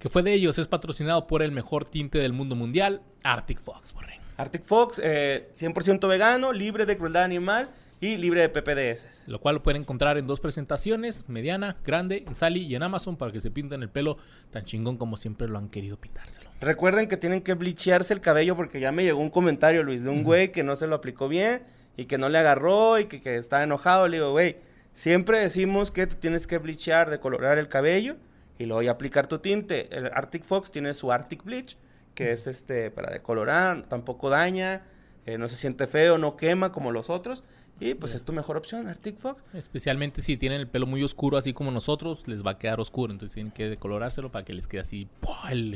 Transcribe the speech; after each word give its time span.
que 0.00 0.08
fue 0.08 0.22
de 0.22 0.32
ellos, 0.32 0.58
es 0.58 0.66
patrocinado 0.66 1.26
por 1.26 1.42
el 1.42 1.52
mejor 1.52 1.84
tinte 1.84 2.18
del 2.18 2.32
mundo 2.32 2.56
mundial, 2.56 3.02
Arctic 3.22 3.60
Fox, 3.60 3.92
borre. 3.92 4.18
Arctic 4.38 4.64
Fox, 4.64 4.98
eh, 5.04 5.50
100% 5.54 6.08
vegano, 6.08 6.54
libre 6.54 6.86
de 6.86 6.96
crueldad 6.96 7.24
animal 7.24 7.68
y 8.00 8.16
libre 8.16 8.40
de 8.40 8.48
PPDS. 8.48 9.24
Lo 9.26 9.40
cual 9.42 9.56
lo 9.56 9.62
pueden 9.62 9.82
encontrar 9.82 10.16
en 10.16 10.26
dos 10.26 10.40
presentaciones, 10.40 11.28
mediana, 11.28 11.76
grande, 11.84 12.24
en 12.26 12.34
Sally 12.34 12.62
y 12.62 12.74
en 12.74 12.82
Amazon 12.82 13.18
para 13.18 13.30
que 13.30 13.42
se 13.42 13.50
pinten 13.50 13.82
el 13.82 13.90
pelo 13.90 14.16
tan 14.50 14.64
chingón 14.64 14.96
como 14.96 15.18
siempre 15.18 15.46
lo 15.48 15.58
han 15.58 15.68
querido 15.68 15.98
pintárselo. 15.98 16.48
Recuerden 16.62 17.06
que 17.06 17.18
tienen 17.18 17.42
que 17.42 17.52
bleachearse 17.52 18.14
el 18.14 18.22
cabello 18.22 18.56
porque 18.56 18.80
ya 18.80 18.92
me 18.92 19.04
llegó 19.04 19.20
un 19.20 19.28
comentario, 19.28 19.82
Luis, 19.82 20.04
de 20.04 20.08
un 20.08 20.24
güey 20.24 20.50
que 20.50 20.64
no 20.64 20.76
se 20.76 20.86
lo 20.86 20.94
aplicó 20.94 21.28
bien 21.28 21.62
y 21.98 22.06
que 22.06 22.16
no 22.16 22.30
le 22.30 22.38
agarró 22.38 22.98
y 22.98 23.04
que, 23.04 23.20
que 23.20 23.36
está 23.36 23.62
enojado. 23.62 24.08
Le 24.08 24.16
digo, 24.16 24.30
güey, 24.30 24.56
siempre 24.94 25.40
decimos 25.40 25.90
que 25.90 26.06
te 26.06 26.14
tienes 26.14 26.46
que 26.46 26.56
bleachear, 26.56 27.10
decolorar 27.10 27.58
el 27.58 27.68
cabello 27.68 28.16
y 28.60 28.66
luego 28.66 28.82
ya 28.82 28.90
aplicar 28.90 29.26
tu 29.26 29.38
tinte. 29.38 29.88
El 29.90 30.08
Arctic 30.08 30.44
Fox 30.44 30.70
tiene 30.70 30.92
su 30.92 31.10
Arctic 31.10 31.42
Bleach, 31.44 31.78
que 32.14 32.30
es 32.32 32.46
este 32.46 32.90
para 32.90 33.10
decolorar, 33.10 33.88
tampoco 33.88 34.28
daña, 34.28 34.82
eh, 35.24 35.38
no 35.38 35.48
se 35.48 35.56
siente 35.56 35.86
feo, 35.86 36.18
no 36.18 36.36
quema 36.36 36.70
como 36.70 36.92
los 36.92 37.08
otros. 37.08 37.42
Y 37.80 37.94
pues 37.94 38.14
es 38.14 38.22
tu 38.22 38.34
mejor 38.34 38.58
opción, 38.58 38.86
Arctic 38.86 39.16
Fox. 39.16 39.42
Especialmente 39.54 40.20
si 40.20 40.36
tienen 40.36 40.60
el 40.60 40.68
pelo 40.68 40.84
muy 40.86 41.02
oscuro, 41.02 41.38
así 41.38 41.54
como 41.54 41.70
nosotros, 41.70 42.28
les 42.28 42.44
va 42.44 42.50
a 42.50 42.58
quedar 42.58 42.80
oscuro. 42.80 43.10
Entonces 43.10 43.32
tienen 43.32 43.50
que 43.50 43.70
decolorárselo 43.70 44.30
para 44.30 44.44
que 44.44 44.52
les 44.52 44.68
quede 44.68 44.82
así, 44.82 45.08
¡pua! 45.20 45.50
el 45.50 45.74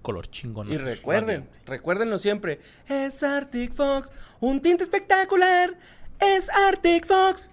color 0.00 0.26
chingón. 0.26 0.72
Y 0.72 0.78
recuerden, 0.78 1.42
radiante. 1.42 1.58
recuérdenlo 1.66 2.18
siempre. 2.18 2.60
Es 2.88 3.22
Arctic 3.22 3.74
Fox, 3.74 4.10
un 4.40 4.62
tinte 4.62 4.82
espectacular. 4.82 5.76
Es 6.18 6.48
Arctic 6.48 7.06
Fox. 7.06 7.50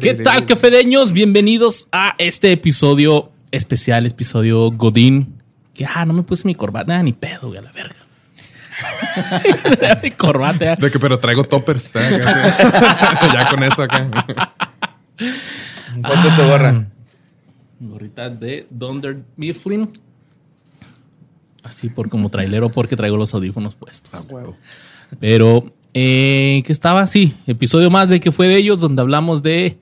¿Qué 0.00 0.20
tal, 0.24 0.46
cafedeños? 0.46 1.12
Bienvenidos 1.12 1.86
a 1.92 2.14
este 2.18 2.52
episodio 2.52 3.30
especial, 3.50 4.06
episodio 4.06 4.70
Godín. 4.70 5.34
Que, 5.74 5.86
ah, 5.86 6.04
no 6.04 6.12
me 6.12 6.22
puse 6.22 6.46
mi 6.46 6.54
corbata, 6.54 7.02
ni 7.02 7.12
pedo, 7.12 7.48
güey, 7.48 7.58
a 7.58 7.62
la 7.62 7.72
verga. 7.72 7.99
corbata. 10.16 10.64
ya. 10.64 10.76
De 10.76 10.90
que, 10.90 10.98
pero 10.98 11.18
traigo 11.18 11.44
toppers. 11.44 11.96
¿eh? 11.96 12.20
ya 13.34 13.48
con 13.48 13.62
eso 13.62 13.82
acá. 13.82 14.08
Ponte 15.16 16.30
tu 16.36 16.42
gorra. 16.48 16.86
Gorrita 17.80 18.30
de 18.30 18.66
Dunder 18.70 19.18
Mifflin. 19.36 19.90
Así 21.62 21.88
por 21.88 22.08
como 22.08 22.30
trailero, 22.30 22.70
porque 22.70 22.96
traigo 22.96 23.16
los 23.16 23.34
audífonos 23.34 23.74
puestos. 23.74 24.26
Pero, 25.18 25.72
eh, 25.92 26.62
que 26.64 26.72
estaba 26.72 27.02
así, 27.02 27.34
episodio 27.46 27.90
más 27.90 28.08
de 28.08 28.20
que 28.20 28.32
fue 28.32 28.48
de 28.48 28.56
ellos, 28.56 28.80
donde 28.80 29.02
hablamos 29.02 29.42
de 29.42 29.78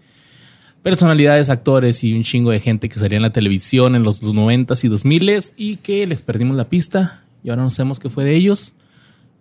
personalidades, 0.83 1.51
actores 1.51 2.03
y 2.03 2.15
un 2.15 2.23
chingo 2.23 2.51
de 2.51 2.61
gente 2.61 2.89
que 2.89 2.99
salía 2.99 3.17
en 3.17 3.23
la 3.23 3.33
televisión 3.33 3.95
en 3.95 4.03
los 4.03 4.23
90s 4.23 4.85
y 4.85 4.89
2000s 4.89 5.53
y 5.57 5.77
que 5.77 6.07
les 6.07 6.23
perdimos 6.23 6.57
la 6.57 6.65
pista 6.65 7.25
y 7.43 7.51
ahora 7.51 7.63
no 7.63 7.71
sabemos 7.71 7.99
qué 7.99 8.11
fue 8.11 8.25
de 8.25 8.35
ellos. 8.35 8.75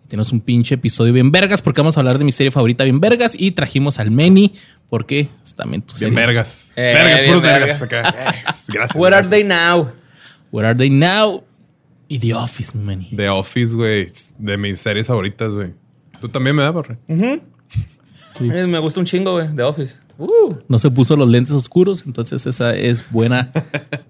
Tenemos 0.07 0.31
un 0.31 0.39
pinche 0.39 0.75
episodio 0.75 1.11
bien 1.11 1.31
vergas 1.31 1.61
porque 1.61 1.81
vamos 1.81 1.97
a 1.97 1.99
hablar 1.99 2.17
de 2.17 2.23
mi 2.23 2.31
serie 2.31 2.49
favorita 2.51 2.83
bien 2.85 2.99
vergas 2.99 3.33
y 3.37 3.51
trajimos 3.51 3.99
al 3.99 4.09
Meni 4.09 4.53
porque 4.89 5.27
es 5.43 5.53
también 5.53 5.81
tu 5.81 5.95
Bien 5.97 6.15
vergas. 6.15 6.71
Eh, 6.77 6.93
vergas, 6.95 7.21
bien 7.21 7.25
puros 7.27 7.41
vergas. 7.41 7.79
vergas 7.79 7.81
acá. 7.81 8.41
Gracias. 8.69 8.95
Where 8.95 9.15
are 9.15 9.27
they 9.27 9.43
now? 9.43 9.91
Where 10.51 10.67
are 10.67 10.77
they 10.77 10.89
now? 10.89 11.43
Y 12.07 12.19
The 12.19 12.33
Office, 12.33 12.77
Meni. 12.77 13.09
The 13.13 13.27
Office, 13.29 13.75
güey. 13.75 14.07
De 14.37 14.57
mis 14.57 14.79
series 14.79 15.07
favoritas, 15.07 15.53
güey. 15.53 15.73
Tú 16.21 16.29
también 16.29 16.55
me 16.55 16.63
da, 16.63 16.71
borre. 16.71 16.97
Eh, 17.09 17.41
me 18.39 18.79
gusta 18.79 18.99
un 19.01 19.05
chingo, 19.05 19.33
güey, 19.33 19.49
de 19.53 19.63
Office. 19.63 19.97
Uh. 20.17 20.55
No 20.69 20.79
se 20.79 20.89
puso 20.89 21.17
los 21.17 21.27
lentes 21.27 21.53
oscuros, 21.53 22.03
entonces 22.05 22.45
esa 22.45 22.73
es 22.75 23.03
buena, 23.11 23.51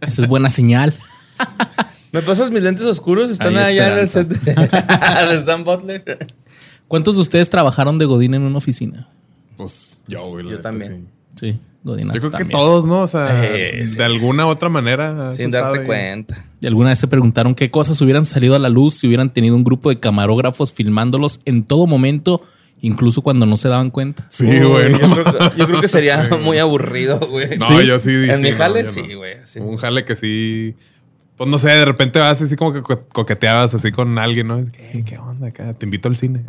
esa 0.02 0.22
es 0.22 0.28
buena 0.28 0.50
señal. 0.50 0.94
¿Me 2.18 2.24
pasas 2.24 2.50
mis 2.52 2.64
lentes 2.64 2.86
oscuros? 2.86 3.30
Están 3.30 3.56
Hay 3.58 3.78
allá 3.78 3.94
en 3.94 4.00
el 4.00 4.10
set 4.10 4.28
de 4.28 5.36
Stan 5.40 5.64
Butler. 5.64 6.28
¿Cuántos 6.88 7.16
de 7.16 7.22
ustedes 7.22 7.50
trabajaron 7.50 8.00
de 8.00 8.06
Godín 8.06 8.34
en 8.34 8.42
una 8.42 8.58
oficina? 8.58 9.10
Pues 9.56 10.02
yo, 10.08 10.26
güey. 10.30 10.46
Yo 10.46 10.52
neta, 10.52 10.62
también. 10.64 11.08
sí. 11.40 11.52
Sí, 11.52 11.60
Godín. 11.84 12.08
Yo 12.08 12.20
creo 12.20 12.32
también. 12.32 12.48
que 12.48 12.52
todos, 12.52 12.86
¿no? 12.86 13.02
O 13.02 13.08
sea, 13.08 13.26
Sí, 13.26 13.88
sí. 13.88 13.96
de 13.98 14.04
alguna 14.04 14.46
u 14.46 14.50
otra 14.50 14.68
manera. 14.70 15.32
Sin 15.32 15.52
darte 15.52 15.84
cuenta. 15.86 16.44
¿Y 16.60 16.66
alguna 16.68 16.90
vez 16.90 17.00
se 17.00 17.08
preguntaron 17.08 17.54
qué 17.54 17.70
cosas 17.70 18.02
hubieran 18.02 18.26
salido 18.26 18.56
a 18.56 18.60
la 18.60 18.70
luz 18.70 18.96
si 18.96 19.08
hubieran 19.08 19.32
tenido 19.32 19.56
un 19.56 19.64
grupo 19.64 19.90
de 19.90 20.00
camarógrafos 20.00 20.74
filmándolos 20.74 21.40
en 21.46 21.64
todo 21.64 21.86
momento, 21.86 22.42
incluso 22.82 23.22
cuando 23.22 23.46
no 23.46 23.58
se 23.58 23.68
daban 23.70 23.92
cuenta? 23.92 24.26
Sí, 24.30 24.46
Uy, 24.48 24.60
güey. 24.66 24.92
yo, 24.92 24.98
creo 25.12 25.24
que, 25.26 25.58
yo 25.58 25.68
creo 25.68 25.82
que 25.82 25.88
sería 26.00 26.28
Sí, 26.30 26.36
muy 26.44 26.58
aburrido, 26.58 27.20
güey. 27.20 27.58
No, 27.60 27.68
¿Sí? 27.68 27.86
yo 27.86 28.00
sí. 28.00 28.10
En 28.10 28.38
sí, 28.38 28.42
mi 28.42 28.52
jale, 28.54 28.84
no. 28.84 28.90
sí, 28.92 29.14
güey. 29.14 29.36
sí. 29.44 29.60
Un 29.60 29.78
jale 29.78 30.04
que 30.06 30.16
sí. 30.16 30.76
Pues 31.38 31.50
no 31.50 31.58
sé, 31.60 31.70
de 31.70 31.86
repente 31.86 32.20
vas 32.20 32.42
así 32.42 32.56
como 32.56 32.74
que 32.74 32.82
co- 32.82 33.08
coqueteabas 33.10 33.74
así 33.76 33.92
con 33.92 34.18
alguien, 34.18 34.48
¿no? 34.48 34.64
¿Qué, 34.72 35.04
qué 35.06 35.18
onda 35.20 35.48
acá? 35.50 35.74
Te 35.74 35.86
invito 35.86 36.10
al 36.10 36.16
cine. 36.16 36.44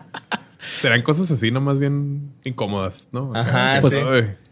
Serán 0.80 1.02
cosas 1.02 1.30
así, 1.30 1.50
¿no? 1.50 1.60
Más 1.60 1.78
bien 1.78 2.32
incómodas, 2.44 3.08
¿no? 3.12 3.30
Acá, 3.30 3.40
Ajá, 3.74 3.80
pues, 3.80 3.94
sí. 3.94 4.00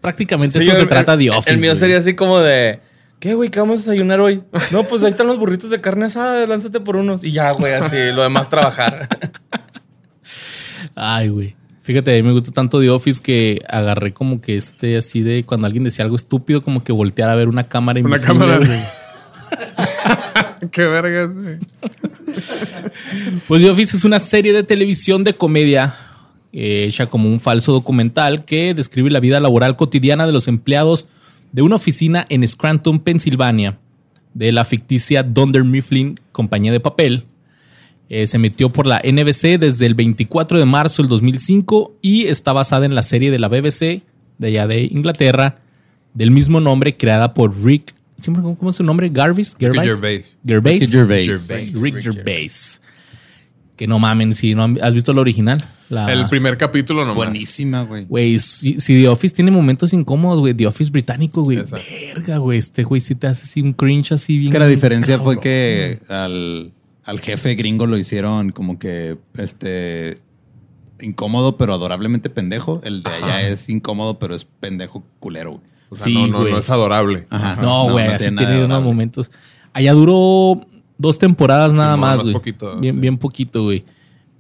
Prácticamente 0.01 0.59
Sí, 0.59 0.65
eso 0.65 0.73
yo- 0.73 0.77
se 0.77 0.83
el- 0.85 0.89
trata 0.89 1.17
de 1.17 1.31
Office. 1.31 1.51
El 1.51 1.57
mío 1.59 1.71
güey. 1.71 1.81
sería 1.81 1.99
así 1.99 2.15
como 2.15 2.39
de. 2.41 2.81
¿Qué, 3.19 3.35
güey? 3.35 3.49
¿Qué 3.51 3.59
vamos 3.61 3.77
a 3.77 3.79
desayunar 3.79 4.21
hoy? 4.21 4.43
No, 4.73 4.85
pues 4.85 5.03
ahí 5.03 5.09
están 5.11 5.27
los 5.27 5.39
burritos 5.39 5.71
de 5.71 5.81
carne 5.81 6.05
asada, 6.05 6.47
lánzate 6.47 6.81
por 6.81 6.97
unos. 6.97 7.25
Y 7.25 7.33
ya, 7.33 7.51
güey, 7.53 7.73
así, 7.75 7.97
lo 8.15 8.23
demás 8.23 8.49
trabajar. 8.51 9.09
Ay, 10.95 11.29
güey. 11.29 11.57
Fíjate, 11.83 12.13
a 12.13 12.17
mí 12.17 12.23
me 12.23 12.33
gusta 12.33 12.51
tanto 12.53 12.81
The 12.81 12.91
Office 12.91 13.23
que 13.23 13.63
agarré 13.69 14.13
como 14.13 14.41
que 14.41 14.57
este 14.57 14.97
así 14.97 15.23
de 15.23 15.45
cuando 15.45 15.67
alguien 15.67 15.85
decía 15.85 16.05
algo 16.05 16.17
estúpido, 16.17 16.63
como 16.63 16.83
que 16.83 16.93
voltear 16.93 17.31
a 17.31 17.35
ver 17.37 17.49
una 17.49 17.69
cámara 17.69 18.01
Una 18.01 18.17
invisible. 18.17 18.39
cámara. 18.47 18.91
Qué 20.71 20.87
vergas. 20.87 21.31
Pues 23.47 23.63
The 23.63 23.71
Office 23.71 23.97
es 23.97 24.05
una 24.05 24.19
serie 24.19 24.53
de 24.53 24.63
televisión 24.63 25.25
de 25.25 25.35
comedia 25.35 25.95
eh, 26.53 26.85
hecha 26.89 27.07
como 27.07 27.29
un 27.29 27.41
falso 27.41 27.73
documental 27.73 28.45
que 28.45 28.75
describe 28.75 29.11
la 29.11 29.21
vida 29.21 29.41
laboral 29.41 29.77
cotidiana 29.77 30.27
de 30.27 30.33
los 30.33 30.49
empleados 30.49 31.07
de 31.53 31.63
una 31.63 31.77
oficina 31.77 32.27
en 32.29 32.47
Scranton, 32.47 33.01
Pensilvania, 33.01 33.79
de 34.35 34.53
la 34.53 34.65
ficticia 34.65 35.23
Dunder 35.23 35.65
Mifflin 35.65 36.21
Compañía 36.33 36.73
de 36.73 36.81
Papel. 36.81 37.25
Eh, 38.09 38.27
se 38.27 38.37
emitió 38.37 38.71
por 38.71 38.87
la 38.87 39.01
NBC 39.01 39.59
desde 39.59 39.87
el 39.87 39.95
24 39.95 40.59
de 40.59 40.65
marzo 40.65 41.03
del 41.03 41.11
2005 41.11 41.97
y 42.03 42.27
está 42.27 42.53
basada 42.53 42.87
en 42.87 42.95
la 42.95 43.03
serie 43.03 43.31
de 43.31 43.39
la 43.39 43.49
BBC 43.49 44.03
de 44.39 44.49
allá 44.49 44.67
de 44.67 44.85
Inglaterra 44.85 45.59
del 46.15 46.31
mismo 46.31 46.61
nombre 46.61 46.97
creada 46.97 47.35
por 47.35 47.63
Rick. 47.63 47.95
Siempre- 48.21 48.43
¿Cómo 48.43 48.71
es 48.71 48.77
su 48.77 48.83
nombre? 48.85 49.09
Garvis. 49.09 49.57
Gervais. 49.59 49.89
Gervais. 49.89 50.37
Gervais. 50.47 50.91
Gervais. 50.91 51.27
Gervais. 51.47 51.83
Rick 51.83 52.03
Gervais. 52.03 52.83
Que 53.77 53.87
no 53.87 53.99
mamen, 53.99 54.33
si 54.33 54.55
no 54.55 54.65
han- 54.65 54.79
has 54.83 54.95
visto 54.95 55.13
el 55.13 55.19
original. 55.19 55.59
La- 55.91 56.11
El 56.13 56.27
primer 56.29 56.57
capítulo 56.57 57.03
nomás. 57.03 57.17
Buenísima, 57.17 57.83
güey. 57.83 58.07
Güey, 58.07 58.39
si, 58.39 58.81
si 58.81 58.95
The 59.03 59.09
Office 59.09 59.35
tiene 59.35 59.51
momentos 59.51 59.93
incómodos, 59.93 60.41
güey. 60.41 60.55
The 60.55 60.67
Office 60.67 60.91
británico, 60.91 61.43
güey. 61.43 61.59
Verga, 62.15 62.39
güey. 62.39 62.59
Este 62.59 62.85
güey 62.85 63.01
sí 63.03 63.15
te 63.15 63.27
hace 63.27 63.45
así 63.45 63.61
un 63.61 63.75
cringe 63.75 64.13
así 64.13 64.39
bien. 64.39 64.49
Es 64.49 64.53
que 64.53 64.59
la 64.59 64.67
diferencia 64.67 65.19
fue 65.21 65.39
que 65.41 65.99
al, 66.09 66.73
al 67.05 67.21
jefe 67.21 67.55
gringo 67.55 67.87
lo 67.87 67.99
hicieron 67.99 68.51
como 68.51 68.79
que 68.79 69.19
este 69.37 70.19
incómodo, 71.01 71.59
pero 71.59 71.75
adorablemente 71.75 72.31
pendejo. 72.31 72.81
El 72.83 73.03
de 73.03 73.11
allá 73.11 73.47
es 73.49 73.69
incómodo, 73.69 74.19
pero 74.19 74.35
es 74.35 74.45
pendejo 74.47 75.05
culero. 75.21 75.51
güey. 75.53 75.63
O 75.89 75.97
sea, 75.97 76.05
Sí, 76.05 76.15
no, 76.15 76.27
no, 76.29 76.41
güey. 76.41 76.53
no 76.53 76.59
es 76.59 76.71
adorable. 76.71 77.27
Ajá. 77.31 77.61
No, 77.63 77.91
güey, 77.91 78.09
no 78.09 78.15
así 78.15 78.35
tiene 78.35 78.65
unos 78.65 78.83
momentos. 78.83 79.31
Allá 79.73 79.93
duró 79.93 80.67
dos 80.99 81.19
temporadas 81.19 81.73
nada 81.73 81.97
más, 81.97 82.23
güey. 82.23 82.33
poquito, 82.33 82.77
bien, 82.79 82.95
sí. 82.95 83.01
bien 83.01 83.19
poquito, 83.19 83.63
güey. 83.65 83.85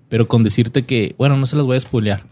Pero 0.08 0.26
con 0.28 0.42
decirte 0.42 0.84
que, 0.84 1.14
bueno, 1.18 1.36
no 1.36 1.46
se 1.46 1.56
las 1.56 1.64
voy 1.64 1.76
a 1.76 1.80
spoilear. 1.80 2.24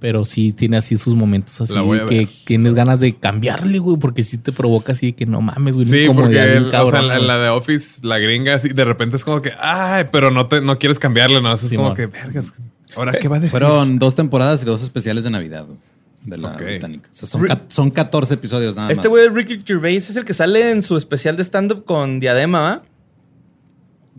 Pero 0.00 0.22
sí 0.24 0.52
tiene 0.52 0.76
así 0.76 0.96
sus 0.96 1.16
momentos 1.16 1.60
así 1.60 1.74
La 1.74 1.80
voy 1.80 1.98
a 1.98 2.06
que 2.06 2.28
tienes 2.44 2.74
ganas 2.74 3.00
de 3.00 3.16
cambiarle, 3.16 3.80
güey, 3.80 3.96
porque 3.96 4.22
sí 4.22 4.38
te 4.38 4.52
provoca 4.52 4.92
así 4.92 5.12
que 5.12 5.26
no 5.26 5.40
mames, 5.40 5.74
güey. 5.74 5.86
Sí, 5.86 6.06
porque 6.14 6.40
el- 6.40 6.72
o 6.72 6.86
sea, 6.86 7.02
la, 7.02 7.38
de 7.38 7.48
Office, 7.48 8.06
la 8.06 8.18
gringa, 8.20 8.54
así, 8.54 8.68
de 8.68 8.84
repente 8.84 9.16
es 9.16 9.24
como 9.24 9.42
que, 9.42 9.52
ay, 9.58 10.04
pero 10.12 10.30
no 10.30 10.46
te, 10.46 10.60
no 10.60 10.78
quieres 10.78 11.00
cambiarle, 11.00 11.40
¿no? 11.40 11.52
Es 11.52 11.72
como 11.74 11.94
que, 11.94 12.06
vergas, 12.06 12.52
¿ahora 12.94 13.12
qué 13.12 13.26
va 13.26 13.38
a 13.38 13.40
decir? 13.40 13.50
Fueron 13.58 13.98
dos 13.98 14.14
temporadas 14.14 14.62
y 14.62 14.66
dos 14.66 14.82
especiales 14.84 15.24
de 15.24 15.30
Navidad 15.30 15.64
güey, 15.66 15.78
de 16.24 16.36
la 16.36 16.48
Ok. 16.52 16.62
británica. 16.62 17.08
O 17.10 17.14
sea, 17.14 17.28
son, 17.28 17.46
son 17.68 17.90
14 17.90 18.34
episodios 18.34 18.74
nada 18.76 18.90
Este 18.90 19.02
más. 19.02 19.08
güey, 19.08 19.28
Ricky 19.28 19.62
Gervais, 19.64 20.08
es 20.10 20.16
el 20.16 20.24
que 20.24 20.34
sale 20.34 20.70
en 20.70 20.82
su 20.82 20.96
especial 20.96 21.36
de 21.36 21.44
stand-up 21.44 21.84
con 21.84 22.20
Diadema, 22.20 22.60
¿va? 22.60 22.82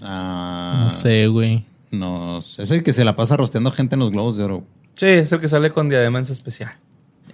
Ah, 0.02 0.80
No 0.84 0.90
sé, 0.90 1.28
güey. 1.28 1.66
No, 1.92 2.42
sé. 2.42 2.64
es 2.64 2.72
el 2.72 2.84
que 2.84 2.94
se 2.94 3.04
la 3.04 3.16
pasa 3.16 3.36
rosteando 3.36 3.72
gente 3.72 3.96
en 3.96 4.00
los 4.00 4.12
globos 4.12 4.38
de 4.38 4.44
oro. 4.44 4.64
Sí, 4.96 5.08
es 5.08 5.32
el 5.32 5.40
que 5.40 5.50
sale 5.50 5.72
con 5.72 5.90
diadema 5.90 6.20
en 6.20 6.26
su 6.26 6.34
especial. 6.34 6.72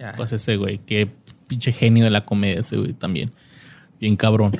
Ya. 0.00 0.12
Pues 0.16 0.32
ese 0.32 0.56
güey, 0.56 0.78
qué 0.86 1.10
pinche 1.46 1.72
genio 1.72 2.04
de 2.04 2.10
la 2.10 2.22
comedia 2.22 2.60
ese 2.60 2.76
güey 2.76 2.92
también. 2.92 3.32
Bien 4.00 4.16
cabrón. 4.16 4.52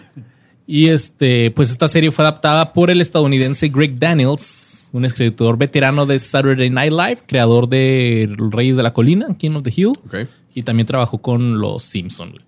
Y 0.66 0.88
este, 0.88 1.50
pues 1.52 1.70
esta 1.70 1.88
serie 1.88 2.10
fue 2.10 2.24
adaptada 2.24 2.72
por 2.72 2.90
el 2.90 3.00
estadounidense 3.00 3.68
Greg 3.68 3.98
Daniels, 3.98 4.42
un 4.92 5.04
escritor 5.04 5.58
veterano 5.58 6.06
de 6.06 6.18
Saturday 6.18 6.70
Night 6.70 6.92
Live, 6.92 7.18
creador 7.26 7.68
de 7.68 8.34
Reyes 8.50 8.76
de 8.76 8.82
la 8.82 8.92
Colina, 8.92 9.26
King 9.38 9.52
of 9.52 9.62
the 9.62 9.72
Hill, 9.74 9.92
y 10.54 10.62
también 10.62 10.86
trabajó 10.86 11.18
con 11.18 11.58
Los 11.60 11.82
Simpsons. 11.82 12.32
güey. 12.32 12.44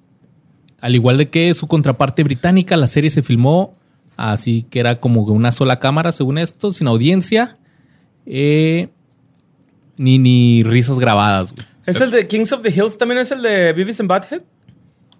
Al 0.81 0.95
igual 0.95 1.19
de 1.19 1.29
que 1.29 1.53
su 1.55 1.67
contraparte 1.67 2.23
británica, 2.23 2.77
la 2.77 2.87
serie 2.87 3.11
se 3.11 3.23
filmó 3.23 3.77
así 4.19 4.67
que 4.69 4.81
era 4.81 5.01
como 5.01 5.23
una 5.23 5.53
sola 5.53 5.79
cámara, 5.79 6.13
según 6.13 6.39
esto, 6.39 6.73
sin 6.73 6.89
audiencia, 6.89 7.57
eh, 8.27 8.89
ni, 9.97 10.19
ni 10.19 10.63
risas 10.65 10.99
grabadas. 10.99 11.55
güey. 11.55 11.67
¿Es 11.87 12.01
el 12.01 12.11
de 12.11 12.27
Kings 12.27 12.53
of 12.53 12.63
the 12.63 12.69
Hills? 12.71 12.99
¿También 12.99 13.19
es 13.21 13.31
el 13.31 13.41
de 13.41 13.73
Beavis 13.73 14.01
and 14.01 14.11
Butthead? 14.11 14.43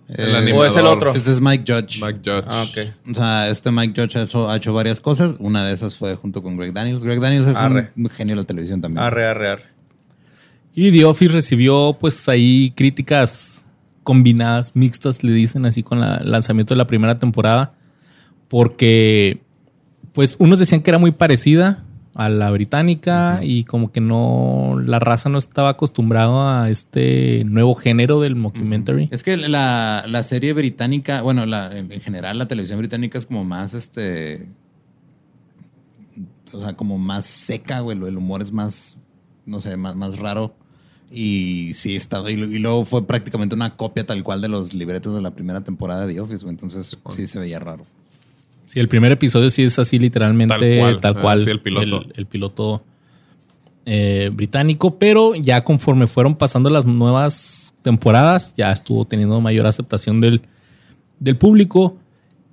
El 0.09 0.31
Eh, 0.31 0.37
animador. 0.39 0.67
¿O 0.67 0.71
es 0.71 0.77
el 0.77 0.87
otro? 0.87 1.15
Ese 1.15 1.31
es 1.31 1.41
Mike 1.41 1.65
Judge. 1.71 2.01
Mike 2.03 2.21
Judge. 2.25 2.45
Ah, 2.49 2.65
ok. 2.69 3.11
O 3.11 3.15
sea, 3.15 3.49
este 3.49 3.71
Mike 3.71 4.01
Judge 4.01 4.17
ha 4.19 4.23
hecho, 4.23 4.51
ha 4.51 4.57
hecho 4.57 4.73
varias 4.73 5.01
cosas. 5.01 5.37
Una 5.39 5.65
de 5.67 5.75
esas 5.75 5.97
fue 5.97 6.15
junto 6.17 6.43
con 6.43 6.57
Greg 6.57 6.73
Daniels. 6.73 7.05
Greg 7.05 7.21
Daniels 7.21 7.47
es 7.47 7.57
Arre. 7.57 7.91
un 7.97 8.09
genio 8.09 8.35
de 8.37 8.43
la 8.43 8.47
televisión 8.47 8.81
también. 8.81 9.05
Arre, 9.05 9.27
arre, 9.27 9.51
arre. 9.51 9.65
Y 10.75 10.91
The 10.93 11.05
Office 11.05 11.33
recibió 11.35 11.97
pues 12.01 12.27
ahí 12.29 12.73
críticas 12.77 13.67
combinadas, 14.03 14.75
mixtas, 14.75 15.23
le 15.23 15.33
dicen 15.33 15.67
así 15.67 15.83
con 15.83 16.01
la- 16.01 16.17
el 16.17 16.31
lanzamiento 16.31 16.73
de 16.75 16.79
la 16.79 16.87
primera 16.87 17.19
temporada, 17.19 17.75
porque 18.49 19.41
pues 20.13 20.37
unos 20.39 20.59
decían 20.59 20.81
que 20.81 20.91
era 20.91 20.99
muy 20.99 21.11
parecida 21.13 21.85
a 22.19 22.29
la 22.29 22.51
británica 22.51 23.39
y 23.45 23.63
como 23.63 23.93
que 23.93 24.01
no, 24.01 24.77
la 24.85 24.99
raza 24.99 25.29
no 25.29 25.39
estaba 25.39 25.69
acostumbrado 25.69 26.43
a 26.43 26.69
este 26.69 27.45
nuevo 27.45 27.77
género 27.77 28.21
del 28.21 28.35
mockumentary. 28.35 29.09
Es 29.13 29.23
que 29.23 29.37
la, 29.37 30.05
la 30.09 30.25
serie 30.25 30.53
británica, 30.53 31.23
bueno, 31.23 31.47
la, 31.47 31.79
en 31.79 31.93
en 31.93 32.01
general 32.01 32.37
la 32.37 32.49
televisión 32.49 32.81
británica 32.81 33.19
es 33.19 33.27
como 33.27 33.45
más, 33.45 33.73
este, 33.73 34.49
o 36.53 36.61
sea, 36.61 36.75
como 36.75 36.99
más 36.99 37.25
seca, 37.25 37.81
güey. 37.81 37.97
El 37.97 38.17
humor 38.17 38.43
es 38.43 38.51
más, 38.51 38.99
no 39.47 39.61
sé, 39.61 39.77
más, 39.77 39.95
más 39.95 40.19
raro. 40.19 40.57
Y 41.13 41.73
sí, 41.75 41.95
estaba, 41.95 42.33
y, 42.33 42.35
y 42.35 42.59
luego 42.59 42.85
fue 42.85 43.07
prácticamente 43.07 43.55
una 43.55 43.77
copia 43.77 44.05
tal 44.05 44.25
cual 44.25 44.41
de 44.41 44.49
los 44.49 44.75
libretos 44.75 45.15
de 45.15 45.23
la 45.23 45.31
primera 45.31 45.61
temporada 45.61 46.05
de 46.05 46.15
The 46.15 46.21
Office, 46.21 46.43
güey. 46.43 46.51
Entonces 46.55 46.99
sí 47.11 47.29
se 47.29 47.39
veía 47.39 47.61
raro. 47.61 47.87
Sí, 48.69 48.81
el 48.81 48.89
primer 48.89 49.13
episodio 49.13 49.49
sí 49.49 49.63
es 49.63 49.79
así 49.79 49.99
literalmente 49.99 50.79
Tal 50.79 51.01
tal 51.01 51.21
cual, 51.23 51.41
sí, 51.43 51.49
el 51.49 51.61
piloto. 51.61 52.03
el, 52.03 52.13
el 52.17 52.27
piloto, 52.27 52.83
eh, 53.87 54.31
británico, 54.31 54.99
pero 54.99 55.35
ya 55.35 55.65
conforme 55.65 56.07
fueron 56.07 56.37
pasando 56.37 56.69
las 56.69 56.85
nuevas 56.85 57.75
temporadas, 57.81 58.53
ya 58.55 58.71
estuvo 58.71 59.07
teniendo 59.07 59.41
mayor 59.41 59.67
aceptación 59.67 60.21
del, 60.21 60.43
del 61.19 61.39
público 61.39 61.97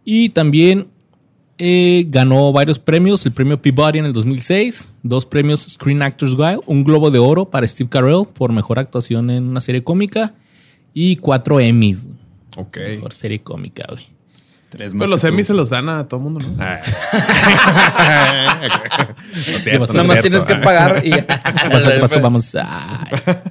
y 0.06 0.30
también 0.30 0.88
eh, 1.58 2.06
ganó 2.08 2.54
varios 2.54 2.80
premios, 2.80 3.26
el 3.26 3.34
premio 3.34 3.62
Peabody 3.62 4.00
en 4.00 4.06
el 4.06 4.14
2006, 4.14 5.00
dos 5.04 5.26
premios 5.26 5.64
Screen 5.64 6.02
Actors 6.02 6.38
Guild, 6.38 6.62
un 6.66 6.86
Globo 6.86 7.12
de 7.12 7.20
Oro 7.20 7.50
para 7.50 7.68
Steve 7.68 7.90
Carell 7.90 8.24
por 8.34 8.54
mejor 8.54 8.80
actuación 8.80 9.30
en 9.30 9.44
una 9.50 9.60
serie 9.60 9.84
cómica 9.84 10.34
y 10.94 11.18
cuatro 11.18 11.60
Emmys, 11.60 12.08
Ok. 12.56 12.78
por 13.02 13.12
serie 13.12 13.42
cómica, 13.42 13.86
güey. 13.90 14.15
Tres 14.70 14.90
Pues 14.90 14.96
más 14.96 15.10
los. 15.10 15.24
Emmys 15.24 15.48
se 15.48 15.54
los 15.54 15.70
dan 15.70 15.90
a 15.90 16.08
todo 16.08 16.20
mundo, 16.20 16.40
¿no? 16.40 16.56
Ah. 16.60 16.82
Nada 19.94 20.04
más 20.04 20.22
tienes 20.22 20.44
que 20.44 20.56
pagar 20.56 21.06
y 21.06 21.12
Pasa, 21.12 21.92
pasa, 22.02 22.20
vamos. 22.20 22.56
Ay. 22.56 23.20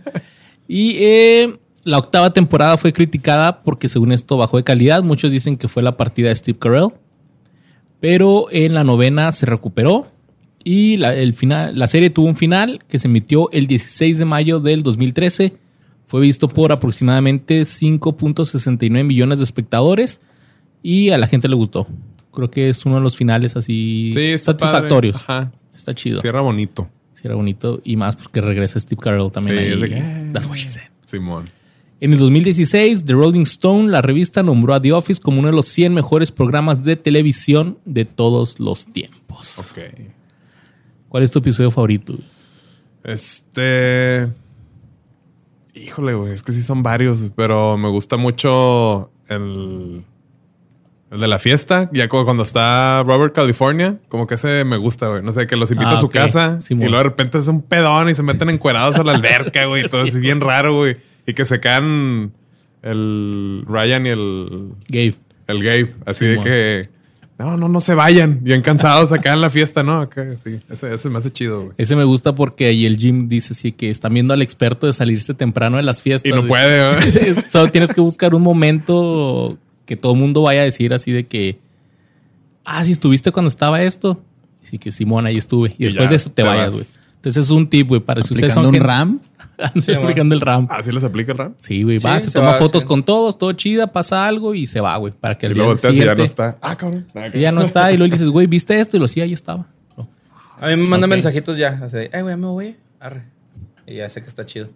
Y 0.67 0.97
eh, 0.99 1.59
la 1.85 1.99
octava 1.99 2.33
temporada 2.33 2.79
fue 2.79 2.93
criticada 2.93 3.63
porque 3.63 3.89
según 3.89 4.13
esto 4.13 4.37
bajó 4.37 4.57
de 4.57 4.65
calidad. 4.65 5.03
Muchos 5.03 5.31
dicen 5.31 5.57
que 5.57 5.69
fue 5.69 5.83
la 5.83 5.97
partida 5.97 6.29
de 6.29 6.35
Steve 6.35 6.59
Carell. 6.59 6.89
Pero 8.01 8.47
en 8.51 8.75
la 8.75 8.83
novena 8.85 9.31
se 9.33 9.47
recuperó. 9.47 10.07
Y 10.63 10.97
la, 10.97 11.15
el 11.15 11.35
final, 11.35 11.79
la 11.79 11.87
serie 11.87 12.09
tuvo 12.09 12.27
un 12.27 12.37
final 12.37 12.83
que 12.89 12.99
se 12.99 13.09
emitió 13.09 13.51
el 13.53 13.67
16 13.67 14.19
de 14.19 14.25
mayo 14.25 14.61
del 14.61 14.83
2013. 14.83 15.55
Fue 16.07 16.21
visto 16.21 16.49
por 16.49 16.73
aproximadamente 16.73 17.63
5.69 17.63 19.05
millones 19.05 19.39
de 19.39 19.45
espectadores. 19.45 20.23
Y 20.87 21.09
a 21.11 21.19
la 21.19 21.27
gente 21.27 21.49
le 21.49 21.55
gustó. 21.57 21.87
Creo 22.31 22.51
que 22.51 22.69
es 22.69 22.85
uno 22.85 22.97
de 22.97 23.01
los 23.01 23.17
finales 23.17 23.57
así 23.57 24.11
Sí, 24.13 24.21
está 24.27 24.53
satisfactorios. 24.53 25.17
Ajá. 25.17 25.51
Está 25.75 25.95
chido. 25.95 26.21
Cierra 26.21 26.43
bonito. 26.43 26.91
Sí, 27.15 27.23
era 27.25 27.35
bonito. 27.37 27.81
Y 27.85 27.97
más 27.97 28.17
porque 28.17 28.41
regresa 28.43 28.79
Steve 28.79 29.01
Carell 29.01 29.31
también 29.31 29.57
Sí, 29.59 29.65
ahí. 29.73 29.81
de 29.81 29.89
que, 29.89 29.99
eh. 29.99 30.31
That's 30.33 30.47
what 30.47 30.57
she 30.57 30.69
said. 30.69 30.91
Simón. 31.07 31.47
En 32.01 32.13
el 32.13 32.19
2016, 32.19 33.07
The 33.07 33.13
Rolling 33.15 33.45
Stone, 33.45 33.91
la 33.91 34.03
revista, 34.03 34.43
nombró 34.43 34.75
a 34.75 34.83
The 34.83 34.93
Office 34.93 35.23
como 35.23 35.39
uno 35.39 35.49
de 35.49 35.55
los 35.55 35.67
100 35.69 35.95
mejores 35.95 36.31
programas 36.31 36.85
de 36.85 36.97
televisión 36.97 37.79
de 37.87 38.05
todos 38.05 38.61
los 38.61 38.85
tiempos. 38.93 39.59
Ok. 39.59 39.79
¿Cuál 41.09 41.23
es 41.23 41.31
tu 41.31 41.39
episodio 41.39 41.71
favorito? 41.71 42.15
Este. 43.05 44.29
Híjole, 45.75 46.15
güey. 46.15 46.33
Es 46.35 46.43
que 46.43 46.53
sí 46.53 46.63
son 46.63 46.83
varios, 46.83 47.33
pero 47.35 47.79
me 47.79 47.89
gusta 47.89 48.17
mucho 48.17 49.11
el. 49.29 50.05
El 51.15 51.21
de 51.21 51.29
la 51.29 51.39
fiesta, 51.39 51.89
ya 51.93 52.09
como 52.09 52.25
cuando 52.25 52.43
está 52.43 53.03
Robert 53.07 53.33
California, 53.35 53.97
como 54.09 54.27
que 54.27 54.35
ese 54.35 54.65
me 54.65 54.77
gusta, 54.77 55.07
güey. 55.09 55.23
No 55.23 55.31
sé, 55.33 55.47
que 55.47 55.55
los 55.57 55.71
invita 55.71 55.91
Ah, 55.91 55.95
a 55.95 56.01
su 56.01 56.09
casa 56.11 56.61
Simón. 56.61 56.83
y 56.83 56.91
luego 56.91 56.99
de 56.99 57.11
repente 57.11 57.39
es 57.39 57.47
un 57.49 57.63
pedón 57.63 58.09
y 58.09 58.15
se 58.15 58.23
meten 58.25 58.51
encuerados 58.51 58.97
a 58.97 59.05
la 59.05 59.13
alberca, 59.15 59.67
güey. 59.67 59.85
Todo 59.85 60.03
así 60.03 60.19
bien 60.19 60.41
raro, 60.41 60.75
güey. 60.77 60.97
Y 61.27 61.35
que 61.35 61.45
se 61.45 61.61
caen 61.61 62.33
el 62.83 63.65
Ryan 63.67 64.07
y 64.07 64.09
el, 64.11 64.73
Gabe. 64.89 65.15
el 65.47 65.63
Gabe. 65.63 65.95
Así 66.05 66.27
Simón. 66.27 66.45
de 66.45 66.51
que 66.51 66.89
no, 67.39 67.57
no, 67.57 67.69
no 67.69 67.81
se 67.81 67.95
vayan. 67.95 68.41
Bien 68.43 68.61
cansados 68.63 69.13
acá 69.13 69.33
en 69.35 69.41
la 69.41 69.51
fiesta, 69.51 69.83
¿no? 69.83 70.01
Acá, 70.01 70.25
sí. 70.43 70.61
Ese, 70.69 70.95
ese 70.95 71.11
me 71.11 71.19
hace 71.19 71.31
chido, 71.31 71.63
güey. 71.63 71.73
Ese 71.79 71.97
me 71.97 72.05
gusta 72.05 72.35
porque 72.35 72.67
ahí 72.67 72.87
el 72.87 72.97
Jim 72.97 73.29
dice 73.29 73.53
así 73.55 73.73
que 73.73 73.89
están 73.91 74.15
viendo 74.15 74.35
al 74.35 74.43
experto 74.43 74.87
de 74.87 74.93
salirse 74.93 75.33
temprano 75.35 75.77
de 75.77 75.83
las 75.85 76.03
fiestas. 76.03 76.29
Y 76.29 76.35
no 76.35 76.39
güey. 76.43 76.49
puede, 76.49 76.95
güey. 76.95 77.35
Solo 77.49 77.71
tienes 77.71 77.93
que 77.93 78.01
buscar 78.01 78.35
un 78.35 78.43
momento 78.43 79.57
que 79.87 79.97
todo 79.97 80.13
el 80.13 80.19
mundo 80.19 80.43
vaya 80.43 80.61
a 80.61 80.65
decir 80.65 80.93
así 80.95 81.13
de 81.13 81.27
que, 81.27 81.59
ah, 82.65 82.83
si 82.85 82.93
estuviste 82.93 83.33
cuando 83.33 83.49
estaba 83.49 83.83
esto. 83.83 84.21
Así 84.63 84.79
que 84.79 84.91
Simón, 84.91 85.27
ahí 85.27 85.37
estuve. 85.37 85.71
Y, 85.79 85.83
Y 85.83 85.85
después 85.85 86.05
ya, 86.07 86.11
de 86.11 86.17
eso 86.17 86.31
te, 86.31 86.37
te 86.37 86.43
vayas, 86.43 86.73
güey. 86.75 86.87
Entonces 87.17 87.45
es 87.47 87.51
un 87.51 87.69
tip, 87.69 87.89
güey, 87.89 88.01
para 88.01 88.23
si 88.23 88.35
ustedes 88.35 88.53
son 88.55 88.67
un 88.67 88.73
gente- 88.73 88.87
RAM. 88.87 89.21
Anda 89.59 89.99
aplicando 90.03 90.35
el 90.35 90.41
RAM. 90.41 90.67
¿Así 90.71 90.91
les 90.91 91.05
aplica 91.05 91.33
el 91.33 91.39
RAM? 91.39 91.55
Sí, 91.59 91.83
güey, 91.85 92.01
Sí, 92.01 92.07
va, 92.07 92.19
se, 92.19 92.29
se 92.31 92.33
toma 92.39 92.53
va, 92.53 92.55
fotos 92.59 92.83
sí. 92.83 92.89
con 92.89 93.03
todos, 93.05 93.39
todo 93.39 93.53
chida, 93.53 93.87
pasa 93.93 94.27
algo 94.27 94.55
y 94.55 94.67
se 94.67 94.81
va, 94.81 94.97
güey, 94.97 95.13
para 95.13 95.39
que 95.39 95.47
Y 95.47 95.51
al 95.51 95.55
luego 95.57 95.75
día 95.77 95.81
y 95.81 95.83
ya 95.83 95.89
no 95.91 95.95
siguiente- 96.11 96.25
está. 96.25 96.59
Ah, 96.61 96.77
cabrón. 96.77 97.07
Ah, 97.15 97.29
Sí, 97.31 97.39
ya 97.41 97.53
no 97.53 97.63
está 97.63 97.93
y 97.93 97.97
luego 97.97 98.09
le 98.11 98.17
dices, 98.17 98.29
güey, 98.31 98.47
¿viste 98.47 98.79
esto? 98.81 98.97
Y 98.97 99.01
lo 99.01 99.07
sí, 99.09 99.21
ahí 99.21 99.33
estaba. 99.33 99.67
No. 99.97 100.09
A 100.59 100.67
mí 100.69 100.77
me 100.77 100.87
mandan 100.89 101.09
mensajitos 101.11 101.57
ya. 101.57 101.79
Así 101.83 101.97
de, 101.97 102.11
eh, 102.13 102.23
güey, 102.23 102.37
me 102.37 102.47
voy. 102.47 102.77
Arre. 103.01 103.23
Y 103.87 103.97
ya 103.97 104.09
sé 104.09 104.21
que 104.23 104.29
está 104.29 104.45
chido. 104.45 104.69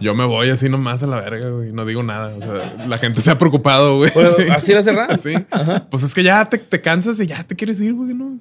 Yo 0.00 0.14
me 0.14 0.24
voy 0.24 0.50
así 0.50 0.68
nomás 0.68 1.02
a 1.02 1.06
la 1.06 1.20
verga, 1.20 1.50
güey. 1.50 1.72
No 1.72 1.84
digo 1.84 2.02
nada. 2.02 2.34
O 2.36 2.40
sea, 2.40 2.86
la 2.86 2.98
gente 2.98 3.20
se 3.20 3.30
ha 3.30 3.38
preocupado, 3.38 3.98
güey. 3.98 4.10
Bueno, 4.14 4.30
Sí. 4.36 4.42
¿Así 4.50 4.72
lo 4.74 4.82
cerrás? 4.82 5.20
Sí. 5.20 5.34
Pues 5.90 6.02
es 6.02 6.12
que 6.14 6.22
ya 6.22 6.44
te, 6.44 6.58
te 6.58 6.80
cansas 6.80 7.18
y 7.20 7.26
ya 7.26 7.44
te 7.44 7.54
quieres 7.54 7.80
ir, 7.80 7.94
güey, 7.94 8.14
¿no? 8.14 8.38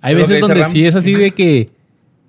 Hay 0.00 0.14
veces 0.14 0.40
donde 0.40 0.60
Ram. 0.62 0.70
sí 0.70 0.84
es 0.86 0.94
así 0.94 1.14
de 1.14 1.30
que 1.32 1.70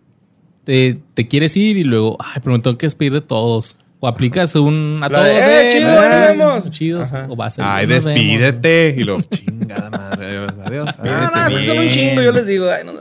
te, 0.63 1.00
te 1.13 1.27
quieres 1.27 1.56
ir 1.58 1.77
y 1.77 1.84
luego, 1.84 2.18
ay, 2.20 2.42
pero 2.44 2.54
me 2.56 2.60
tengo 2.62 2.77
que 2.77 2.86
despedir 2.86 3.13
de 3.13 3.22
todos. 3.22 3.77
O 4.01 4.08
aplicas 4.08 4.56
un 4.56 5.00
a 5.01 5.10
La 5.10 5.18
todos. 5.20 5.30
de, 5.30 5.68
"Eh, 5.68 5.72
chido, 5.72 5.89
no, 5.96 6.01
ahí 6.01 6.38
vamos". 6.38 6.70
Chidos. 6.72 7.13
Ajá. 7.13 7.27
O 7.30 7.36
vas 7.36 7.58
a 7.58 7.75
Ay, 7.77 7.88
nos 7.88 8.04
vemos. 8.06 8.22
despídete. 8.22 8.96
Y 8.98 9.04
luego, 9.04 9.22
chingada 9.22 9.89
madre. 9.89 10.38
Adiós, 10.65 11.00
No, 11.00 11.32
no, 11.32 11.48
es 11.48 11.56
que 11.56 11.63
son 11.63 11.77
un 11.80 11.88
chingo. 11.88 12.22
Yo 12.22 12.32
les 12.32 12.46
digo, 12.46 12.70
ay, 12.70 12.84
no, 12.86 12.92
no. 12.94 13.00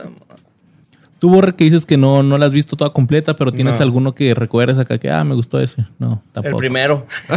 Tú, 1.25 1.31
Borre, 1.31 1.55
que 1.55 1.63
dices 1.63 1.87
que 1.87 1.97
no, 1.97 2.21
no 2.21 2.37
la 2.37 2.45
has 2.45 2.51
visto 2.51 2.75
toda 2.75 2.93
completa, 2.93 3.35
pero 3.35 3.51
tienes 3.51 3.77
No. 3.79 3.81
alguno 3.81 4.13
que 4.13 4.35
recuerdes 4.35 4.77
acá 4.77 4.99
que, 4.99 5.09
ah, 5.09 5.23
me 5.23 5.33
gustó 5.33 5.59
ese. 5.59 5.83
No, 5.97 6.21
El 6.27 6.31
tampoco. 6.33 6.57
primero. 6.57 7.07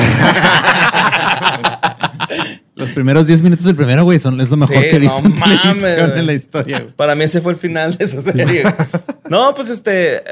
Los 2.75 2.93
primeros 2.93 3.27
10 3.27 3.41
minutos 3.43 3.65
del 3.65 3.77
primero, 3.77 4.05
güey, 4.05 4.19
son, 4.19 4.39
es 4.43 4.51
lo 4.51 4.59
mejor 4.59 4.77
Sí, 4.77 4.83
que 4.91 4.97
he 4.97 4.99
visto 4.99 5.23
no 5.23 5.29
en 5.31 5.35
televisión 5.37 5.81
mames, 5.81 6.07
güey. 6.07 6.19
en 6.21 6.27
la 6.27 6.33
historia, 6.35 6.81
güey. 6.81 6.93
Para 6.93 7.15
mí 7.15 7.25
ese 7.25 7.41
fue 7.41 7.53
el 7.53 7.59
final 7.59 7.97
de 7.97 8.05
esa 8.05 8.21
serie. 8.21 8.63
no, 9.31 9.55
pues 9.55 9.71
este. 9.71 10.23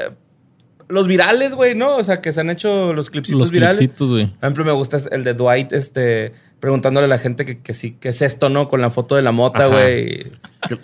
Los 0.87 1.07
virales, 1.07 1.55
güey, 1.55 1.73
¿no? 1.73 1.97
O 1.97 2.03
sea, 2.03 2.21
que 2.21 2.31
se 2.31 2.41
han 2.41 2.51
hecho 2.51 2.93
los 2.93 3.09
clipsitos 3.09 3.39
Los 3.39 3.51
virales. 3.51 3.79
clipsitos, 3.79 4.11
güey. 4.11 4.27
Por 4.27 4.37
ejemplo, 4.43 4.65
me 4.65 4.71
gusta 4.71 4.99
el 5.11 5.23
de 5.23 5.33
Dwight, 5.33 5.73
este, 5.73 6.33
preguntándole 6.59 7.05
a 7.05 7.07
la 7.07 7.19
gente 7.19 7.45
que, 7.45 7.59
que 7.59 7.73
sí, 7.73 7.91
que 7.99 8.09
es 8.09 8.21
esto, 8.21 8.49
¿no? 8.49 8.67
Con 8.69 8.81
la 8.81 8.89
foto 8.89 9.15
de 9.15 9.21
la 9.21 9.31
mota, 9.31 9.67
güey. 9.67 10.31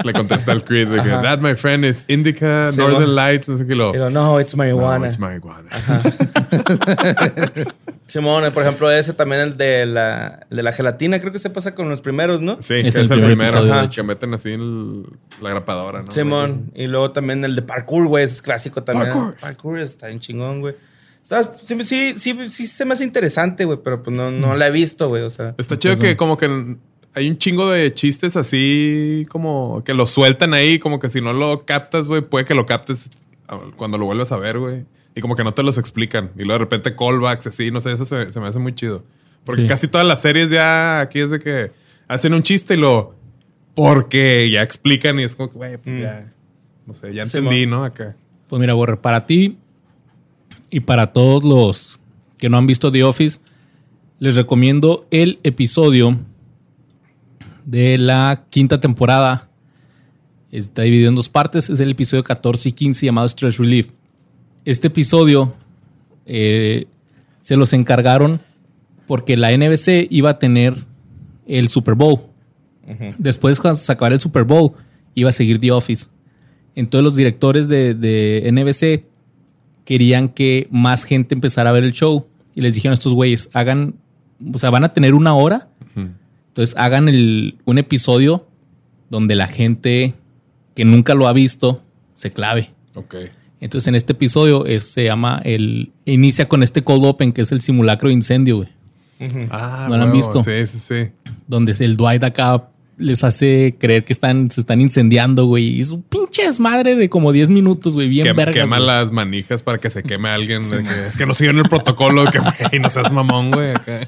Le 0.03 0.13
contesta 0.13 0.51
al 0.51 0.63
Creed 0.63 0.87
de 0.87 1.01
que, 1.01 1.09
that, 1.09 1.39
my 1.39 1.55
friend, 1.55 1.83
is 1.85 2.05
Indica, 2.07 2.71
Sí, 2.71 2.77
Northern. 2.77 3.15
Lights, 3.15 3.49
no 3.49 3.57
sé 3.57 3.65
qué 3.65 3.75
lo. 3.75 3.93
Y 3.93 3.97
lo, 3.97 4.09
no, 4.09 4.39
it's 4.39 4.55
marijuana. 4.55 4.99
No, 4.99 5.05
it's 5.05 5.19
marijuana. 5.19 5.69
Simón, 8.07 8.43
por 8.53 8.63
ejemplo, 8.63 8.91
ese 8.91 9.13
también 9.13 9.41
el 9.41 9.57
de 9.57 9.85
la, 9.85 10.45
el 10.49 10.57
de 10.57 10.63
la 10.63 10.73
gelatina, 10.73 11.19
creo 11.19 11.31
que 11.31 11.39
se 11.39 11.49
pasa 11.49 11.73
con 11.73 11.89
los 11.89 12.01
primeros, 12.01 12.41
¿no? 12.41 12.57
Sí, 12.61 12.75
Es 12.75 12.93
que 12.93 12.99
el 12.99 13.05
es 13.05 13.11
el 13.11 13.23
primer 13.23 13.51
primero. 13.51 13.89
que 13.89 14.03
meten 14.03 14.33
así 14.33 14.51
el- 14.53 15.05
la 15.41 15.49
grapadora, 15.49 16.03
¿no? 16.03 16.11
Simón. 16.11 16.71
Y 16.75 16.87
luego 16.87 17.11
también 17.11 17.43
el 17.43 17.55
de 17.55 17.61
parkour, 17.63 18.07
güey, 18.07 18.25
ese 18.25 18.35
es 18.35 18.41
clásico 18.41 18.83
también. 18.83 19.11
Parkour. 19.11 19.35
Parkour 19.39 19.79
está 19.79 20.07
bien 20.07 20.19
chingón, 20.19 20.59
güey. 20.61 20.75
Está- 21.23 21.43
sí, 21.43 21.83
sí, 21.83 22.13
sí, 22.17 22.35
sí 22.51 22.67
se 22.67 22.85
me 22.85 22.93
hace 22.93 23.03
interesante, 23.03 23.65
güey, 23.65 23.79
pero 23.83 24.03
pues 24.03 24.15
no, 24.15 24.29
no 24.29 24.55
la 24.55 24.67
he 24.67 24.71
visto, 24.71 25.07
güey. 25.09 25.23
O 25.23 25.29
sea, 25.29 25.55
Está 25.57 25.77
chido 25.77 25.97
que 25.97 26.15
como 26.17 26.37
que 26.37 26.77
hay 27.15 27.29
un 27.29 27.37
chingo 27.37 27.69
de 27.71 27.93
chistes 27.93 28.35
así 28.35 29.25
como 29.29 29.83
que 29.85 29.93
lo 29.93 30.05
sueltan 30.05 30.53
ahí, 30.53 30.79
como 30.79 30.99
que 30.99 31.09
si 31.09 31.21
no 31.21 31.31
lo 31.33 31.65
captas, 31.65 32.07
güey, 32.07 32.21
puede 32.21 32.43
que 32.45 32.53
lo 32.55 32.65
captes 32.65 33.09
cuando 33.77 33.97
lo 33.97 34.05
vuelvas 34.05 34.31
a 34.31 34.37
ver, 34.37 34.59
güey. 34.59 34.85
Y 35.15 35.21
como 35.21 35.35
que 35.35 35.43
no 35.43 35.53
te 35.53 35.63
los 35.63 35.77
explican. 35.77 36.31
Y 36.35 36.39
luego 36.39 36.53
de 36.53 36.59
repente 36.59 36.95
callbacks 36.95 37.47
así, 37.47 37.69
no 37.71 37.79
sé, 37.79 37.91
eso 37.93 38.03
se, 38.05 38.31
se 38.31 38.39
me 38.39 38.47
hace 38.47 38.59
muy 38.59 38.73
chido. 38.75 39.03
Porque 39.45 39.61
Sí. 39.63 39.67
casi 39.67 39.87
todas 39.87 40.07
las 40.07 40.21
series 40.21 40.49
ya 40.49 40.99
aquí 41.01 41.19
es 41.19 41.29
de 41.29 41.39
que 41.39 41.71
hacen 42.07 42.33
un 42.33 42.43
chiste 42.43 42.73
y 42.73 42.77
lo... 42.77 43.13
Porque 43.75 44.49
ya 44.51 44.61
explican 44.61 45.19
y 45.19 45.23
es 45.23 45.35
como 45.35 45.49
que, 45.49 45.57
güey, 45.57 45.77
pues 45.77 45.99
ya... 45.99 46.31
No 46.85 46.93
sé, 46.93 47.13
ya 47.13 47.25
Sí, 47.25 47.37
entendí, 47.37 47.65
¿no? 47.65 47.83
Acá. 47.85 48.15
Pues 48.49 48.59
mira, 48.59 48.73
Borre, 48.73 48.97
para 48.97 49.25
ti 49.25 49.57
y 50.73 50.79
para 50.79 51.13
todos 51.13 51.43
los 51.43 51.99
que 52.39 52.49
no 52.49 52.57
han 52.57 52.65
visto 52.65 52.91
The 52.91 53.03
Office, 53.03 53.39
les 54.17 54.35
recomiendo 54.35 55.05
el 55.11 55.37
episodio 55.43 56.17
de 57.63 57.99
la 57.99 58.45
quinta 58.49 58.79
temporada. 58.79 59.51
Está 60.51 60.81
dividido 60.81 61.09
en 61.09 61.15
dos 61.15 61.29
partes. 61.29 61.69
Es 61.69 61.79
el 61.79 61.91
episodio 61.91 62.23
14 62.23 62.69
y 62.69 62.71
15 62.71 63.05
llamado 63.05 63.27
Stress 63.27 63.59
Relief. 63.59 63.91
Este 64.65 64.87
episodio 64.87 65.53
eh, 66.25 66.87
se 67.39 67.55
los 67.55 67.71
encargaron 67.73 68.39
porque 69.05 69.37
la 69.37 69.55
NBC 69.55 70.07
iba 70.09 70.31
a 70.31 70.39
tener 70.39 70.87
el 71.45 71.69
Super 71.69 71.93
Bowl. 71.93 72.19
Después, 73.19 73.61
cuando 73.61 73.77
se 73.77 73.91
acabara 73.91 74.15
el 74.15 74.21
Super 74.21 74.43
Bowl, 74.43 74.71
iba 75.13 75.29
a 75.29 75.33
seguir 75.33 75.59
The 75.59 75.71
Office. 75.71 76.07
Entonces 76.73 77.03
los 77.03 77.15
directores 77.15 77.67
de, 77.67 77.93
de 77.93 78.51
NBC 78.51 79.12
querían 79.85 80.29
que 80.29 80.67
más 80.71 81.03
gente 81.03 81.35
empezara 81.35 81.69
a 81.69 81.73
ver 81.73 81.83
el 81.83 81.91
show. 81.93 82.27
Y 82.55 82.61
les 82.61 82.75
dijeron 82.75 82.91
a 82.91 82.93
estos 82.95 83.13
güeyes, 83.13 83.49
hagan, 83.53 83.95
o 84.53 84.57
sea, 84.59 84.69
van 84.69 84.83
a 84.83 84.93
tener 84.93 85.13
una 85.13 85.33
hora. 85.35 85.69
Entonces 86.49 86.75
hagan 86.77 87.09
el- 87.09 87.57
un 87.65 87.79
episodio 87.79 88.45
donde 89.09 89.35
la 89.35 89.47
gente 89.47 90.13
que 90.75 90.85
nunca 90.85 91.15
lo 91.15 91.27
ha 91.27 91.33
visto 91.33 91.81
se 92.15 92.29
clave. 92.29 92.69
Ok. 92.95 93.15
Entonces 93.59 93.87
en 93.87 93.95
este 93.95 94.13
episodio 94.13 94.65
es- 94.65 94.83
se 94.83 95.03
llama 95.05 95.41
el... 95.45 95.91
Inicia 96.05 96.47
con 96.47 96.61
este 96.61 96.83
cold 96.83 97.05
open 97.05 97.31
que 97.33 97.41
es 97.41 97.51
el 97.51 97.61
simulacro 97.61 98.09
de 98.09 98.13
incendio, 98.13 98.57
güey. 98.57 98.69
Ah, 99.49 99.87
¿No 99.89 99.97
lo 99.97 100.03
han 100.03 100.11
visto? 100.11 100.43
Sí, 100.43 100.65
sí, 100.67 100.79
sí. 100.79 101.11
Donde 101.47 101.71
el 101.79 101.95
Dwight 101.97 102.23
acá 102.23 102.67
les 102.97 103.23
hace 103.23 103.75
creer 103.79 104.05
que 104.05 104.13
están, 104.13 104.49
se 104.51 104.61
están 104.61 104.79
incendiando, 104.81 105.45
güey. 105.45 105.65
Y 105.75 105.81
es 105.81 105.89
un 105.89 106.03
pinche 106.03 106.43
desmadre 106.43 106.95
de 106.95 107.09
como 107.09 107.31
10 107.31 107.49
minutos, 107.49 107.95
güey. 107.95 108.07
Bien 108.07 108.27
Quem- 108.27 108.35
vergas. 108.35 108.55
quema 108.55 108.77
güey. 108.77 108.87
las 108.87 109.11
manijas 109.11 109.63
para 109.63 109.79
que 109.79 109.89
se 109.89 110.03
queme 110.03 110.29
alguien. 110.29 110.61
que, 110.69 111.07
es 111.07 111.17
que 111.17 111.25
no 111.25 111.33
siguen 111.33 111.57
el 111.57 111.69
protocolo. 111.69 112.25
Que, 112.31 112.39
güey, 112.39 112.79
no 112.81 112.89
seas 112.89 113.11
mamón, 113.11 113.51
güey. 113.51 113.71
acá. 113.71 114.01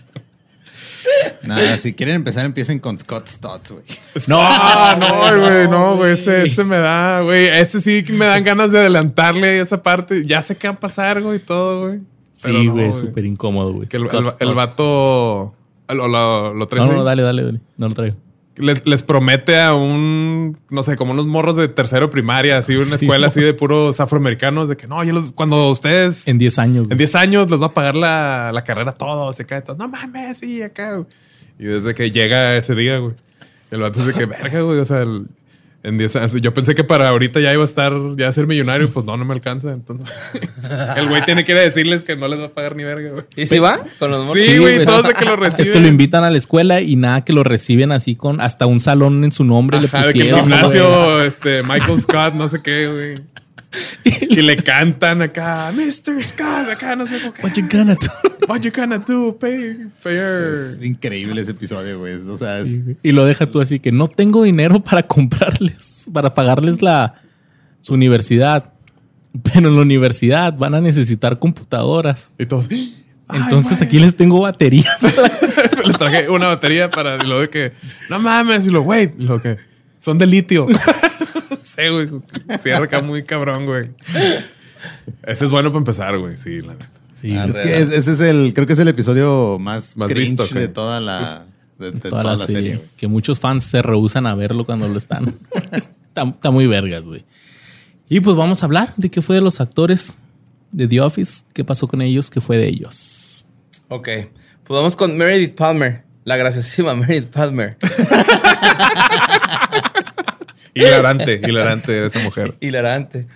Nada, 1.44 1.78
si 1.78 1.94
quieren 1.94 2.16
empezar, 2.16 2.46
empiecen 2.46 2.80
con 2.80 2.98
Scott 2.98 3.28
Stotts, 3.28 3.72
güey. 3.72 3.84
No, 4.28 4.42
no, 4.98 5.40
güey, 5.40 5.68
no, 5.68 5.96
güey. 5.98 6.14
Ese, 6.14 6.44
ese 6.44 6.64
me 6.64 6.78
da, 6.78 7.22
güey. 7.22 7.46
Ese 7.48 7.80
sí 7.82 8.04
que 8.04 8.14
me 8.14 8.26
dan 8.26 8.44
ganas 8.44 8.72
de 8.72 8.80
adelantarle 8.80 9.60
esa 9.60 9.84
parte. 9.84 10.26
Ya 10.26 10.42
sé 10.42 10.58
qué 10.58 10.68
va 10.68 10.74
a 10.76 10.80
pasar, 10.80 11.22
güey, 11.22 11.38
y 11.38 11.40
todo, 11.40 11.88
güey. 11.88 12.00
Pero 12.42 12.60
Sí, 12.60 12.66
no, 12.68 12.74
güey, 12.74 12.94
súper 12.94 13.26
incómodo, 13.26 13.74
güey. 13.74 13.88
Que 13.88 13.98
el, 13.98 14.04
el- 14.40 14.54
vato 14.56 15.54
lo, 15.90 16.08
lo, 16.08 16.54
lo 16.54 16.68
traes 16.68 16.82
No, 16.82 16.88
no, 16.88 16.92
ahí? 16.94 16.98
no, 17.00 17.04
dale, 17.06 17.22
dale, 17.22 17.44
dale. 17.44 17.60
No 17.78 17.88
lo 17.90 17.94
traigo. 17.96 18.18
Les, 18.58 18.86
les 18.88 19.04
promete 19.04 19.60
a 19.60 19.74
un, 19.74 20.58
no 20.70 20.84
sé, 20.84 20.96
como 20.96 21.12
unos 21.12 21.28
morros 21.28 21.56
de 21.58 21.68
tercero 21.68 22.10
primaria, 22.10 22.58
así, 22.58 22.76
una 22.76 22.86
Sí, 22.86 23.06
escuela 23.06 23.28
así 23.28 23.42
de 23.42 23.54
puros 23.54 24.00
afroamericanos, 24.00 24.70
de 24.70 24.78
que 24.78 24.88
no, 24.88 25.04
ya 25.04 25.14
los- 25.14 25.32
cuando 25.34 25.70
ustedes 25.72 26.28
En 26.28 26.38
10 26.38 26.58
años. 26.60 26.78
en 26.84 26.84
güey. 26.90 26.98
10 26.98 27.16
años 27.16 27.50
les 27.52 27.62
va 27.62 27.68
a 27.68 27.74
pagar 27.74 27.96
la, 27.96 28.52
la 28.54 28.64
carrera 28.64 28.94
todo, 28.94 29.32
se 29.34 29.46
cae 29.46 29.62
todo. 29.62 29.76
No 29.78 29.88
mames, 29.88 30.38
sí, 30.38 30.62
acá. 30.62 31.04
Y 31.60 31.64
desde 31.66 31.94
que 31.94 32.12
llega 32.12 32.56
ese 32.58 32.76
día, 32.76 32.98
güey, 33.00 33.14
el 33.72 33.80
vato 33.82 34.04
dice 34.06 34.18
que 34.18 34.26
verga, 34.26 34.62
güey, 34.62 34.80
o 34.80 34.86
sea, 34.86 35.02
el- 35.02 35.28
en 35.86 35.98
10 35.98 36.16
años. 36.16 36.34
Yo 36.42 36.54
pensé 36.54 36.76
que 36.76 36.84
para 36.84 37.10
ahorita 37.10 37.40
ya 37.40 37.54
iba 37.54 37.62
a 37.62 37.66
estar, 37.66 37.94
ya 38.18 38.28
a 38.28 38.32
ser 38.32 38.48
millonario, 38.48 38.90
pues 38.90 39.06
no, 39.06 39.16
no 39.18 39.24
me 39.26 39.34
alcanza. 39.34 39.72
Entonces, 39.72 40.14
el 40.98 41.08
güey 41.08 41.24
tiene 41.26 41.44
que 41.44 41.52
ir 41.52 41.58
a 41.58 41.62
decirles 41.62 42.04
que 42.04 42.16
no 42.16 42.28
les 42.28 42.40
va 42.40 42.46
a 42.46 42.54
pagar 42.54 42.76
ni 42.76 42.84
verga, 42.84 43.12
güey. 43.12 43.24
¿Y 43.36 43.46
si 43.46 43.60
va? 43.60 43.80
Con 44.00 44.12
los 44.12 44.26
morros? 44.26 44.44
Sí, 44.44 44.58
güey, 44.58 44.84
todos 44.84 45.08
de 45.08 45.14
que 45.14 45.26
lo 45.26 45.36
reciben. 45.36 45.66
Es 45.66 45.70
que 45.72 45.80
lo 45.80 45.88
invitan 45.88 46.24
a 46.24 46.32
la 46.32 46.38
escuela 46.38 46.82
y 46.82 46.96
nada 46.96 47.24
que 47.24 47.34
lo 47.34 47.44
reciben 47.44 47.92
así 47.92 48.16
con 48.16 48.42
hasta 48.42 48.66
un 48.66 48.80
salón 48.80 49.24
en 49.24 49.32
su 49.32 49.44
nombre 49.44 49.78
Ajá, 49.78 50.02
le 50.02 50.08
de 50.08 50.14
que 50.14 50.20
el 50.22 50.30
pusieron. 50.30 50.50
güey. 50.50 50.60
gimnasio, 50.60 51.22
este, 51.26 51.64
Michael 51.64 52.02
Scott, 52.02 52.34
no 52.34 52.48
sé 52.48 52.62
qué, 52.62 52.88
güey. 52.88 53.35
Y 54.04 54.36
le 54.42 54.58
cantan 54.58 55.22
acá, 55.22 55.72
Mr. 55.74 56.24
Scott, 56.24 56.70
acá, 56.72 56.96
no 56.96 57.06
sé 57.08 57.20
cómo. 57.20 57.34
What 57.44 57.54
you 57.56 57.68
gonna 57.70 57.96
do? 57.96 58.48
What 58.48 58.62
you 58.62 58.72
gonna 58.72 59.00
do? 59.00 59.38
Pay, 59.38 59.88
fair. 60.00 60.54
Es 60.54 60.80
increíble 60.84 61.42
ese 61.42 61.52
episodio, 61.52 62.00
güey. 62.00 62.14
O 62.16 62.38
sea, 62.38 62.60
es- 62.60 62.74
Y 63.04 63.12
lo 63.12 63.26
deja 63.26 63.46
tú 63.48 63.60
así 63.62 63.80
que 63.80 63.92
no 63.92 64.08
tengo 64.08 64.44
dinero 64.44 64.80
para 64.82 65.04
comprarles, 65.04 66.06
para 66.14 66.34
pagarles 66.34 66.82
la 66.82 67.16
su 67.82 67.94
universidad. 67.94 68.72
Pero 69.54 69.68
en 69.68 69.76
la 69.76 69.82
universidad 69.82 70.54
van 70.58 70.76
a 70.76 70.82
necesitar 70.82 71.38
computadoras. 71.40 72.32
Y 72.40 72.46
todos. 72.46 72.70
"Ay, 72.70 72.94
Entonces 73.44 73.80
güey". 73.80 73.88
aquí 73.88 74.00
les 74.00 74.16
tengo 74.16 74.40
baterías. 74.40 75.02
les 75.86 75.98
traje 75.98 76.30
una 76.30 76.48
batería 76.48 76.90
para 76.90 77.18
lo 77.18 77.42
de 77.42 77.50
que 77.50 77.74
no 78.10 78.20
mames 78.20 78.68
y 78.68 78.72
lo 78.72 78.84
güey 78.84 79.12
lo 79.18 79.42
que 79.42 79.58
son 79.98 80.18
de 80.18 80.26
litio 80.28 80.68
sí 81.66 81.82
güey 81.90 82.10
cierra 82.60 82.86
acá 82.86 83.02
muy 83.02 83.24
cabrón 83.24 83.66
güey 83.66 83.90
ese 85.24 85.46
es 85.46 85.52
bueno 85.52 85.70
para 85.70 85.80
empezar 85.80 86.18
güey 86.18 86.38
sí 86.38 86.62
la 86.62 86.74
neta 86.74 86.90
Sí, 87.14 87.32
Ah, 87.36 87.46
es 87.46 87.54
que 87.54 87.78
es- 87.78 87.92
ese 87.92 88.12
es 88.12 88.20
el, 88.20 88.54
creo 88.54 88.68
que 88.68 88.74
es 88.74 88.80
el 88.80 88.90
episodio 88.90 89.58
más, 89.58 89.96
Más 89.96 90.10
cringe 90.12 90.32
visto, 90.38 90.46
de 90.54 90.68
toda 90.68 91.00
la, 91.00 91.46
de, 91.80 91.92
de 91.92 92.00
toda, 92.02 92.22
toda, 92.22 92.24
la, 92.24 92.36
la 92.36 92.46
serie. 92.46 92.82
Que 92.98 93.08
muchos 93.08 93.40
fans 93.40 93.64
se 93.64 93.82
rehusan 93.82 94.28
a 94.28 94.36
verlo 94.36 94.66
cuando 94.66 94.86
lo 94.90 94.98
están. 94.98 95.34
está, 95.72 96.24
está 96.24 96.52
muy 96.52 96.68
vergas, 96.68 97.04
güey. 97.06 97.24
Y 98.10 98.20
pues 98.20 98.36
vamos 98.36 98.62
a 98.62 98.66
hablar 98.66 98.94
de 98.98 99.10
qué 99.10 99.22
fue 99.22 99.38
de 99.38 99.42
los 99.42 99.62
actores 99.62 100.22
de 100.74 100.90
The 100.90 101.00
Office, 101.02 101.46
qué 101.54 101.64
pasó 101.64 101.88
con 101.88 102.02
ellos, 102.02 102.30
qué 102.30 102.42
fue 102.42 102.58
de 102.58 102.68
ellos. 102.68 103.46
Ok. 103.88 104.10
Pues 104.66 104.78
vamos 104.78 104.98
con 104.98 105.16
Meredith 105.18 105.56
Palmer. 105.56 106.04
La 106.26 106.36
graciosísima 106.36 106.96
Meredith 106.96 107.30
Palmer. 107.30 107.78
hilarante 110.76 111.42
hilarante 111.48 112.06
esa 112.06 112.20
mujer 112.20 112.56
Hilarante. 112.60 113.28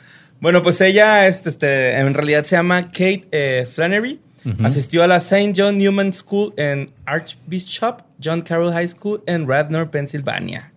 Bueno, 0.42 0.62
pues 0.62 0.80
ella 0.82 1.28
este, 1.28 1.50
este, 1.50 1.98
en 1.98 2.14
realidad 2.14 2.44
se 2.44 2.56
llama 2.56 2.88
Kate 2.88 3.28
eh, 3.32 3.68
Flannery. 3.72 4.20
Asistió 4.64 5.04
a 5.04 5.08
la 5.08 5.18
St. 5.18 5.54
John 5.56 5.78
Newman 5.78 6.14
School 6.14 6.54
en 6.56 6.92
Archbishop 7.06 8.04
John 8.24 8.42
Carroll 8.42 8.72
High 8.72 8.88
School 8.88 9.22
en 9.26 9.48
Radnor, 9.48 9.92
Pensilvania. 9.92 10.72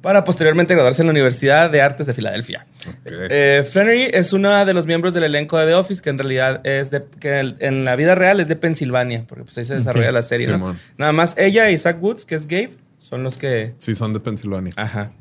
Para 0.00 0.24
posteriormente 0.24 0.74
graduarse 0.74 1.02
en 1.02 1.08
la 1.08 1.12
Universidad 1.12 1.70
de 1.70 1.82
Artes 1.82 2.06
de 2.06 2.14
Filadelfia. 2.14 2.66
Eh, 3.06 3.66
Flannery 3.70 4.08
es 4.12 4.32
una 4.32 4.64
de 4.64 4.72
los 4.72 4.86
miembros 4.86 5.12
del 5.12 5.24
elenco 5.24 5.58
de 5.58 5.66
The 5.66 5.74
Office 5.74 6.02
que 6.02 6.08
en 6.08 6.18
realidad 6.18 6.66
es 6.66 6.90
de 6.90 7.04
que 7.18 7.54
en, 7.58 7.84
la 7.84 7.96
vida 7.96 8.14
real 8.14 8.40
es 8.40 8.48
de 8.48 8.56
Pensilvania, 8.56 9.24
porque 9.26 9.44
pues 9.44 9.58
ahí 9.58 9.64
se 9.64 9.74
desarrolla 9.74 10.12
la 10.12 10.22
serie. 10.22 10.48
Nada 10.96 11.12
más 11.12 11.36
ella 11.36 11.70
y 11.70 11.78
Zach 11.78 12.02
Woods, 12.02 12.24
que 12.24 12.34
es 12.34 12.46
Gabe, 12.46 12.76
son 12.98 13.22
los 13.22 13.36
que 13.36 13.74
sí 13.78 13.94
son 13.94 14.12
de 14.12 14.20
Pensilvania 14.20 14.72
Ajá. 14.76 15.12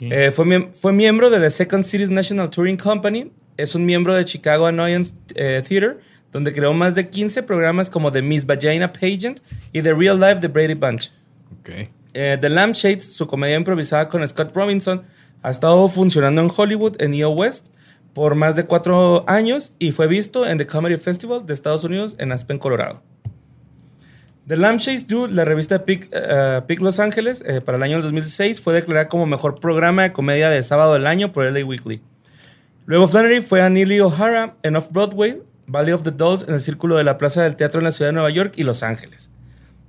Eh, 0.00 0.30
fue, 0.32 0.44
miem- 0.44 0.72
fue 0.72 0.92
miembro 0.92 1.30
de 1.30 1.38
The 1.40 1.50
Second 1.50 1.84
Cities 1.84 2.10
National 2.10 2.50
Touring 2.50 2.76
Company. 2.76 3.30
Es 3.56 3.74
un 3.74 3.84
miembro 3.84 4.14
de 4.14 4.24
Chicago 4.24 4.66
Annoyance 4.66 5.14
eh, 5.34 5.62
Theater, 5.68 5.98
donde 6.32 6.52
creó 6.52 6.72
más 6.74 6.94
de 6.94 7.08
15 7.08 7.42
programas 7.42 7.90
como 7.90 8.12
The 8.12 8.22
Miss 8.22 8.46
Vagina 8.46 8.92
Pageant 8.92 9.40
y 9.72 9.82
The 9.82 9.94
Real 9.94 10.18
Life 10.20 10.36
de 10.36 10.48
Brady 10.48 10.74
Bunch. 10.74 11.10
Eh, 12.14 12.38
The 12.40 12.48
Lampshades, 12.48 13.04
su 13.12 13.26
comedia 13.26 13.56
improvisada 13.56 14.08
con 14.08 14.26
Scott 14.26 14.54
Robinson, 14.54 15.02
ha 15.42 15.50
estado 15.50 15.88
funcionando 15.88 16.40
en 16.40 16.50
Hollywood, 16.54 17.00
en 17.00 17.14
EO 17.14 17.30
West, 17.30 17.68
por 18.14 18.34
más 18.34 18.56
de 18.56 18.64
cuatro 18.64 19.24
años 19.28 19.72
y 19.78 19.92
fue 19.92 20.06
visto 20.08 20.46
en 20.46 20.58
The 20.58 20.66
Comedy 20.66 20.96
Festival 20.96 21.46
de 21.46 21.54
Estados 21.54 21.84
Unidos 21.84 22.16
en 22.18 22.32
Aspen, 22.32 22.58
Colorado. 22.58 23.02
The 24.48 24.56
Lampshades 24.56 25.06
Do, 25.06 25.26
la 25.26 25.44
revista 25.44 25.84
Pic, 25.84 26.08
eh, 26.10 26.62
Pic 26.66 26.80
Los 26.80 27.00
Ángeles, 27.00 27.44
eh, 27.46 27.60
para 27.60 27.76
el 27.76 27.82
año 27.82 28.00
2006, 28.00 28.62
fue 28.62 28.72
declarada 28.72 29.06
como 29.06 29.26
mejor 29.26 29.60
programa 29.60 30.04
de 30.04 30.12
comedia 30.14 30.48
de 30.48 30.62
sábado 30.62 30.94
del 30.94 31.06
año 31.06 31.32
por 31.32 31.44
LA 31.44 31.66
Weekly. 31.66 32.00
Luego 32.86 33.08
Flannery 33.08 33.42
fue 33.42 33.60
a 33.60 33.68
Neely 33.68 34.00
O'Hara 34.00 34.54
en 34.62 34.76
Off-Broadway, 34.76 35.42
Valley 35.66 35.92
of 35.92 36.02
the 36.02 36.12
Dolls 36.12 36.46
en 36.48 36.54
el 36.54 36.62
Círculo 36.62 36.96
de 36.96 37.04
la 37.04 37.18
Plaza 37.18 37.42
del 37.42 37.56
Teatro 37.56 37.80
en 37.80 37.84
la 37.84 37.92
ciudad 37.92 38.08
de 38.08 38.14
Nueva 38.14 38.30
York 38.30 38.54
y 38.56 38.62
Los 38.62 38.82
Ángeles. 38.82 39.30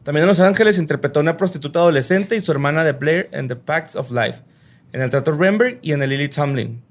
También 0.04 0.24
en 0.24 0.28
Los 0.28 0.42
Ángeles 0.42 0.78
interpretó 0.78 1.22
a 1.22 1.24
una 1.24 1.38
prostituta 1.38 1.80
adolescente 1.80 2.36
y 2.36 2.42
su 2.42 2.52
hermana 2.52 2.84
de 2.84 2.92
Blair 2.92 3.30
en 3.32 3.48
The 3.48 3.56
Pacts 3.56 3.96
of 3.96 4.12
Life, 4.12 4.42
en 4.92 5.02
el 5.02 5.10
Teatro 5.10 5.38
Renberg 5.38 5.80
y 5.82 5.94
en 5.94 6.04
el 6.04 6.10
Lily 6.10 6.28
Tomlin. 6.28 6.82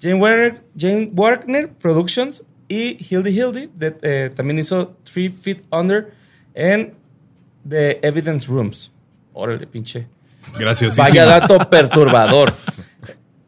Jane 0.00 0.16
Warner, 0.16 0.60
Jane 0.76 1.12
Warner 1.14 1.68
Productions 1.68 2.44
y 2.66 2.96
Hildy 2.98 3.30
Hildy 3.30 3.70
eh, 4.02 4.32
también 4.34 4.58
hizo 4.58 4.96
Three 5.04 5.28
Feet 5.28 5.62
Under 5.70 6.15
en 6.56 6.94
The 7.68 8.00
Evidence 8.02 8.48
Rooms. 8.48 8.90
Órale, 9.32 9.66
pinche. 9.68 10.08
gracias 10.58 10.96
Vaya 10.96 11.24
dato 11.26 11.58
perturbador. 11.70 12.52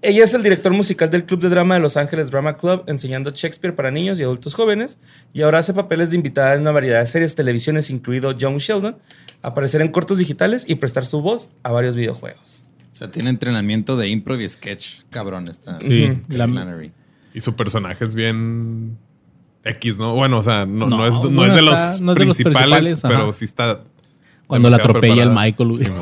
Ella 0.00 0.22
es 0.22 0.32
el 0.34 0.44
director 0.44 0.72
musical 0.72 1.10
del 1.10 1.24
Club 1.24 1.40
de 1.40 1.48
Drama 1.48 1.74
de 1.74 1.80
Los 1.80 1.96
Ángeles 1.96 2.30
Drama 2.30 2.56
Club, 2.56 2.84
enseñando 2.86 3.30
Shakespeare 3.32 3.74
para 3.74 3.90
niños 3.90 4.20
y 4.20 4.22
adultos 4.22 4.54
jóvenes, 4.54 4.98
y 5.32 5.42
ahora 5.42 5.58
hace 5.58 5.74
papeles 5.74 6.10
de 6.10 6.16
invitada 6.16 6.54
en 6.54 6.60
una 6.60 6.70
variedad 6.70 7.00
de 7.00 7.06
series, 7.06 7.34
televisiones, 7.34 7.90
incluido 7.90 8.30
Young 8.30 8.58
Sheldon, 8.58 8.96
aparecer 9.42 9.80
en 9.80 9.88
cortos 9.88 10.18
digitales 10.18 10.64
y 10.68 10.76
prestar 10.76 11.04
su 11.04 11.20
voz 11.20 11.50
a 11.64 11.72
varios 11.72 11.96
videojuegos. 11.96 12.64
O 12.92 12.94
sea, 12.94 13.10
tiene 13.10 13.30
entrenamiento 13.30 13.96
de 13.96 14.06
improv 14.08 14.40
y 14.40 14.48
sketch, 14.48 15.02
cabrón. 15.10 15.48
Está 15.48 15.80
Sí, 15.80 16.10
la- 16.28 16.46
Flannery. 16.46 16.92
Y 17.34 17.40
su 17.40 17.56
personaje 17.56 18.04
es 18.04 18.14
bien 18.14 18.98
X, 19.68 19.98
¿no? 19.98 20.14
Bueno, 20.14 20.38
o 20.38 20.42
sea, 20.42 20.66
no, 20.66 20.86
No, 20.86 20.98
no 20.98 21.06
es, 21.06 21.14
no 21.14 21.20
bueno, 21.30 21.46
es 21.46 21.54
de 21.54 21.62
los 21.62 21.74
está- 21.78 22.04
no 22.04 22.12
es 22.12 22.18
de 22.18 22.24
los 22.26 22.36
principales, 22.36 23.04
ajá. 23.04 23.14
pero 23.14 23.32
sí 23.32 23.44
está. 23.44 23.80
Cuando 24.46 24.70
la 24.70 24.76
atropella 24.76 25.22
el. 25.24 25.30
Michael, 25.30 25.68
güey. 25.70 25.84
Sí. 25.84 25.90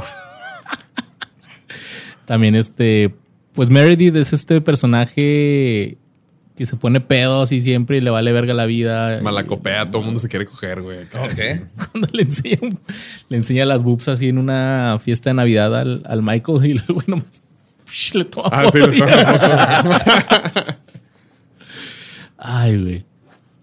También 2.25 2.55
este, 2.55 3.15
pues 3.53 3.71
Meredith 3.71 4.17
es 4.17 4.33
este 4.33 4.61
personaje 4.61 5.99
que 6.57 6.65
se 6.65 6.77
pone 6.77 7.01
pedos 7.01 7.53
y 7.53 7.61
siempre 7.61 7.99
y 7.99 8.01
le 8.01 8.11
vale 8.11 8.33
verga 8.33 8.55
la 8.55 8.67
vida. 8.67 9.21
Malacopea, 9.23 9.91
todo 9.91 10.01
el 10.01 10.07
mundo 10.07 10.21
se 10.21 10.29
quiere 10.29 10.47
coger, 10.47 10.81
güey. 10.83 11.07
Cuando 11.11 12.09
le 12.13 12.23
enseña, 12.23 12.59
le 13.29 13.37
enseña 13.37 13.65
las 13.67 13.83
boobs 13.83 14.09
así 14.09 14.29
en 14.29 14.39
una 14.39 14.97
fiesta 15.03 15.31
de 15.31 15.35
Navidad 15.35 15.77
al, 15.79 16.03
al 16.09 16.23
Michael 16.23 16.65
y 16.65 16.75
luego 16.75 17.03
nomás 17.07 17.43
psh, 17.87 18.15
le 18.15 18.25
toma 18.25 18.49
Ah, 18.53 18.65
sí, 18.73 18.79
le 18.79 18.99
toma 18.99 19.13
foto. 19.13 20.77
Ay, 22.39 22.83
güey. 22.83 23.05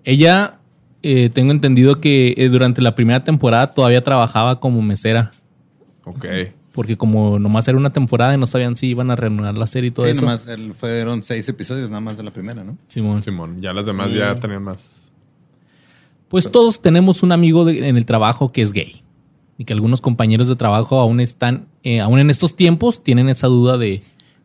Ella, 0.03 0.60
eh, 1.01 1.29
tengo 1.33 1.51
entendido 1.51 2.00
que 2.01 2.33
eh, 2.38 2.50
durante 2.50 2.81
la 2.81 2.95
primera 2.95 3.24
temporada 3.24 3.72
todavía 3.72 4.03
trabajaba 4.03 4.60
como 4.60 4.81
mesera. 4.81 5.31
Ok. 6.05 6.25
Porque 6.72 6.98
como 6.98 7.38
nomás 7.39 7.67
era 7.67 7.77
una 7.77 7.93
temporada 7.93 8.33
y 8.33 8.38
no 8.38 8.45
sabían 8.48 8.75
si 8.75 8.88
iban 8.88 9.12
a 9.12 9.15
reanudar 9.15 9.55
la 9.55 9.67
serie 9.67 9.89
y 9.89 9.91
todo 9.91 10.05
Sí, 10.07 10.12
eso. 10.13 10.22
nomás 10.22 10.48
el- 10.48 10.74
fueron 10.74 11.22
seis 11.24 11.48
episodios 11.48 11.89
nada 11.89 12.01
más 12.01 12.17
de 12.17 12.24
la 12.24 12.31
primera, 12.31 12.63
¿no? 12.63 12.77
Simón. 12.88 13.22
Simón, 13.22 13.62
ya 13.62 13.74
las 13.74 13.86
demás 13.86 14.12
ya 14.13 14.36
tenían 14.36 14.63
más. 14.63 15.12
Pues 16.29 16.50
todos 16.51 16.81
tenemos 16.81 17.22
un 17.22 17.31
amigo 17.31 17.63
de- 17.63 17.88
en 17.88 17.95
el 17.95 18.05
trabajo 18.05 18.51
que 18.51 18.62
es 18.63 18.74
gay. 18.74 19.03
Y 19.60 19.65
que 19.65 19.74
algunos 19.74 20.01
compañeros 20.01 20.48
de 20.48 20.55
trabajo 20.55 21.00
aún 21.00 21.19
están, 21.19 21.67
eh, 21.83 22.00
aún 22.01 22.17
en 22.17 22.31
estos 22.31 22.55
tiempos, 22.55 23.03
tienen 23.03 23.29
esa 23.29 23.45
duda 23.48 23.77
de 23.77 24.01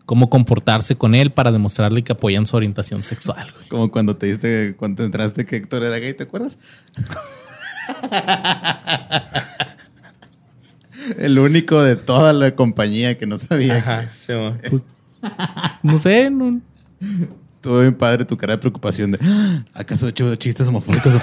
cómo 0.08 0.30
comportarse 0.30 0.96
con 0.96 1.14
él 1.14 1.30
para 1.32 1.52
demostrarle 1.52 2.02
que 2.02 2.12
apoyan 2.12 2.46
su 2.46 2.56
orientación 2.56 3.02
sexual. 3.02 3.52
güey. 3.54 3.68
Como 3.68 3.90
cuando 3.90 4.16
te 4.16 4.24
diste, 4.24 4.74
cuando 4.78 5.02
te 5.02 5.04
entraste 5.04 5.44
que 5.44 5.56
Héctor 5.56 5.82
era 5.82 5.98
gay, 5.98 6.14
¿te 6.14 6.22
acuerdas? 6.22 6.56
El 11.18 11.38
único 11.38 11.82
de 11.82 11.96
toda 11.96 12.32
la 12.32 12.54
compañía 12.54 13.18
que 13.18 13.26
no 13.26 13.38
sabía. 13.38 13.76
Ajá, 13.76 14.10
sí, 14.16 14.32
mo. 14.32 14.56
No 15.82 15.98
sé, 15.98 16.30
no, 16.30 16.58
Estuvo 17.50 17.80
bien 17.80 17.94
padre 17.94 18.24
tu 18.24 18.36
cara 18.38 18.54
de 18.54 18.58
preocupación 18.58 19.12
de 19.12 19.18
"Ah, 19.22 19.62
¿acaso 19.74 20.06
he 20.06 20.10
hecho 20.10 20.34
chistes 20.36 20.66
homofóbicos? 20.68 21.12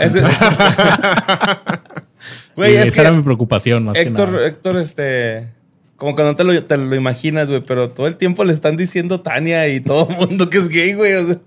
Güey, 2.56 2.72
Sí, 2.74 2.78
es 2.78 2.88
esa 2.90 2.96
que 2.96 3.02
era 3.02 3.12
mi 3.18 3.24
preocupación 3.24 3.84
más 3.86 3.96
que 3.96 4.02
Héctor, 4.04 4.32
nada. 4.32 4.46
Héctor, 4.48 4.78
este. 4.78 5.50
Como 5.98 6.16
que 6.16 6.24
no 6.24 6.36
te 6.36 6.44
lo, 6.44 6.64
te 6.64 6.78
lo 6.78 6.96
imaginas, 6.96 7.50
güey, 7.50 7.62
pero 7.62 7.90
todo 7.90 8.08
el 8.08 8.18
tiempo 8.18 8.44
le 8.44 8.52
están 8.54 8.76
diciendo 8.76 9.22
Tania 9.22 9.68
y 9.70 9.80
todo 9.80 10.08
el 10.10 10.16
mundo 10.18 10.50
que 10.50 10.58
es 10.58 10.68
gay, 10.70 10.94
güey. 10.94 11.14
O 11.14 11.26
sea, 11.28 11.38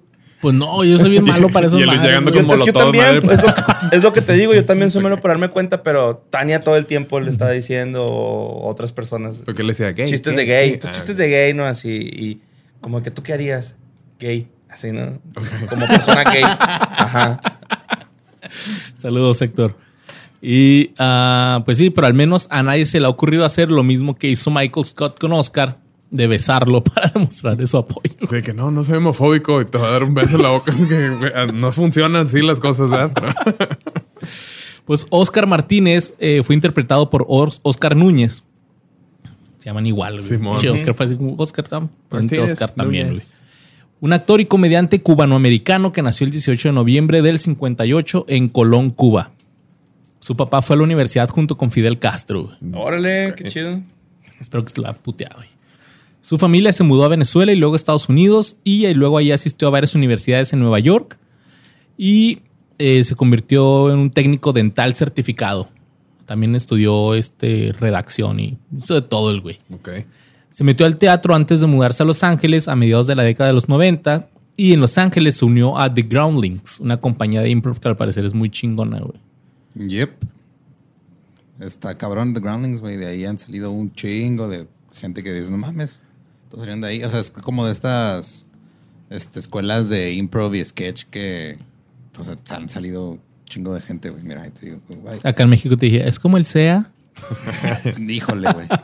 Pues 0.40 0.54
no, 0.54 0.84
yo 0.84 0.98
soy 0.98 1.10
bien 1.10 1.24
malo 1.24 1.48
para 1.50 1.66
esos 1.68 1.80
Y 1.82 1.84
madres, 1.84 2.02
llegando 2.02 2.32
con 2.32 2.50
es 2.50 2.62
que 2.62 2.72
también, 2.72 3.04
madre. 3.22 3.34
es 3.34 3.42
lo, 3.42 3.52
es 3.98 4.02
lo 4.04 4.12
que 4.12 4.22
te 4.22 4.32
digo, 4.34 4.54
yo 4.54 4.64
también 4.64 4.90
soy 4.90 5.02
malo 5.02 5.16
para 5.20 5.34
darme 5.34 5.50
cuenta, 5.50 5.82
pero 5.82 6.16
Tania 6.30 6.62
todo 6.62 6.76
el 6.76 6.86
tiempo 6.86 7.20
le 7.20 7.30
está 7.30 7.50
diciendo 7.50 8.06
o 8.06 8.66
otras 8.68 8.92
personas. 8.92 9.42
Porque 9.44 9.62
le 9.62 9.70
decía 9.72 9.92
gay. 9.92 10.06
chistes 10.08 10.34
de 10.34 10.46
gay, 10.46 10.74
Ah, 10.76 10.78
pues, 10.80 10.96
chistes 10.96 11.16
de 11.18 11.28
gay, 11.28 11.52
¿no? 11.52 11.66
Así, 11.66 12.08
y 12.12 12.40
como 12.80 13.02
que 13.02 13.10
tú 13.10 13.22
qué 13.22 13.34
harías, 13.34 13.76
gay, 14.18 14.48
así, 14.70 14.92
¿no? 14.92 15.18
Como 15.68 15.86
persona 15.86 16.24
gay. 16.24 16.42
Ajá. 16.44 17.40
Saludos, 18.94 19.40
Héctor. 19.42 19.76
Y 20.40 20.90
ah, 20.98 21.62
pues 21.64 21.78
sí, 21.78 21.90
pero 21.90 22.06
al 22.06 22.14
menos 22.14 22.46
a 22.50 22.62
nadie 22.62 22.86
se 22.86 23.00
le 23.00 23.06
ha 23.06 23.10
ocurrido 23.10 23.44
hacer 23.44 23.70
lo 23.70 23.82
mismo 23.82 24.16
que 24.16 24.28
hizo 24.28 24.50
Michael 24.50 24.86
Scott 24.86 25.18
con 25.18 25.32
Oscar, 25.32 25.78
de 26.10 26.26
besarlo 26.26 26.82
para 26.84 27.10
demostrarle 27.10 27.66
su 27.66 27.76
apoyo. 27.78 28.14
Sí, 28.28 28.40
que 28.42 28.54
no, 28.54 28.70
no 28.70 28.82
soy 28.82 28.98
homofóbico 28.98 29.60
y 29.60 29.64
te 29.64 29.78
va 29.78 29.88
a 29.88 29.90
dar 29.90 30.04
un 30.04 30.14
beso 30.14 30.36
en 30.36 30.42
la 30.42 30.50
boca. 30.50 30.72
Es 30.78 30.86
que 30.86 31.32
ah, 31.34 31.46
no 31.52 31.72
funcionan 31.72 32.26
así 32.26 32.40
las 32.40 32.60
cosas, 32.60 32.90
¿verdad? 32.90 33.12
Pero- 33.14 33.68
Pues 34.84 35.06
Oscar 35.10 35.46
Martínez 35.46 36.14
eh, 36.18 36.42
fue 36.42 36.54
interpretado 36.54 37.10
por 37.10 37.26
Os- 37.28 37.60
Oscar 37.62 37.94
Núñez. 37.94 38.42
Se 39.58 39.66
llaman 39.66 39.86
igual. 39.86 40.14
güey. 40.14 40.24
Simón. 40.24 40.60
Sí, 40.60 40.68
Oscar 40.68 40.94
fue 40.94 41.04
así 41.04 41.16
como 41.16 41.34
Oscar, 41.36 41.66
Martínez 42.10 42.52
Oscar 42.52 42.70
también. 42.70 43.08
Núñez. 43.08 43.22
güey. 43.40 43.48
Un 44.00 44.12
actor 44.14 44.40
y 44.40 44.46
comediante 44.46 45.02
cubanoamericano 45.02 45.92
que 45.92 46.00
nació 46.00 46.24
el 46.24 46.30
18 46.30 46.68
de 46.68 46.72
noviembre 46.72 47.20
del 47.20 47.38
58 47.38 48.24
en 48.28 48.48
Colón, 48.48 48.88
Cuba. 48.88 49.32
Su 50.28 50.36
papá 50.36 50.60
fue 50.60 50.74
a 50.74 50.76
la 50.76 50.82
universidad 50.82 51.26
junto 51.30 51.56
con 51.56 51.70
Fidel 51.70 51.98
Castro. 51.98 52.50
Órale, 52.74 53.32
qué 53.34 53.44
chido. 53.44 53.80
Espero 54.38 54.62
que 54.62 54.74
se 54.74 54.78
lo 54.78 54.86
haya 54.86 54.98
puteado. 54.98 55.36
güey. 55.36 55.48
Su 56.20 56.36
familia 56.36 56.70
se 56.74 56.84
mudó 56.84 57.06
a 57.06 57.08
Venezuela 57.08 57.50
y 57.50 57.56
luego 57.56 57.72
a 57.72 57.76
Estados 57.76 58.10
Unidos 58.10 58.58
y 58.62 58.84
ahí 58.84 58.92
luego 58.92 59.16
ahí 59.16 59.32
asistió 59.32 59.68
a 59.68 59.70
varias 59.70 59.94
universidades 59.94 60.52
en 60.52 60.60
Nueva 60.60 60.80
York 60.80 61.18
y 61.96 62.40
eh, 62.76 63.04
se 63.04 63.16
convirtió 63.16 63.90
en 63.90 64.00
un 64.00 64.10
técnico 64.10 64.52
dental 64.52 64.94
certificado. 64.94 65.70
También 66.26 66.54
estudió 66.54 67.14
este, 67.14 67.72
redacción 67.80 68.38
y 68.38 68.58
hizo 68.76 68.96
de 68.96 69.00
todo 69.08 69.30
el 69.30 69.40
güey. 69.40 69.58
Ok. 69.72 69.88
Se 70.50 70.62
metió 70.62 70.84
al 70.84 70.98
teatro 70.98 71.34
antes 71.34 71.62
de 71.62 71.66
mudarse 71.66 72.02
a 72.02 72.06
Los 72.06 72.22
Ángeles 72.22 72.68
a 72.68 72.76
mediados 72.76 73.06
de 73.06 73.14
la 73.14 73.22
década 73.22 73.48
de 73.48 73.54
los 73.54 73.70
90 73.70 74.28
y 74.58 74.74
en 74.74 74.80
Los 74.80 74.98
Ángeles 74.98 75.38
se 75.38 75.46
unió 75.46 75.78
a 75.78 75.94
The 75.94 76.02
Groundlings, 76.02 76.80
una 76.80 76.98
compañía 76.98 77.40
de 77.40 77.48
improv 77.48 77.80
que 77.80 77.88
al 77.88 77.96
parecer 77.96 78.26
es 78.26 78.34
muy 78.34 78.50
chingona, 78.50 78.98
güey. 78.98 79.18
Yep. 79.78 80.24
Está 81.60 81.96
cabrón 81.96 82.34
The 82.34 82.40
Groundlings, 82.40 82.80
güey. 82.80 82.96
De 82.96 83.06
ahí 83.06 83.24
han 83.24 83.38
salido 83.38 83.70
un 83.70 83.92
chingo 83.92 84.48
de 84.48 84.68
gente 84.94 85.22
que 85.22 85.32
dice, 85.32 85.50
no 85.50 85.58
mames. 85.58 86.00
Todos 86.48 86.62
salieron 86.62 86.80
de 86.80 86.88
ahí. 86.88 87.04
O 87.04 87.08
sea, 87.08 87.20
es 87.20 87.30
como 87.30 87.66
de 87.66 87.72
estas 87.72 88.46
este, 89.10 89.38
escuelas 89.38 89.88
de 89.88 90.12
improv 90.12 90.54
y 90.54 90.64
sketch 90.64 91.04
que 91.04 91.58
o 92.18 92.24
sea, 92.24 92.36
han 92.50 92.68
salido 92.68 93.10
un 93.10 93.20
chingo 93.46 93.74
de 93.74 93.80
gente, 93.80 94.10
güey. 94.10 94.22
Mira, 94.22 94.42
ahí 94.42 94.50
te 94.50 94.66
digo, 94.66 94.80
güey. 94.88 95.18
Acá 95.22 95.42
en 95.44 95.50
México 95.50 95.76
te 95.76 95.86
dije, 95.86 96.08
es 96.08 96.18
como 96.18 96.36
el 96.36 96.44
SEA. 96.44 96.90
Híjole, 97.98 98.52
güey. 98.52 98.68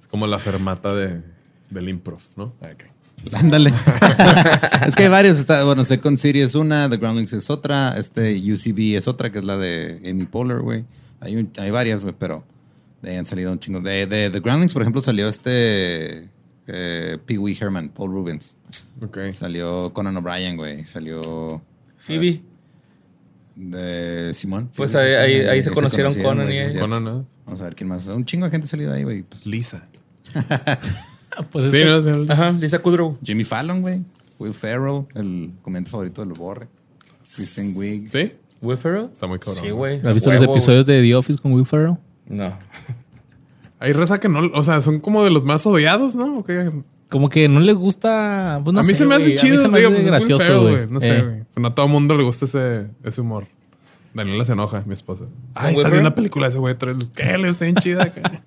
Es 0.00 0.06
como 0.06 0.26
la 0.26 0.38
fermata 0.38 0.92
de, 0.94 1.22
del 1.70 1.88
improv, 1.88 2.20
¿no? 2.36 2.52
Ah, 2.60 2.70
Ok. 2.72 2.84
Ándale. 3.34 3.72
es 4.86 4.96
que 4.96 5.02
hay 5.04 5.08
varios. 5.08 5.38
Está, 5.38 5.64
bueno, 5.64 5.84
Second 5.84 6.16
City 6.18 6.40
es 6.40 6.54
una, 6.54 6.88
The 6.88 6.96
Groundlings 6.96 7.32
es 7.32 7.50
otra, 7.50 7.96
este 7.98 8.34
UCB 8.52 8.96
es 8.96 9.06
otra, 9.08 9.30
que 9.30 9.38
es 9.38 9.44
la 9.44 9.56
de 9.56 10.00
Amy 10.10 10.26
Poehler, 10.26 10.60
güey. 10.60 10.84
Hay, 11.20 11.36
un- 11.36 11.52
hay 11.58 11.70
varias, 11.70 12.02
güey, 12.02 12.14
pero 12.18 12.44
de 13.02 13.10
ahí 13.10 13.16
han 13.16 13.26
salido 13.26 13.52
un 13.52 13.58
chingo. 13.60 13.80
De, 13.80 14.06
de 14.06 14.30
The 14.30 14.40
Groundlings, 14.40 14.72
por 14.72 14.82
ejemplo, 14.82 15.02
salió 15.02 15.28
este 15.28 16.28
eh, 16.66 17.18
Pee 17.26 17.38
Wee 17.38 17.56
Herman, 17.60 17.90
Paul 17.90 18.10
Rubens. 18.12 18.56
Ok. 19.02 19.18
Salió 19.32 19.92
Conan 19.92 20.16
O'Brien, 20.16 20.56
güey. 20.56 20.86
Salió 20.86 21.62
Phoebe. 21.98 22.42
de 23.56 24.32
Simón. 24.34 24.70
Pues 24.74 24.94
ahí- 24.94 25.12
ahí- 25.12 25.40
ahí 25.46 25.62
se 25.62 25.70
conocieron 25.70 26.14
Conan 26.22 26.48
y. 26.50 26.78
Conan, 26.78 27.04
¿no? 27.04 27.26
Vamos 27.44 27.60
a 27.60 27.64
ver 27.64 27.74
quién 27.74 27.88
más. 27.88 28.06
Un 28.06 28.24
chingo 28.24 28.46
de 28.46 28.50
gente 28.52 28.64
ha 28.66 28.68
salido 28.68 28.92
de 28.92 28.98
ahí, 28.98 29.04
güey. 29.04 29.22
Pues, 29.22 29.44
Lisa. 29.46 29.86
Pues 31.50 31.70
Sí, 31.70 31.84
¿no? 31.84 32.02
Sí, 32.02 32.10
Ajá, 32.28 32.52
Lisa 32.52 32.78
Kudrow. 32.80 33.18
Jimmy 33.22 33.44
Fallon, 33.44 33.80
güey. 33.82 34.02
Will 34.38 34.54
Ferrell, 34.54 35.04
el 35.14 35.50
comediante 35.62 35.90
favorito 35.90 36.22
de 36.22 36.28
los 36.28 36.38
Borre. 36.38 36.66
Kristen 37.34 37.72
Wiig. 37.76 38.08
¿Sí? 38.10 38.32
¿Will 38.62 38.76
Ferrell? 38.76 39.08
Está 39.12 39.26
muy 39.26 39.38
cabrón. 39.38 39.62
Sí, 39.64 39.70
güey. 39.70 40.00
¿Has 40.06 40.14
visto 40.14 40.32
los 40.32 40.42
episodios 40.42 40.86
de 40.86 41.00
The 41.02 41.14
Office 41.14 41.38
con 41.38 41.52
Will 41.52 41.66
Ferrell? 41.66 41.96
No. 42.26 42.58
Hay 43.78 43.92
raza 43.92 44.18
que 44.20 44.28
no, 44.28 44.40
o 44.52 44.62
sea, 44.62 44.82
son 44.82 45.00
como 45.00 45.24
de 45.24 45.30
los 45.30 45.44
más 45.44 45.64
odiados, 45.66 46.14
¿no? 46.16 46.38
¿O 46.38 46.44
qué? 46.44 46.70
Como 47.08 47.28
que 47.28 47.48
no 47.48 47.60
le 47.60 47.72
gusta. 47.72 48.60
pues 48.62 48.74
no 48.74 48.80
a 48.80 48.82
mí 48.82 48.92
sé, 48.92 48.98
se 49.00 49.06
me 49.06 49.14
hace 49.14 49.24
güey. 49.24 49.38
A 49.38 49.42
mí 49.42 49.48
chido, 49.48 49.58
se 49.58 49.68
me 49.68 49.78
digo, 49.78 49.90
hace 49.90 50.02
pues 50.02 50.06
gracioso, 50.06 50.60
güey. 50.62 50.86
No 50.90 51.00
sé, 51.00 51.16
Eh. 51.18 51.22
güey. 51.22 51.42
No 51.56 51.68
a 51.68 51.74
todo 51.74 51.88
mundo 51.88 52.14
le 52.16 52.22
gusta 52.22 52.44
ese, 52.44 52.86
ese 53.04 53.20
humor. 53.20 53.46
Daniela 54.12 54.44
se 54.44 54.52
enoja, 54.52 54.82
mi 54.86 54.94
esposa. 54.94 55.24
Ay, 55.54 55.74
estás 55.74 55.90
viendo 55.92 56.08
una 56.08 56.14
película 56.14 56.48
ese 56.48 56.58
güey. 56.58 56.76
¿Qué? 57.14 57.38
Le 57.38 57.48
está 57.48 57.64
bien 57.64 57.76
chida. 57.76 58.02
acá. 58.04 58.42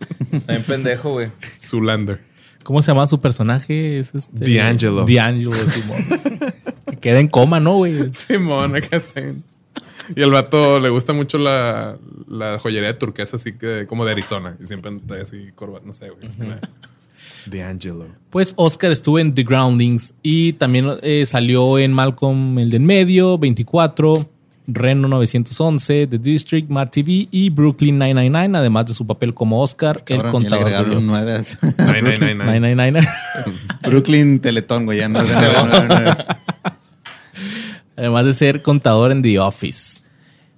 También 0.46 0.64
pendejo, 0.68 1.12
güey. 1.12 1.32
Zoolander. 1.60 2.22
¿Cómo 2.64 2.82
se 2.82 2.92
llama 2.92 3.08
su 3.08 3.20
personaje? 3.20 4.00
Es 4.00 4.16
este. 4.16 4.58
D'Angelo. 4.58 5.06
D'Angelo, 5.06 5.54
Simón. 5.54 6.04
Que 6.86 7.10
Queda 7.10 7.20
en 7.20 7.28
coma, 7.28 7.60
¿no, 7.60 7.78
güey? 7.78 8.14
Simón, 8.14 8.78
acá 8.78 8.96
está. 8.98 9.22
Y 10.16 10.22
al 10.22 10.32
vato 10.32 10.80
le 10.80 10.90
gusta 10.90 11.12
mucho 11.12 11.38
la, 11.38 11.98
la 12.30 12.60
joyería 12.60 12.88
de 12.88 12.94
turquesa, 12.94 13.36
así 13.36 13.54
que 13.54 13.86
como 13.88 14.06
de 14.06 14.12
Arizona. 14.12 14.56
Y 14.62 14.66
siempre 14.66 14.92
trae 15.06 15.22
así 15.22 15.50
corbata, 15.54 15.86
no 15.86 15.92
sé, 15.92 16.10
güey. 16.10 16.30
D'Angelo. 17.46 18.08
Pues 18.30 18.54
Oscar 18.56 18.92
estuvo 18.92 19.20
en 19.20 19.34
The 19.34 19.44
Groundlings 19.44 20.16
y 20.24 20.54
también 20.54 20.98
eh, 21.02 21.26
salió 21.26 21.78
en 21.78 21.94
Malcolm 21.94 22.58
el 22.60 22.70
de 22.70 22.78
en 22.78 22.86
medio, 22.86 23.38
24, 23.38 24.14
Reno 24.68 25.08
911, 25.08 26.08
The 26.08 26.18
District, 26.18 26.70
Mad 26.70 26.90
TV 26.90 27.28
y 27.30 27.50
Brooklyn 27.50 27.98
999, 27.98 28.58
además 28.58 28.86
de 28.86 28.94
su 28.94 29.06
papel 29.06 29.34
como 29.34 29.62
Oscar, 29.62 30.04
el 30.08 30.22
Cabrón, 30.22 30.26
le 30.26 30.32
contador 30.32 30.70
de 30.70 30.76
agregaron 30.76 30.98
un 30.98 31.08
Dios. 31.08 31.26
9 31.26 31.32
a 31.32 31.36
ese. 31.36 31.58
Nine, 31.78 32.02
nine, 32.02 32.36
nine, 32.36 32.92
nine. 32.92 33.02
999. 33.02 33.08
Brooklyn 33.88 34.40
Teletón, 34.40 34.86
güey. 34.86 35.00
Ya 35.00 35.10
no 35.10 35.22
es 35.22 35.28
de 35.28 35.34
999. 35.34 36.16
Además 37.98 38.26
de 38.26 38.34
ser 38.34 38.62
contador 38.62 39.12
en 39.12 39.22
The 39.22 39.40
Office. 39.40 40.02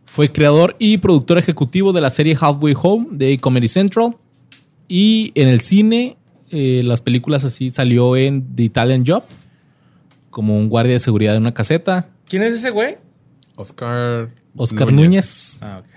Fue 0.05 0.31
creador 0.31 0.75
y 0.79 0.97
productor 0.99 1.37
ejecutivo 1.37 1.91
de 1.91 2.01
la 2.01 2.09
serie 2.09 2.37
Halfway 2.39 2.75
Home 2.81 3.07
de 3.11 3.37
Comedy 3.39 3.67
Central. 3.67 4.15
Y 4.87 5.31
en 5.35 5.49
el 5.49 5.61
cine, 5.61 6.15
eh, 6.51 6.81
las 6.83 7.01
películas 7.01 7.43
así 7.43 7.71
salió 7.71 8.15
en 8.15 8.55
The 8.55 8.63
Italian 8.63 9.03
Job, 9.05 9.23
como 10.29 10.57
un 10.57 10.69
guardia 10.69 10.93
de 10.93 10.99
seguridad 10.99 11.33
de 11.33 11.39
una 11.39 11.53
caseta. 11.53 12.07
¿Quién 12.29 12.43
es 12.43 12.53
ese 12.53 12.69
güey? 12.69 12.95
Oscar. 13.55 14.29
Oscar 14.55 14.91
Núñez. 14.91 15.59
Ah, 15.63 15.81
ok. 15.81 15.87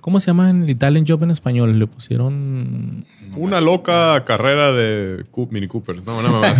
¿Cómo 0.00 0.20
se 0.20 0.28
llama 0.28 0.48
en 0.48 0.62
el 0.62 0.70
Italian 0.70 1.04
Job 1.06 1.22
en 1.24 1.30
español? 1.30 1.78
Le 1.78 1.86
pusieron. 1.86 3.04
Una 3.36 3.60
loca 3.60 4.24
carrera 4.24 4.72
de 4.72 5.26
Mini 5.50 5.68
Coopers. 5.68 6.06
No, 6.06 6.22
no 6.22 6.40
me 6.40 6.48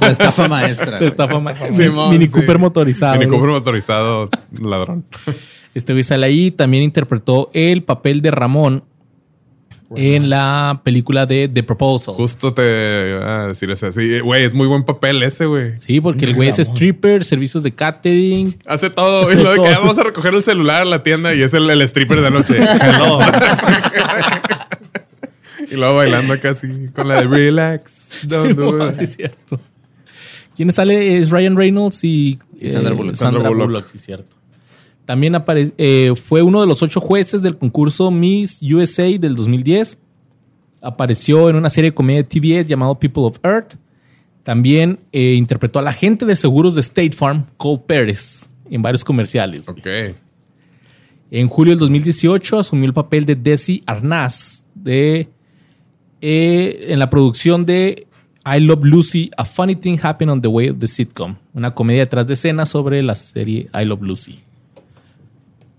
La 0.00 0.10
estafa 0.10 0.48
maestra. 0.48 0.98
güey. 0.98 1.08
Esta 1.08 1.28
fama. 1.28 1.54
Simón, 1.70 2.10
Mini 2.10 2.26
sí. 2.26 2.32
Cooper 2.32 2.58
motorizado. 2.58 3.18
Mini. 3.18 3.30
Cooper 3.30 3.50
motorizado 3.50 4.30
ladrón. 4.60 5.04
Este 5.74 5.92
güey 5.92 6.02
sale 6.02 6.26
ahí. 6.26 6.50
También 6.50 6.82
interpretó 6.82 7.50
el 7.54 7.82
papel 7.84 8.22
de 8.22 8.30
Ramón 8.30 8.84
en 9.96 10.30
la 10.30 10.80
película 10.84 11.26
de 11.26 11.48
The 11.48 11.62
Proposal. 11.62 12.14
Justo 12.14 12.54
te 12.54 13.10
iba 13.10 13.44
a 13.44 13.46
decir 13.48 13.70
eso. 13.70 13.90
Sí, 13.92 14.20
güey, 14.20 14.44
es 14.44 14.54
muy 14.54 14.66
buen 14.66 14.84
papel 14.84 15.22
ese, 15.22 15.46
güey. 15.46 15.72
Sí, 15.80 16.00
porque 16.00 16.24
el 16.26 16.34
güey 16.34 16.48
es 16.48 16.58
stripper, 16.58 17.24
servicios 17.24 17.62
de 17.62 17.72
catering. 17.74 18.56
Hace 18.66 18.90
todo. 18.90 19.24
Hace 19.28 19.40
y 19.40 19.42
lo 19.42 19.50
de 19.50 19.56
que 19.56 19.62
todo. 19.62 19.74
"Ah, 19.74 19.78
vamos 19.80 19.98
a 19.98 20.04
recoger 20.04 20.34
el 20.34 20.42
celular 20.44 20.82
a 20.82 20.84
la 20.84 21.02
tienda 21.02 21.34
y 21.34 21.42
es 21.42 21.54
el, 21.54 21.68
el 21.68 21.82
stripper 21.82 22.20
de 22.20 22.30
noche. 22.30 22.56
Hello. 22.82 23.18
y 25.70 25.74
luego 25.76 25.96
bailando 25.96 26.34
acá 26.34 26.50
así 26.50 26.66
con 26.94 27.08
la 27.08 27.20
de 27.22 27.26
relax. 27.28 28.20
Don't 28.28 28.56
do 28.56 28.70
Sí, 28.80 28.86
it. 28.88 28.94
sí, 28.96 29.04
es 29.04 29.16
cierto. 29.16 29.60
¿Quién 30.56 30.72
sale? 30.72 31.18
Es 31.18 31.30
Ryan 31.30 31.56
Reynolds 31.56 32.04
y, 32.04 32.38
Y 32.60 32.68
Sandra 32.70 32.92
Bullock. 32.94 33.14
Sandra 33.16 33.38
Sandra 33.40 33.48
Bullock, 33.50 33.66
Bullock. 33.66 33.86
sí, 33.86 33.98
cierto. 33.98 34.36
También 35.10 35.36
eh, 35.76 36.12
fue 36.14 36.40
uno 36.40 36.60
de 36.60 36.68
los 36.68 36.84
ocho 36.84 37.00
jueces 37.00 37.42
del 37.42 37.58
concurso 37.58 38.12
Miss 38.12 38.62
USA 38.62 39.08
del 39.18 39.34
2010. 39.34 39.98
Apareció 40.80 41.50
en 41.50 41.56
una 41.56 41.68
serie 41.68 41.90
de 41.90 41.94
comedia 41.96 42.22
de 42.22 42.28
TBS 42.28 42.68
llamado 42.68 42.96
People 42.96 43.24
of 43.24 43.40
Earth. 43.42 43.74
También 44.44 45.00
eh, 45.10 45.32
interpretó 45.32 45.80
al 45.80 45.88
agente 45.88 46.24
de 46.24 46.36
seguros 46.36 46.76
de 46.76 46.82
State 46.82 47.10
Farm, 47.10 47.44
Cole 47.56 47.82
Pérez, 47.84 48.52
en 48.70 48.82
varios 48.82 49.02
comerciales. 49.02 49.68
Ok. 49.68 49.84
En 51.32 51.48
julio 51.48 51.72
del 51.72 51.80
2018 51.80 52.60
asumió 52.60 52.84
el 52.84 52.94
papel 52.94 53.26
de 53.26 53.34
Desi 53.34 53.82
Arnaz 53.86 54.62
de, 54.76 55.28
eh, 56.20 56.86
en 56.86 57.00
la 57.00 57.10
producción 57.10 57.66
de 57.66 58.06
I 58.46 58.60
Love 58.60 58.84
Lucy, 58.84 59.28
A 59.36 59.44
Funny 59.44 59.74
Thing 59.74 59.98
Happened 60.00 60.30
on 60.30 60.40
the 60.40 60.46
Way 60.46 60.68
of 60.68 60.78
the 60.78 60.86
Sitcom, 60.86 61.34
una 61.52 61.74
comedia 61.74 62.02
detrás 62.02 62.28
de 62.28 62.34
escena 62.34 62.64
sobre 62.64 63.02
la 63.02 63.16
serie 63.16 63.68
I 63.74 63.84
Love 63.84 64.02
Lucy. 64.02 64.38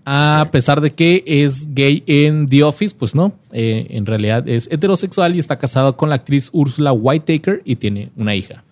A 0.04 0.48
pesar 0.50 0.80
de 0.80 0.90
que 0.90 1.22
es 1.26 1.72
gay 1.74 2.02
en 2.06 2.48
The 2.48 2.64
Office, 2.64 2.94
pues 2.98 3.14
no, 3.14 3.32
eh, 3.52 3.86
en 3.90 4.04
realidad 4.04 4.48
es 4.48 4.68
heterosexual 4.70 5.36
y 5.36 5.38
está 5.38 5.58
casado 5.58 5.96
con 5.96 6.08
la 6.08 6.16
actriz 6.16 6.50
Ursula 6.52 6.92
Whitaker 6.92 7.62
y 7.64 7.76
tiene 7.76 8.10
una 8.16 8.34
hija. 8.34 8.64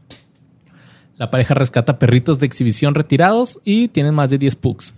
La 1.16 1.30
pareja 1.30 1.54
rescata 1.54 1.98
perritos 1.98 2.38
de 2.38 2.46
exhibición 2.46 2.94
retirados 2.94 3.60
y 3.64 3.88
tienen 3.88 4.14
más 4.14 4.30
de 4.30 4.38
10 4.38 4.56
pugs. 4.56 4.94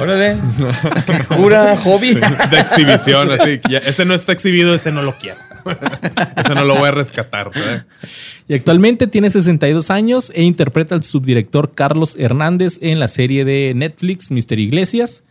Órale. 0.00 0.36
Cura, 1.36 1.76
hobby. 1.76 2.14
De 2.14 2.58
exhibición, 2.58 3.30
así. 3.32 3.60
Ya, 3.68 3.78
ese 3.78 4.04
no 4.04 4.14
está 4.14 4.32
exhibido, 4.32 4.74
ese 4.74 4.90
no 4.92 5.02
lo 5.02 5.16
quiero. 5.18 5.38
ese 6.36 6.54
no 6.54 6.64
lo 6.64 6.76
voy 6.76 6.88
a 6.88 6.92
rescatar. 6.92 7.50
¿verdad? 7.54 7.86
Y 8.48 8.54
actualmente 8.54 9.06
tiene 9.06 9.30
62 9.30 9.90
años 9.90 10.32
e 10.34 10.42
interpreta 10.42 10.94
al 10.94 11.02
subdirector 11.02 11.74
Carlos 11.74 12.16
Hernández 12.18 12.78
en 12.80 12.98
la 13.00 13.08
serie 13.08 13.44
de 13.44 13.72
Netflix 13.74 14.30
Mister 14.30 14.58
Iglesias. 14.58 15.24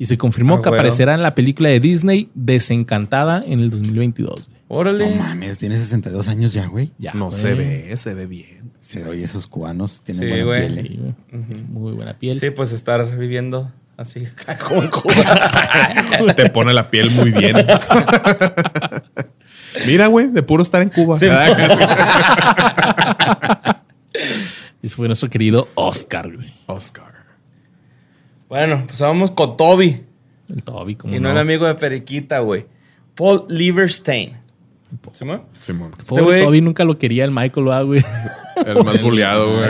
Y 0.00 0.04
se 0.04 0.16
confirmó 0.16 0.54
Ah, 0.54 0.62
que 0.62 0.68
bueno. 0.68 0.80
aparecerá 0.80 1.14
en 1.14 1.22
la 1.22 1.34
película 1.34 1.68
de 1.70 1.80
Disney 1.80 2.30
Desencantada 2.34 3.42
en 3.44 3.60
el 3.60 3.70
2022. 3.70 4.34
güey. 4.48 4.58
Órale. 4.70 5.08
No 5.10 5.16
mames, 5.16 5.58
tiene 5.58 5.76
62 5.78 6.28
años 6.28 6.52
ya, 6.52 6.66
güey. 6.66 6.90
Ya, 6.98 7.14
No 7.14 7.30
güey. 7.30 7.40
se 7.40 7.54
ve, 7.54 7.96
se 7.96 8.14
ve 8.14 8.26
bien. 8.26 8.70
Se 8.78 9.04
oye, 9.08 9.24
esos 9.24 9.46
cubanos 9.48 10.02
tienen 10.04 10.22
Sí, 10.22 10.28
buena 10.28 10.44
güey. 10.44 10.60
piel. 10.68 10.78
eh. 10.78 10.88
Sí, 10.88 10.98
güey. 11.40 11.62
Muy 11.64 11.92
buena 11.94 12.16
piel. 12.18 12.38
Sí, 12.38 12.50
pues 12.50 12.70
estar 12.72 13.16
viviendo 13.18 13.72
así 13.96 14.22
como 14.68 14.82
en 14.82 14.88
Cuba. 14.90 16.34
Te 16.36 16.48
pone 16.50 16.72
la 16.74 16.90
piel 16.90 17.10
muy 17.10 17.32
bien. 17.32 17.56
Mira, 19.92 20.06
güey, 20.06 20.28
de 20.28 20.42
puro 20.42 20.62
estar 20.62 20.80
en 20.82 20.88
Cuba. 20.90 21.18
Sí. 21.18 21.26
Y 24.82 24.86
ese 24.86 24.96
fue 24.96 25.06
nuestro 25.08 25.28
querido 25.30 25.68
Oscar, 25.74 26.32
güey. 26.34 26.52
Oscar. 26.66 27.12
bueno, 28.48 28.84
pues 28.86 29.00
vamos 29.00 29.30
con 29.32 29.56
Toby. 29.56 30.04
El 30.48 30.62
Toby, 30.62 30.94
como 30.96 31.14
Y 31.14 31.18
no, 31.20 31.28
no. 31.28 31.32
el 31.34 31.38
amigo 31.38 31.66
de 31.66 31.74
Periquita, 31.74 32.38
güey. 32.40 32.66
Paul 33.14 33.44
Lieberstein. 33.48 34.36
¿Simón? 35.12 35.42
Simón. 35.60 35.90
Pobre 36.08 36.22
güey- 36.24 36.44
Toby 36.44 36.60
nunca 36.62 36.84
lo 36.84 36.96
quería 36.96 37.24
el 37.24 37.30
Michael, 37.30 37.66
¿verdad, 37.66 37.84
güey. 37.84 38.02
El 38.64 38.82
más 38.84 39.02
bulleado, 39.02 39.52
güey. 39.52 39.64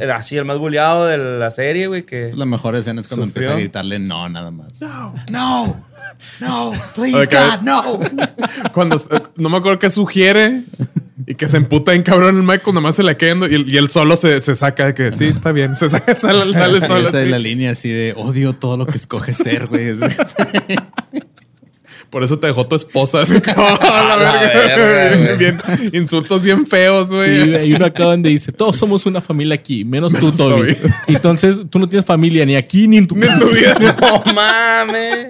El 0.00 0.08
más 0.08 0.20
así, 0.20 0.36
el 0.36 0.44
más 0.44 0.58
bulleado 0.58 1.06
de 1.06 1.16
la 1.16 1.50
serie, 1.52 1.86
güey, 1.86 2.04
que... 2.04 2.32
La 2.34 2.44
mejor 2.44 2.74
escena 2.74 3.00
es 3.00 3.06
cuando 3.06 3.26
Sufrió. 3.26 3.42
empieza 3.44 3.56
a 3.56 3.60
gritarle 3.60 3.98
no, 4.00 4.28
nada 4.28 4.50
más. 4.50 4.80
No, 4.80 5.14
no, 5.30 5.84
no, 6.40 6.72
please. 6.94 7.26
God, 7.26 7.60
no. 7.62 8.00
Cuando 8.72 8.96
eh, 8.96 9.20
no 9.36 9.48
me 9.48 9.56
acuerdo 9.58 9.78
qué 9.78 9.90
sugiere 9.90 10.62
y 11.26 11.34
que 11.36 11.48
se 11.48 11.56
emputa 11.56 11.94
en 11.94 12.02
cabrón 12.02 12.36
el 12.36 12.42
Michael, 12.42 12.74
nomás 12.74 12.96
se 12.96 13.02
la 13.02 13.16
queda 13.16 13.48
y, 13.48 13.64
y 13.70 13.76
él 13.76 13.88
solo 13.88 14.16
se, 14.16 14.40
se 14.40 14.54
saca 14.56 14.86
de 14.86 14.94
que 14.94 15.12
sí, 15.12 15.26
está 15.26 15.52
bien. 15.52 15.74
Se 15.76 15.88
saca, 15.88 16.16
sale, 16.18 16.52
sale 16.52 16.80
solo. 16.86 17.08
Esa 17.08 17.18
es 17.18 17.22
así. 17.22 17.30
la 17.30 17.38
línea 17.38 17.70
así 17.70 17.88
de 17.88 18.12
odio 18.16 18.52
todo 18.52 18.76
lo 18.76 18.86
que 18.86 18.96
escoge 18.98 19.32
ser, 19.32 19.66
güey. 19.66 19.94
Por 22.10 22.22
eso 22.22 22.38
te 22.38 22.46
dejó 22.46 22.64
tu 22.68 22.76
esposa. 22.76 23.22
Así, 23.22 23.34
¡oh, 23.56 23.78
la 23.80 24.38
verga, 24.40 24.76
verga! 24.76 25.16
güey. 25.16 25.36
Bien- 25.36 25.58
insultos 25.92 26.42
bien 26.44 26.64
feos, 26.64 27.08
güey. 27.08 27.58
Sí, 27.58 27.72
uno 27.74 27.86
acá 27.86 28.04
donde 28.04 28.28
dice, 28.28 28.52
todos 28.52 28.76
somos 28.76 29.04
una 29.06 29.20
familia 29.20 29.56
aquí, 29.56 29.84
menos 29.84 30.12
tú, 30.12 30.30
Toby. 30.30 30.76
Entonces 31.08 31.62
tú 31.68 31.80
no 31.80 31.88
tienes 31.88 32.06
familia 32.06 32.46
ni 32.46 32.54
aquí 32.54 32.86
ni 32.86 32.98
en 32.98 33.08
tu 33.08 33.16
Ni 33.16 33.22
en 33.26 33.32
casa. 33.32 33.44
tu 33.44 33.50
vida. 33.50 33.76
¡No 34.00 34.32
mames! 34.32 35.28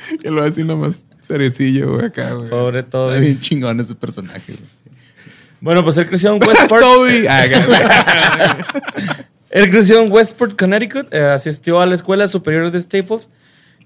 Y 0.24 0.28
lo 0.28 0.42
así 0.42 0.64
nomás 0.64 1.06
cerecillo, 1.20 1.94
güey, 1.94 2.06
acá, 2.06 2.32
güey. 2.34 2.48
Pobre 2.48 2.80
Está 2.80 2.90
Toby. 2.90 3.20
bien 3.20 3.40
chingón 3.40 3.80
ese 3.80 3.94
personaje. 3.94 4.52
güey. 4.52 4.68
Bueno, 5.60 5.84
pues 5.84 5.96
él 5.98 6.08
creció 6.08 6.34
en 6.34 6.42
Westport. 6.42 6.80
Toby. 6.82 7.26
Ah. 7.28 8.56
Él 9.50 9.68
creció 9.70 10.00
en 10.00 10.12
Westport, 10.12 10.56
Connecticut. 10.58 11.12
eh, 11.12 11.22
asistió 11.22 11.80
a 11.80 11.86
la 11.86 11.96
escuela 11.96 12.28
superior 12.28 12.70
de 12.70 12.80
Staples. 12.80 13.30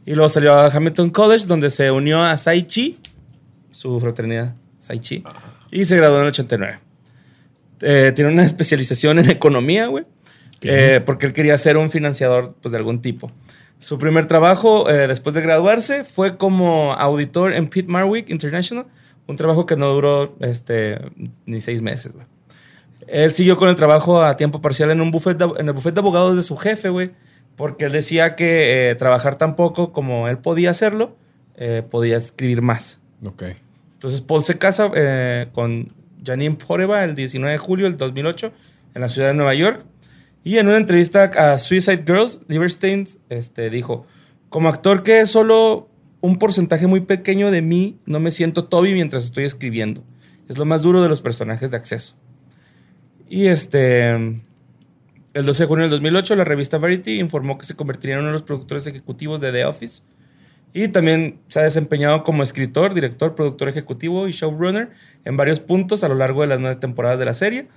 Y 0.06 0.14
luego 0.14 0.28
salió 0.28 0.52
a 0.52 0.66
Hamilton 0.66 1.08
College, 1.10 1.46
donde 1.46 1.70
se 1.70 1.90
unió 1.90 2.22
a 2.22 2.36
Sai 2.36 2.66
Chi, 2.66 2.98
su 3.72 3.98
fraternidad, 3.98 4.54
Sai 4.78 4.98
Chi. 5.00 5.24
Y 5.70 5.86
se 5.86 5.96
graduó 5.96 6.16
en 6.18 6.22
el 6.24 6.28
89. 6.28 6.78
Eh, 7.80 8.12
tiene 8.14 8.30
una 8.30 8.44
especialización 8.44 9.18
en 9.18 9.30
economía, 9.30 9.86
güey. 9.86 10.04
eh, 10.60 11.00
porque 11.04 11.24
él 11.26 11.32
quería 11.32 11.56
ser 11.56 11.78
un 11.78 11.90
financiador 11.90 12.54
pues, 12.60 12.70
de 12.72 12.78
algún 12.78 13.00
tipo. 13.00 13.32
Su 13.78 13.98
primer 13.98 14.26
trabajo 14.26 14.88
eh, 14.88 15.06
después 15.08 15.34
de 15.34 15.42
graduarse 15.42 16.04
fue 16.04 16.36
como 16.36 16.92
auditor 16.94 17.52
en 17.52 17.68
Pitt 17.68 17.86
Marwick 17.88 18.30
International. 18.30 18.86
Un 19.26 19.36
trabajo 19.36 19.66
que 19.66 19.76
no 19.76 19.88
duró 19.92 20.36
este, 20.40 20.98
ni 21.46 21.60
seis 21.60 21.82
meses, 21.82 22.12
güey. 22.12 22.26
Él 23.06 23.32
siguió 23.34 23.56
con 23.58 23.68
el 23.68 23.76
trabajo 23.76 24.22
a 24.22 24.36
tiempo 24.36 24.60
parcial 24.62 24.90
en 24.90 25.00
un 25.02 25.10
buffet 25.10 25.36
de- 25.36 25.52
en 25.60 25.66
el 25.68 25.74
buffet 25.74 25.92
de 25.94 26.00
abogados 26.00 26.36
de 26.36 26.42
su 26.42 26.56
jefe, 26.56 26.88
güey. 26.88 27.10
Porque 27.56 27.84
él 27.84 27.92
decía 27.92 28.34
que 28.36 28.90
eh, 28.90 28.94
trabajar 28.94 29.36
tan 29.36 29.54
poco 29.56 29.92
como 29.92 30.28
él 30.28 30.38
podía 30.38 30.70
hacerlo, 30.70 31.16
eh, 31.56 31.82
podía 31.88 32.16
escribir 32.16 32.62
más. 32.62 32.98
ok. 33.24 33.42
Entonces 33.94 34.20
Paul 34.20 34.44
se 34.44 34.58
casa 34.58 34.90
eh, 34.94 35.46
con 35.52 35.88
Janine 36.24 36.56
Poreba 36.56 37.04
el 37.04 37.14
19 37.14 37.52
de 37.52 37.58
julio 37.58 37.86
del 37.86 37.96
2008 37.96 38.52
en 38.94 39.00
la 39.00 39.08
ciudad 39.08 39.28
de 39.28 39.34
Nueva 39.34 39.54
York. 39.54 39.82
Y 40.44 40.58
en 40.58 40.68
una 40.68 40.76
entrevista 40.76 41.24
a 41.24 41.56
Suicide 41.56 42.04
Girls, 42.06 42.42
Lieberstein 42.48 43.08
este, 43.30 43.70
dijo, 43.70 44.06
como 44.50 44.68
actor 44.68 45.02
que 45.02 45.20
es 45.20 45.30
solo 45.30 45.88
un 46.20 46.38
porcentaje 46.38 46.86
muy 46.86 47.00
pequeño 47.00 47.50
de 47.50 47.62
mí, 47.62 47.98
no 48.04 48.20
me 48.20 48.30
siento 48.30 48.66
Toby 48.66 48.92
mientras 48.92 49.24
estoy 49.24 49.44
escribiendo. 49.44 50.04
Es 50.48 50.58
lo 50.58 50.66
más 50.66 50.82
duro 50.82 51.02
de 51.02 51.08
los 51.08 51.22
personajes 51.22 51.70
de 51.70 51.78
acceso. 51.78 52.14
Y 53.28 53.46
este, 53.46 54.10
el 54.10 55.44
12 55.46 55.62
de 55.62 55.66
junio 55.66 55.82
del 55.84 55.90
2008, 55.90 56.36
la 56.36 56.44
revista 56.44 56.76
Variety 56.76 57.20
informó 57.20 57.56
que 57.56 57.64
se 57.64 57.74
convertiría 57.74 58.16
en 58.16 58.20
uno 58.20 58.28
de 58.28 58.34
los 58.34 58.42
productores 58.42 58.86
ejecutivos 58.86 59.40
de 59.40 59.50
The 59.50 59.64
Office. 59.64 60.02
Y 60.74 60.88
también 60.88 61.40
se 61.48 61.60
ha 61.60 61.62
desempeñado 61.62 62.22
como 62.22 62.42
escritor, 62.42 62.92
director, 62.92 63.34
productor 63.34 63.68
ejecutivo 63.68 64.28
y 64.28 64.32
showrunner 64.32 64.90
en 65.24 65.38
varios 65.38 65.60
puntos 65.60 66.04
a 66.04 66.08
lo 66.08 66.16
largo 66.16 66.42
de 66.42 66.48
las 66.48 66.60
nueve 66.60 66.76
temporadas 66.76 67.18
de 67.18 67.24
la 67.24 67.34
serie. 67.34 67.68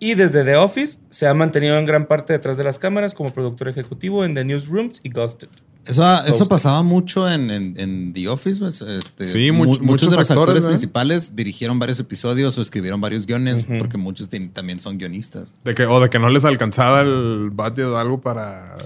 Y 0.00 0.14
desde 0.14 0.44
The 0.44 0.56
Office 0.56 0.98
se 1.10 1.26
ha 1.26 1.34
mantenido 1.34 1.78
en 1.78 1.86
gran 1.86 2.06
parte 2.06 2.32
detrás 2.32 2.56
de 2.56 2.64
las 2.64 2.78
cámaras 2.78 3.14
como 3.14 3.30
productor 3.32 3.68
ejecutivo 3.68 4.24
en 4.24 4.34
The 4.34 4.44
Newsrooms 4.44 5.00
y 5.02 5.08
Ghosted. 5.10 5.48
Eso, 5.86 6.24
eso 6.24 6.48
pasaba 6.48 6.82
mucho 6.82 7.30
en, 7.30 7.50
en- 7.50 7.74
en 7.78 8.12
The 8.14 8.28
Office. 8.28 8.58
pues, 8.58 8.80
Este, 8.80 9.26
Sí, 9.26 9.52
mu- 9.52 9.64
mu- 9.64 9.70
muchos 9.72 9.82
muchos 9.86 10.10
de 10.10 10.16
los 10.16 10.30
actores, 10.30 10.40
actores 10.48 10.64
¿eh? 10.64 10.68
principales 10.68 11.36
dirigieron 11.36 11.78
varios 11.78 12.00
episodios 12.00 12.56
o 12.56 12.62
escribieron 12.62 13.00
varios 13.02 13.26
guiones, 13.26 13.66
porque 13.78 13.98
muchos 13.98 14.28
también 14.52 14.80
son 14.80 14.96
guionistas. 14.98 15.52
De 15.62 15.74
que, 15.74 15.84
o 15.84 16.00
de 16.00 16.08
que 16.08 16.18
no 16.18 16.30
les 16.30 16.44
alcanzaba 16.46 17.02
el 17.02 17.50
budget 17.52 17.84
o 17.84 17.98
algo 17.98 18.20
para 18.22 18.76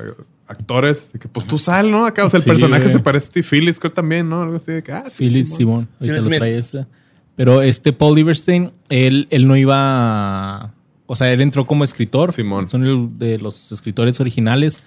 actores. 0.49 1.13
De 1.13 1.19
que, 1.21 1.29
pues 1.29 1.47
tú 1.47 1.57
sal, 1.57 1.91
¿no? 1.91 2.05
Acá, 2.05 2.25
o 2.27 2.31
sea, 2.31 2.39
el 2.39 2.45
Sí, 2.45 2.49
personaje 2.51 2.93
se 2.93 2.99
parece 2.99 3.27
a 3.27 3.31
Steve 3.31 3.47
Phillips, 3.49 3.79
creo 3.79 3.93
también, 3.93 4.29
¿no? 4.29 4.43
Algo 4.43 4.57
así 4.57 4.73
de 4.73 4.83
que, 4.83 4.91
ah, 4.93 5.05
sí. 5.09 5.19
Phyllis 5.19 5.55
Simón. 5.55 5.89
Simón. 6.01 6.17
Lo 6.25 6.31
trae 6.39 6.59
esa. 6.59 6.89
Pero 7.37 7.63
este 7.63 7.93
Paul 7.93 8.17
Lieberstein, 8.17 8.73
él, 8.89 9.29
él 9.31 9.47
no 9.47 9.57
iba. 9.57 9.77
a- 10.65 10.75
O 11.11 11.17
sea, 11.17 11.33
él 11.33 11.41
entró 11.41 11.67
como 11.67 11.83
escritor. 11.85 12.33
Simón. 12.33 12.69
Son 12.71 12.85
el- 12.85 13.19
de 13.19 13.39
los 13.39 13.73
escritores 13.73 14.21
originales. 14.21 14.83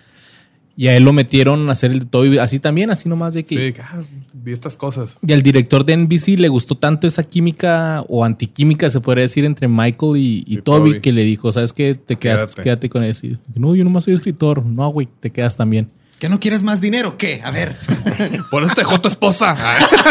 Y 0.77 0.87
a 0.87 0.95
él 0.95 1.03
lo 1.03 1.11
metieron 1.11 1.67
a 1.67 1.73
hacer 1.73 1.91
el 1.91 1.99
de 1.99 2.05
todo. 2.05 2.25
y 2.25 2.37
Así 2.37 2.57
también, 2.59 2.89
así 2.91 3.09
nomás 3.09 3.33
de 3.33 3.43
que. 3.43 3.57
Sí, 3.57 3.73
que, 3.73 3.81
ah, 3.81 4.01
vi 4.33 4.51
estas 4.53 4.77
cosas. 4.77 5.17
Y 5.27 5.33
al 5.33 5.41
director 5.41 5.83
de 5.83 5.93
NBC 5.97 6.37
le 6.37 6.47
gustó 6.47 6.75
tanto 6.75 7.07
esa 7.07 7.23
química 7.23 8.03
o 8.07 8.23
antiquímica, 8.23 8.89
se 8.89 9.01
podría 9.01 9.23
decir, 9.23 9.43
entre 9.43 9.67
Michael 9.67 10.15
y, 10.15 10.43
y 10.47 10.57
Y 10.57 10.61
Toby, 10.61 10.91
Toby. 10.91 11.01
que 11.01 11.11
le 11.11 11.23
dijo, 11.23 11.51
¿sabes 11.51 11.73
qué? 11.73 11.93
Te 11.95 12.15
quedas, 12.15 12.41
Quédate. 12.45 12.61
quédate, 12.63 12.89
con 12.89 13.03
eso. 13.03 13.27
Y, 13.27 13.37
no, 13.55 13.75
yo 13.75 13.83
nomás 13.83 14.05
soy 14.05 14.13
escritor. 14.13 14.65
No, 14.65 14.87
güey, 14.89 15.09
te 15.19 15.29
quedas 15.29 15.57
también. 15.57 15.89
¿Qué 16.19 16.29
no 16.29 16.39
quieres 16.39 16.63
más 16.63 16.79
dinero? 16.79 17.17
¿Qué? 17.17 17.41
A 17.43 17.51
ver. 17.51 17.75
Por 18.51 18.63
eso 18.63 18.73
te 18.73 18.81
dejó 18.81 19.01
tu 19.01 19.09
esposa. 19.09 19.57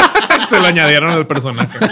se 0.51 0.59
lo 0.59 0.67
añadieron 0.67 1.11
al 1.11 1.27
personaje. 1.27 1.79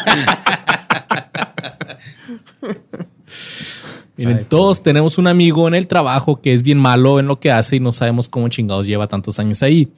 Miren, 4.18 4.44
todos 4.46 4.82
tenemos 4.82 5.16
un 5.16 5.28
amigo 5.28 5.68
en 5.68 5.74
el 5.74 5.86
trabajo 5.86 6.40
que 6.40 6.52
es 6.52 6.62
bien 6.62 6.78
malo 6.78 7.20
en 7.20 7.26
lo 7.28 7.38
que 7.38 7.52
hace 7.52 7.76
y 7.76 7.80
no 7.80 7.92
sabemos 7.92 8.28
cómo 8.28 8.48
chingados 8.48 8.86
lleva 8.86 9.06
tantos 9.06 9.38
años 9.38 9.62
ahí. 9.62 9.92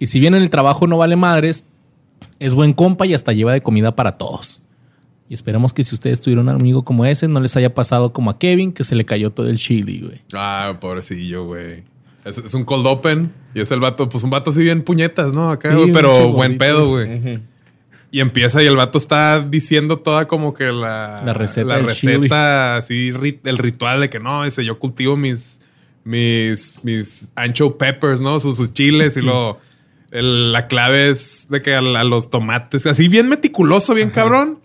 Y 0.00 0.06
si 0.06 0.18
bien 0.18 0.34
en 0.34 0.42
el 0.42 0.50
trabajo 0.50 0.86
no 0.86 0.96
vale 0.96 1.14
madres, 1.14 1.64
es 2.38 2.54
buen 2.54 2.72
compa 2.72 3.06
y 3.06 3.14
hasta 3.14 3.32
lleva 3.32 3.52
de 3.52 3.62
comida 3.62 3.94
para 3.94 4.16
todos. 4.16 4.62
Y 5.28 5.34
esperemos 5.34 5.72
que 5.72 5.84
si 5.84 5.94
ustedes 5.94 6.20
tuvieron 6.20 6.48
un 6.48 6.54
amigo 6.54 6.84
como 6.84 7.04
ese, 7.04 7.28
no 7.28 7.40
les 7.40 7.56
haya 7.56 7.74
pasado 7.74 8.12
como 8.12 8.30
a 8.30 8.38
Kevin, 8.38 8.72
que 8.72 8.82
se 8.82 8.94
le 8.94 9.04
cayó 9.04 9.30
todo 9.30 9.48
el 9.48 9.58
chili, 9.58 10.00
güey. 10.00 10.22
Ah, 10.32 10.76
pobrecillo, 10.80 11.44
güey. 11.44 11.82
Es, 12.24 12.38
es 12.38 12.54
un 12.54 12.64
cold 12.64 12.86
open 12.86 13.32
y 13.54 13.60
es 13.60 13.70
el 13.70 13.80
vato, 13.80 14.08
pues 14.08 14.24
un 14.24 14.30
vato 14.30 14.50
así 14.50 14.62
bien 14.62 14.82
puñetas, 14.82 15.32
¿no? 15.32 15.50
Acá, 15.50 15.70
Sí, 15.70 15.76
güey, 15.76 15.92
pero 15.92 16.32
buen 16.32 16.58
pedo, 16.58 16.88
güey. 16.88 17.40
Y 18.16 18.20
empieza 18.20 18.62
y 18.62 18.66
el 18.66 18.76
vato 18.76 18.96
está 18.96 19.40
diciendo 19.40 19.98
toda 19.98 20.26
como 20.26 20.54
que 20.54 20.72
la, 20.72 21.20
La 21.22 21.34
receta 21.34 21.76
la 21.76 21.78
receta 21.80 22.76
así, 22.78 23.12
el 23.44 23.58
ritual 23.58 24.00
de 24.00 24.08
que 24.08 24.18
no, 24.18 24.42
dice, 24.42 24.64
yo 24.64 24.78
cultivo 24.78 25.18
mis, 25.18 25.60
mis, 26.02 26.82
mis 26.82 27.30
ancho 27.34 27.76
peppers, 27.76 28.22
¿no? 28.22 28.40
Sus, 28.40 28.56
sus 28.56 28.72
chiles 28.72 29.18
y 29.18 29.20
el- 30.12 30.50
la 30.50 30.66
clave 30.66 31.10
es 31.10 31.46
de 31.50 31.60
que 31.60 31.74
a, 31.74 31.82
los 31.82 32.30
tomates, 32.30 32.86
así 32.86 33.06
bien 33.08 33.28
meticuloso, 33.28 33.92
bien 33.92 34.08
cabrón. 34.08 34.60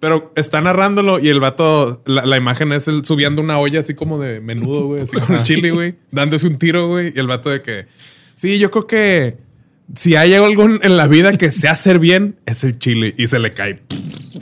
Pero 0.00 0.32
está 0.34 0.60
narrándolo 0.60 1.20
y 1.20 1.28
el 1.28 1.38
vato, 1.38 2.02
la, 2.06 2.26
la 2.26 2.36
imagen 2.36 2.72
es 2.72 2.88
él 2.88 3.04
subiendo 3.04 3.40
una 3.40 3.60
olla 3.60 3.78
así 3.78 3.94
como 3.94 4.18
de 4.18 4.40
menudo, 4.40 4.86
güey, 4.88 5.02
así 5.02 5.16
con 5.20 5.36
el 5.36 5.44
chile, 5.44 5.70
güey, 5.70 5.94
dándose 6.10 6.48
un 6.48 6.58
tiro, 6.58 6.88
güey. 6.88 7.12
Y 7.14 7.20
el 7.20 7.28
vato 7.28 7.50
de 7.50 7.62
que, 7.62 7.86
sí, 8.34 8.58
yo 8.58 8.72
creo 8.72 8.88
que 8.88 9.45
si 9.94 10.16
hay 10.16 10.34
algo 10.34 10.64
en 10.64 10.96
la 10.96 11.06
vida 11.06 11.36
que 11.38 11.50
sé 11.50 11.68
hacer 11.68 11.98
bien, 11.98 12.36
es 12.46 12.64
el 12.64 12.78
chile. 12.78 13.14
Y 13.16 13.26
se 13.28 13.38
le 13.38 13.52
cae. 13.54 13.82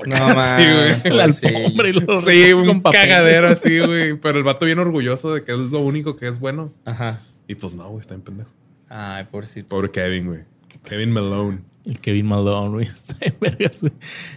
No 0.07 0.17
Sí, 0.29 0.35
mames. 0.35 1.03
güey. 1.03 1.17
La 1.17 1.25
alfombra 1.25 1.89
y 1.89 1.93
lo 1.93 2.21
Sí, 2.23 2.53
un 2.53 2.81
papel. 2.83 3.01
cagadero 3.01 3.49
así, 3.49 3.79
güey. 3.87 4.15
Pero 4.19 4.39
el 4.39 4.45
vato 4.45 4.67
bien 4.67 4.79
orgulloso 4.79 5.35
de 5.35 5.45
que 5.45 5.53
es 5.53 5.59
lo 5.59 5.81
único 5.81 6.17
que 6.17 6.29
es 6.29 6.41
bueno. 6.41 6.73
Ajá. 6.85 7.21
Y 7.47 7.55
pues 7.57 7.75
no, 7.75 7.87
güey, 7.89 8.01
está 8.01 8.15
en 8.15 8.23
pendejo. 8.23 8.51
Ay, 8.89 9.25
pobrecito. 9.31 9.69
Pobre 9.69 9.91
Kevin, 9.91 10.27
güey. 10.27 10.41
Kevin 10.89 11.11
Malone. 11.13 11.59
El 11.85 11.99
Kevin 12.01 12.27
Malone, 12.27 12.71
güey. 12.71 12.87
Está 12.95 13.17
de 13.21 13.35
vergas, 13.41 13.83
güey. 13.83 13.93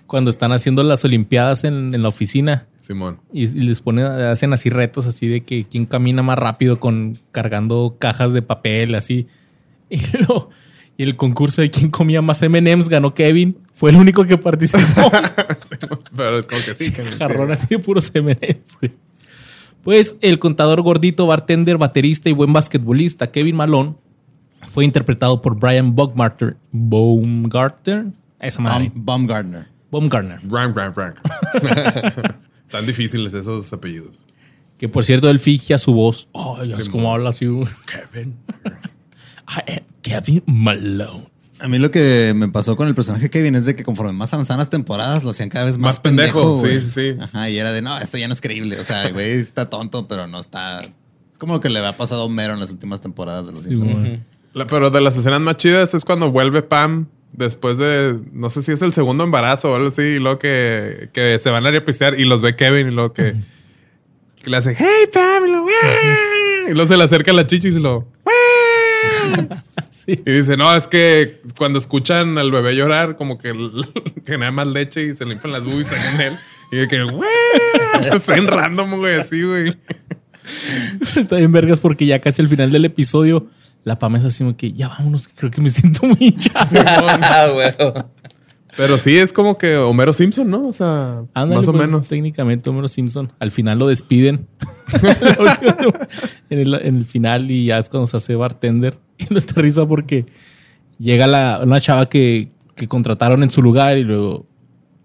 Cuando 0.06 0.30
están 0.30 0.52
haciendo 0.52 0.84
las 0.84 1.06
Olimpiadas 1.06 1.64
en, 1.64 1.94
en 1.96 2.02
la 2.02 2.10
oficina 2.10 2.68
Simón. 2.82 3.20
y, 3.34 3.44
y 3.44 3.62
les 3.62 3.80
ponen, 3.82 4.06
hacen 4.06 4.52
así 4.52 4.70
retos 4.70 5.06
así 5.08 5.28
de 5.28 5.42
que 5.42 5.66
quién 5.66 5.86
camina 5.86 6.22
más 6.24 6.38
rápido 6.38 6.80
con 6.80 7.18
cargando 7.32 7.96
cajas 8.00 8.34
de 8.34 8.42
papel, 8.42 8.96
así. 8.96 9.28
Y, 9.90 10.02
luego- 10.18 10.50
y 10.98 11.04
el 11.04 11.16
concurso 11.16 11.62
de 11.62 11.70
quién 11.72 11.90
comía 11.92 12.22
más 12.22 12.42
M&M's 12.42 12.90
ganó 12.90 13.14
Kevin. 13.14 13.58
Fue 13.74 13.92
el 13.92 13.98
único 13.98 14.26
que 14.26 14.38
participó. 14.38 15.12
Pero 16.16 16.40
es 16.40 16.48
como 16.48 16.62
que 16.64 16.74
sí. 16.74 16.92
Kevin, 16.92 17.12
sí. 17.14 17.18
Jarrón 17.20 17.52
así 17.52 17.68
de 17.70 17.80
puros 17.80 18.10
M&M's. 18.14 18.80
Pues 19.84 20.18
el 20.22 20.40
contador 20.40 20.82
gordito, 20.82 21.28
bartender, 21.28 21.78
baterista 21.78 22.30
y 22.30 22.34
buen 22.34 22.52
basquetbolista 22.52 23.32
Kevin 23.32 23.56
Malone 23.56 23.96
fue 24.68 24.84
interpretado 24.84 25.42
por 25.42 25.56
Brian 25.58 25.96
Baumgartner. 25.96 26.58
Baumgartner. 26.72 28.08
Esa 28.40 28.62
madre. 28.62 28.92
Baum- 28.94 29.04
Baumgartner. 29.28 29.68
Baumgartner. 29.92 30.40
Rank, 30.50 30.76
rank, 30.76 30.98
rank. 30.98 31.16
Tan 32.70 32.86
difíciles 32.86 33.34
esos 33.34 33.72
apellidos. 33.72 34.18
Que 34.78 34.90
por 34.90 35.06
cierto, 35.06 35.30
él 35.30 35.40
finge 35.40 35.78
su 35.78 35.94
voz. 35.94 36.28
Oh, 36.34 36.62
es 36.62 36.90
como 36.90 37.14
habla 37.14 37.30
así. 37.30 37.46
Kevin. 37.86 38.36
I 39.48 39.72
am 39.78 39.84
Kevin 40.08 40.44
Malone. 40.46 41.28
A 41.60 41.68
mí 41.68 41.80
lo 41.80 41.90
que 41.90 42.34
me 42.36 42.50
pasó 42.50 42.76
con 42.78 42.88
el 42.88 42.94
personaje 42.94 43.30
Kevin 43.32 43.56
es 43.56 43.66
de 43.66 43.76
que 43.76 43.84
conforme 43.84 44.14
más 44.14 44.32
avanzaban 44.34 44.60
las 44.60 44.70
temporadas, 44.70 45.24
lo 45.24 45.32
hacían 45.32 45.50
cada 45.50 45.66
vez 45.66 45.78
más, 45.78 45.96
Más 45.96 46.00
pendejo, 46.00 46.58
güey. 46.58 46.80
sí, 46.80 46.82
sí, 46.82 46.92
sí. 47.14 47.18
Ajá, 47.20 47.50
y 47.50 47.58
era 47.58 47.72
de, 47.72 47.82
no, 47.82 47.98
esto 47.98 48.18
ya 48.18 48.28
no 48.28 48.34
es 48.34 48.42
creíble. 48.42 48.80
O 48.80 48.84
sea, 48.84 49.10
güey, 49.10 49.32
está 49.32 49.70
tonto, 49.70 50.08
pero 50.08 50.28
no 50.28 50.40
está... 50.40 50.80
Es 50.82 51.38
como 51.40 51.54
lo 51.56 51.60
que 51.60 51.70
le 51.70 51.80
había 51.80 51.98
pasado 51.98 52.22
a 52.22 52.26
Homero 52.26 52.54
en 52.54 52.60
las 52.60 52.70
últimas 52.72 53.02
temporadas 53.02 53.48
de 53.48 53.52
Los 53.54 53.62
Simpsons. 53.64 54.20
La- 54.54 54.68
pero 54.68 54.90
de 54.92 55.02
las 55.02 55.18
escenas 55.18 55.42
más 55.42 55.58
chidas 55.58 55.94
es 55.96 56.06
cuando 56.06 56.32
vuelve 56.32 56.62
Pam 56.62 57.08
después 57.34 57.78
de, 57.80 58.20
no 58.34 58.50
sé 58.52 58.62
si 58.62 58.72
es 58.72 58.82
el 58.84 58.94
segundo 58.94 59.24
embarazo 59.24 59.72
o 59.72 59.76
algo 59.76 59.88
así, 59.90 60.02
y 60.02 60.20
luego 60.20 60.40
que, 60.40 61.10
que 61.14 61.38
se 61.40 61.50
van 61.50 61.66
a 61.66 61.70
ir 61.70 61.76
a 61.76 61.86
pistear 61.86 62.20
y 62.20 62.26
los 62.26 62.42
ve 62.42 62.56
Kevin 62.56 62.88
y 62.88 62.92
luego 62.92 63.14
que, 63.14 63.36
que 64.44 64.50
le 64.50 64.58
hace, 64.58 64.76
hey 64.78 65.10
Pam, 65.14 65.44
y 65.46 65.50
luego, 65.52 65.68
y 66.70 66.74
luego 66.74 66.88
se 66.88 66.98
le 66.98 67.04
acerca 67.04 67.32
a 67.32 67.34
la 67.36 67.46
chichis 67.46 67.76
y 67.76 67.80
lo, 67.80 68.08
"Ah". 68.26 68.30
Sí. 69.92 70.12
y 70.12 70.32
dice, 70.32 70.58
no, 70.58 70.76
es 70.76 70.88
que 70.88 71.42
cuando 71.58 71.80
escuchan 71.80 72.38
al 72.38 72.52
bebé 72.52 72.76
llorar, 72.76 73.16
como 73.16 73.38
que 73.38 73.52
genera 74.26 74.52
más 74.52 74.68
leche 74.68 75.08
y 75.08 75.14
se 75.14 75.26
limpian 75.26 75.52
las 75.52 75.66
boobies 75.66 75.92
en 75.92 76.22
él. 76.22 76.38
Y 76.72 76.78
de 76.78 76.88
que, 76.88 77.04
güey, 77.04 77.30
está 78.14 78.38
en 78.38 78.48
random, 78.48 78.98
güey, 78.98 79.16
así, 79.16 79.42
güey. 79.42 79.76
Está 81.16 81.38
bien 81.38 81.52
vergas 81.52 81.80
porque 81.80 82.06
ya 82.06 82.20
casi 82.20 82.42
al 82.42 82.48
final 82.48 82.72
del 82.72 82.86
episodio 82.86 83.48
la 83.84 83.98
Pam 83.98 84.18
es 84.18 84.26
así 84.26 84.44
como 84.44 84.58
que 84.58 84.74
ya 84.74 84.90
vámonos, 84.90 85.28
que 85.28 85.34
creo 85.34 85.50
que 85.50 85.62
me 85.62 85.70
siento 85.70 86.06
muy 86.06 86.18
hinchado. 86.20 87.54
Güey. 87.54 87.74
Pero 88.78 89.00
sí, 89.00 89.18
es 89.18 89.34
como 89.34 89.58
que 89.58 89.76
Homero 89.76 90.14
Simpson, 90.14 90.50
¿no? 90.50 90.68
O 90.68 90.72
sea, 90.72 91.24
Ándale, 91.34 91.62
más 91.62 91.68
o 91.68 91.74
pues, 91.74 91.88
menos. 91.88 92.08
Técnicamente, 92.08 92.70
Homero 92.70 92.88
Simpson. 92.88 93.34
Al 93.40 93.50
final 93.50 93.80
lo 93.80 93.88
despiden. 93.88 94.48
en, 96.52 96.60
el, 96.60 96.74
en 96.76 96.98
el 96.98 97.06
final, 97.08 97.50
y 97.50 97.66
ya 97.66 97.80
es 97.80 97.90
cuando 97.90 98.06
se 98.06 98.18
hace 98.18 98.36
bartender. 98.36 98.98
Y 99.20 99.26
no 99.32 99.40
está 99.40 99.60
risa 99.60 99.84
porque 99.88 100.28
llega 101.00 101.26
la, 101.26 101.62
una 101.64 101.82
chava 101.82 102.08
que, 102.08 102.50
que 102.76 102.88
contrataron 102.88 103.42
en 103.42 103.50
su 103.50 103.64
lugar 103.64 103.98
y 103.98 104.04
luego. 104.04 104.46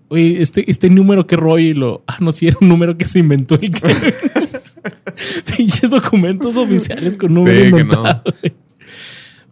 Oye, 0.09 0.43
este, 0.43 0.71
este 0.71 0.91
número 0.91 1.27
que 1.27 1.37
rollo 1.37 1.67
y 1.67 1.73
lo. 1.73 2.05
Ah, 2.07 2.19
no, 2.21 2.31
sí, 2.31 2.47
era 2.47 2.59
un 2.61 2.69
número 2.69 2.99
que 2.99 3.07
se 3.07 3.21
inventó 3.21 3.55
el 3.55 3.71
que. 3.71 3.97
Pinches 5.57 5.89
documentos 5.89 6.59
oficiales 6.59 7.17
con 7.17 7.33
número 7.33 7.65
Sí, 7.65 7.73
que 7.73 7.83
güey. 7.85 8.53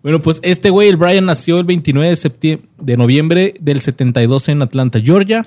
Bueno, 0.02 0.22
pues 0.22 0.40
este 0.42 0.70
güey, 0.70 0.88
el 0.88 0.96
Brian, 0.96 1.26
nació 1.26 1.58
el 1.58 1.64
29 1.64 2.08
de, 2.08 2.16
septiembre, 2.16 2.68
de 2.78 2.96
noviembre 2.96 3.54
del 3.60 3.80
72 3.80 4.48
en 4.48 4.62
Atlanta, 4.62 4.98
Georgia. 5.00 5.46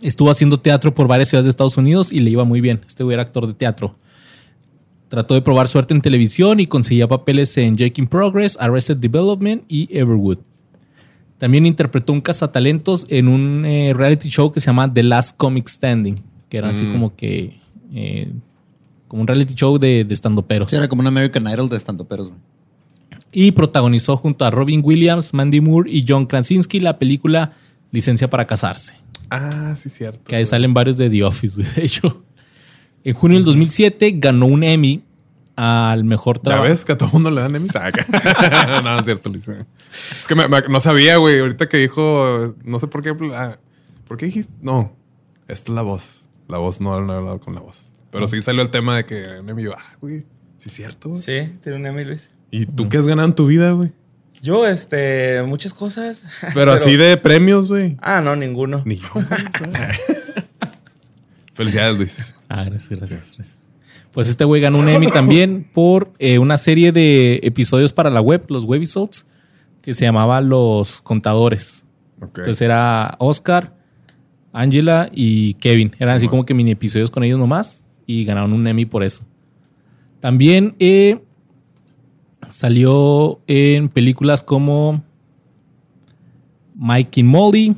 Estuvo 0.00 0.30
haciendo 0.30 0.60
teatro 0.60 0.94
por 0.94 1.06
varias 1.06 1.28
ciudades 1.28 1.44
de 1.44 1.50
Estados 1.50 1.76
Unidos 1.76 2.12
y 2.12 2.20
le 2.20 2.30
iba 2.30 2.44
muy 2.44 2.60
bien. 2.60 2.80
Este 2.86 3.04
güey 3.04 3.14
era 3.14 3.22
actor 3.22 3.46
de 3.46 3.54
teatro. 3.54 3.96
Trató 5.08 5.34
de 5.34 5.42
probar 5.42 5.68
suerte 5.68 5.92
en 5.92 6.00
televisión 6.00 6.60
y 6.60 6.66
conseguía 6.66 7.08
papeles 7.08 7.56
en 7.58 7.76
Jake 7.76 8.00
in 8.00 8.06
Progress, 8.06 8.56
Arrested 8.60 8.98
Development 8.98 9.62
y 9.68 9.88
Everwood. 9.96 10.38
También 11.36 11.66
interpretó 11.66 12.12
un 12.12 12.20
cazatalentos 12.20 13.06
en 13.08 13.28
un 13.28 13.64
eh, 13.64 13.92
reality 13.94 14.28
show 14.28 14.50
que 14.50 14.60
se 14.60 14.66
llama 14.66 14.92
The 14.92 15.02
Last 15.02 15.36
Comic 15.36 15.68
Standing, 15.68 16.22
que 16.48 16.58
era 16.58 16.70
así 16.70 16.84
como 16.86 17.14
que 17.14 17.60
eh, 17.92 18.32
como 19.06 19.22
un 19.22 19.28
reality 19.28 19.54
show 19.54 19.78
de, 19.78 20.04
de 20.04 20.14
estandoperos. 20.14 20.70
Sí, 20.70 20.76
era 20.76 20.88
como 20.88 21.00
un 21.00 21.06
American 21.06 21.46
Idol 21.46 21.68
de 21.68 21.76
estandoperos, 21.76 22.28
güey. 22.28 22.40
Y 23.32 23.52
protagonizó 23.52 24.16
junto 24.16 24.44
a 24.44 24.50
Robin 24.50 24.80
Williams, 24.84 25.34
Mandy 25.34 25.60
Moore 25.60 25.90
y 25.90 26.04
John 26.08 26.26
Krasinski 26.26 26.80
la 26.80 26.98
película 26.98 27.52
Licencia 27.90 28.28
para 28.30 28.46
casarse. 28.46 28.94
Ah, 29.30 29.74
sí, 29.76 29.88
cierto. 29.88 30.20
Que 30.24 30.36
ahí 30.36 30.46
salen 30.46 30.72
varios 30.74 30.96
de 30.96 31.10
The 31.10 31.24
Office, 31.24 31.60
güey. 31.60 31.74
De 31.74 31.84
hecho, 31.84 32.22
en 33.04 33.14
junio 33.14 33.36
del 33.38 33.44
2007 33.44 34.12
ganó 34.16 34.46
un 34.46 34.62
Emmy 34.62 35.02
al 35.56 36.04
mejor 36.04 36.36
¿Ya 36.38 36.42
trabajo. 36.42 36.68
ves 36.68 36.84
que 36.84 36.92
a 36.92 36.98
todo 36.98 37.08
mundo 37.10 37.30
le 37.30 37.40
dan 37.42 37.54
Emmys? 37.56 37.74
Ah, 37.76 37.90
no, 38.84 38.98
es 38.98 39.04
cierto, 39.04 39.28
Luis. 39.28 39.46
Es 39.48 40.26
que 40.26 40.34
me- 40.34 40.48
me- 40.48 40.62
no 40.68 40.80
sabía, 40.80 41.16
güey. 41.16 41.40
Ahorita 41.40 41.68
que 41.68 41.78
dijo, 41.78 42.54
no 42.64 42.78
sé 42.78 42.86
por 42.86 43.02
qué. 43.02 43.14
ah, 43.34 43.56
¿Por 44.06 44.16
qué 44.16 44.26
dijiste? 44.26 44.52
No, 44.62 44.92
esta 45.48 45.72
es 45.72 45.74
la 45.74 45.82
voz. 45.82 46.22
La 46.48 46.58
voz 46.58 46.80
no, 46.80 46.98
no 47.02 47.12
he 47.12 47.16
hablado 47.16 47.40
con 47.40 47.54
la 47.54 47.60
voz. 47.60 47.90
Pero 48.10 48.26
sí 48.26 48.40
salió 48.40 48.62
el 48.62 48.70
tema 48.70 48.96
de 48.96 49.04
que 49.04 49.38
un 49.40 49.48
Emmy. 49.50 49.64
Yo, 49.64 49.72
ah, 49.76 49.82
güey, 50.00 50.20
sí 50.56 50.68
es 50.68 50.72
cierto, 50.74 51.10
güey. 51.10 51.20
Sí, 51.20 51.52
tiene 51.62 51.76
un 51.78 51.86
Emmy, 51.86 52.04
Luis. 52.04 52.30
¿Y 52.50 52.66
tú 52.66 52.88
qué 52.88 52.98
has 52.98 53.06
ganado 53.06 53.28
en 53.28 53.34
tu 53.34 53.46
vida, 53.46 53.72
güey? 53.72 53.92
Yo, 54.40 54.66
este, 54.66 55.42
muchas 55.42 55.74
cosas. 55.74 56.24
Pero, 56.54 56.72
así 56.72 56.96
de 56.96 57.16
premios, 57.16 57.68
güey. 57.68 57.96
Ah, 58.00 58.20
no, 58.20 58.36
ninguno. 58.36 58.82
Ni 58.84 58.96
yo. 58.96 59.08
Felicidades, 61.54 61.96
Luis. 61.96 62.34
Ah, 62.48 62.64
gracias, 62.64 62.98
gracias, 62.98 63.32
gracias. 63.36 63.64
Pues 64.12 64.28
este 64.28 64.44
güey 64.44 64.62
ganó 64.62 64.78
un 64.78 64.88
Emmy 64.88 65.08
también 65.08 65.68
por 65.74 66.12
eh, 66.18 66.38
una 66.38 66.56
serie 66.56 66.92
de 66.92 67.40
episodios 67.42 67.92
para 67.92 68.10
la 68.10 68.20
web, 68.20 68.44
los 68.48 68.64
webisodes, 68.64 69.26
que 69.82 69.92
se 69.92 70.04
llamaba 70.04 70.40
Los 70.40 71.00
Contadores. 71.00 71.84
Ok. 72.20 72.38
Entonces 72.38 72.62
era 72.62 73.16
Oscar, 73.18 73.74
Angela 74.52 75.10
y 75.12 75.54
Kevin. 75.54 75.94
Eran 75.98 76.16
así 76.16 76.28
como 76.28 76.46
que 76.46 76.54
mini 76.54 76.70
episodios 76.70 77.10
con 77.10 77.24
ellos 77.24 77.38
nomás 77.38 77.84
y 78.06 78.24
ganaron 78.24 78.52
un 78.52 78.66
Emmy 78.66 78.86
por 78.86 79.02
eso. 79.02 79.24
También 80.20 80.74
eh, 80.78 81.20
salió 82.50 83.40
en 83.46 83.88
películas 83.88 84.42
como 84.42 85.02
Mike 86.74 87.20
and 87.20 87.30
Molly. 87.30 87.76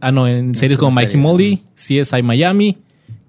Ah, 0.00 0.12
no, 0.12 0.26
en 0.28 0.54
series 0.54 0.78
como 0.78 0.92
Mike 0.92 1.12
series, 1.12 1.22
Molly, 1.22 1.62
CSI 1.74 2.22
Miami, 2.22 2.78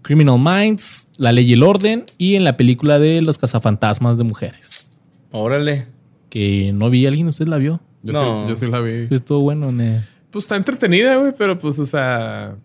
Criminal 0.02 0.40
Minds, 0.40 1.08
La 1.18 1.32
Ley 1.32 1.50
y 1.50 1.54
el 1.54 1.64
Orden 1.64 2.06
y 2.18 2.36
en 2.36 2.44
la 2.44 2.56
película 2.58 3.00
de 3.00 3.22
Los 3.22 3.38
Cazafantasmas 3.38 4.18
de 4.18 4.24
Mujeres. 4.24 4.90
Órale. 5.32 5.88
Que 6.30 6.72
no 6.74 6.90
vi, 6.90 7.06
¿alguien 7.06 7.26
de 7.26 7.30
ustedes 7.30 7.50
la 7.50 7.58
vio? 7.58 7.80
Yo, 8.04 8.14
No. 8.14 8.44
sí, 8.44 8.50
yo 8.50 8.56
sí 8.56 8.68
la 8.68 8.80
vi. 8.82 9.08
Estuvo 9.10 9.40
bueno. 9.42 9.72
ne. 9.72 10.02
Pues 10.32 10.46
está 10.46 10.56
entretenida, 10.56 11.16
güey, 11.18 11.34
pero 11.38 11.58
pues, 11.60 11.78
o 11.80 11.86
sea, 11.86 12.56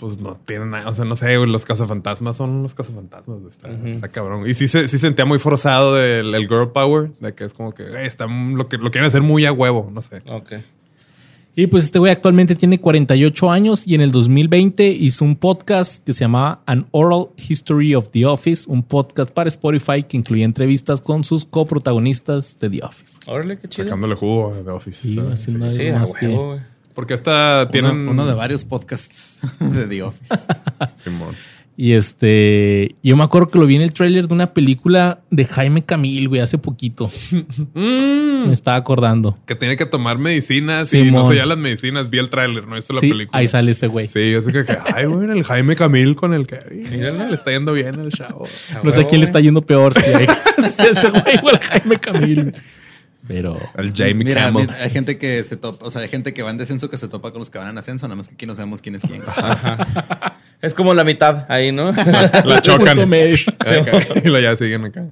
pues 0.00 0.18
no 0.20 0.36
tiene 0.46 0.66
nada. 0.66 0.88
O 0.88 0.92
sea, 0.92 1.04
no 1.04 1.14
sé, 1.14 1.36
güey, 1.36 1.48
los 1.50 1.64
cazafantasmas 1.64 2.36
son 2.36 2.62
los 2.62 2.74
cazafantasmas, 2.74 3.38
güey. 3.40 3.50
Está, 3.50 3.70
está 3.70 4.08
cabrón. 4.08 4.48
Y 4.48 4.54
sí 4.54 4.66
se 4.66 4.88
sí 4.88 4.98
sentía 4.98 5.24
muy 5.26 5.38
forzado 5.38 5.94
del 5.94 6.34
el 6.34 6.48
girl 6.48 6.72
power, 6.72 7.12
de 7.20 7.34
que 7.34 7.44
es 7.44 7.54
como 7.54 7.72
que 7.72 8.04
está, 8.06 8.26
lo 8.26 8.68
que 8.68 8.78
lo 8.78 8.90
quieren 8.90 9.06
hacer 9.06 9.22
muy 9.22 9.44
a 9.44 9.52
huevo, 9.52 9.88
no 9.92 10.00
sé. 10.02 10.22
Ok. 10.26 10.54
Y 11.56 11.66
pues 11.66 11.82
este 11.84 11.98
güey 11.98 12.12
actualmente 12.12 12.54
tiene 12.54 12.78
48 12.80 13.50
años 13.50 13.86
y 13.86 13.96
en 13.96 14.00
el 14.00 14.12
2020 14.12 14.86
hizo 14.88 15.24
un 15.24 15.34
podcast 15.34 16.02
que 16.04 16.12
se 16.12 16.20
llamaba 16.20 16.62
An 16.64 16.86
Oral 16.92 17.26
History 17.36 17.94
of 17.96 18.08
The 18.10 18.24
Office, 18.24 18.64
un 18.70 18.84
podcast 18.84 19.30
para 19.30 19.48
Spotify 19.48 20.04
que 20.04 20.16
incluía 20.16 20.44
entrevistas 20.44 21.00
con 21.00 21.24
sus 21.24 21.44
coprotagonistas 21.44 22.56
de 22.60 22.70
The 22.70 22.82
Office. 22.84 23.18
Órale, 23.26 23.58
qué 23.58 23.68
chido. 23.68 23.84
Sacándole 23.84 24.14
jugo 24.14 24.54
de 24.64 24.70
Office. 24.70 25.02
Sí, 25.02 25.18
haciendo 25.18 25.66
Sí, 25.66 25.88
a 25.88 25.98
más 25.98 26.14
que- 26.14 26.28
huevo. 26.28 26.60
Porque 26.94 27.14
hasta 27.14 27.68
tienen. 27.70 28.00
Uno, 28.00 28.10
uno 28.12 28.26
de 28.26 28.34
varios 28.34 28.64
podcasts 28.64 29.40
de 29.60 29.86
The 29.86 30.02
Office. 30.02 30.34
Simón. 30.94 31.34
Y 31.76 31.92
este, 31.92 32.94
yo 33.02 33.16
me 33.16 33.24
acuerdo 33.24 33.48
que 33.48 33.58
lo 33.58 33.64
vi 33.64 33.76
en 33.76 33.80
el 33.80 33.94
tráiler 33.94 34.28
de 34.28 34.34
una 34.34 34.52
película 34.52 35.20
de 35.30 35.46
Jaime 35.46 35.82
Camil, 35.82 36.28
güey, 36.28 36.42
hace 36.42 36.58
poquito. 36.58 37.10
Mm, 37.72 38.48
Me 38.48 38.52
estaba 38.52 38.76
acordando. 38.76 39.38
que 39.46 39.54
tiene 39.54 39.76
que 39.76 39.86
tomar 39.86 40.18
medicinas 40.18 40.92
y 40.92 41.04
Simón. 41.04 41.22
no 41.22 41.28
sé, 41.28 41.36
ya 41.36 41.46
las 41.46 41.56
medicinas. 41.56 42.10
Vi 42.10 42.18
el 42.18 42.28
tráiler, 42.28 42.66
no 42.66 42.72
he 42.74 42.76
visto 42.76 42.92
la 42.92 43.00
Sí, 43.00 43.08
película. 43.08 43.38
ahí 43.38 43.48
sale 43.48 43.70
ese 43.70 43.86
güey. 43.86 44.06
Sí, 44.08 44.30
yo 44.30 44.42
sé 44.42 44.52
que, 44.52 44.64
que, 44.66 44.76
ay, 44.94 45.06
güey, 45.06 45.30
el 45.30 45.42
Jaime 45.42 45.74
Camil 45.74 46.16
con 46.16 46.34
el 46.34 46.46
que 46.46 46.58
míralo, 46.90 47.28
le 47.28 47.34
está 47.34 47.50
yendo 47.50 47.72
bien 47.72 47.98
el 47.98 48.10
chavo. 48.12 48.44
A 48.74 48.82
No 48.82 48.92
sé 48.92 49.02
a 49.02 49.06
quién 49.06 49.20
le 49.22 49.24
está 49.24 49.40
yendo 49.40 49.62
peor, 49.62 49.94
si, 49.94 50.10
hay- 50.12 50.26
si 50.68 50.82
ese 50.82 51.08
güey 51.08 51.36
o 51.42 51.50
el 51.50 51.58
Jaime 51.60 51.96
Camil. 51.96 52.52
Pero 53.28 53.60
El 53.76 53.92
Jamie 53.94 54.14
Mira, 54.24 54.44
Campbell. 54.44 54.66
mira, 54.66 54.82
hay 54.82 54.90
gente 54.90 55.18
que 55.18 55.44
se 55.44 55.56
topa, 55.56 55.84
o 55.86 55.90
sea, 55.90 56.02
hay 56.02 56.08
gente 56.08 56.32
que 56.34 56.42
va 56.42 56.50
en 56.50 56.58
descenso 56.58 56.90
que 56.90 56.96
se 56.98 57.06
topa 57.06 57.30
con 57.30 57.38
los 57.40 57.50
que 57.50 57.58
van 57.58 57.68
en 57.68 57.78
ascenso, 57.78 58.08
nada 58.08 58.16
más 58.16 58.28
que 58.28 58.34
aquí 58.34 58.46
no 58.46 58.54
sabemos 58.56 58.80
quién 58.82 58.96
es 58.96 59.02
quién. 59.02 59.22
Es 60.62 60.74
como 60.74 60.92
la 60.92 61.04
mitad 61.04 61.46
ahí, 61.50 61.72
¿no? 61.72 61.90
La 62.44 62.60
chocan. 62.60 62.98
Y 62.98 64.28
lo 64.28 64.38
ya 64.40 64.54
siguen 64.56 64.84
acá. 64.84 65.06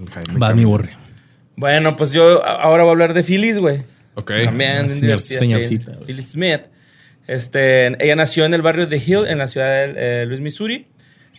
El 0.00 0.08
Jaime 0.10 0.38
Va 0.38 0.54
mi 0.54 0.64
borre. 0.64 0.90
bueno, 1.56 1.96
pues 1.96 2.12
yo 2.12 2.44
ahora 2.46 2.84
voy 2.84 2.90
a 2.90 2.92
hablar 2.92 3.14
de 3.14 3.24
Phyllis, 3.24 3.58
güey. 3.58 3.82
Ok. 4.14 4.30
También, 4.44 4.88
señor- 4.90 5.18
señorcita. 5.20 5.98
Phyllis 6.06 6.30
Smith. 6.30 6.60
Este, 7.26 7.88
ella 8.04 8.14
nació 8.16 8.44
en 8.44 8.54
el 8.54 8.62
barrio 8.62 8.86
de 8.86 8.96
Hill, 8.96 9.26
en 9.26 9.38
la 9.38 9.48
ciudad 9.48 9.66
de 9.88 10.22
eh, 10.22 10.26
Louis, 10.26 10.40
Missouri. 10.40 10.86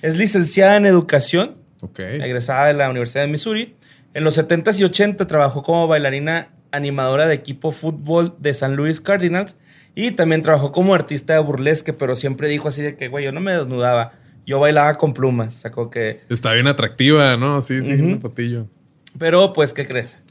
Es 0.01 0.17
licenciada 0.17 0.75
en 0.75 0.85
educación, 0.85 1.55
Ok. 1.81 1.99
egresada 1.99 2.67
de 2.67 2.73
la 2.73 2.89
Universidad 2.89 3.23
de 3.23 3.29
Missouri. 3.29 3.75
En 4.13 4.23
los 4.23 4.37
70s 4.37 4.79
y 4.79 4.83
80 4.83 5.27
trabajó 5.27 5.63
como 5.63 5.87
bailarina 5.87 6.49
animadora 6.71 7.27
de 7.27 7.35
equipo 7.35 7.71
fútbol 7.71 8.35
de 8.39 8.53
San 8.53 8.75
Luis 8.75 9.01
Cardinals 9.01 9.57
y 9.95 10.11
también 10.11 10.41
trabajó 10.41 10.71
como 10.71 10.93
artista 10.93 11.33
de 11.33 11.39
burlesque, 11.39 11.93
pero 11.93 12.15
siempre 12.15 12.47
dijo 12.47 12.67
así 12.67 12.81
de 12.81 12.95
que, 12.95 13.07
güey, 13.07 13.25
yo 13.25 13.31
no 13.31 13.41
me 13.41 13.51
desnudaba, 13.51 14.13
yo 14.45 14.59
bailaba 14.59 14.93
con 14.95 15.13
plumas, 15.13 15.53
sacó 15.55 15.89
que... 15.89 16.21
Está 16.29 16.53
bien 16.53 16.67
atractiva, 16.67 17.37
¿no? 17.37 17.61
Sí, 17.61 17.81
sí, 17.81 17.93
un 17.93 18.19
patillo. 18.19 18.67
Pero, 19.17 19.53
pues, 19.53 19.73
¿qué 19.73 19.85
crees? 19.87 20.21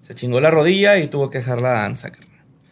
Se 0.00 0.14
chingó 0.14 0.40
la 0.40 0.50
rodilla 0.50 0.98
y 0.98 1.08
tuvo 1.08 1.30
que 1.30 1.38
dejar 1.38 1.60
la 1.60 1.70
danza, 1.70 2.10
carnal. 2.10 2.26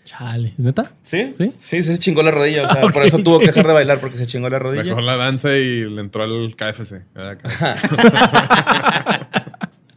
Chale, 0.05 0.55
¿es 0.59 0.65
neta? 0.65 0.93
¿Sí? 1.03 1.33
¿Sí? 1.37 1.53
Sí, 1.59 1.83
se 1.83 1.99
chingó 1.99 2.23
la 2.23 2.31
rodilla. 2.31 2.65
O 2.65 2.69
sea, 2.73 2.83
Ah, 2.85 2.91
por 2.93 3.03
eso 3.05 3.19
tuvo 3.19 3.39
que 3.41 3.47
dejar 3.47 3.67
de 3.67 3.73
bailar 3.73 4.01
porque 4.01 4.19
se 4.19 4.27
chingó 4.27 4.49
la 4.51 4.59
rodilla. 4.59 4.83
Dejó 4.85 5.01
la 5.01 5.17
danza 5.17 5.57
y 5.57 5.89
le 5.89 6.01
entró 6.01 6.25
al 6.25 6.55
KFC. 6.55 7.03
Acá. 7.15 7.77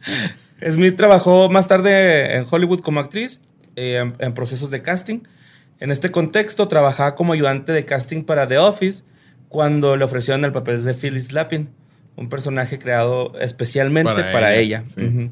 Smith 0.66 0.96
trabajó 0.96 1.48
más 1.48 1.68
tarde 1.68 2.36
en 2.36 2.46
Hollywood 2.50 2.80
como 2.80 3.00
actriz, 3.00 3.40
eh, 3.76 4.02
en, 4.02 4.14
en 4.18 4.34
procesos 4.34 4.70
de 4.70 4.82
casting. 4.82 5.20
En 5.80 5.90
este 5.90 6.10
contexto, 6.10 6.66
trabajaba 6.68 7.14
como 7.14 7.32
ayudante 7.32 7.72
de 7.72 7.84
casting 7.84 8.24
para 8.24 8.48
The 8.48 8.58
Office 8.58 9.04
cuando 9.48 9.96
le 9.96 10.04
ofrecieron 10.04 10.44
el 10.44 10.52
papel 10.52 10.82
de 10.82 10.92
Phyllis 10.94 11.32
Lapin, 11.32 11.70
un 12.16 12.28
personaje 12.28 12.78
creado 12.78 13.32
especialmente 13.40 14.10
para, 14.12 14.32
Para 14.32 14.54
ella. 14.56 14.78
ella, 14.78 14.86
sí. 14.86 15.04
Ujú. 15.04 15.30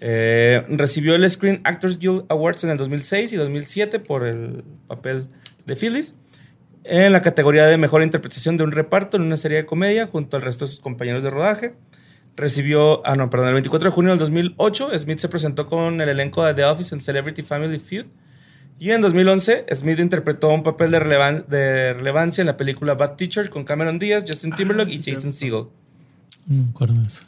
Eh, 0.00 0.64
recibió 0.68 1.16
el 1.16 1.28
Screen 1.28 1.60
Actors 1.64 1.98
Guild 1.98 2.24
Awards 2.28 2.62
en 2.62 2.70
el 2.70 2.78
2006 2.78 3.32
y 3.32 3.36
2007 3.36 3.98
por 3.98 4.24
el 4.24 4.62
papel 4.86 5.26
de 5.66 5.74
Phyllis. 5.74 6.14
En 6.84 7.12
la 7.12 7.20
categoría 7.20 7.66
de 7.66 7.76
mejor 7.76 8.02
interpretación 8.02 8.56
de 8.56 8.64
un 8.64 8.70
reparto 8.72 9.16
en 9.16 9.24
una 9.24 9.36
serie 9.36 9.58
de 9.58 9.66
comedia 9.66 10.06
junto 10.06 10.36
al 10.36 10.42
resto 10.42 10.64
de 10.64 10.70
sus 10.70 10.80
compañeros 10.80 11.22
de 11.24 11.30
rodaje. 11.30 11.74
Recibió, 12.38 13.04
ah 13.04 13.16
no, 13.16 13.30
perdón, 13.30 13.48
el 13.48 13.54
24 13.54 13.90
de 13.90 13.94
junio 13.94 14.10
del 14.12 14.18
2008, 14.20 14.96
Smith 14.98 15.18
se 15.18 15.28
presentó 15.28 15.66
con 15.66 16.00
el 16.00 16.08
elenco 16.08 16.44
de 16.44 16.54
The 16.54 16.64
Office 16.64 16.94
en 16.94 17.00
Celebrity 17.00 17.42
Family 17.42 17.78
Feud. 17.80 18.06
Y 18.78 18.90
en 18.90 19.00
2011, 19.00 19.66
Smith 19.74 19.98
interpretó 19.98 20.50
un 20.50 20.62
papel 20.62 20.92
de, 20.92 21.00
relevan- 21.00 21.46
de 21.48 21.94
relevancia 21.94 22.42
en 22.42 22.46
la 22.46 22.56
película 22.56 22.94
Bad 22.94 23.16
Teacher 23.16 23.50
con 23.50 23.64
Cameron 23.64 23.98
Díaz, 23.98 24.24
Justin 24.26 24.52
Timberlake 24.52 24.92
sí, 25.02 25.10
y 25.10 25.14
Jason 25.14 25.32
Segel. 25.32 25.64
No 26.46 26.62
me 26.64 26.70
acuerdo 26.70 26.94
de 27.00 27.06
eso. 27.08 27.24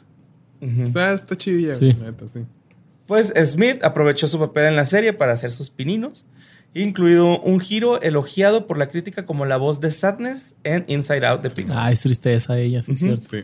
Ujú. 0.61 0.83
Está, 0.83 1.11
está 1.11 1.35
chidilla, 1.35 1.73
Sí. 1.73 1.93
neta, 2.01 2.27
sí. 2.29 2.45
Pues 3.05 3.33
Smith 3.45 3.83
aprovechó 3.83 4.29
su 4.29 4.39
papel 4.39 4.63
en 4.67 4.77
la 4.77 4.85
serie 4.85 5.11
para 5.11 5.33
hacer 5.33 5.51
sus 5.51 5.69
pininos, 5.69 6.23
incluido 6.73 7.41
un 7.41 7.59
giro 7.59 8.01
elogiado 8.01 8.65
por 8.65 8.77
la 8.77 8.87
crítica 8.87 9.25
como 9.25 9.45
la 9.45 9.57
voz 9.57 9.81
de 9.81 9.91
Sadness 9.91 10.55
en 10.63 10.85
Inside 10.87 11.25
Out 11.25 11.41
de 11.41 11.49
Pixar. 11.49 11.77
Ah, 11.87 11.91
es 11.91 11.99
tristeza 11.99 12.57
ella, 12.57 12.81
sí, 12.81 12.93
es 12.93 12.99
cierto. 12.99 13.25
Sí. 13.29 13.43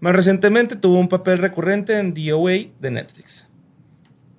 Más 0.00 0.14
recientemente 0.14 0.76
tuvo 0.76 0.98
un 1.00 1.08
papel 1.08 1.38
recurrente 1.38 1.98
en 1.98 2.14
The 2.14 2.32
OA 2.32 2.52
de 2.80 2.90
Netflix. 2.90 3.46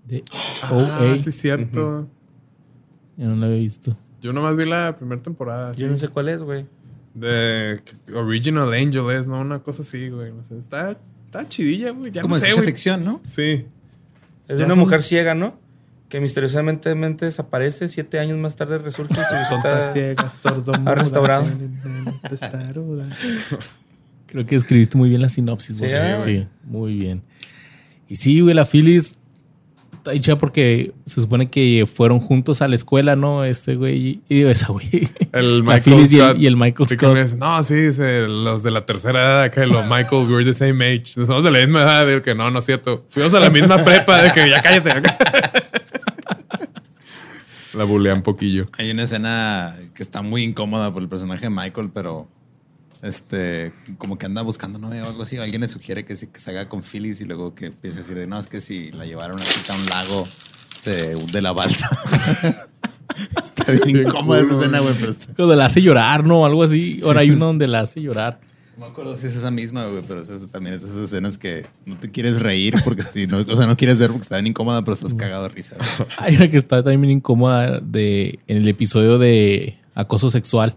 De 0.06 0.24
Ah, 0.62 0.74
OA. 0.74 1.17
sí, 1.17 1.32
cierto. 1.32 2.08
Yo 3.17 3.28
no 3.28 3.36
la 3.36 3.48
había 3.48 3.58
visto. 3.60 3.98
Yo 4.22 4.32
nomás 4.34 4.56
vi 4.56 4.65
la 4.65 4.96
primera 4.98 5.22
temporada. 5.22 5.74
Yo 5.74 5.88
sí. 5.88 5.91
no 5.91 5.98
sé 5.98 6.08
cuál 6.10 6.30
es, 6.30 6.43
güey. 6.43 6.65
De 7.13 7.82
Original 8.13 8.72
Angel 8.74 9.10
es, 9.12 9.26
¿no? 9.28 9.41
Una 9.41 9.60
cosa 9.60 9.82
así, 9.82 10.10
güey. 10.10 10.32
No 10.32 10.43
sé. 10.43 10.58
Está, 10.60 10.96
está 11.26 11.48
chidilla, 11.50 11.91
güey. 11.91 12.12
Ya 12.12 12.22
Es 12.22 12.24
como 12.24 12.36
no 12.36 12.41
sé, 12.41 12.48
ciencia 12.48 12.63
ficción, 12.63 13.04
¿no? 13.04 13.22
Sí. 13.26 13.65
Es 14.48 14.60
de 14.60 14.63
una 14.65 14.76
son- 14.76 14.80
mujer 14.84 15.02
ciega, 15.04 15.34
¿no? 15.34 15.60
Que 16.10 16.22
misteriosamente 16.22 16.93
desaparece, 16.96 17.89
siete 17.89 18.20
años 18.20 18.38
más 18.38 18.56
tarde 18.56 18.78
resurge 18.78 19.13
y 19.13 19.17
su 19.17 19.93
ciega, 19.93 20.30
sordo, 20.30 20.72
ha 20.86 20.96
restaurado. 20.96 21.46
Creo 24.28 24.46
que 24.46 24.56
escribiste 24.56 24.98
muy 24.98 25.10
bien 25.10 25.22
la 25.22 25.30
sinopsis. 25.30 25.78
Sí, 26.24 26.46
muy 26.66 26.96
bien. 26.96 27.24
Y 28.08 28.16
sí, 28.18 28.40
güey, 28.42 28.54
la 28.56 28.66
Phyllis 28.66 29.18
está 29.94 30.13
hecha 30.13 30.38
porque 30.38 30.94
se 31.06 31.21
supone 31.21 31.50
que 31.50 31.86
fueron 31.92 32.19
juntos 32.19 32.62
a 32.62 32.67
la 32.67 32.75
escuela, 32.75 33.15
¿no? 33.15 33.44
Ese 33.44 33.75
güey 33.75 34.21
y 34.30 34.44
esa 34.44 34.67
güey. 34.71 34.88
El 35.34 35.60
La 35.65 35.75
Michael 35.75 35.82
Phyllis 35.96 36.13
y 36.13 36.17
el- 36.19 36.23
Scott. 36.25 36.38
y 36.40 36.46
el 36.48 36.56
Michael 36.58 36.90
Scott. 36.90 37.34
No, 37.38 37.63
sí, 37.63 37.75
los 38.28 38.63
de 38.63 38.71
la 38.71 38.86
tercera 38.86 39.19
edad, 39.44 39.52
que 39.52 39.65
los 39.65 39.84
Michael, 39.86 40.28
we're 40.30 40.46
the 40.46 40.54
same 40.54 40.86
age. 40.86 41.06
Somos 41.25 41.44
de 41.44 41.52
la 41.52 41.60
misma 41.60 41.82
edad. 41.84 42.08
Digo 42.08 42.21
que 42.21 42.36
no, 42.36 42.50
no 42.52 42.60
es 42.60 42.65
cierto. 42.65 43.06
Fuimos 43.10 43.34
a 43.34 43.40
la 43.40 43.50
misma 43.50 43.84
prepa, 43.84 44.21
de 44.21 44.32
que 44.32 44.50
ya 44.50 44.62
cállate. 44.62 44.92
la 47.73 47.84
bulea 47.84 48.13
un 48.13 48.23
poquillo. 48.23 48.65
Hay 48.78 48.90
una 48.92 49.04
escena 49.04 49.75
que 49.94 50.02
está 50.04 50.21
muy 50.21 50.44
incómoda 50.44 50.92
por 50.94 51.02
el 51.02 51.10
personaje 51.10 51.44
de 51.44 51.50
Michael, 51.50 51.92
pero 51.94 52.28
este, 53.08 53.74
como 53.98 54.18
que 54.18 54.26
anda 54.26 54.42
buscando 54.42 54.78
novia 54.80 55.04
o 55.06 55.08
algo 55.10 55.24
así. 55.24 55.38
Alguien 55.38 55.62
le 55.62 55.68
sugiere 55.68 56.06
que, 56.06 56.16
sí- 56.16 56.28
que 56.28 56.40
se 56.40 56.52
haga 56.52 56.70
con 56.70 56.84
Phyllis 56.84 57.22
y 57.22 57.26
luego 57.26 57.56
que 57.56 57.68
empiece 57.68 57.98
a 57.98 58.02
decir 58.02 58.16
de 58.16 58.28
no, 58.28 58.38
es 58.40 58.48
que 58.48 58.62
si 58.62 58.92
la 58.92 59.06
llevaron 59.06 59.40
a 59.40 59.44
a 59.44 59.76
un 59.76 59.86
lago, 59.88 60.28
se 60.76 61.16
hunde 61.16 61.42
la 61.42 61.52
balsa. 61.54 61.90
está 63.44 63.72
bien 63.72 64.08
incómoda 64.08 64.42
esa 64.42 64.60
escena, 64.60 64.80
güey, 64.80 64.96
pero 65.00 65.12
está- 65.12 65.34
Cuando 65.34 65.56
la 65.56 65.66
hace 65.66 65.82
llorar, 65.82 66.26
¿no? 66.26 66.46
Algo 66.46 66.64
así. 66.64 67.00
Ahora 67.04 67.22
hay 67.22 67.32
uno 67.32 67.46
donde 67.48 67.68
la 67.68 67.82
hace 67.82 68.02
llorar. 68.02 68.40
No 68.78 68.86
me 68.86 68.92
acuerdo 68.92 69.18
si 69.18 69.26
es 69.26 69.36
esa 69.36 69.50
misma, 69.50 69.86
güey, 69.88 70.04
pero 70.08 70.22
es 70.22 70.30
esa- 70.30 70.48
también 70.48 70.76
es 70.76 70.84
esas 70.84 70.98
escenas 70.98 71.38
que 71.38 71.66
no 71.86 71.98
te 71.98 72.12
quieres 72.12 72.40
reír 72.42 72.76
porque 72.84 73.02
si 73.02 73.26
no, 73.26 73.38
o 73.40 73.56
sea, 73.56 73.66
no 73.66 73.76
quieres 73.76 74.00
ver 74.00 74.12
porque 74.12 74.24
está 74.26 74.36
bien 74.36 74.48
incómoda, 74.48 74.84
pero 74.84 74.94
estás 74.94 75.14
cagado 75.16 75.44
de 75.44 75.50
risa. 75.50 75.76
güey. 75.98 76.10
Hay 76.18 76.36
una 76.36 76.48
que 76.50 76.58
está 76.58 76.84
también 76.84 77.10
incómoda 77.12 77.80
de, 77.80 78.40
en 78.48 78.58
el 78.58 78.68
episodio 78.68 79.18
de 79.18 79.78
acoso 79.96 80.30
sexual 80.30 80.76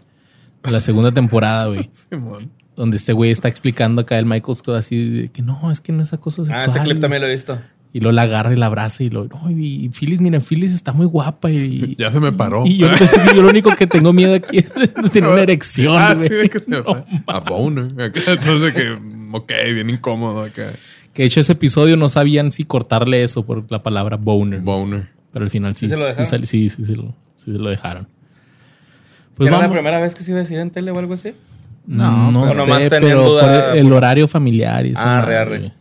la 0.65 0.81
segunda 0.81 1.13
temporada, 1.13 1.67
güey. 1.67 1.89
Simón. 2.11 2.51
Donde 2.77 2.97
este 2.97 3.13
güey 3.13 3.31
está 3.31 3.49
explicando 3.49 4.03
acá 4.03 4.19
el 4.19 4.25
Michael 4.27 4.57
Scott 4.57 4.77
así 4.77 5.09
de 5.09 5.29
que 5.29 5.43
no, 5.43 5.71
es 5.71 5.81
que 5.81 5.93
no 5.93 6.03
es 6.03 6.13
acoso 6.13 6.43
Ah, 6.43 6.45
sexual. 6.61 6.69
ese 6.71 6.81
clip 6.85 6.99
también 7.01 7.21
lo 7.23 7.29
he 7.29 7.33
visto. 7.33 7.59
Y 7.93 7.99
luego 8.01 8.13
la 8.13 8.23
agarra 8.23 8.53
y 8.53 8.57
la 8.57 8.67
abraza 8.67 9.03
y 9.03 9.11
lo, 9.11 9.25
no, 9.27 9.51
y 9.51 9.89
Phyllis, 9.91 10.21
mira, 10.21 10.39
Phyllis 10.41 10.73
está 10.73 10.93
muy 10.93 11.07
guapa 11.07 11.51
y... 11.51 11.95
Ya 11.99 12.11
se 12.13 12.21
me 12.21 12.31
paró. 12.33 12.65
Y 12.65 12.77
yo, 12.79 12.87
yo 13.35 13.43
lo 13.43 13.49
único 13.51 13.71
que 13.75 13.87
tengo 13.89 14.13
miedo 14.13 14.35
aquí 14.37 14.59
es 14.59 14.73
de 14.75 14.87
tener 15.11 15.29
una 15.29 15.41
erección. 15.43 15.97
Ah, 15.99 16.15
sí, 16.17 16.29
de 16.29 16.49
que 16.49 16.61
se 16.61 16.71
me 16.71 16.77
No, 16.79 16.85
fue. 16.85 17.05
A 17.27 17.41
boner. 17.41 17.87
Acá, 18.01 18.21
Entonces, 18.29 18.73
que, 18.73 18.93
ok, 19.33 19.53
bien 19.75 19.91
incómodo 19.91 20.43
acá. 20.43 20.73
Que 21.13 21.23
de 21.23 21.27
hecho 21.27 21.41
ese 21.41 21.53
episodio 21.53 21.97
no 21.97 22.09
sabían 22.09 22.53
si 22.53 22.63
cortarle 22.63 23.25
eso 23.25 23.45
por 23.45 23.69
la 23.73 23.83
palabra 23.83 24.17
boner. 24.17 24.61
Boner. 24.61 25.09
pero 25.33 25.45
al 25.45 25.51
final 25.51 25.75
sí, 25.75 25.87
¿Sí 25.87 25.89
se 25.89 25.97
lo 25.97 26.05
sí, 26.05 26.11
dejaron? 26.11 26.27
sali- 26.31 26.47
sí, 26.47 26.69
sí, 26.69 26.85
se 26.85 26.95
lo, 26.95 27.17
sí 27.35 27.47
se 27.53 27.59
lo 27.59 27.69
dejaron. 27.69 28.07
Pues 29.37 29.49
¿Era 29.49 29.59
la 29.59 29.71
primera 29.71 30.01
vez 30.01 30.15
que 30.15 30.23
se 30.23 30.31
iba 30.33 30.41
a 30.41 30.43
decir 30.43 30.59
en 30.59 30.71
tele 30.71 30.91
o 30.91 30.99
algo 30.99 31.15
así? 31.15 31.33
No, 31.87 32.31
no 32.31 32.43
O 32.43 32.55
nomás 32.55 32.83
sé, 32.83 32.91
pero 32.91 33.25
duda 33.25 33.41
por 33.41 33.77
el, 33.77 33.93
horario 33.93 34.29
familiar 34.29 34.85
y 34.87 34.93
Ah, 34.97 35.19
arre, 35.19 35.37
arre. 35.39 35.73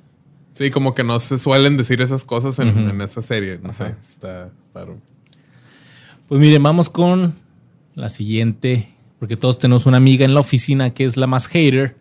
Sí, 0.53 0.71
como 0.71 0.93
que 0.93 1.03
no 1.03 1.19
se 1.19 1.37
suelen 1.37 1.77
decir 1.77 2.01
esas 2.01 2.23
cosas 2.23 2.59
en, 2.59 2.77
en 2.89 3.01
esa 3.01 3.21
serie. 3.21 3.59
No 3.61 3.73
sé, 3.73 3.95
está 4.01 4.49
raro. 4.73 4.97
Pues 6.27 6.39
miren, 6.39 6.61
vamos 6.61 6.89
con 6.89 7.33
la 7.95 8.09
siguiente, 8.09 8.89
porque 9.19 9.37
todos 9.37 9.57
tenemos 9.57 9.85
una 9.85 9.97
amiga 9.97 10.25
en 10.25 10.33
la 10.33 10.39
oficina 10.39 10.93
que 10.93 11.05
es 11.05 11.17
la 11.17 11.27
más 11.27 11.47
hater. 11.47 11.95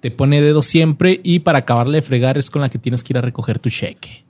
Te 0.00 0.10
pone 0.10 0.40
dedo 0.40 0.62
siempre 0.62 1.20
y 1.22 1.40
para 1.40 1.58
acabarle 1.58 1.98
de 1.98 2.02
fregar 2.02 2.38
es 2.38 2.50
con 2.50 2.62
la 2.62 2.68
que 2.68 2.78
tienes 2.78 3.02
que 3.02 3.12
ir 3.12 3.18
a 3.18 3.20
recoger 3.20 3.58
tu 3.58 3.70
cheque. 3.70 4.24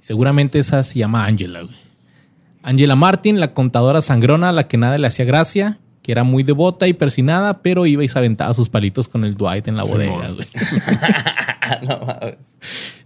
Seguramente 0.00 0.58
esa 0.58 0.82
se 0.82 0.98
llama 0.98 1.26
Angela, 1.26 1.62
güey. 1.62 1.74
Angela 2.62 2.96
Martin, 2.96 3.40
la 3.40 3.54
contadora 3.54 4.00
sangrona 4.00 4.48
a 4.48 4.52
la 4.52 4.68
que 4.68 4.76
nada 4.78 4.98
le 4.98 5.06
hacía 5.06 5.24
gracia, 5.24 5.78
que 6.02 6.12
era 6.12 6.24
muy 6.24 6.42
devota 6.42 6.88
y 6.88 6.92
persinada, 6.92 7.62
pero 7.62 7.86
iba 7.86 8.02
y 8.02 8.08
se 8.08 8.18
aventaba 8.18 8.52
sus 8.54 8.68
palitos 8.68 9.08
con 9.08 9.24
el 9.24 9.34
Dwight 9.34 9.68
en 9.68 9.76
la 9.76 9.84
bodega, 9.84 10.30
güey. 10.30 10.46
no 11.88 12.00
mames. 12.06 12.58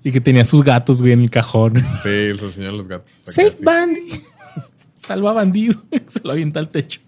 Y 0.03 0.13
que 0.13 0.21
tenía 0.21 0.45
sus 0.45 0.63
gatos, 0.63 1.03
güey, 1.03 1.13
en 1.13 1.23
el 1.23 1.31
cajón. 1.31 1.85
Sí, 2.03 2.09
el 2.09 2.39
señor 2.53 2.73
de 2.73 2.77
los 2.77 2.89
gatos. 2.89 3.11
Save 3.11 3.55
sí. 3.57 3.65
Bandy. 3.65 4.09
Salva 4.95 5.35
bandido. 5.35 5.81
Se 6.07 6.21
lo 6.25 6.33
avienta 6.33 6.59
al 6.59 6.71
techo. 6.71 7.01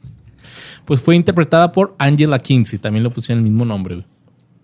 Pues 0.85 1.01
fue 1.01 1.17
interpretada 1.17 1.73
por 1.73 1.95
Angela 1.99 2.39
Kinsey. 2.39 2.79
También 2.79 3.03
le 3.03 3.11
pusieron 3.11 3.43
el 3.43 3.51
mismo 3.51 3.65
nombre. 3.65 3.97
güey. 3.97 4.07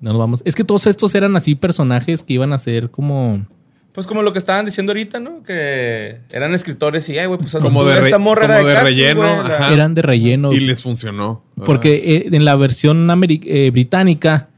No 0.01 0.11
nos 0.11 0.19
vamos. 0.19 0.43
Es 0.45 0.55
que 0.55 0.65
todos 0.65 0.87
estos 0.87 1.15
eran 1.15 1.35
así 1.37 1.55
personajes 1.55 2.23
que 2.23 2.35
iban 2.35 2.53
a 2.53 2.59
ser 2.59 2.91
como. 2.91 3.47
Pues 3.95 4.09
como 4.09 4.23
lo 4.23 4.33
que 4.33 4.41
estaban 4.41 4.65
diciendo 4.65 4.91
ahorita, 4.91 5.21
¿no? 5.21 5.45
Que 5.45 6.19
eran 6.33 6.53
escritores 6.53 7.09
y, 7.09 7.17
ay, 7.17 7.27
güey, 7.27 7.39
pues 7.39 7.55
Como 7.55 7.85
de 7.85 7.95
re- 7.95 8.07
esta 8.07 8.19
morra 8.19 8.45
era 8.47 8.57
como 8.57 8.69
de 8.69 8.75
casting, 8.75 8.91
relleno, 8.97 9.21
güey, 9.21 9.39
o 9.39 9.47
sea, 9.47 9.57
ajá. 9.57 9.73
Eran 9.73 9.95
de 9.95 10.03
relleno. 10.03 10.53
Y 10.53 10.59
les 10.59 10.83
funcionó. 10.83 11.45
Porque 11.65 11.95
eh, 11.95 12.29
en 12.33 12.45
la 12.45 12.57
versión 12.57 13.09
eh, 13.23 13.71
británica, 13.71 14.49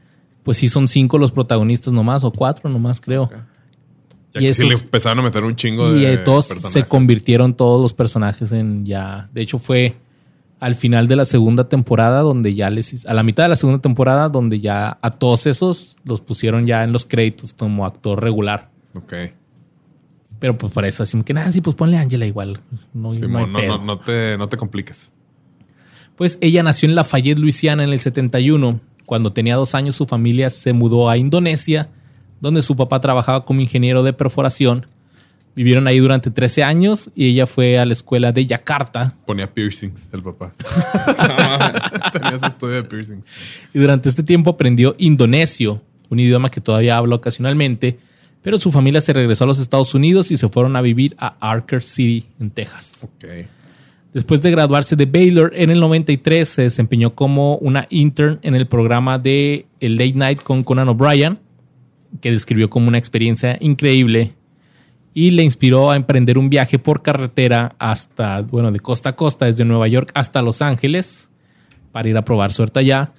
pues 0.41 0.57
sí 0.57 0.67
son 0.67 0.87
cinco 0.87 1.19
los 1.19 1.31
protagonistas 1.31 1.93
nomás, 1.93 2.23
o 2.23 2.31
cuatro 2.31 2.67
nomás, 2.67 2.99
creo. 2.99 3.29
Ya 4.33 4.41
y 4.41 4.47
que 4.47 4.53
sí 4.55 4.67
le 4.67 4.73
empezaron 4.73 5.19
a 5.19 5.21
meter 5.21 5.43
un 5.43 5.55
chingo 5.55 5.95
Y 5.95 6.01
de 6.01 6.13
eh, 6.13 6.17
todos 6.17 6.47
se 6.47 6.83
convirtieron 6.85 7.53
todos 7.53 7.79
los 7.79 7.93
personajes 7.93 8.51
en 8.53 8.87
ya. 8.87 9.29
De 9.33 9.41
hecho, 9.41 9.59
fue 9.59 9.97
al 10.59 10.73
final 10.73 11.07
de 11.07 11.15
la 11.15 11.25
segunda 11.25 11.69
temporada 11.69 12.21
donde 12.21 12.55
ya 12.55 12.71
les. 12.71 13.05
A 13.05 13.13
la 13.13 13.21
mitad 13.21 13.43
de 13.43 13.49
la 13.49 13.55
segunda 13.55 13.83
temporada 13.83 14.29
donde 14.29 14.59
ya 14.59 14.97
a 14.99 15.11
todos 15.11 15.45
esos 15.45 15.95
los 16.03 16.21
pusieron 16.21 16.65
ya 16.65 16.83
en 16.83 16.91
los 16.91 17.05
créditos 17.05 17.53
como 17.53 17.85
actor 17.85 18.19
regular. 18.19 18.75
Ok. 18.97 19.13
Pero 20.39 20.57
pues 20.57 20.71
para 20.73 20.87
eso, 20.87 21.03
así 21.03 21.21
que 21.23 21.33
nada, 21.33 21.51
sí, 21.51 21.61
pues 21.61 21.75
ponle 21.75 21.97
a 21.97 22.01
Angela 22.01 22.25
igual. 22.25 22.59
No, 22.93 23.11
Simón, 23.11 23.51
no, 23.51 23.77
no 23.79 23.99
te, 23.99 24.37
no 24.37 24.47
te 24.49 24.57
compliques. 24.57 25.11
Pues 26.15 26.37
ella 26.41 26.63
nació 26.63 26.89
en 26.89 26.95
Lafayette, 26.95 27.39
Luisiana, 27.39 27.83
en 27.83 27.91
el 27.91 27.99
71. 27.99 28.79
Cuando 29.05 29.33
tenía 29.33 29.55
dos 29.55 29.73
años, 29.75 29.95
su 29.95 30.05
familia 30.05 30.49
se 30.49 30.73
mudó 30.73 31.09
a 31.09 31.17
Indonesia, 31.17 31.89
donde 32.41 32.61
su 32.61 32.75
papá 32.75 32.99
trabajaba 33.01 33.45
como 33.45 33.61
ingeniero 33.61 34.03
de 34.03 34.13
perforación. 34.13 34.87
Vivieron 35.55 35.87
ahí 35.87 35.97
durante 35.97 36.29
13 36.29 36.63
años 36.63 37.09
y 37.15 37.29
ella 37.29 37.47
fue 37.47 37.79
a 37.79 37.85
la 37.85 37.93
escuela 37.93 38.31
de 38.31 38.45
Yakarta. 38.45 39.15
Ponía 39.25 39.51
piercings 39.51 40.07
el 40.13 40.21
papá. 40.21 40.51
Tenía 42.13 42.37
su 42.37 42.45
estudio 42.45 42.75
de 42.75 42.83
piercings. 42.83 43.25
Y 43.73 43.79
durante 43.79 44.09
este 44.09 44.21
tiempo 44.21 44.51
aprendió 44.51 44.95
indonesio, 44.99 45.81
un 46.09 46.19
idioma 46.19 46.49
que 46.49 46.61
todavía 46.61 46.97
habla 46.97 47.15
ocasionalmente. 47.15 47.97
Pero 48.47 48.59
su 48.59 48.71
familia 48.71 49.01
se 49.01 49.11
regresó 49.11 49.43
a 49.43 49.47
los 49.47 49.59
Estados 49.59 49.93
Unidos 49.93 50.31
y 50.31 50.37
se 50.37 50.47
fueron 50.47 50.77
a 50.77 50.81
vivir 50.81 51.17
a 51.19 51.35
Archer 51.41 51.83
City, 51.83 52.25
en 52.39 52.49
Texas. 52.49 53.09
Después 54.13 54.41
de 54.41 54.51
graduarse 54.51 54.95
de 54.95 55.05
Baylor 55.05 55.51
en 55.53 55.69
el 55.69 55.81
93, 55.81 56.47
se 56.47 56.61
desempeñó 56.61 57.13
como 57.13 57.57
una 57.57 57.87
intern 57.89 58.39
en 58.43 58.55
el 58.55 58.65
programa 58.65 59.19
de 59.19 59.65
el 59.81 59.97
Late 59.97 60.13
Night 60.13 60.43
con 60.43 60.63
Conan 60.63 60.87
O'Brien, 60.87 61.39
que 62.21 62.31
describió 62.31 62.69
como 62.69 62.87
una 62.87 62.97
experiencia 62.97 63.57
increíble 63.59 64.33
y 65.13 65.31
le 65.31 65.43
inspiró 65.43 65.91
a 65.91 65.97
emprender 65.97 66.37
un 66.37 66.49
viaje 66.49 66.79
por 66.79 67.03
carretera 67.03 67.75
hasta, 67.79 68.43
bueno, 68.43 68.71
de 68.71 68.79
costa 68.79 69.09
a 69.09 69.15
costa, 69.17 69.47
desde 69.47 69.65
Nueva 69.65 69.89
York 69.89 70.09
hasta 70.13 70.41
Los 70.41 70.61
Ángeles, 70.61 71.29
para 71.91 72.07
ir 72.07 72.15
a 72.15 72.23
probar 72.23 72.53
suerte 72.53 72.79
allá. 72.79 73.11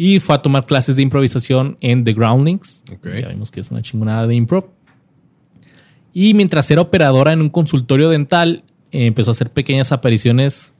Y 0.00 0.20
fue 0.20 0.36
a 0.36 0.38
tomar 0.42 0.64
clases 0.64 0.94
de 0.94 1.02
improvisación 1.02 1.76
en 1.80 2.04
The 2.04 2.12
Groundlings. 2.12 2.84
Ok. 2.92 3.08
Ya 3.20 3.28
vimos 3.28 3.50
que 3.50 3.58
es 3.58 3.70
una 3.72 3.82
chingonada 3.82 4.28
de 4.28 4.36
improv. 4.36 4.66
Y 6.14 6.34
mientras 6.34 6.70
era 6.70 6.80
operadora 6.80 7.32
en 7.32 7.42
un 7.42 7.48
consultorio 7.48 8.08
dental, 8.08 8.62
eh, 8.92 9.06
empezó 9.06 9.32
a 9.32 9.34
hacer 9.34 9.50
pequeñas 9.52 9.90
apariciones 9.90 10.72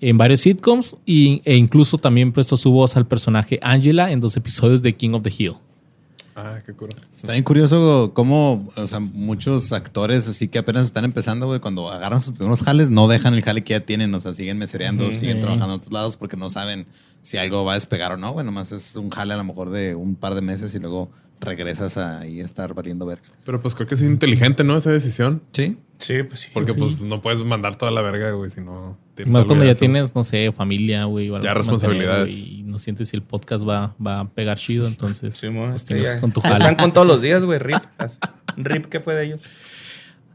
en 0.00 0.18
varios 0.18 0.40
sitcoms 0.40 0.96
y- 1.06 1.40
e 1.44 1.56
incluso 1.56 1.96
también 1.96 2.32
prestó 2.32 2.56
su 2.56 2.72
voz 2.72 2.96
al 2.96 3.06
personaje 3.06 3.60
Angela 3.62 4.10
en 4.10 4.18
dos 4.20 4.36
episodios 4.36 4.82
de 4.82 4.96
King 4.96 5.10
of 5.14 5.22
the 5.22 5.32
Hill. 5.36 5.54
Ah, 6.38 6.60
qué 6.64 6.74
cura. 6.74 6.94
Está 7.16 7.32
bien 7.32 7.44
curioso 7.44 8.12
cómo, 8.12 8.68
o 8.76 8.86
sea, 8.86 9.00
muchos 9.00 9.72
actores 9.72 10.28
así 10.28 10.48
que 10.48 10.58
apenas 10.58 10.84
están 10.84 11.06
empezando, 11.06 11.46
güey, 11.46 11.60
cuando 11.60 11.90
agarran 11.90 12.20
sus 12.20 12.34
primeros 12.34 12.62
jales, 12.62 12.90
no 12.90 13.08
dejan 13.08 13.32
el 13.32 13.42
jale 13.42 13.64
que 13.64 13.72
ya 13.72 13.80
tienen, 13.80 14.14
o 14.14 14.20
sea, 14.20 14.34
siguen 14.34 14.58
mesereando, 14.58 15.10
siguen 15.10 15.40
trabajando 15.40 15.74
en 15.74 15.80
otros 15.80 15.92
lados 15.94 16.18
porque 16.18 16.36
no 16.36 16.50
saben 16.50 16.86
si 17.22 17.38
algo 17.38 17.64
va 17.64 17.72
a 17.72 17.74
despegar 17.76 18.12
o 18.12 18.16
no, 18.18 18.32
güey, 18.32 18.44
nomás 18.44 18.70
es 18.70 18.96
un 18.96 19.08
jale 19.08 19.32
a 19.32 19.38
lo 19.38 19.44
mejor 19.44 19.70
de 19.70 19.94
un 19.94 20.14
par 20.14 20.34
de 20.34 20.42
meses 20.42 20.74
y 20.74 20.78
luego 20.78 21.10
regresas 21.40 21.98
a 21.98 22.20
ahí 22.20 22.40
estar 22.40 22.72
valiendo 22.74 23.04
verga. 23.06 23.22
Pero 23.44 23.60
pues 23.60 23.74
creo 23.74 23.86
que 23.86 23.94
es 23.94 24.02
inteligente, 24.02 24.64
¿no? 24.64 24.76
Esa 24.76 24.90
decisión. 24.90 25.42
Sí. 25.52 25.76
Sí, 25.98 26.22
pues 26.22 26.40
sí. 26.40 26.48
Porque 26.52 26.72
Sí. 26.72 26.78
pues 26.78 27.04
no 27.04 27.20
puedes 27.20 27.40
mandar 27.42 27.76
toda 27.76 27.90
la 27.90 28.00
verga, 28.02 28.30
güey, 28.32 28.50
si 28.50 28.60
no 28.60 28.98
tienes 29.14 29.32
Más 29.32 29.44
cuando 29.44 29.64
ya 29.64 29.74
tienes, 29.74 30.14
no 30.14 30.24
sé, 30.24 30.52
familia, 30.52 31.04
güey. 31.04 31.28
Ya 31.42 31.54
responsabilidades. 31.54 32.28
mantener, 32.28 32.48
güey, 32.48 32.60
Y 32.60 32.62
no 32.64 32.78
sientes 32.78 33.08
si 33.10 33.16
el 33.16 33.22
podcast 33.22 33.66
va, 33.68 33.94
va 34.04 34.20
a 34.20 34.28
pegar 34.28 34.58
chido, 34.58 34.86
entonces 34.88 35.36
Sí, 35.36 35.48
mo, 35.50 35.64
pues, 35.66 35.76
este 35.76 35.94
tienes 35.94 36.14
ya- 36.14 36.20
con 36.20 36.32
tu 36.32 36.40
Están 36.40 36.60
jale. 36.62 36.76
con 36.76 36.92
todos 36.92 37.06
los 37.06 37.20
días, 37.22 37.44
güey. 37.44 37.58
Rip. 37.58 37.82
Rip, 38.56 38.86
¿qué 38.86 39.00
fue 39.00 39.14
de 39.14 39.26
ellos? 39.26 39.44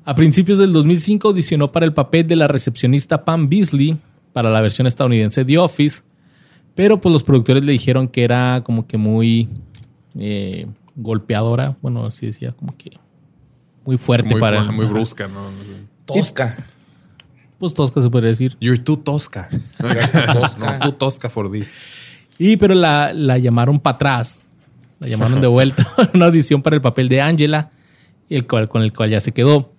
A 0.06 0.16
principios 0.16 0.58
del 0.58 0.74
2005 0.74 1.28
audicionó 1.30 1.72
para 1.72 1.86
el 1.86 1.93
papel 1.93 2.28
de 2.28 2.36
la 2.36 2.47
recepcionista 2.47 3.24
Pam 3.24 3.49
Beasley 3.49 3.97
para 4.34 4.49
la 4.49 4.62
versión 4.62 4.88
estadounidense 4.88 5.43
de 5.43 5.58
Office, 5.60 6.04
pero 6.74 6.99
pues 7.02 7.14
los 7.14 7.22
productores 7.24 7.64
le 7.64 7.72
dijeron 7.74 8.08
que 8.08 8.24
era 8.24 8.64
como 8.64 8.88
que 8.88 8.97
muy 8.97 9.47
eh, 10.18 10.66
golpeadora, 11.02 11.78
bueno, 11.82 12.06
así 12.06 12.28
decía, 12.28 12.52
como 12.52 12.76
que 12.78 12.91
muy 13.86 13.97
fuerte 13.97 14.30
Muy, 14.30 14.39
para 14.39 14.64
muy 14.64 14.86
ajá. 14.86 14.93
brusca, 14.93 15.28
¿no? 15.28 15.41
Tosca. 16.06 16.66
Pues 17.58 17.74
tosca 17.74 18.02
se 18.02 18.10
podría 18.10 18.30
decir. 18.30 18.56
You're 18.60 18.82
too 18.82 18.97
tosca. 18.97 19.49
tosca. 20.34 20.78
no, 20.78 20.86
too 20.86 20.93
tosca 20.93 21.30
for 21.30 21.52
this. 21.52 21.78
Y 22.38 22.58
pero 22.58 22.74
la, 22.74 23.14
la 23.14 23.38
llamaron 23.38 23.80
para 23.80 23.95
atrás. 23.95 24.47
La 24.99 25.08
llamaron 25.08 25.41
de 25.41 25.47
vuelta 25.47 25.88
a 25.97 26.10
una 26.14 26.26
audición 26.26 26.62
para 26.62 26.76
el 26.76 26.82
papel 26.82 27.10
de 27.10 27.22
Angela, 27.22 27.72
el 28.30 28.47
cual, 28.47 28.70
con 28.70 28.84
el 28.84 28.93
cual 28.93 29.10
ya 29.10 29.20
se 29.20 29.32
quedó. 29.32 29.74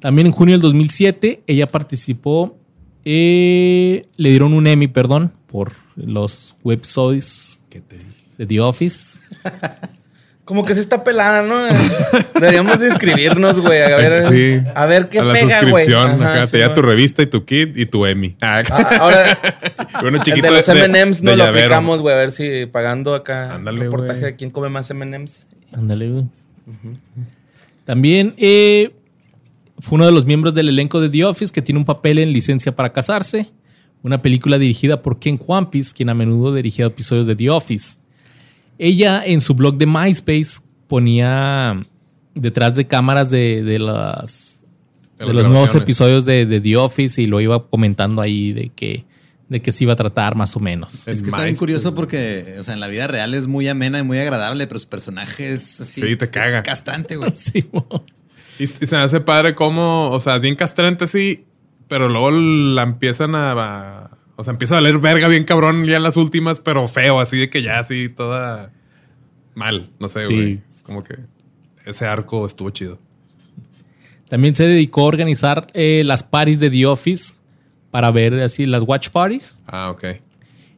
También 0.00 0.26
en 0.26 0.32
junio 0.32 0.54
del 0.54 0.62
2007 0.62 1.42
ella 1.46 1.66
participó, 1.68 2.56
eh, 3.04 4.06
le 4.16 4.30
dieron 4.30 4.52
un 4.52 4.66
Emmy, 4.66 4.88
perdón, 4.88 5.32
por 5.46 5.72
los 5.96 6.56
websites 6.62 7.64
de 8.36 8.46
The 8.46 8.60
Office. 8.60 9.20
Como 10.46 10.64
que 10.64 10.72
se 10.74 10.80
está 10.80 11.02
pelada, 11.04 11.42
¿no? 11.42 11.58
Deberíamos 12.34 12.78
de 12.78 12.86
inscribirnos, 12.86 13.60
güey. 13.60 13.82
A 13.82 13.96
ver, 13.96 14.22
Sí. 14.22 14.60
a 14.74 14.86
ver 14.86 15.08
qué 15.08 15.18
a 15.18 15.24
la 15.24 15.34
pega, 15.34 15.60
güey. 15.68 15.92
Acá 15.92 16.46
sí, 16.46 16.52
te 16.52 16.58
da 16.60 16.72
tu 16.72 16.80
revista 16.82 17.20
y 17.22 17.26
tu 17.26 17.44
kit 17.44 17.76
y 17.76 17.84
tu 17.86 18.06
Emmy. 18.06 18.36
Ah, 18.40 18.62
Ah, 18.70 18.90
Ahora, 19.00 19.38
bueno, 20.00 20.18
el 20.18 20.22
chiquito 20.22 20.46
de 20.46 20.52
los 20.52 20.68
M&M's 20.68 21.22
no 21.22 21.32
lo 21.32 21.38
llavero. 21.44 21.64
aplicamos, 21.66 22.00
güey. 22.00 22.14
A 22.14 22.18
ver 22.18 22.30
si 22.32 22.64
pagando 22.66 23.14
acá 23.14 23.54
Ándale, 23.56 23.80
reportaje 23.80 24.20
güey. 24.20 24.30
de 24.32 24.36
quién 24.36 24.50
come 24.50 24.68
más 24.68 24.88
M&M's. 24.90 25.46
Ándale, 25.72 26.08
güey. 26.10 26.24
También 27.84 28.34
eh, 28.36 28.92
fue 29.80 29.96
uno 29.96 30.06
de 30.06 30.12
los 30.12 30.26
miembros 30.26 30.54
del 30.54 30.68
elenco 30.68 31.00
de 31.00 31.08
The 31.10 31.24
Office 31.24 31.52
que 31.52 31.62
tiene 31.62 31.78
un 31.78 31.84
papel 31.84 32.18
en 32.18 32.32
Licencia 32.32 32.74
para 32.74 32.92
Casarse, 32.92 33.50
una 34.02 34.22
película 34.22 34.58
dirigida 34.58 35.02
por 35.02 35.18
Ken 35.18 35.36
Kwampis, 35.38 35.92
quien 35.92 36.08
a 36.08 36.14
menudo 36.14 36.52
dirigía 36.52 36.86
episodios 36.86 37.26
de 37.26 37.36
The 37.36 37.50
Office. 37.50 37.98
Ella 38.78 39.22
en 39.24 39.40
su 39.40 39.54
blog 39.54 39.76
de 39.78 39.86
MySpace 39.86 40.60
ponía 40.86 41.80
detrás 42.34 42.74
de 42.74 42.86
cámaras 42.86 43.30
de, 43.30 43.62
de 43.62 43.78
las 43.78 44.64
de 45.18 45.32
los 45.32 45.46
nuevos 45.48 45.74
episodios 45.74 46.24
de, 46.26 46.44
de 46.44 46.60
The 46.60 46.76
Office 46.76 47.20
y 47.22 47.26
lo 47.26 47.40
iba 47.40 47.66
comentando 47.68 48.20
ahí 48.20 48.52
de 48.52 48.68
que 48.70 49.04
de 49.48 49.62
que 49.62 49.70
se 49.70 49.84
iba 49.84 49.92
a 49.92 49.96
tratar 49.96 50.34
más 50.34 50.56
o 50.56 50.60
menos. 50.60 51.06
Es 51.06 51.22
que 51.22 51.28
está 51.28 51.44
bien 51.44 51.54
curioso 51.54 51.94
porque, 51.94 52.56
o 52.58 52.64
sea, 52.64 52.74
en 52.74 52.80
la 52.80 52.88
vida 52.88 53.06
real 53.06 53.32
es 53.32 53.46
muy 53.46 53.68
amena 53.68 54.00
y 54.00 54.02
muy 54.02 54.18
agradable, 54.18 54.66
pero 54.66 54.80
su 54.80 54.88
personaje 54.88 55.52
es 55.54 55.80
así. 55.80 56.00
Sí, 56.00 56.16
te 56.16 56.28
caga. 56.28 56.58
Es 56.58 56.64
castrante, 56.64 57.14
güey. 57.16 57.30
Sí. 57.34 57.64
Y, 58.58 58.64
y 58.64 58.66
se 58.86 58.96
me 58.96 59.02
hace 59.02 59.20
padre 59.20 59.54
como, 59.54 60.10
o 60.10 60.18
sea, 60.18 60.36
es 60.36 60.42
bien 60.42 60.56
castrante, 60.56 61.06
sí, 61.06 61.44
pero 61.86 62.08
luego 62.08 62.32
la 62.32 62.82
empiezan 62.82 63.36
a, 63.36 63.52
a- 63.52 64.10
O 64.36 64.44
sea, 64.44 64.52
empieza 64.52 64.76
a 64.76 64.80
valer 64.80 64.98
verga 64.98 65.28
bien 65.28 65.44
cabrón 65.44 65.84
ya 65.86 65.96
en 65.96 66.02
las 66.02 66.16
últimas, 66.16 66.60
pero 66.60 66.86
feo, 66.88 67.20
así 67.20 67.38
de 67.38 67.48
que 67.50 67.62
ya 67.62 67.78
así 67.78 68.08
toda 68.10 68.70
mal. 69.54 69.90
No 69.98 70.08
sé, 70.08 70.22
Sí. 70.22 70.34
güey. 70.34 70.60
Es 70.70 70.82
como 70.82 71.02
que 71.02 71.16
ese 71.86 72.06
arco 72.06 72.44
estuvo 72.44 72.70
chido. 72.70 72.98
También 74.28 74.54
se 74.54 74.64
dedicó 74.66 75.02
a 75.02 75.04
organizar 75.04 75.68
eh, 75.72 76.02
las 76.04 76.22
parties 76.22 76.58
de 76.60 76.68
The 76.70 76.86
Office 76.86 77.34
para 77.90 78.10
ver 78.10 78.34
así 78.40 78.66
las 78.66 78.82
watch 78.82 79.08
parties. 79.10 79.60
Ah, 79.66 79.90
ok. 79.90 80.04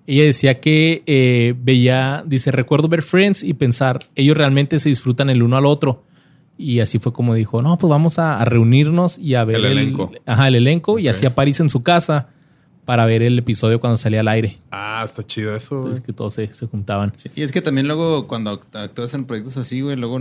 Ella 0.07 0.25
decía 0.25 0.61
que 0.61 1.03
eh, 1.07 1.55
veía, 1.61 2.23
dice, 2.27 2.51
recuerdo 2.51 2.89
ver 2.89 3.03
Friends 3.03 3.43
y 3.43 3.55
pensar, 3.55 3.99
ellos 4.15 4.37
realmente 4.37 4.79
se 4.79 4.89
disfrutan 4.89 5.29
el 5.31 5.43
uno 5.43 5.57
al 5.57 5.67
otro. 5.67 6.05
Y 6.57 6.81
así 6.81 6.99
fue 6.99 7.13
como 7.13 7.35
dijo, 7.35 7.63
no, 7.63 7.77
pues 7.79 7.91
vamos 7.91 8.19
a, 8.19 8.41
a 8.41 8.45
reunirnos 8.45 9.19
y 9.19 9.35
a 9.35 9.45
ver 9.45 9.57
El 9.57 9.65
elenco. 9.67 10.11
Ajá, 10.27 10.49
el 10.49 10.55
elenco. 10.57 10.99
Y 10.99 11.09
Ok. 11.09 11.15
hacía 11.15 11.35
París 11.35 11.61
en 11.61 11.69
su 11.71 11.83
casa 11.83 12.29
para 12.89 13.05
ver 13.05 13.21
el 13.21 13.39
episodio 13.39 13.81
cuando 13.81 13.99
salía 13.99 14.21
al 14.21 14.29
aire. 14.29 14.57
Ah, 14.71 15.03
está 15.05 15.23
chido 15.23 15.55
eso. 15.55 15.77
güey. 15.77 15.89
Entonces 15.89 16.07
que 16.07 16.15
todos 16.15 16.33
se, 16.33 16.51
se 16.55 16.67
juntaban. 16.67 17.13
Sí, 17.17 17.29
y 17.37 17.43
es 17.43 17.53
que 17.53 17.61
también 17.61 17.87
luego 17.87 18.27
cuando 18.27 18.59
act- 18.59 18.75
actúas 18.83 19.13
en 19.13 19.27
proyectos 19.27 19.59
así, 19.59 19.83
güey, 19.83 19.95
luego 19.95 20.19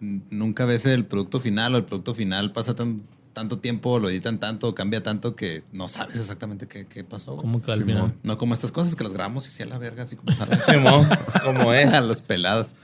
nunca 0.00 0.64
ves 0.64 0.86
el 0.86 1.04
producto 1.04 1.40
final 1.40 1.74
o 1.74 1.76
el 1.76 1.84
producto 1.84 2.14
final 2.14 2.52
pasa 2.52 2.74
tan, 2.74 3.02
tanto 3.34 3.58
tiempo, 3.58 3.98
lo 3.98 4.08
editan 4.08 4.40
tanto, 4.40 4.74
cambia 4.74 5.02
tanto 5.02 5.36
que 5.36 5.62
no 5.72 5.88
sabes 5.88 6.16
exactamente 6.16 6.66
qué, 6.66 6.86
qué 6.86 7.04
pasó. 7.04 7.32
güey. 7.32 7.42
Como 7.42 7.60
que 7.60 7.70
al 7.70 7.84
final. 7.84 8.14
No 8.22 8.38
como 8.38 8.54
estas 8.54 8.72
cosas 8.72 8.96
que 8.96 9.04
las 9.04 9.12
grabamos 9.12 9.46
y 9.46 9.50
sea 9.50 9.66
la 9.66 9.76
verga, 9.76 10.04
así 10.04 10.16
como 10.16 10.32
Simón, 10.66 11.06
como 11.44 11.74
es. 11.74 11.88
a 11.92 12.00
los 12.00 12.22
pelados. 12.22 12.74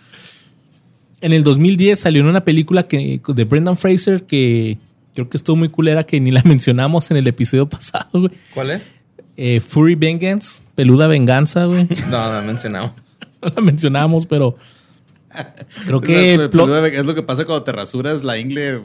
En 1.22 1.32
el 1.32 1.42
2010 1.42 1.98
salió 2.00 2.20
en 2.20 2.28
una 2.28 2.44
película 2.44 2.86
que, 2.86 3.18
de 3.26 3.44
Brendan 3.44 3.78
Fraser 3.78 4.24
que 4.24 4.76
creo 5.14 5.28
que 5.28 5.36
estuvo 5.36 5.56
muy 5.56 5.68
culera 5.68 6.04
que 6.04 6.20
ni 6.20 6.30
la 6.30 6.42
mencionamos 6.44 7.10
en 7.10 7.16
el 7.16 7.26
episodio 7.28 7.68
pasado, 7.68 8.08
güey. 8.12 8.30
¿Cuál 8.54 8.70
es? 8.70 8.92
Eh, 9.36 9.60
Furry 9.60 9.94
Vengeance, 9.94 10.60
Peluda 10.74 11.06
Venganza, 11.06 11.64
güey. 11.64 11.86
No, 12.10 12.32
no 12.32 12.38
he 12.40 12.42
mencionado. 12.42 12.94
No 13.42 13.52
la 13.56 13.62
mencionamos, 13.62 14.26
pero 14.26 14.56
creo 15.86 16.00
que 16.00 16.36
la- 16.38 16.50
peluda- 16.50 16.86
es 16.88 17.06
lo 17.06 17.14
que 17.14 17.22
pasa 17.22 17.44
cuando 17.44 17.62
te 17.64 17.72
rasuras 17.72 18.22
la 18.24 18.36
ingle. 18.38 18.82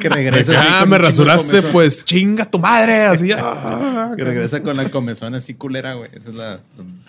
que 0.00 0.08
regresa. 0.08 0.52
ah, 0.58 0.80
con 0.80 0.90
me 0.90 0.98
rasuraste, 0.98 1.62
pues 1.62 2.04
chinga 2.04 2.44
tu 2.50 2.58
madre. 2.58 3.02
Así, 3.06 3.30
ah. 3.32 4.12
Que 4.16 4.24
regresa 4.24 4.62
con 4.62 4.76
la 4.76 4.88
comezón 4.90 5.34
así 5.34 5.54
culera, 5.54 5.94
güey. 5.94 6.10
Esa 6.12 6.28
es 6.30 6.34
la 6.34 6.60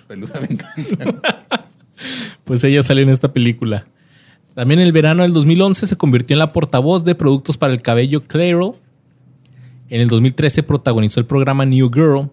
peluda 0.07 0.39
venganza. 0.39 0.95
pues 2.45 2.63
ella 2.63 2.81
salió 2.83 3.03
en 3.03 3.09
esta 3.09 3.31
película. 3.33 3.85
También 4.57 4.79
en 4.79 4.87
el 4.87 4.91
verano 4.91 5.21
del 5.21 5.33
2011 5.33 5.85
se 5.85 5.95
convirtió 5.97 6.33
en 6.33 6.39
la 6.39 6.51
portavoz 6.51 7.03
de 7.03 7.13
productos 7.13 7.57
para 7.57 7.73
el 7.73 7.83
cabello 7.83 8.21
Clairol. 8.23 8.73
En 9.87 10.01
el 10.01 10.07
2013 10.07 10.63
protagonizó 10.63 11.19
el 11.19 11.27
programa 11.27 11.63
New 11.63 11.91
Girl. 11.93 12.31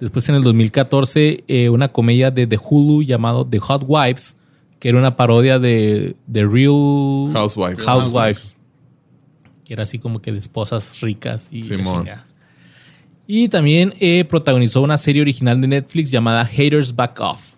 Después 0.00 0.28
en 0.28 0.34
el 0.34 0.42
2014 0.42 1.44
eh, 1.46 1.68
una 1.68 1.86
comedia 1.86 2.32
de 2.32 2.48
The 2.48 2.58
Hulu 2.60 3.04
llamado 3.04 3.46
The 3.46 3.60
Hot 3.60 3.84
Wives, 3.86 4.36
que 4.80 4.88
era 4.88 4.98
una 4.98 5.14
parodia 5.14 5.60
de 5.60 6.16
The 6.32 6.44
Real 6.44 7.32
Housewife. 7.32 7.80
Housewives. 7.84 8.56
Que 9.64 9.74
era 9.74 9.84
así 9.84 10.00
como 10.00 10.20
que 10.20 10.32
de 10.32 10.40
esposas 10.40 11.00
ricas 11.02 11.50
y. 11.52 11.62
Y 13.28 13.48
también 13.48 13.94
eh, 14.00 14.24
protagonizó 14.24 14.80
una 14.80 14.96
serie 14.96 15.22
original 15.22 15.60
de 15.60 15.68
Netflix 15.68 16.10
llamada 16.10 16.44
Haters 16.44 16.96
Back 16.96 17.20
Off. 17.20 17.53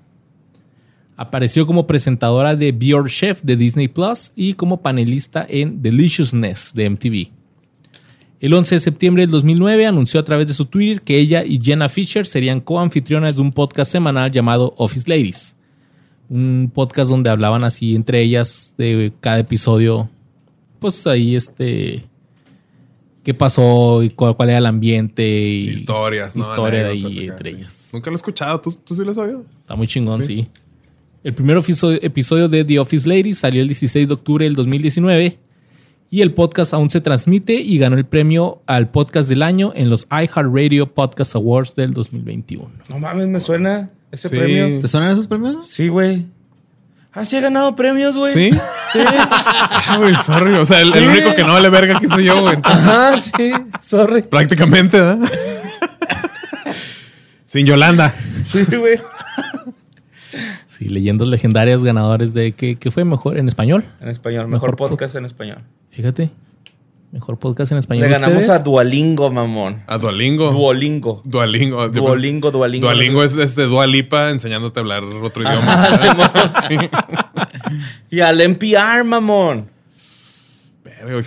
Apareció 1.17 1.67
como 1.67 1.87
presentadora 1.87 2.55
de 2.55 2.73
Be 2.73 2.87
Your 2.87 3.09
Chef 3.09 3.43
de 3.43 3.57
Disney 3.57 3.89
Plus 3.89 4.33
y 4.37 4.53
como 4.55 4.83
panelista 4.83 5.47
en 5.49 5.81
Deliciousness 5.81 6.73
de 6.75 6.91
MTV. 6.91 7.29
El 8.39 8.53
11 8.53 8.75
de 8.75 8.81
septiembre 8.81 9.23
del 9.23 9.31
2009 9.31 9.87
anunció 9.87 10.21
a 10.21 10.25
través 10.25 10.47
de 10.47 10.53
su 10.53 10.67
Twitter 10.67 11.01
que 11.01 11.19
ella 11.19 11.43
y 11.43 11.59
Jenna 11.63 11.89
Fisher 11.89 12.27
serían 12.27 12.61
coanfitrionas 12.61 13.35
de 13.35 13.41
un 13.41 13.51
podcast 13.51 13.91
semanal 13.91 14.31
llamado 14.31 14.75
Office 14.77 15.09
Ladies. 15.09 15.57
Un 16.29 16.71
podcast 16.75 17.11
donde 17.11 17.31
hablaban 17.31 17.65
así 17.65 17.95
entre 17.95 18.21
ellas 18.21 18.75
de 18.77 19.13
cada 19.21 19.39
episodio. 19.39 20.11
Pues 20.81 21.07
ahí 21.07 21.35
este. 21.35 22.05
¿Qué 23.25 23.33
pasó? 23.33 24.03
y 24.03 24.11
cuál, 24.11 24.37
cuál 24.37 24.51
era 24.51 24.59
el 24.59 24.67
ambiente? 24.67 25.27
Y 25.27 25.69
Historias, 25.71 26.37
¿no? 26.37 26.43
Historia 26.43 26.89
ahí 26.89 27.27
entre 27.29 27.51
sí. 27.51 27.57
ellas. 27.57 27.91
Nunca 27.93 28.11
lo 28.11 28.15
he 28.15 28.19
escuchado. 28.19 28.61
¿Tú, 28.61 28.73
tú 28.85 28.95
sí 28.95 29.03
lo 29.03 29.11
has 29.13 29.19
oído? 29.19 29.45
Está 29.61 29.75
muy 29.77 29.87
chingón, 29.87 30.23
Sí. 30.23 30.43
sí. 30.43 30.49
El 31.27 31.35
primer 31.35 31.59
episodio 31.59 32.49
de 32.49 32.65
The 32.65 32.79
Office 32.79 33.09
Ladies 33.09 33.39
salió 33.39 33.61
el 33.61 33.67
16 33.67 34.07
de 34.07 34.15
octubre 34.15 34.45
del 34.45 34.55
2019 34.55 35.41
y 36.09 36.21
el 36.21 36.33
podcast 36.33 36.73
aún 36.73 36.89
se 36.89 37.01
transmite 37.01 37.55
y 37.55 37.79
ganó 37.79 37.97
el 37.97 38.07
premio 38.07 38.63
al 38.69 38.91
podcast 38.91 39.29
del 39.29 39.43
año 39.43 39.73
en 39.75 39.91
los 39.91 40.07
iHeartRadio 40.09 40.95
Podcast 40.95 41.35
Awards 41.35 41.75
del 41.75 41.93
2021. 41.95 42.71
No 42.91 43.01
mames, 43.01 43.27
me 43.27 43.41
suena 43.41 43.91
ese 44.13 44.29
Sí. 44.29 44.37
premio. 44.37 44.81
¿Te 44.81 44.87
suenan 44.87 45.11
esos 45.11 45.27
premios? 45.27 45.67
Sí, 45.67 45.89
güey. 45.89 46.27
Ah, 47.13 47.25
sí 47.25 47.35
he 47.35 47.41
ganado 47.41 47.75
premios, 47.75 48.17
güey. 48.17 48.33
¿Sí? 48.33 48.51
Sí. 48.93 49.01
Ah, 49.89 49.97
güey, 49.99 50.15
sorry. 50.15 50.55
O 50.55 50.65
sea, 50.65 50.81
el, 50.81 50.91
único 50.91 51.35
que 51.35 51.43
no 51.43 51.55
vale 51.55 51.69
verga 51.71 51.97
aquí 51.97 52.07
soy 52.07 52.27
yo, 52.27 52.41
güey. 52.41 52.57
Ajá, 52.63 53.19
sí. 53.19 53.51
Sorry. 53.81 54.23
Prácticamente, 54.23 55.01
¿verdad? 55.01 55.29
Sin 57.47 57.67
Yolanda. 57.67 58.15
Sí, 58.53 58.65
güey. 58.77 59.01
Sí, 60.67 60.89
leyendas 60.89 61.29
legendarias 61.29 61.85
ganadores 61.85 62.35
de 62.35 62.53
que, 62.53 62.91
fue 62.91 63.05
mejor 63.05 63.39
en 63.39 63.49
español. 63.49 63.85
En 64.01 64.09
español, 64.09 64.49
mejor, 64.49 64.71
Mejor 64.73 64.77
podcast 64.77 65.17
en 65.17 65.25
español. 65.25 65.59
Fíjate. 65.91 66.31
Mejor 67.13 67.39
podcast 67.39 67.73
en 67.73 67.79
español. 67.79 68.05
Le 68.07 68.11
ganamos 68.11 68.39
¿Ustedes? 68.39 68.61
a 68.61 68.65
Duolingo, 68.65 69.31
mamón. 69.31 69.83
A 69.87 69.97
Duolingo. 69.97 70.51
Duolingo. 70.51 71.23
Duolingo. 71.25 71.89
Duolingo, 71.89 72.51
Duolingo. 72.51 72.87
Duolingo 72.89 73.25
es 73.25 73.37
este 73.37 73.63
Dualipa 73.63 74.31
enseñándote 74.31 74.81
a 74.81 74.83
hablar 74.83 75.05
otro 75.05 75.43
idioma. 75.43 75.65
Ah, 75.67 76.63
Simón. 76.69 76.91
Y 78.11 78.21
al 78.21 78.41
NPR, 78.41 79.05
mamón. 79.05 79.71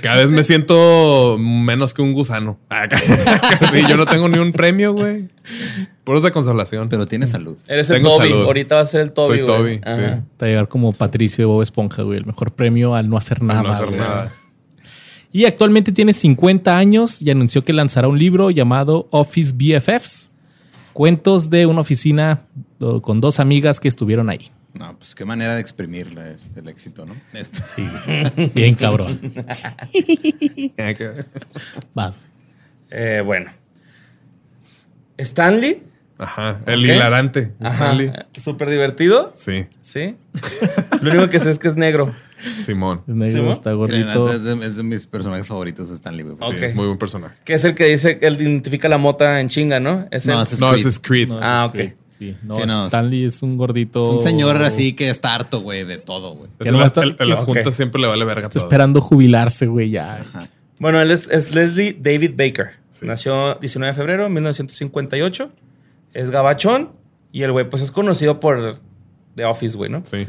Cada 0.02 0.18
vez 0.18 0.32
me 0.32 0.44
siento 0.44 1.38
menos 1.40 1.94
que 1.94 2.02
un 2.02 2.14
gusano. 2.14 2.60
Ah, 2.70 2.88
Sí, 3.72 3.82
yo 3.88 3.98
no 3.98 4.06
tengo 4.06 4.28
ni 4.28 4.40
un 4.40 4.52
premio, 4.52 4.94
güey. 4.94 5.28
Puros 6.10 6.24
de 6.24 6.32
consolación. 6.32 6.90
Pero 6.90 7.08
tiene 7.08 7.28
salud. 7.28 7.56
Eres 7.68 7.88
el 7.92 7.98
Tengo 7.98 8.18
Toby. 8.18 8.30
salud. 8.30 8.46
Ahorita 8.46 8.78
vas 8.78 8.88
a 8.88 8.92
ser 8.94 9.02
el 9.02 9.12
Toby, 9.12 9.38
Soy 9.38 9.42
güey. 9.46 9.58
Toby, 9.58 9.74
sí. 9.76 9.82
Va 9.84 10.24
a 10.40 10.46
llegar 10.46 10.68
como 10.68 10.92
Patricio 10.92 11.44
de 11.44 11.46
Bob 11.46 11.62
Esponja, 11.62 12.02
güey. 12.02 12.18
El 12.18 12.26
mejor 12.26 12.52
premio 12.52 12.96
al 12.96 13.08
no 13.08 13.16
hacer 13.16 13.44
nada. 13.44 13.62
no 13.62 13.70
hacer 13.70 13.86
güey. 13.90 14.00
nada. 14.00 14.34
Y 15.32 15.46
actualmente 15.46 15.92
tiene 15.92 16.14
50 16.14 16.76
años 16.76 17.22
y 17.22 17.30
anunció 17.30 17.64
que 17.64 17.74
lanzará 17.74 18.08
un 18.08 18.18
libro 18.18 18.50
llamado 18.50 19.08
Office 19.12 19.54
BFFs. 19.56 20.32
Cuentos 20.94 21.52
de 21.52 21.68
una 21.68 21.82
oficina 21.82 22.42
con 23.04 23.22
dos 23.22 23.40
amigas 23.40 23.80
que 23.80 23.88
estuvieron 23.88 24.32
ahí. 24.32 24.50
No, 24.74 24.98
pues 24.98 25.14
qué 25.14 25.26
manera 25.26 25.54
de 25.54 25.62
exprimir 25.62 26.12
la- 26.14 26.32
este, 26.32 26.62
el 26.62 26.70
éxito, 26.70 27.06
¿no? 27.06 27.16
Esto. 27.34 27.60
Sí. 27.76 27.88
Bien 28.56 28.74
cabrón. 28.74 29.20
Vas. 31.94 32.20
Eh, 32.90 33.22
bueno. 33.24 33.52
Stanley. 35.18 35.84
Ajá. 36.20 36.60
El 36.68 36.86
hilarante. 36.86 37.54
Ajá. 37.60 37.86
Stanley. 37.94 38.12
Súper 38.40 38.70
divertido. 38.70 39.32
Sí. 39.36 39.66
Sí. 39.82 40.16
Lo 41.02 41.10
único 41.12 41.30
que 41.30 41.40
sé 41.40 41.50
es 41.50 41.58
que 41.60 41.68
es 41.70 41.76
negro. 41.78 42.14
Simón. 42.66 43.02
Es 43.08 43.16
negro, 43.16 43.46
¿Sí, 43.46 43.52
está 43.52 43.72
gordito. 43.74 44.32
Es 44.32 44.44
de, 44.44 44.66
es 44.66 44.76
de 44.78 44.84
mis 44.84 45.06
personajes 45.08 45.48
favoritos, 45.48 45.90
Stanley. 45.90 46.24
güey. 46.26 46.36
Sí, 46.38 46.46
Ok. 46.58 46.64
es 46.64 46.76
muy 46.76 46.86
buen 46.86 46.98
personaje. 46.98 47.36
Que 47.44 47.54
es 47.56 47.64
el 47.66 47.74
que 47.76 47.86
dice, 47.86 48.18
él 48.22 48.40
identifica 48.40 48.88
la 48.88 48.98
mota 48.98 49.40
en 49.42 49.48
chinga, 49.50 49.80
¿no? 49.80 50.06
Es 50.12 50.26
No, 50.28 50.42
es 50.42 50.60
No, 50.60 50.74
es 50.74 51.00
Creed. 51.00 51.28
No, 51.30 51.40
Ah, 51.42 51.66
ok. 51.66 51.94
Sí, 52.10 52.36
no, 52.44 52.60
Sí, 52.60 52.68
no, 52.68 52.88
Stanley 52.88 53.24
es 53.26 53.42
un 53.42 53.56
gordito. 53.58 54.04
Es 54.04 54.10
un 54.10 54.20
señor 54.20 54.58
así 54.58 54.92
que 54.94 55.10
está 55.10 55.36
harto, 55.36 55.62
güey, 55.62 55.86
de 55.86 55.98
todo, 55.98 56.36
güey. 56.36 56.50
En 56.60 56.78
las 56.78 57.40
juntas 57.46 57.76
siempre 57.76 58.02
le 58.02 58.08
vale 58.08 58.26
verga 58.26 58.42
Está 58.42 58.60
todo. 58.60 58.64
esperando 58.66 59.00
jubilarse, 59.00 59.68
güey, 59.68 59.90
ya. 59.90 60.26
Bueno, 60.80 61.02
él 61.02 61.12
es, 61.12 61.30
es 61.30 61.56
Leslie 61.56 61.98
David 62.00 62.32
Baker. 62.36 62.72
Nació 63.02 63.56
19 63.56 63.94
de 63.94 63.98
febrero 63.98 64.24
de 64.24 64.30
1958. 64.30 65.52
Es 66.14 66.32
gabachón. 66.32 66.92
Y 67.32 67.44
el 67.44 67.52
güey, 67.52 67.70
pues 67.70 67.84
es 67.84 67.92
conocido 67.92 68.40
por 68.40 68.76
The 69.36 69.46
Office, 69.46 69.78
güey, 69.78 69.90
¿no? 69.90 70.02
Sí. 70.06 70.26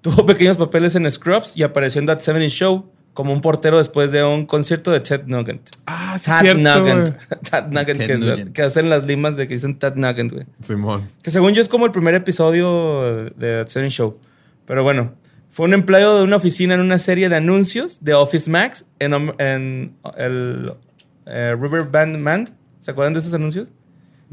Tuvo 0.00 0.24
pequeños 0.24 0.56
papeles 0.56 0.94
en 0.94 1.10
Scrubs 1.10 1.56
y 1.56 1.62
apareció 1.62 2.00
en 2.00 2.06
That 2.06 2.20
70 2.20 2.48
Show 2.48 2.90
como 3.12 3.32
un 3.32 3.40
portero 3.40 3.78
después 3.78 4.12
de 4.12 4.22
un 4.22 4.46
concierto 4.46 4.92
de 4.92 5.00
Ted 5.00 5.24
Nugent. 5.26 5.70
Ah, 5.86 6.16
sí, 6.18 6.26
Tad 6.26 6.40
cierto, 6.40 6.62
Nugent. 6.62 7.10
Tad 7.50 7.68
Nugent, 7.68 8.00
que, 8.00 8.16
Nugent. 8.16 8.52
que 8.52 8.62
hacen 8.62 8.88
las 8.88 9.04
limas 9.04 9.36
de 9.36 9.48
que 9.48 9.54
dicen 9.54 9.76
Tad 9.78 9.96
Nugent, 9.96 10.32
güey. 10.32 10.46
Simón. 10.62 11.08
Que 11.20 11.32
según 11.32 11.52
yo 11.52 11.60
es 11.60 11.68
como 11.68 11.84
el 11.84 11.90
primer 11.90 12.14
episodio 12.14 13.12
de 13.12 13.64
The 13.64 13.70
Seven 13.70 13.90
Show. 13.90 14.18
Pero 14.66 14.84
bueno, 14.84 15.14
fue 15.50 15.66
un 15.66 15.74
empleado 15.74 16.18
de 16.18 16.22
una 16.22 16.36
oficina 16.36 16.74
en 16.74 16.80
una 16.80 17.00
serie 17.00 17.28
de 17.28 17.34
anuncios 17.34 17.98
de 18.04 18.14
Office 18.14 18.48
Max 18.48 18.86
en, 19.00 19.12
en 19.38 19.96
el 20.16 20.72
eh, 21.26 21.56
River 21.60 21.84
Band 21.84 22.18
Man. 22.18 22.48
¿Se 22.78 22.92
acuerdan 22.92 23.14
de 23.14 23.18
esos 23.18 23.34
anuncios? 23.34 23.72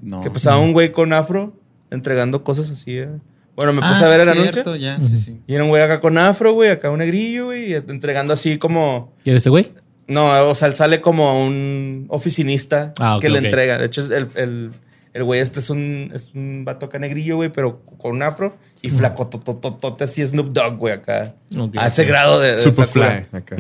No. 0.06 0.22
Que 0.22 0.30
pasaba 0.30 0.58
un 0.60 0.72
güey 0.72 0.92
con 0.92 1.12
afro 1.14 1.54
entregando 1.92 2.44
cosas 2.44 2.70
así. 2.70 2.98
eh. 2.98 3.10
Bueno, 3.56 3.72
me 3.74 3.82
puse 3.82 4.04
Ah, 4.04 4.08
a 4.08 4.10
ver 4.10 4.28
el 4.28 4.34
cierto, 4.52 4.72
anuncio. 4.72 4.76
ya, 4.76 4.98
sí, 5.00 5.18
sí. 5.18 5.40
Y 5.48 5.54
era 5.56 5.64
un 5.64 5.70
güey 5.70 5.82
acá 5.82 6.00
con 6.02 6.18
afro, 6.18 6.54
güey, 6.54 6.70
acá 6.72 6.92
un 6.92 7.00
negrillo, 7.00 7.46
güey, 7.46 7.72
y 7.72 7.74
entregando 7.74 8.34
así 8.34 8.58
como... 8.58 9.14
¿Quieres 9.24 9.40
este 9.42 9.50
güey? 9.50 9.72
No, 10.08 10.50
o 10.50 10.54
sea, 10.56 10.68
él 10.68 10.76
sale 10.76 11.00
como 11.02 11.44
un 11.46 12.06
oficinista 12.10 12.94
Ah, 13.00 13.18
que 13.22 13.30
le 13.30 13.40
entrega. 13.40 13.78
De 13.80 13.86
hecho, 13.86 14.02
el, 14.14 14.28
el, 14.36 14.72
el 15.14 15.24
güey 15.24 15.40
este 15.40 15.62
es 15.62 15.70
un, 15.70 16.12
es 16.14 16.32
un 16.36 16.64
vato 16.66 16.86
acá 16.88 17.00
negrillo, 17.00 17.38
güey, 17.38 17.50
pero 17.50 17.82
con 17.82 18.12
un 18.12 18.22
afro 18.24 18.58
y 18.82 18.90
flaco, 18.90 19.28
totototote, 19.28 20.04
así 20.04 20.24
Snoop 20.26 20.52
Dogg, 20.52 20.78
güey, 20.78 20.94
acá. 20.94 21.34
A 21.78 21.88
ese 21.88 22.04
grado 22.04 22.40
de... 22.42 22.50
de 22.50 22.58
Superfly. 22.58 23.28
Acá. 23.32 23.56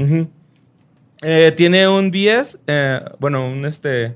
Eh, 1.21 1.53
tiene 1.55 1.87
un 1.87 2.11
BS, 2.11 2.59
eh, 2.67 2.99
bueno, 3.19 3.47
un 3.47 3.65
este... 3.65 4.15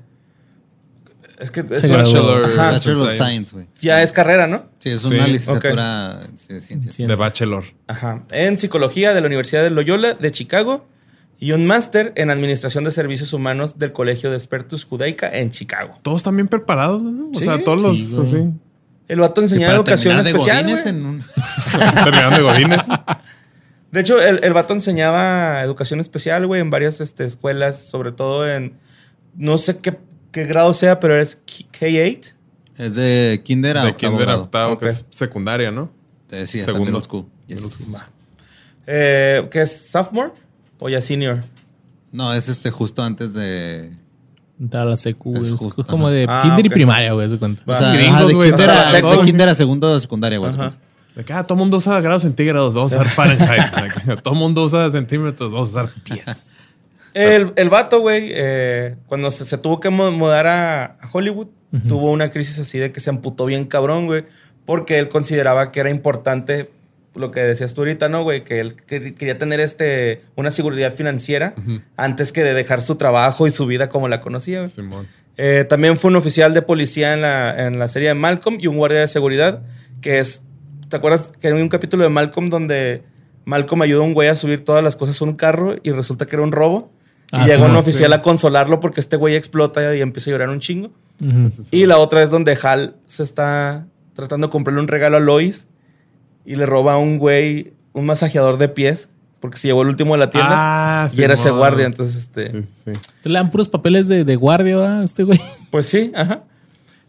Es 1.40 1.50
que 1.50 1.60
es 1.60 1.68
graduó. 1.86 1.96
Bachelor, 1.98 2.44
Ajá. 2.44 2.70
Bachelor 2.72 3.08
of 3.08 3.14
Science. 3.14 3.52
Güey. 3.54 3.66
ya 3.80 4.02
es 4.02 4.12
carrera, 4.12 4.46
¿no? 4.46 4.66
Sí, 4.78 4.90
es 4.90 5.00
Sí, 5.00 5.14
una 5.14 5.24
ok. 5.24 5.28
licenciatura 5.30 6.18
de 6.48 6.60
ciencias. 6.60 6.94
Sí. 6.94 7.06
De 7.06 7.14
Bachelor. 7.14 7.64
Ajá. 7.86 8.22
En 8.30 8.58
psicología 8.58 9.14
de 9.14 9.20
la 9.20 9.26
Universidad 9.26 9.62
de 9.62 9.70
Loyola 9.70 10.14
de 10.14 10.30
Chicago 10.30 10.86
y 11.38 11.52
un 11.52 11.66
máster 11.66 12.12
en 12.16 12.30
administración 12.30 12.84
de 12.84 12.90
servicios 12.90 13.32
humanos 13.32 13.78
del 13.78 13.92
Colegio 13.92 14.30
de 14.30 14.36
Expertos 14.36 14.84
Judaica 14.84 15.30
en 15.34 15.50
Chicago. 15.50 15.98
Todos 16.02 16.18
están 16.20 16.36
bien 16.36 16.48
preparados, 16.48 17.02
¿no? 17.02 17.30
O 17.30 17.38
Sí, 17.38 17.44
sea, 17.44 17.64
todos 17.64 17.80
los 17.80 17.96
sí, 17.96 18.18
así. 18.22 18.50
El 19.08 19.20
vato 19.20 19.40
enseñaba 19.40 19.74
educación 19.74 20.22
de 20.22 20.30
especial. 20.30 20.64
Güey. 20.70 20.88
en 20.88 21.06
un- 21.06 21.24
Terminaron 22.04 22.34
de 22.34 22.42
Godines. 22.42 22.80
De 23.90 24.00
hecho, 24.00 24.20
el, 24.22 24.38
el 24.44 24.52
vato 24.52 24.72
enseñaba 24.74 25.62
educación 25.62 25.98
especial, 25.98 26.46
güey, 26.46 26.60
en 26.60 26.70
varias 26.70 27.00
este, 27.00 27.24
escuelas, 27.24 27.82
sobre 27.82 28.12
todo 28.12 28.48
en. 28.48 28.74
No 29.34 29.58
sé 29.58 29.78
qué, 29.78 29.98
qué 30.32 30.44
grado 30.44 30.72
sea, 30.74 31.00
pero 31.00 31.20
es 31.20 31.36
K- 31.36 31.66
K8. 31.86 32.32
Es 32.76 32.94
de 32.94 33.42
kinder 33.44 33.76
a 33.78 33.82
De 33.84 33.90
octavo 33.90 34.10
kinder 34.12 34.26
grado. 34.26 34.42
octavo, 34.42 34.78
que 34.78 34.86
es 34.88 35.04
secundaria, 35.10 35.70
¿no? 35.70 35.90
Eh, 36.30 36.46
sí, 36.46 36.60
hasta 36.60 36.72
Segundo. 36.72 36.92
middle 36.92 37.04
school. 37.04 37.26
Yes. 37.46 37.62
Middle 37.62 37.70
school. 37.76 38.00
Eh, 38.86 39.48
¿Qué 39.50 39.62
es 39.62 39.90
sophomore 39.90 40.32
o 40.78 40.88
ya 40.88 41.00
senior? 41.02 41.42
No, 42.12 42.32
es 42.32 42.48
este 42.48 42.70
justo 42.70 43.02
antes 43.02 43.34
de... 43.34 43.92
Entrar 44.58 44.82
a 44.82 44.90
la 44.90 44.96
secu, 44.96 45.34
Es 45.36 45.50
como 45.86 46.06
ajá. 46.08 46.14
de 46.14 46.26
Ah, 46.28 46.40
kinder 46.42 46.66
y 46.66 46.68
primaria, 46.70 47.12
güey, 47.12 47.28
se 47.30 47.38
cuenta. 47.38 47.62
O 47.66 47.70
Va. 47.70 47.78
sea, 47.78 47.92
Gringos, 47.94 48.16
ajá, 48.18 48.26
de, 48.26 48.32
kinder 48.50 48.70
a, 48.70 48.92
de 48.92 49.20
kinder 49.24 49.48
a 49.48 49.54
segundo 49.54 49.94
de 49.94 50.00
secundaria, 50.00 50.38
güey. 50.38 50.52
Que, 51.24 51.32
ah, 51.32 51.44
todo 51.44 51.54
el 51.54 51.60
mundo 51.60 51.76
usa 51.78 52.00
grados 52.00 52.22
centígrados, 52.22 52.72
vamos 52.74 52.92
a 52.92 52.96
usar 52.96 53.08
Fahrenheit. 53.38 54.20
todo 54.22 54.34
el 54.34 54.40
mundo 54.40 54.64
usa 54.64 54.90
centímetros, 54.90 55.50
vamos 55.52 55.74
a 55.74 55.82
usar 55.84 55.94
pies. 56.02 56.49
El, 57.14 57.52
el 57.56 57.68
vato, 57.70 58.00
güey, 58.00 58.30
eh, 58.32 58.96
cuando 59.06 59.30
se, 59.30 59.44
se 59.44 59.58
tuvo 59.58 59.80
que 59.80 59.90
mu- 59.90 60.12
mudar 60.12 60.46
a, 60.46 60.84
a 61.00 61.08
Hollywood, 61.12 61.48
tuvo 61.88 62.10
una 62.10 62.30
crisis 62.30 62.58
así 62.58 62.78
de 62.78 62.90
que 62.92 63.00
se 63.00 63.10
amputó 63.10 63.46
bien 63.46 63.64
cabrón, 63.66 64.06
güey, 64.06 64.24
porque 64.64 64.98
él 64.98 65.08
consideraba 65.08 65.70
que 65.72 65.80
era 65.80 65.90
importante 65.90 66.70
lo 67.14 67.30
que 67.32 67.40
decías 67.40 67.74
tú 67.74 67.80
ahorita, 67.82 68.08
¿no, 68.08 68.22
güey? 68.22 68.44
Que 68.44 68.60
él 68.60 68.74
que- 68.74 69.14
quería 69.14 69.38
tener 69.38 69.60
este, 69.60 70.22
una 70.36 70.50
seguridad 70.52 70.92
financiera 70.92 71.54
antes 71.96 72.32
que 72.32 72.42
de 72.44 72.54
dejar 72.54 72.82
su 72.82 72.94
trabajo 72.96 73.46
y 73.46 73.50
su 73.50 73.66
vida 73.66 73.88
como 73.88 74.08
la 74.08 74.20
conocía, 74.20 74.58
güey. 74.60 74.68
Simón. 74.70 75.06
Eh, 75.36 75.64
también 75.68 75.96
fue 75.96 76.10
un 76.10 76.16
oficial 76.16 76.54
de 76.54 76.62
policía 76.62 77.14
en 77.14 77.22
la, 77.22 77.66
en 77.66 77.78
la 77.78 77.88
serie 77.88 78.08
de 78.08 78.14
Malcolm 78.14 78.58
y 78.60 78.66
un 78.66 78.76
guardia 78.76 79.00
de 79.00 79.08
seguridad 79.08 79.62
que 80.00 80.18
es... 80.18 80.44
¿Te 80.88 80.96
acuerdas 80.96 81.32
que 81.40 81.46
hay 81.48 81.52
un 81.54 81.68
capítulo 81.68 82.02
de 82.04 82.10
Malcolm 82.10 82.50
donde 82.50 83.02
Malcolm 83.44 83.80
ayuda 83.82 84.00
a 84.00 84.04
un 84.04 84.12
güey 84.14 84.28
a 84.28 84.34
subir 84.36 84.64
todas 84.64 84.82
las 84.84 84.96
cosas 84.96 85.20
a 85.20 85.24
un 85.24 85.34
carro 85.34 85.76
y 85.82 85.92
resulta 85.92 86.26
que 86.26 86.34
era 86.36 86.42
un 86.42 86.52
robo? 86.52 86.92
Y 87.32 87.36
Ah, 87.36 87.46
llega 87.46 87.64
sí, 87.64 87.70
un 87.70 87.76
oficial 87.76 88.10
sí. 88.10 88.14
a 88.18 88.22
consolarlo 88.22 88.80
porque 88.80 89.00
este 89.00 89.16
güey 89.16 89.36
explota 89.36 89.94
y 89.96 90.00
empieza 90.00 90.30
a 90.30 90.32
llorar 90.32 90.48
un 90.50 90.60
chingo. 90.60 90.90
Y 91.70 91.86
la 91.86 91.98
otra 91.98 92.22
es 92.22 92.30
donde 92.30 92.58
Hal 92.62 92.96
se 93.06 93.22
está 93.22 93.86
tratando 94.14 94.48
de 94.48 94.50
comprarle 94.50 94.80
un 94.80 94.88
regalo 94.88 95.16
a 95.18 95.20
Lois 95.20 95.68
y 96.44 96.56
le 96.56 96.66
roba 96.66 96.94
a 96.94 96.96
un 96.96 97.18
güey 97.18 97.72
un 97.92 98.06
masajeador 98.06 98.56
de 98.58 98.68
pies 98.68 99.10
porque 99.40 99.56
se 99.58 99.68
llevó 99.68 99.82
el 99.82 99.88
último 99.88 100.14
de 100.14 100.18
la 100.18 100.30
tienda 100.30 100.50
Ah, 101.04 101.08
y 101.16 101.22
era 101.22 101.34
ese 101.34 101.50
guardia. 101.50 101.86
Entonces, 101.86 102.16
este... 102.16 102.62
Sí, 102.62 102.68
sí. 102.92 102.92
Le 103.24 103.34
dan 103.34 103.50
puros 103.50 103.68
papeles 103.68 104.06
de, 104.08 104.24
de 104.24 104.36
guardia, 104.36 104.76
¿verdad? 104.76 105.02
Este 105.04 105.22
güey. 105.22 105.40
Pues 105.70 105.86
sí, 105.86 106.10
ajá. 106.14 106.42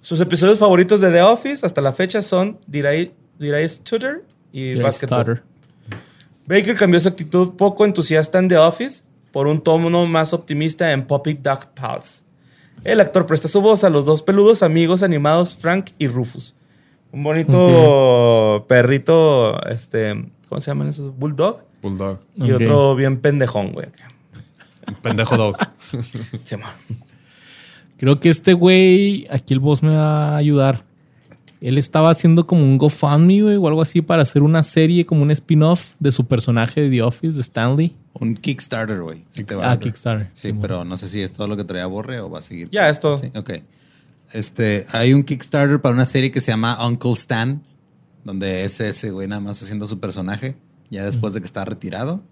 Sus 0.01 0.19
episodios 0.21 0.57
favoritos 0.57 1.01
de 1.01 1.11
The 1.11 1.21
Office 1.23 1.65
hasta 1.65 1.81
la 1.81 1.91
fecha 1.93 2.21
son 2.21 2.57
Did 2.67 2.85
I, 2.91 3.11
Did 3.39 3.57
I 3.57 3.67
Stutter 3.67 4.23
y 4.51 4.75
Basketball. 4.79 5.41
Baker 6.45 6.75
cambió 6.75 6.99
su 6.99 7.07
actitud 7.07 7.53
poco 7.55 7.85
entusiasta 7.85 8.39
en 8.39 8.47
The 8.49 8.57
Office 8.57 9.03
por 9.31 9.47
un 9.47 9.61
tono 9.61 10.05
más 10.05 10.33
optimista 10.33 10.91
en 10.91 11.05
Puppy 11.05 11.33
Dog 11.33 11.67
Pals. 11.73 12.23
El 12.83 12.99
actor 12.99 13.25
presta 13.25 13.47
su 13.47 13.61
voz 13.61 13.83
a 13.83 13.89
los 13.89 14.05
dos 14.05 14.23
peludos 14.23 14.63
amigos 14.63 15.03
animados 15.03 15.55
Frank 15.55 15.91
y 15.99 16.07
Rufus. 16.07 16.55
Un 17.11 17.23
bonito 17.23 18.65
perrito, 18.67 19.61
este, 19.65 20.25
¿cómo 20.47 20.61
se 20.61 20.71
llaman 20.71 20.87
esos? 20.87 21.15
Bulldog. 21.17 21.63
Bulldog. 21.81 22.19
Y 22.37 22.51
otro 22.51 22.95
bien 22.95 23.19
pendejón, 23.19 23.73
güey. 23.73 23.87
Pendejo 25.01 25.37
dog. 25.37 25.57
Sí, 26.43 26.55
man. 26.55 26.71
Creo 27.97 28.19
que 28.19 28.29
este 28.29 28.53
güey, 28.53 29.27
aquí 29.29 29.53
el 29.53 29.59
boss 29.59 29.83
me 29.83 29.93
va 29.93 30.29
a 30.29 30.37
ayudar. 30.37 30.85
Él 31.61 31.77
estaba 31.77 32.09
haciendo 32.09 32.47
como 32.47 32.63
un 32.63 32.79
GoFundMe, 32.79 33.43
güey, 33.43 33.55
o 33.55 33.67
algo 33.67 33.83
así 33.83 34.01
para 34.01 34.23
hacer 34.23 34.41
una 34.41 34.63
serie, 34.63 35.05
como 35.05 35.21
un 35.21 35.29
spin-off 35.29 35.93
de 35.99 36.11
su 36.11 36.25
personaje 36.25 36.81
de 36.81 36.89
The 36.89 37.03
Office, 37.03 37.35
de 37.35 37.41
Stanley. 37.41 37.95
Un 38.13 38.35
Kickstarter, 38.35 38.99
güey. 38.99 39.23
Ah, 39.61 39.77
Kickstarter. 39.79 40.31
Sí, 40.33 40.53
pero 40.53 40.83
no 40.83 40.97
sé 40.97 41.07
si 41.07 41.21
es 41.21 41.31
todo 41.31 41.47
lo 41.47 41.55
que 41.55 41.63
traía 41.63 41.85
Borre 41.85 42.19
o 42.19 42.31
va 42.31 42.39
a 42.39 42.41
seguir. 42.41 42.67
Ya, 42.71 42.89
es 42.89 42.99
todo. 42.99 43.19
Sí, 43.19 43.31
ok. 43.35 43.51
Este, 44.33 44.87
hay 44.91 45.13
un 45.13 45.23
Kickstarter 45.23 45.79
para 45.79 45.93
una 45.93 46.05
serie 46.05 46.31
que 46.31 46.41
se 46.41 46.51
llama 46.51 46.83
Uncle 46.85 47.13
Stan, 47.13 47.61
donde 48.23 48.65
es 48.65 48.79
ese 48.81 49.11
güey 49.11 49.27
nada 49.27 49.41
más 49.41 49.61
haciendo 49.61 49.85
su 49.85 49.99
personaje, 49.99 50.55
ya 50.89 51.03
después 51.03 51.35
de 51.35 51.41
que 51.41 51.45
está 51.45 51.63
retirado. 51.63 52.23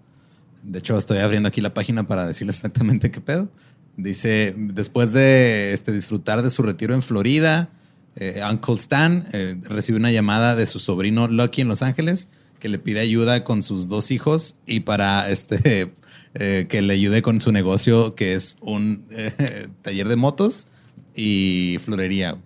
De 0.64 0.80
hecho, 0.80 0.98
estoy 0.98 1.18
abriendo 1.18 1.48
aquí 1.48 1.60
la 1.60 1.72
página 1.72 2.06
para 2.06 2.26
decirles 2.26 2.56
exactamente 2.56 3.12
qué 3.12 3.20
pedo. 3.20 3.48
Dice, 3.96 4.54
después 4.56 5.12
de 5.12 5.72
este, 5.72 5.92
disfrutar 5.92 6.42
de 6.42 6.50
su 6.50 6.62
retiro 6.62 6.94
en 6.94 7.02
Florida, 7.02 7.70
eh, 8.16 8.42
Uncle 8.48 8.74
Stan 8.74 9.26
eh, 9.32 9.56
recibe 9.62 9.98
una 9.98 10.10
llamada 10.10 10.56
de 10.56 10.66
su 10.66 10.78
sobrino 10.78 11.28
Lucky 11.28 11.60
en 11.60 11.68
Los 11.68 11.82
Ángeles 11.82 12.28
que 12.58 12.68
le 12.68 12.78
pide 12.78 13.00
ayuda 13.00 13.44
con 13.44 13.62
sus 13.62 13.88
dos 13.88 14.10
hijos 14.10 14.56
y 14.66 14.80
para 14.80 15.30
este 15.30 15.92
eh, 16.34 16.66
que 16.68 16.82
le 16.82 16.94
ayude 16.94 17.22
con 17.22 17.40
su 17.40 17.52
negocio 17.52 18.14
que 18.14 18.34
es 18.34 18.56
un 18.60 19.06
taller 19.82 20.08
de 20.08 20.16
motos 20.16 20.68
y 21.14 21.78
florería. 21.84 22.38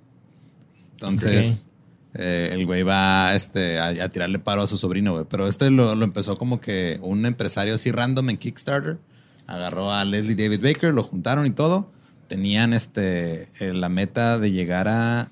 Entonces, 0.93 1.69
el 2.15 2.65
güey 2.65 2.83
va 2.83 3.35
este, 3.35 3.79
a, 3.79 3.89
a 3.89 4.09
tirarle 4.09 4.39
paro 4.39 4.63
a 4.63 4.67
su 4.67 4.79
sobrino, 4.79 5.13
güey. 5.13 5.25
Pero 5.29 5.49
este 5.49 5.71
lo, 5.71 5.95
lo 5.95 6.05
empezó 6.05 6.39
como 6.39 6.61
que 6.61 6.99
un 7.03 7.27
empresario 7.27 7.75
así 7.75 7.91
random 7.91 8.31
en 8.31 8.37
Kickstarter. 8.39 8.99
Agarró 9.47 9.93
a 9.93 10.05
Leslie 10.05 10.35
David 10.35 10.63
Baker, 10.63 10.95
lo 10.95 11.03
juntaron 11.03 11.47
y 11.47 11.51
todo. 11.51 11.91
Tenían 12.29 12.73
este, 12.73 13.49
la 13.61 13.91
meta 13.91 14.39
de 14.39 14.51
llegar 14.51 14.89
a 14.89 15.31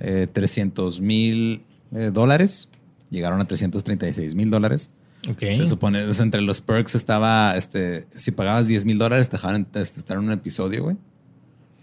eh, 0.00 0.26
300 0.32 1.00
mil 1.00 1.64
eh, 1.94 2.10
dólares. 2.12 2.68
Llegaron 3.10 3.40
a 3.40 3.46
336 3.46 4.34
mil 4.34 4.50
dólares. 4.50 4.90
Ok. 5.28 5.40
Se 5.40 5.66
supone, 5.66 6.04
o 6.04 6.14
sea, 6.14 6.24
entre 6.24 6.40
los 6.40 6.60
perks 6.60 6.94
estaba, 6.94 7.56
este, 7.56 8.06
si 8.10 8.30
pagabas 8.30 8.68
10 8.68 8.84
mil 8.84 8.98
dólares, 8.98 9.28
te 9.28 9.36
dejaban 9.36 9.66
estar 9.74 10.16
en 10.18 10.24
un 10.24 10.32
episodio, 10.32 10.84
güey. 10.84 10.96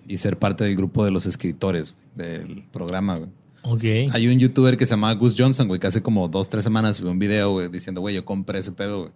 Y 0.08 0.18
ser 0.18 0.38
parte 0.38 0.64
del 0.64 0.76
grupo 0.76 1.04
de 1.04 1.12
los 1.12 1.26
escritores 1.26 1.96
del 2.16 2.64
programa, 2.72 3.18
güey. 3.18 3.30
Ok. 3.64 4.14
Hay 4.14 4.28
un 4.28 4.40
youtuber 4.40 4.78
que 4.78 4.86
se 4.86 4.92
llama 4.92 5.12
Gus 5.14 5.36
Johnson, 5.36 5.68
güey, 5.68 5.80
que 5.80 5.88
hace 5.88 6.04
como 6.04 6.28
dos, 6.28 6.50
tres 6.50 6.64
semanas 6.64 6.98
subió 6.98 7.12
un 7.12 7.20
video, 7.20 7.52
güey, 7.52 7.68
diciendo, 7.70 8.02
güey, 8.02 8.14
yo 8.14 8.24
compré 8.24 8.60
ese 8.60 8.72
pedo, 8.72 9.00
güey. 9.00 9.12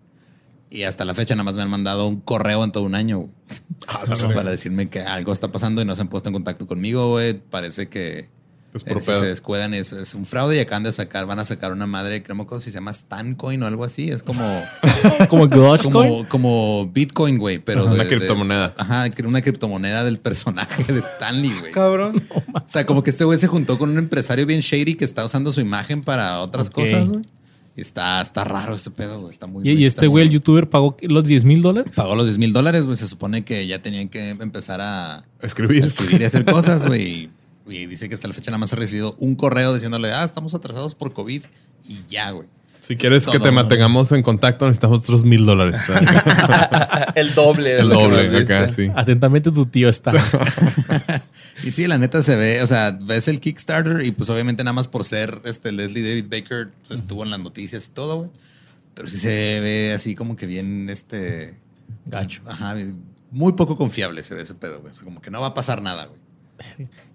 Y 0.72 0.84
hasta 0.84 1.06
la 1.06 1.14
fecha 1.14 1.36
nada 1.36 1.43
más 1.43 1.56
me 1.56 1.64
han 1.64 1.70
mandado 1.70 2.08
un 2.08 2.20
correo 2.20 2.64
en 2.64 2.72
todo 2.72 2.84
un 2.84 2.95
año, 2.95 3.20
güey. 3.20 3.32
Ah, 3.88 4.04
para 4.34 4.50
decirme 4.52 4.89
que 4.89 5.02
algo 5.02 5.34
está 5.34 5.52
pasando 5.52 5.82
y 5.82 5.86
no 5.86 5.95
se 5.95 6.02
han 6.02 6.10
puesto 6.10 6.30
en 6.30 6.34
contacto 6.34 6.68
conmigo, 6.68 7.10
güey. 7.10 7.34
Parece 7.34 7.89
que 7.89 8.30
Es 8.74 8.82
eh, 8.84 8.86
por 8.94 9.02
si 9.02 9.08
pedo. 9.08 9.20
se 9.22 9.26
descuidan 9.28 9.74
es, 9.74 9.94
es 9.94 10.14
un 10.14 10.26
fraude 10.26 10.58
y 10.58 10.60
acaban 10.60 10.84
de 10.84 10.92
sacar, 10.92 11.26
van 11.26 11.40
a 11.40 11.46
sacar 11.46 11.72
una 11.72 11.88
madre, 11.88 12.22
creo 12.24 12.46
que 12.48 12.60
se 12.60 12.72
llama 12.72 12.94
Stancoin 12.94 13.64
o 13.64 13.68
algo 13.68 13.84
así. 13.84 14.10
Es 14.10 14.22
como, 14.24 14.44
Como 15.30 15.48
Dogecoin. 15.48 15.92
como, 15.92 16.30
como 16.30 16.92
Bitcoin, 16.94 17.38
güey, 17.38 17.60
pero 17.60 17.82
Ajá, 17.82 17.90
de- 17.90 17.96
una 17.96 18.04
de- 18.04 18.10
criptomoneda. 18.10 18.74
ajá, 18.78 19.06
una 19.26 19.42
criptomoneda 19.42 20.04
del 20.04 20.20
personaje 20.20 20.84
de 20.92 21.00
Stanley, 21.00 21.52
güey. 21.60 21.72
Cabrón. 21.72 22.24
O 22.54 22.64
sea, 22.72 22.86
como 22.86 23.02
que 23.04 23.10
este 23.10 23.24
güey 23.24 23.40
se 23.40 23.48
juntó 23.48 23.78
con 23.80 23.90
un 23.90 23.98
empresario 23.98 24.46
bien 24.46 24.60
shady 24.62 24.94
que 24.96 25.06
está 25.06 25.26
usando 25.26 25.52
su 25.52 25.60
imagen 25.62 26.02
para 26.04 26.40
otras 26.40 26.70
cosas, 26.70 27.10
güey. 27.10 27.24
Y 27.76 27.82
está, 27.82 28.22
está 28.22 28.44
raro 28.44 28.76
ese 28.76 28.92
pedo, 28.92 29.20
güey. 29.22 29.32
Está 29.32 29.48
muy 29.48 29.68
Y, 29.68 29.72
y 29.72 29.86
está 29.86 30.02
este 30.02 30.08
güey, 30.08 30.26
el 30.26 30.32
youtuber, 30.32 30.70
pagó 30.70 30.98
los 31.02 31.24
10 31.24 31.46
mil 31.46 31.62
dólares. 31.62 31.94
Pagó 31.96 32.16
los 32.16 32.26
10 32.28 32.38
mil 32.38 32.52
dólares, 32.54 32.86
güey. 32.86 32.98
Se 32.98 33.08
supone 33.08 33.44
que 33.46 33.66
ya 33.68 33.82
tenían 33.82 34.10
que 34.10 34.30
empezar 34.32 34.82
a 34.82 35.24
Escribir. 35.42 35.84
a 35.84 35.86
escribir 35.88 36.22
y 36.22 36.26
hacer 36.26 36.44
cosas, 36.46 36.86
güey. 36.86 37.30
Y 37.70 37.86
dice 37.86 38.10
que 38.10 38.16
hasta 38.16 38.28
la 38.28 38.34
fecha 38.34 38.52
nada 38.52 38.60
más 38.60 38.74
ha 38.74 38.76
recibido 38.76 39.16
un 39.20 39.36
correo 39.36 39.74
diciéndole, 39.74 40.12
ah, 40.12 40.24
estamos 40.24 40.54
atrasados 40.54 40.96
por 40.96 41.14
COVID. 41.14 41.44
Y 41.88 42.00
ya, 42.08 42.32
güey. 42.32 42.48
Si 42.80 42.96
quieres 42.96 43.28
que 43.28 43.40
te 43.40 43.52
mantengamos 43.52 44.12
en 44.14 44.24
contacto, 44.24 44.66
necesitamos 44.66 45.02
otros 45.02 45.24
mil 45.24 45.46
dólares. 45.46 45.82
el 47.16 47.36
doble. 47.36 47.72
de 47.72 47.80
El 47.82 47.90
lo 47.90 47.96
doble 47.96 48.38
acá, 48.38 48.70
sí. 48.70 48.90
Atentamente 48.96 49.52
tu 49.52 49.66
tío 49.66 49.90
está. 49.90 50.14
Y 51.64 51.72
sí, 51.72 51.88
la 51.88 51.98
neta 51.98 52.24
se 52.24 52.36
ve, 52.36 52.62
o 52.62 52.68
sea, 52.68 52.98
ves 53.02 53.28
el 53.28 53.40
Kickstarter 53.40 54.06
y 54.06 54.12
pues 54.12 54.30
obviamente 54.30 54.64
nada 54.64 54.74
más 54.74 54.88
por 54.88 55.04
ser 55.04 55.42
este 55.44 55.72
Leslie 55.72 56.04
David 56.04 56.26
Baker 56.30 56.70
pues, 56.88 57.02
estuvo 57.02 57.24
en 57.24 57.32
las 57.32 57.40
noticias 57.40 57.88
y 57.88 57.90
todo, 57.90 58.18
güey. 58.18 58.30
Pero 58.94 59.08
sí 59.08 59.18
se 59.18 59.60
ve 59.60 59.94
así 59.94 60.16
como 60.16 60.36
que 60.36 60.46
bien, 60.46 60.90
este, 60.90 61.58
Gacho. 62.06 62.42
ajá, 62.46 62.76
muy 63.32 63.54
poco 63.54 63.78
confiable 63.78 64.24
se 64.24 64.36
ve 64.36 64.42
ese 64.44 64.56
pedo, 64.56 64.80
güey. 64.80 64.92
O 64.92 64.96
sea, 64.96 65.04
como 65.04 65.22
que 65.22 65.32
no 65.32 65.42
va 65.42 65.48
a 65.48 65.54
pasar 65.54 65.82
nada, 65.82 66.06
güey. 66.06 66.19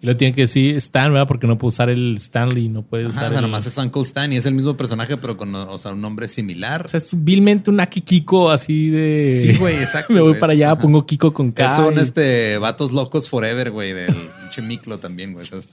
Y 0.01 0.07
lo 0.07 0.17
tiene 0.17 0.35
que 0.35 0.43
decir 0.43 0.77
Stan, 0.77 1.13
¿verdad? 1.13 1.27
Porque 1.27 1.47
no 1.47 1.59
puede 1.59 1.69
usar 1.69 1.89
el 1.91 2.17
Stanley, 2.17 2.69
no 2.69 2.83
puede 2.83 3.05
Ajá, 3.05 3.11
usar 3.13 3.25
o 3.25 3.29
sea, 3.29 3.39
el- 3.39 3.43
nomás 3.43 3.67
es 3.67 3.77
Uncle 3.79 4.03
Stan 4.03 4.33
y 4.33 4.37
es 4.37 4.47
el 4.47 4.55
mismo 4.55 4.77
personaje, 4.77 5.17
pero 5.17 5.37
con 5.37 5.55
o 5.55 5.79
sea, 5.79 5.93
un 5.93 6.01
nombre 6.01 6.29
similar. 6.29 6.85
O 6.85 6.89
sea, 6.89 6.99
es 6.99 7.25
vilmente 7.25 7.71
un 7.71 7.81
Aki 7.81 8.01
Kiko 8.03 8.51
así 8.51 8.91
de... 8.91 9.39
Sí, 9.43 9.57
güey, 9.59 9.77
exacto. 9.77 10.13
Me 10.15 10.21
voy 10.21 10.35
para 10.35 10.53
allá, 10.53 10.73
Ajá. 10.73 10.79
pongo 10.79 11.07
Kiko 11.07 11.33
con 11.33 11.53
K. 11.53 11.75
Son 11.77 11.97
y- 11.97 12.01
este 12.01 12.59
vatos 12.59 12.93
locos 12.93 13.29
forever, 13.29 13.71
güey, 13.71 13.93
del 13.93 14.15
pinche 14.41 14.61
Miklo 14.63 14.99
también, 14.99 15.33
güey. 15.33 15.43
Eso 15.45 15.57
es, 15.59 15.73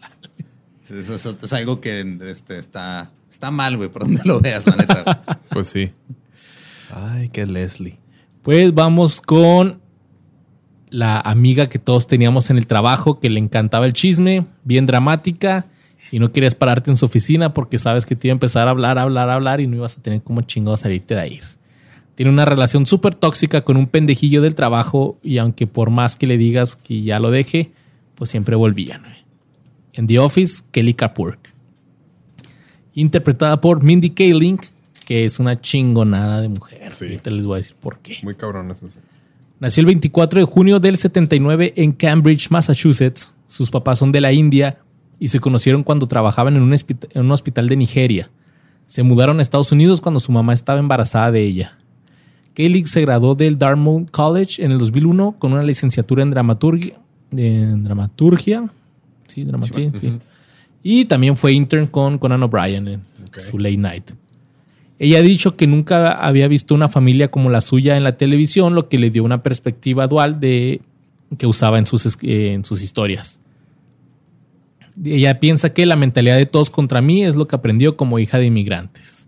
eso- 0.90 1.16
eso 1.16 1.38
es 1.42 1.54
algo 1.54 1.82
que 1.82 2.18
este, 2.30 2.58
está, 2.58 3.12
está 3.30 3.52
mal, 3.52 3.76
güey, 3.78 3.90
por 3.90 4.04
donde 4.04 4.22
lo 4.24 4.40
veas, 4.40 4.66
la 4.66 4.76
neta. 4.78 5.04
güey. 5.04 5.38
Pues 5.50 5.68
sí. 5.68 5.92
Ay, 6.94 7.30
qué 7.30 7.46
Leslie. 7.46 7.98
Pues 8.44 8.74
vamos 8.74 9.22
con 9.22 9.81
la 10.92 11.20
amiga 11.20 11.70
que 11.70 11.80
todos 11.80 12.06
teníamos 12.06 12.50
en 12.52 12.58
el 12.58 12.68
trabajo, 12.68 13.20
que 13.20 13.30
le 13.30 13.40
encantaba 13.40 13.86
el 13.86 13.94
chisme, 13.94 14.46
bien 14.64 14.86
dramática, 14.86 15.66
y 16.12 16.20
no 16.20 16.32
querías 16.32 16.54
pararte 16.54 16.92
en 16.92 16.98
su 16.98 17.06
oficina 17.06 17.54
porque 17.54 17.78
sabes 17.78 18.06
que 18.06 18.16
te 18.16 18.28
iba 18.28 18.34
a 18.34 18.36
empezar 18.36 18.68
a 18.68 18.72
hablar, 18.72 19.00
hablar, 19.00 19.30
hablar 19.30 19.62
y 19.62 19.68
no 19.68 19.78
ibas 19.78 19.98
a 19.98 20.02
tener 20.02 20.22
como 20.22 20.42
chingado 20.42 20.76
salirte 20.76 21.16
de 21.16 21.22
ahí. 21.22 21.42
Tiene 22.16 22.30
una 22.30 22.44
relación 22.44 22.86
súper 22.86 23.16
tóxica 23.16 23.62
con 23.62 23.78
un 23.78 23.88
pendejillo 23.88 24.42
del 24.42 24.54
trabajo 24.54 25.18
y 25.24 25.38
aunque 25.38 25.66
por 25.66 25.90
más 25.90 26.18
que 26.18 26.28
le 26.28 26.38
digas 26.38 26.76
que 26.76 27.02
ya 27.02 27.20
lo 27.20 27.32
deje, 27.32 27.72
pues 28.16 28.30
siempre 28.30 28.58
volvían. 28.58 29.04
En 29.94 30.08
The 30.08 30.20
Office, 30.20 30.64
Kelly 30.72 30.94
Kapoor. 30.94 31.40
Interpretada 32.94 33.62
por 33.62 33.82
Mindy 33.82 34.10
Kaling, 34.10 34.60
que 35.06 35.24
es 35.24 35.40
una 35.40 35.62
chingonada 35.62 36.42
de 36.42 36.50
mujer. 36.50 36.92
Sí. 36.92 37.06
Ahorita 37.06 37.32
les 37.32 37.46
voy 37.46 37.56
a 37.56 37.58
decir 37.58 37.78
por 37.80 38.00
qué. 38.00 38.18
Muy 38.24 38.36
cabrón 38.36 38.70
eso. 38.70 38.90
sí. 38.90 39.00
Nació 39.62 39.82
el 39.82 39.86
24 39.86 40.40
de 40.42 40.46
junio 40.46 40.80
del 40.82 40.98
79 40.98 41.74
en 41.78 41.94
Cambridge, 41.94 42.50
Massachusetts. 42.50 43.34
Sus 43.48 43.70
papás 43.70 44.00
son 44.00 44.12
de 44.12 44.20
la 44.20 44.34
India 44.34 44.80
y 45.20 45.28
se 45.30 45.40
conocieron 45.40 45.84
cuando 45.84 46.08
trabajaban 46.08 46.56
en 46.56 46.64
un, 46.64 46.72
hospi- 46.72 47.08
en 47.12 47.22
un 47.26 47.32
hospital 47.32 47.70
de 47.70 47.78
Nigeria. 47.78 48.30
Se 48.88 49.04
mudaron 49.04 49.40
a 49.40 49.42
Estados 49.42 49.72
Unidos 49.72 50.02
cuando 50.02 50.20
su 50.20 50.32
mamá 50.32 50.52
estaba 50.52 50.80
embarazada 50.80 51.32
de 51.32 51.44
ella. 51.46 51.78
Kaylee 52.56 52.86
se 52.88 53.02
graduó 53.02 53.36
del 53.36 53.58
Dartmouth 53.58 54.10
College 54.12 54.66
en 54.66 54.72
el 54.72 54.78
2001 54.80 55.36
con 55.40 55.54
una 55.54 55.64
licenciatura 55.64 56.24
en 56.24 56.32
dramaturgia. 56.32 56.96
En 57.32 57.84
dramaturgia. 57.84 58.68
Sí, 59.28 59.44
dramaturgia. 59.46 59.92
sí. 60.02 60.18
Y 60.84 61.06
también 61.06 61.38
fue 61.38 61.54
intern 61.54 61.86
con 61.88 62.18
Conan 62.18 62.42
O'Brien 62.44 62.88
en 62.88 63.02
su 63.40 63.58
late 63.60 63.78
night. 63.78 64.12
Ella 65.04 65.18
ha 65.18 65.24
dicho 65.24 65.58
que 65.58 65.66
nunca 65.66 66.12
había 66.12 66.48
visto 66.48 66.76
una 66.76 66.88
familia 66.88 67.32
como 67.32 67.50
la 67.50 67.62
suya 67.62 67.98
en 67.98 68.04
la 68.04 68.18
televisión, 68.18 68.76
lo 68.76 68.88
que 68.88 69.00
le 69.00 69.10
dio 69.10 69.24
una 69.24 69.42
perspectiva 69.42 70.06
dual 70.06 70.40
de 70.40 70.80
que 71.40 71.48
usaba 71.48 71.80
en 71.80 71.88
sus, 71.88 72.06
eh, 72.22 72.54
en 72.54 72.64
sus 72.64 72.84
historias. 72.84 73.40
Ella 75.04 75.40
piensa 75.40 75.74
que 75.74 75.88
la 75.88 75.96
mentalidad 75.96 76.38
de 76.38 76.46
todos 76.46 76.70
contra 76.70 77.02
mí 77.02 77.24
es 77.24 77.34
lo 77.34 77.48
que 77.48 77.56
aprendió 77.56 77.98
como 77.98 78.20
hija 78.20 78.38
de 78.38 78.46
inmigrantes. 78.46 79.28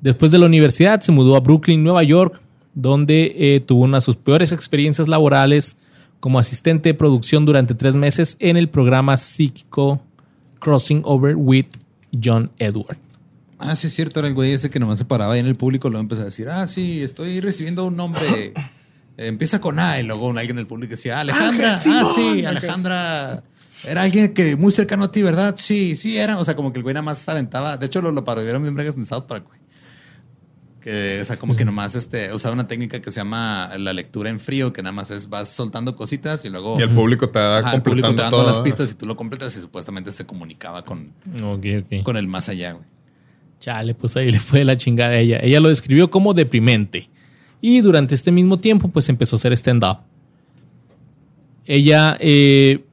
Después 0.00 0.30
de 0.30 0.38
la 0.38 0.46
universidad 0.46 1.00
se 1.00 1.10
mudó 1.10 1.34
a 1.34 1.40
Brooklyn, 1.40 1.82
Nueva 1.82 2.04
York, 2.04 2.40
donde 2.72 3.34
eh, 3.36 3.58
tuvo 3.58 3.82
una 3.82 3.96
de 3.96 4.02
sus 4.02 4.14
peores 4.14 4.52
experiencias 4.52 5.08
laborales 5.08 5.76
como 6.20 6.38
asistente 6.38 6.90
de 6.90 6.94
producción 6.94 7.44
durante 7.44 7.74
tres 7.74 7.96
meses 7.96 8.36
en 8.38 8.56
el 8.56 8.68
programa 8.68 9.16
psíquico 9.16 10.00
Crossing 10.60 11.02
Over 11.04 11.34
with 11.34 11.66
John 12.22 12.52
Edward. 12.60 13.07
Ah, 13.58 13.74
sí, 13.76 13.88
es 13.88 13.94
cierto, 13.94 14.20
era 14.20 14.28
el 14.28 14.34
güey 14.34 14.52
ese 14.52 14.70
que 14.70 14.78
nomás 14.78 14.98
se 14.98 15.04
paraba 15.04 15.34
ahí 15.34 15.40
en 15.40 15.46
el 15.46 15.56
público, 15.56 15.90
luego 15.90 16.02
empezó 16.02 16.22
a 16.22 16.26
decir, 16.26 16.48
ah, 16.48 16.66
sí, 16.66 17.02
estoy 17.02 17.40
recibiendo 17.40 17.84
un 17.84 17.96
nombre. 17.96 18.22
Eh, 18.36 18.54
empieza 19.16 19.60
con 19.60 19.78
A, 19.78 19.98
y 19.98 20.04
luego 20.04 20.30
alguien 20.30 20.56
del 20.56 20.66
público 20.66 20.92
decía, 20.92 21.20
Alejandra, 21.20 21.74
Ángel 21.74 21.92
ah, 21.92 22.12
sí, 22.14 22.44
Alejandra. 22.44 23.42
Era 23.84 24.02
alguien 24.02 24.34
que 24.34 24.56
muy 24.56 24.72
cercano 24.72 25.04
a 25.04 25.12
ti, 25.12 25.22
¿verdad? 25.22 25.54
Sí, 25.56 25.94
sí, 25.96 26.16
era. 26.16 26.38
O 26.38 26.44
sea, 26.44 26.56
como 26.56 26.72
que 26.72 26.78
el 26.78 26.82
güey 26.82 26.94
nada 26.94 27.02
más 27.02 27.18
se 27.18 27.30
aventaba. 27.30 27.76
De 27.76 27.86
hecho, 27.86 28.02
lo, 28.02 28.10
lo 28.10 28.24
parodiaron 28.24 28.62
bien 28.62 28.74
bregas 28.74 28.96
en 28.96 29.06
South 29.06 29.24
Park, 29.28 29.46
güey. 29.46 29.60
Que, 30.80 31.20
o 31.20 31.24
sea, 31.24 31.36
como 31.36 31.54
que 31.54 31.64
nomás 31.64 31.94
este, 31.94 32.32
usaba 32.32 32.54
una 32.54 32.66
técnica 32.66 33.00
que 33.00 33.10
se 33.10 33.20
llama 33.20 33.70
la 33.78 33.92
lectura 33.92 34.30
en 34.30 34.40
frío, 34.40 34.72
que 34.72 34.82
nada 34.82 34.92
más 34.92 35.10
es 35.10 35.28
vas 35.28 35.48
soltando 35.48 35.96
cositas 35.96 36.44
y 36.44 36.50
luego 36.50 36.78
Y 36.78 36.82
el 36.82 36.90
público 36.90 37.28
te 37.28 37.38
va 37.38 37.58
Ajá, 37.58 37.74
el 37.74 37.82
público 37.82 38.08
completando 38.08 38.16
te 38.16 38.22
dando 38.22 38.36
todo. 38.36 38.46
las 38.46 38.58
pistas 38.60 38.90
y 38.92 38.94
tú 38.94 39.04
lo 39.04 39.16
completas 39.16 39.56
y 39.56 39.60
supuestamente 39.60 40.12
se 40.12 40.24
comunicaba 40.24 40.84
con, 40.84 41.12
con 42.04 42.16
el 42.16 42.26
más 42.28 42.48
allá, 42.48 42.72
güey. 42.72 42.84
Chale, 43.60 43.94
pues 43.94 44.16
ahí 44.16 44.30
le 44.32 44.38
fue 44.38 44.60
de 44.60 44.64
la 44.64 44.76
chingada 44.76 45.12
a 45.12 45.18
ella. 45.18 45.38
Ella 45.42 45.60
lo 45.60 45.68
describió 45.68 46.10
como 46.10 46.34
deprimente. 46.34 47.08
Y 47.60 47.80
durante 47.80 48.14
este 48.14 48.30
mismo 48.30 48.58
tiempo, 48.60 48.88
pues 48.88 49.08
empezó 49.08 49.36
a 49.36 49.38
hacer 49.38 49.52
stand-up. 49.52 49.98
Ella, 51.66 52.16
eh, 52.20 52.84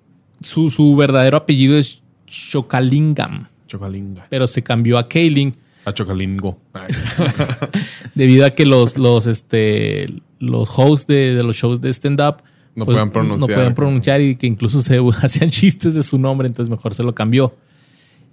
su, 0.41 0.69
su 0.69 0.95
verdadero 0.95 1.37
apellido 1.37 1.77
es 1.77 2.03
Chokalingam, 2.25 3.47
Chocalinga. 3.67 4.27
pero 4.29 4.47
se 4.47 4.63
cambió 4.63 4.97
a 4.97 5.07
Kaling 5.07 5.55
A 5.85 5.93
Chocalingo. 5.93 6.59
Debido 8.15 8.45
a 8.45 8.49
que 8.51 8.65
los, 8.65 8.97
los, 8.97 9.27
este, 9.27 10.07
los 10.39 10.69
hosts 10.77 11.07
de, 11.07 11.35
de 11.35 11.43
los 11.43 11.55
shows 11.55 11.79
de 11.79 11.89
stand-up 11.93 12.37
No 12.73 12.85
pues, 12.85 12.95
puedan 12.95 13.11
pronunciar. 13.11 13.49
No 13.49 13.55
pueden 13.55 13.75
pronunciar 13.75 14.21
y 14.21 14.35
que 14.35 14.47
incluso 14.47 14.81
se 14.81 14.99
hacían 15.21 15.51
chistes 15.51 15.93
de 15.93 16.03
su 16.03 16.17
nombre, 16.17 16.47
entonces 16.47 16.69
mejor 16.69 16.93
se 16.93 17.03
lo 17.03 17.13
cambió. 17.15 17.55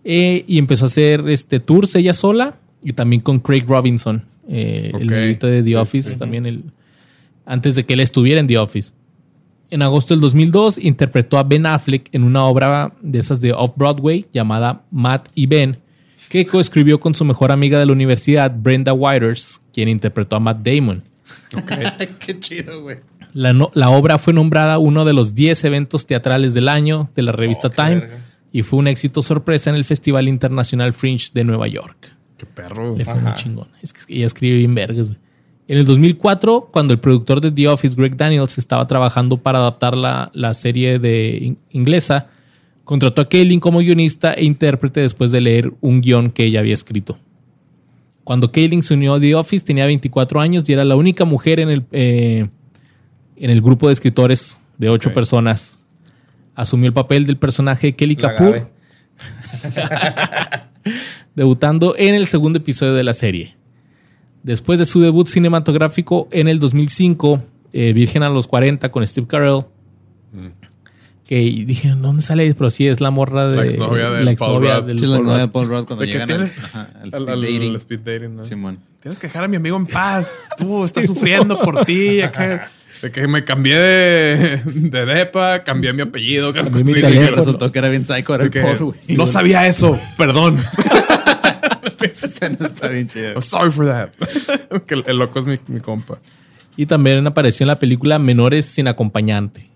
Eh, 0.05 0.45
y 0.49 0.59
empezó 0.59 0.87
a 0.87 0.89
hacer 0.89 1.29
este, 1.29 1.61
tours 1.61 1.95
ella 1.95 2.13
sola 2.13 2.57
y 2.83 2.93
también 2.93 3.23
con 3.23 3.39
Craig 3.39 3.65
Robinson, 3.67 4.25
eh, 4.49 4.91
el 4.99 5.07
negrito 5.07 5.47
de 5.47 5.63
The 5.63 5.69
sí, 5.71 5.75
Office, 5.77 6.11
sí. 6.11 6.17
también 6.19 6.45
el, 6.47 6.65
antes 7.47 7.75
de 7.77 7.85
que 7.85 7.95
él 7.95 8.01
estuviera 8.01 8.41
en 8.41 8.47
The 8.49 8.59
Office. 8.59 8.93
En 9.71 9.81
agosto 9.83 10.13
del 10.15 10.21
2002 10.21 10.79
interpretó 10.79 11.39
a 11.39 11.45
Ben 11.45 11.65
Affleck 11.67 12.09
en 12.13 12.25
una 12.25 12.45
obra 12.45 12.93
de 13.01 13.19
esas 13.21 13.41
de 13.41 13.53
Off-Broadway 13.53 14.27
llamada 14.33 14.83
Matt 14.91 15.29
y 15.35 15.47
Ben, 15.47 15.79
que 16.29 16.45
coescribió 16.47 16.99
con 17.01 17.15
su 17.15 17.25
mejor 17.25 17.53
amiga 17.53 17.79
de 17.79 17.87
la 17.87 17.93
universidad, 17.93 18.53
Brenda 18.55 18.93
Whiters, 18.93 19.63
quien 19.73 19.89
interpretó 19.89 20.37
a 20.37 20.41
Matt 20.41 20.67
Damon. 20.67 21.03
Qué 22.27 22.39
chido, 22.41 22.83
güey. 22.83 22.99
La, 23.35 23.53
no- 23.55 23.71
la 23.75 23.89
obra 23.91 24.19
fue 24.19 24.35
nombrada 24.35 24.79
uno 24.79 25.05
de 25.07 25.15
los 25.15 25.35
10 25.35 25.65
eventos 25.65 26.07
teatrales 26.07 26.53
del 26.53 26.69
año 26.69 27.11
de 27.15 27.23
la 27.23 27.33
revista 27.33 27.69
Oh, 27.69 27.71
Time 27.71 27.95
vergas. 28.01 28.39
Y 28.53 28.63
fue 28.63 28.79
un 28.79 28.87
éxito 28.87 29.23
sorpresa 29.23 29.71
en 29.71 29.77
el 29.77 29.85
Festival 29.85 30.29
Internacional 30.29 30.93
Fringe 30.93 31.31
de 31.33 31.45
Nueva 31.45 31.69
York. 31.69 32.15
Qué 32.37 32.47
perro. 32.47 32.97
Le 32.97 33.05
fue 33.05 33.15
muy 33.15 33.35
chingón. 33.37 33.69
Es 33.83 33.93
que 33.93 34.15
ella 34.15 34.27
escribe 34.27 34.59
bien 34.59 34.75
vergas. 34.75 35.09
güey. 35.09 35.19
En 35.69 35.79
el 35.79 35.87
2004, 35.87 36.69
cuando 36.73 36.93
el 36.93 36.99
productor 36.99 37.41
de 37.41 37.51
The 37.51 37.69
Office, 37.69 37.95
Greg 37.97 38.17
Daniels, 38.17 38.59
estaba 38.59 38.87
trabajando 38.87 39.39
para 39.39 39.59
adaptar 39.61 39.97
la, 39.97 40.31
la 40.35 40.53
serie 40.55 40.99
de 40.99 41.39
in- 41.41 41.59
inglesa, 41.71 42.27
contrató 42.85 43.23
a 43.23 43.29
Kaylin 43.29 43.61
como 43.61 43.79
guionista 43.79 44.33
e 44.35 44.45
intérprete 44.45 45.01
después 45.01 45.31
de 45.33 45.41
leer 45.41 45.73
un 45.81 46.01
guion 46.01 46.31
que 46.31 46.45
ella 46.45 46.61
había 46.61 46.75
escrito. 46.75 47.19
Cuando 48.25 48.53
Kaylin 48.53 48.83
se 48.83 48.95
unió 48.95 49.15
a 49.15 49.21
The 49.21 49.35
Office 49.35 49.65
tenía 49.65 49.87
24 49.87 50.41
años 50.41 50.69
y 50.69 50.73
era 50.73 50.85
la 50.85 50.97
única 50.97 51.25
mujer 51.25 51.59
en 51.61 51.71
el, 51.71 51.85
eh, 51.93 52.49
en 53.37 53.51
el 53.51 53.61
grupo 53.63 53.87
de 53.87 53.95
escritores 53.95 54.61
de 54.79 54.89
ocho 54.89 55.09
personas. 55.15 55.79
Asumió 56.55 56.87
el 56.89 56.93
papel 56.93 57.27
del 57.27 57.37
personaje 57.39 57.89
de 57.89 57.97
Kelly 57.97 58.17
Kapoor, 58.17 58.69
debutando 61.35 61.95
en 61.97 62.15
el 62.15 62.27
segundo 62.27 62.59
episodio 62.59 62.95
de 62.95 63.05
la 63.05 63.13
serie. 63.13 63.57
Después 64.43 64.79
de 64.79 64.85
su 64.85 65.01
debut 65.01 65.29
cinematográfico 65.29 66.29
en 66.33 66.49
el 66.49 66.59
2005, 66.59 67.43
eh, 67.73 67.93
Virgen 67.93 68.23
a 68.23 68.29
los 68.29 68.49
40 68.49 68.91
con 68.91 69.07
Steve 69.07 69.27
Carell, 69.27 69.63
que 71.25 71.37
dije, 71.37 71.89
¿dónde 71.97 72.21
sale? 72.23 72.53
Pero 72.55 72.69
sí, 72.69 72.87
es 72.89 73.01
la 73.01 73.11
morra 73.11 73.49
de 73.49 73.57
La 73.57 73.65
exnovia 73.65 74.11
del 74.11 74.25
la 74.25 74.31
exnovia 74.33 74.73
Paul 74.73 74.81
Rudd. 74.83 74.87
del 74.89 74.97
Paul 74.97 75.27
de 75.27 75.41
Rudd. 75.43 75.51
Paul 75.53 75.67
Rudd 75.69 75.85
cuando 75.87 76.05
¿De 76.05 76.07
qué 76.07 76.13
llegan 76.19 76.31
al, 76.33 76.37
tienes? 76.51 76.65
ajá, 76.65 76.89
al 76.95 77.01
Al, 77.03 77.09
speed 77.09 77.29
al- 77.33 77.41
dating. 77.43 77.71
al 77.71 77.77
speed 77.77 78.01
dating, 78.01 78.37
¿no? 78.37 78.45
Simón. 78.45 78.79
Tienes 79.01 79.19
que 79.19 79.27
dejar 79.29 79.45
a 79.45 79.49
mi 79.49 79.57
amigo 79.57 79.77
en 79.77 79.87
paz. 79.87 80.45
Tú 80.59 80.85
estás 80.85 81.07
sufriendo 81.07 81.59
por 81.59 81.85
ti. 81.85 82.21
acá. 82.23 82.69
De 83.03 83.11
que 83.11 83.27
me 83.27 83.43
cambié 83.43 83.77
de, 83.77 84.57
de 84.65 85.05
depa, 85.07 85.65
cambié 85.65 85.93
mi 85.93 86.03
apellido. 86.03 86.53
Cambié 86.53 86.85
mi 86.85 86.95
Sí, 86.95 87.01
teléfono. 87.01 87.29
que 87.31 87.35
Resultó 87.37 87.73
que 87.73 87.79
era 87.81 87.89
bien 87.89 88.05
psycho, 88.05 88.35
era 88.37 88.45
el 88.45 88.51
que 88.51 88.61
Paul, 88.63 88.79
güey. 88.79 88.99
no 89.17 89.27
sabía 89.27 89.67
eso, 89.67 89.99
perdón. 90.17 90.59
Está 92.01 92.89
bien 92.89 93.09
chida. 93.09 93.33
I'm 93.33 93.43
sorry 93.43 93.71
for 93.71 93.87
that. 93.87 94.11
que 94.87 94.95
el, 94.95 95.05
el 95.07 95.17
loco 95.19 95.39
es 95.41 95.47
mi, 95.47 95.59
mi 95.69 95.81
compa. 95.81 96.21
Y 96.77 96.87
también 96.87 97.27
apareció 97.27 97.65
en 97.65 97.69
la 97.69 97.79
película 97.79 98.19
Menores 98.19 98.65
sin 98.67 98.89
acompañante. 98.89 99.69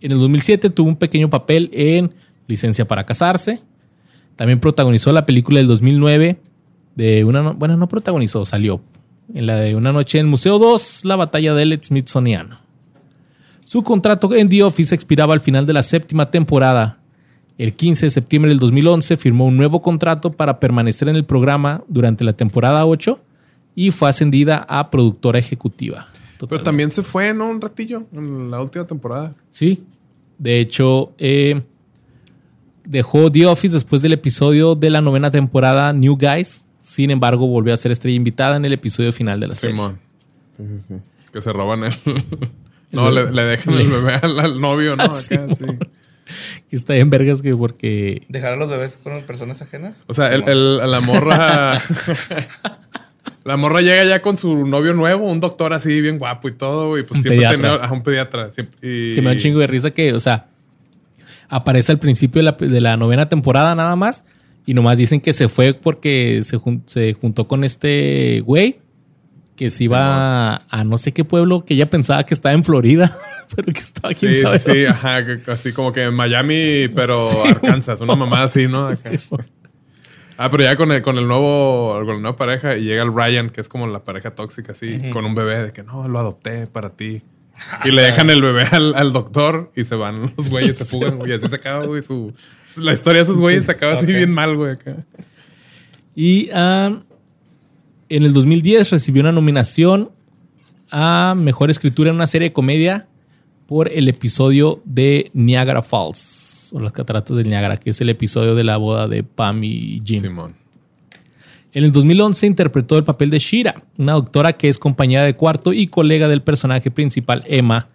En 0.00 0.12
el 0.12 0.18
2007 0.18 0.70
tuvo 0.70 0.88
un 0.88 0.96
pequeño 0.96 1.28
papel 1.30 1.68
en 1.72 2.14
Licencia 2.46 2.86
para 2.86 3.04
casarse. 3.04 3.60
También 4.36 4.58
protagonizó 4.60 5.12
la 5.12 5.26
película 5.26 5.58
del 5.58 5.66
2009 5.68 6.40
de 6.94 7.24
una... 7.24 7.42
no- 7.42 7.54
Bueno, 7.54 7.76
no 7.76 7.86
protagonizó, 7.88 8.44
salió. 8.46 8.80
En 9.34 9.46
la 9.46 9.56
de 9.56 9.76
Una 9.76 9.92
noche 9.92 10.18
en 10.18 10.26
Museo 10.26 10.58
2, 10.58 11.04
la 11.04 11.16
batalla 11.16 11.54
del 11.54 11.78
Smithsoniano. 11.82 12.58
Su 13.64 13.84
contrato 13.84 14.34
en 14.34 14.48
The 14.48 14.64
Office 14.64 14.94
expiraba 14.94 15.32
al 15.32 15.40
final 15.40 15.66
de 15.66 15.72
la 15.72 15.82
séptima 15.82 16.30
temporada. 16.30 16.98
El 17.56 17.74
15 17.74 18.06
de 18.06 18.10
septiembre 18.10 18.48
del 18.48 18.58
2011 18.58 19.16
firmó 19.16 19.46
un 19.46 19.56
nuevo 19.56 19.82
contrato 19.82 20.32
para 20.32 20.58
permanecer 20.58 21.08
en 21.08 21.16
el 21.16 21.24
programa 21.24 21.84
durante 21.86 22.24
la 22.24 22.32
temporada 22.32 22.84
8 22.86 23.20
y 23.74 23.92
fue 23.92 24.08
ascendida 24.08 24.66
a 24.68 24.90
productora 24.90 25.38
ejecutiva. 25.38 26.08
Pero 26.48 26.62
también 26.62 26.90
se 26.90 27.02
fue, 27.02 27.32
¿no? 27.34 27.48
Un 27.48 27.60
ratillo 27.60 28.06
en 28.12 28.50
la 28.50 28.60
última 28.60 28.86
temporada. 28.86 29.34
Sí. 29.50 29.84
De 30.38 30.58
hecho, 30.58 31.12
eh, 31.18 31.62
dejó 32.84 33.30
The 33.30 33.46
Office 33.46 33.74
después 33.74 34.02
del 34.02 34.14
episodio 34.14 34.74
de 34.74 34.90
la 34.90 35.00
novena 35.00 35.30
temporada 35.30 35.92
New 35.92 36.16
Guys. 36.16 36.66
Sin 36.80 37.10
embargo, 37.10 37.46
volvió 37.46 37.72
a 37.74 37.76
ser 37.76 37.92
estrella 37.92 38.16
invitada 38.16 38.56
en 38.56 38.64
el 38.64 38.72
episodio 38.72 39.12
final 39.12 39.38
de 39.38 39.48
la 39.48 39.54
serie. 39.54 39.74
Simón. 39.76 39.98
Sí, 40.56 40.64
sí, 40.66 40.78
sí. 40.78 40.94
Que 41.32 41.40
se 41.40 41.52
roban 41.52 41.84
el. 41.84 41.92
no, 42.92 43.10
le, 43.10 43.30
le 43.30 43.42
dejan 43.42 43.74
el 43.74 43.88
bebé 43.88 44.14
al, 44.22 44.40
al 44.40 44.60
novio, 44.60 44.96
¿no? 44.96 45.04
Acá, 45.04 45.12
Sí. 45.14 45.36
Que 46.68 46.76
está 46.76 46.94
en 46.94 47.10
vergas 47.10 47.42
que 47.42 47.52
porque... 47.56 48.22
¿Dejar 48.28 48.52
a 48.52 48.56
los 48.56 48.68
bebés 48.70 49.00
con 49.02 49.20
personas 49.24 49.62
ajenas? 49.62 50.04
O 50.06 50.14
sea, 50.14 50.32
el, 50.32 50.48
el- 50.48 50.76
la 50.76 51.00
morra. 51.00 51.80
la 53.44 53.56
morra 53.56 53.80
llega 53.80 54.04
ya 54.04 54.22
con 54.22 54.36
su 54.36 54.64
novio 54.66 54.94
nuevo, 54.94 55.26
un 55.30 55.40
doctor 55.40 55.72
así 55.72 56.00
bien 56.00 56.18
guapo 56.18 56.48
y 56.48 56.52
todo, 56.52 56.96
y 56.98 57.02
pues 57.02 57.16
Un 57.16 57.22
siempre 57.22 57.36
pediatra. 57.46 57.70
tenía 57.72 57.84
a 57.88 57.92
un 57.92 58.02
pediatra. 58.02 58.52
siempre- 58.52 58.78
y- 58.80 59.14
Que 59.16 59.22
me 59.22 59.26
da 59.28 59.32
un 59.32 59.38
chingo 59.38 59.58
de 59.58 59.66
risa 59.66 59.90
que, 59.90 60.12
o 60.12 60.20
sea, 60.20 60.46
aparece 61.48 61.90
al 61.92 61.98
principio 61.98 62.40
de 62.40 62.44
la, 62.44 62.52
de 62.52 62.80
la 62.80 62.96
novena 62.96 63.28
temporada 63.28 63.74
nada 63.74 63.96
más 63.96 64.24
y 64.70 64.74
nomás 64.74 64.98
dicen 64.98 65.20
que 65.20 65.32
se 65.32 65.48
fue 65.48 65.74
porque 65.74 66.40
se, 66.42 66.56
jun- 66.58 66.82
se 66.86 67.14
juntó 67.14 67.48
con 67.48 67.64
este 67.64 68.40
güey 68.46 68.78
que 69.56 69.68
se 69.68 69.84
iba 69.84 70.54
a, 70.54 70.62
a 70.70 70.84
no 70.84 70.96
sé 70.96 71.12
qué 71.12 71.24
pueblo 71.24 71.64
que 71.64 71.74
ella 71.74 71.90
pensaba 71.90 72.24
que 72.24 72.34
estaba 72.34 72.52
en 72.54 72.62
Florida, 72.62 73.16
pero 73.56 73.72
que 73.72 73.80
estaba 73.80 74.14
quién 74.14 74.34
Sí, 74.36 74.40
sabe 74.42 74.58
sí, 74.60 74.72
sí, 74.72 74.86
ajá, 74.86 75.24
así 75.48 75.72
como 75.72 75.92
que 75.92 76.04
en 76.04 76.14
Miami, 76.14 76.86
pero 76.94 77.28
Arkansas, 77.44 78.00
una 78.00 78.14
mamá 78.14 78.44
así, 78.44 78.68
¿no? 78.68 78.86
Acá. 78.86 79.10
Ah, 80.38 80.50
pero 80.50 80.62
ya 80.62 80.76
con 80.76 80.90
el, 80.92 81.02
con 81.02 81.18
el 81.18 81.26
nuevo, 81.26 81.92
con 81.94 82.06
la 82.06 82.14
nueva 82.20 82.36
pareja 82.36 82.76
y 82.76 82.84
llega 82.84 83.02
el 83.02 83.12
Ryan, 83.12 83.50
que 83.50 83.60
es 83.60 83.68
como 83.68 83.86
la 83.88 84.04
pareja 84.04 84.30
tóxica, 84.36 84.72
así, 84.72 85.10
con 85.12 85.24
un 85.26 85.34
bebé 85.34 85.64
de 85.66 85.72
que 85.72 85.82
no, 85.82 86.06
lo 86.08 86.18
adopté 86.20 86.66
para 86.66 86.90
ti. 86.90 87.22
Y 87.84 87.90
le 87.90 88.00
dejan 88.02 88.30
el 88.30 88.40
bebé 88.40 88.62
al, 88.70 88.94
al 88.94 89.12
doctor 89.12 89.70
y 89.76 89.84
se 89.84 89.94
van 89.96 90.32
los 90.36 90.48
güeyes, 90.48 90.78
se 90.78 90.84
fugan. 90.86 91.18
Y 91.26 91.32
así 91.32 91.46
se 91.48 91.56
acaba, 91.56 91.84
güey, 91.84 92.00
su... 92.00 92.32
La 92.76 92.92
historia 92.92 93.18
de 93.18 93.24
esos 93.24 93.38
güeyes 93.38 93.68
acaba 93.68 93.94
así 93.94 94.06
bien 94.06 94.30
mal, 94.30 94.56
güey, 94.56 94.72
acá. 94.72 95.04
Y 96.14 96.50
ah, 96.52 97.00
en 98.08 98.22
el 98.22 98.32
2010 98.32 98.90
recibió 98.90 99.22
una 99.22 99.32
nominación 99.32 100.10
a 100.90 101.34
Mejor 101.36 101.70
Escritura 101.70 102.10
en 102.10 102.16
una 102.16 102.26
serie 102.26 102.48
de 102.48 102.52
comedia 102.52 103.06
por 103.66 103.90
el 103.90 104.08
episodio 104.08 104.82
de 104.84 105.30
Niagara 105.32 105.82
Falls, 105.82 106.72
o 106.74 106.80
las 106.80 106.92
cataratas 106.92 107.36
del 107.36 107.46
Niagara, 107.46 107.76
que 107.76 107.90
es 107.90 108.00
el 108.00 108.08
episodio 108.08 108.54
de 108.54 108.64
la 108.64 108.76
boda 108.76 109.06
de 109.06 109.22
Pam 109.22 109.62
y 109.62 110.02
Jim. 110.04 110.22
Simón. 110.22 110.56
En 111.72 111.84
el 111.84 111.92
2011 111.92 112.48
interpretó 112.48 112.98
el 112.98 113.04
papel 113.04 113.30
de 113.30 113.38
Shira, 113.38 113.80
una 113.96 114.14
doctora 114.14 114.54
que 114.54 114.68
es 114.68 114.78
compañera 114.78 115.22
de 115.22 115.36
cuarto 115.36 115.72
y 115.72 115.86
colega 115.86 116.26
del 116.26 116.42
personaje 116.42 116.90
principal 116.90 117.44
Emma, 117.46 117.88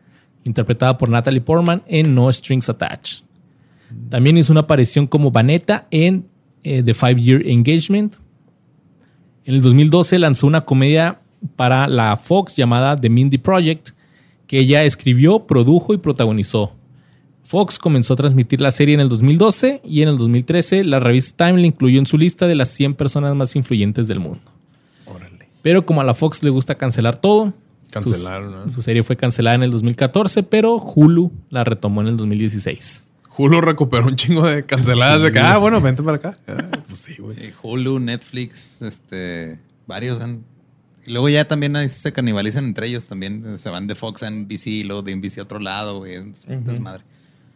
interpretada 0.45 0.97
por 0.97 1.09
Natalie 1.09 1.41
Portman 1.41 1.83
en 1.87 2.15
No 2.15 2.31
Strings 2.31 2.69
Attached. 2.69 3.25
También 4.09 4.37
hizo 4.37 4.53
una 4.53 4.61
aparición 4.61 5.07
como 5.07 5.31
Vanetta 5.31 5.87
en 5.91 6.27
eh, 6.63 6.83
The 6.83 6.93
Five 6.93 7.21
Year 7.21 7.47
Engagement. 7.47 8.15
En 9.45 9.55
el 9.55 9.61
2012 9.61 10.19
lanzó 10.19 10.47
una 10.47 10.61
comedia 10.61 11.19
para 11.55 11.87
la 11.87 12.17
Fox 12.17 12.55
llamada 12.55 12.95
The 12.95 13.09
Mindy 13.09 13.37
Project, 13.37 13.89
que 14.47 14.59
ella 14.59 14.83
escribió, 14.83 15.45
produjo 15.45 15.93
y 15.93 15.97
protagonizó. 15.97 16.71
Fox 17.43 17.77
comenzó 17.77 18.15
a 18.15 18.17
transmitir 18.17 18.59
la 18.59 18.71
serie 18.71 18.95
en 18.95 19.01
el 19.01 19.09
2012 19.09 19.81
y 19.83 20.01
en 20.01 20.09
el 20.09 20.17
2013 20.17 20.83
la 20.83 20.99
revista 20.99 21.45
Time 21.45 21.61
la 21.61 21.67
incluyó 21.67 21.99
en 21.99 22.07
su 22.07 22.17
lista 22.17 22.47
de 22.47 22.55
las 22.55 22.69
100 22.69 22.95
personas 22.95 23.35
más 23.35 23.55
influyentes 23.55 24.07
del 24.07 24.19
mundo. 24.19 24.51
Órale. 25.05 25.49
Pero 25.61 25.85
como 25.85 26.01
a 26.01 26.03
la 26.03 26.15
Fox 26.15 26.41
le 26.41 26.49
gusta 26.49 26.75
cancelar 26.75 27.17
todo, 27.17 27.53
Cancelaron, 27.91 28.51
su, 28.51 28.57
¿no? 28.57 28.69
su 28.69 28.81
serie 28.81 29.03
fue 29.03 29.15
cancelada 29.15 29.55
en 29.55 29.63
el 29.63 29.71
2014, 29.71 30.41
pero 30.43 30.77
Hulu 30.77 31.31
la 31.49 31.63
retomó 31.63 32.01
en 32.01 32.07
el 32.07 32.17
2016. 32.17 33.03
Hulu 33.37 33.61
recuperó 33.61 34.07
un 34.07 34.15
chingo 34.15 34.45
de 34.45 34.63
canceladas 34.63 35.21
de 35.21 35.31
que, 35.31 35.39
ah, 35.39 35.57
bueno, 35.57 35.81
vente 35.81 36.03
para 36.03 36.17
acá. 36.17 36.37
Ah, 36.47 36.69
pues 36.87 36.99
sí, 36.99 37.15
güey. 37.19 37.35
Sí, 37.37 37.51
Hulu, 37.61 37.99
Netflix, 37.99 38.81
este, 38.81 39.59
varios 39.87 40.21
han. 40.21 40.43
Y 41.05 41.11
luego 41.11 41.29
ya 41.29 41.47
también 41.47 41.75
ahí 41.75 41.87
se 41.89 42.11
canibalizan 42.13 42.65
entre 42.65 42.87
ellos 42.87 43.07
también. 43.07 43.57
Se 43.59 43.69
van 43.69 43.87
de 43.87 43.95
Fox 43.95 44.23
a 44.23 44.29
NBC 44.29 44.67
y 44.67 44.83
luego 44.83 45.03
de 45.03 45.15
NBC 45.15 45.39
a 45.39 45.43
otro 45.43 45.59
lado, 45.59 45.99
güey. 45.99 46.13
Es 46.13 46.45
un 46.47 46.65
desmadre. 46.65 47.03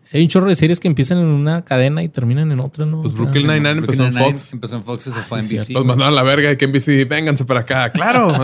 Si 0.03 0.17
hay 0.17 0.23
un 0.23 0.29
chorro 0.29 0.47
de 0.47 0.55
series 0.55 0.79
que 0.79 0.87
empiezan 0.87 1.19
en 1.19 1.27
una 1.27 1.63
cadena 1.63 2.01
y 2.01 2.09
terminan 2.09 2.51
en 2.51 2.59
otra, 2.59 2.85
¿no? 2.85 3.01
Pues 3.01 3.13
Brooklyn 3.13 3.47
Nine-Nine 3.47 3.79
empezó 3.79 4.05
en 4.05 4.13
Fox. 4.13 4.53
Empezó 4.53 4.75
en 4.75 4.83
Fox 4.83 5.07
y 5.07 5.11
se 5.11 5.21
fue 5.21 5.39
a 5.39 5.41
NBC. 5.41 5.49
cierto. 5.49 5.73
Los 5.73 5.85
mandaron 5.85 6.13
a 6.13 6.15
la 6.15 6.23
verga 6.23 6.51
y 6.51 6.57
que 6.57 6.67
NBC, 6.67 7.07
vénganse 7.07 7.45
para 7.45 7.61
acá. 7.61 7.91
Claro. 7.91 8.35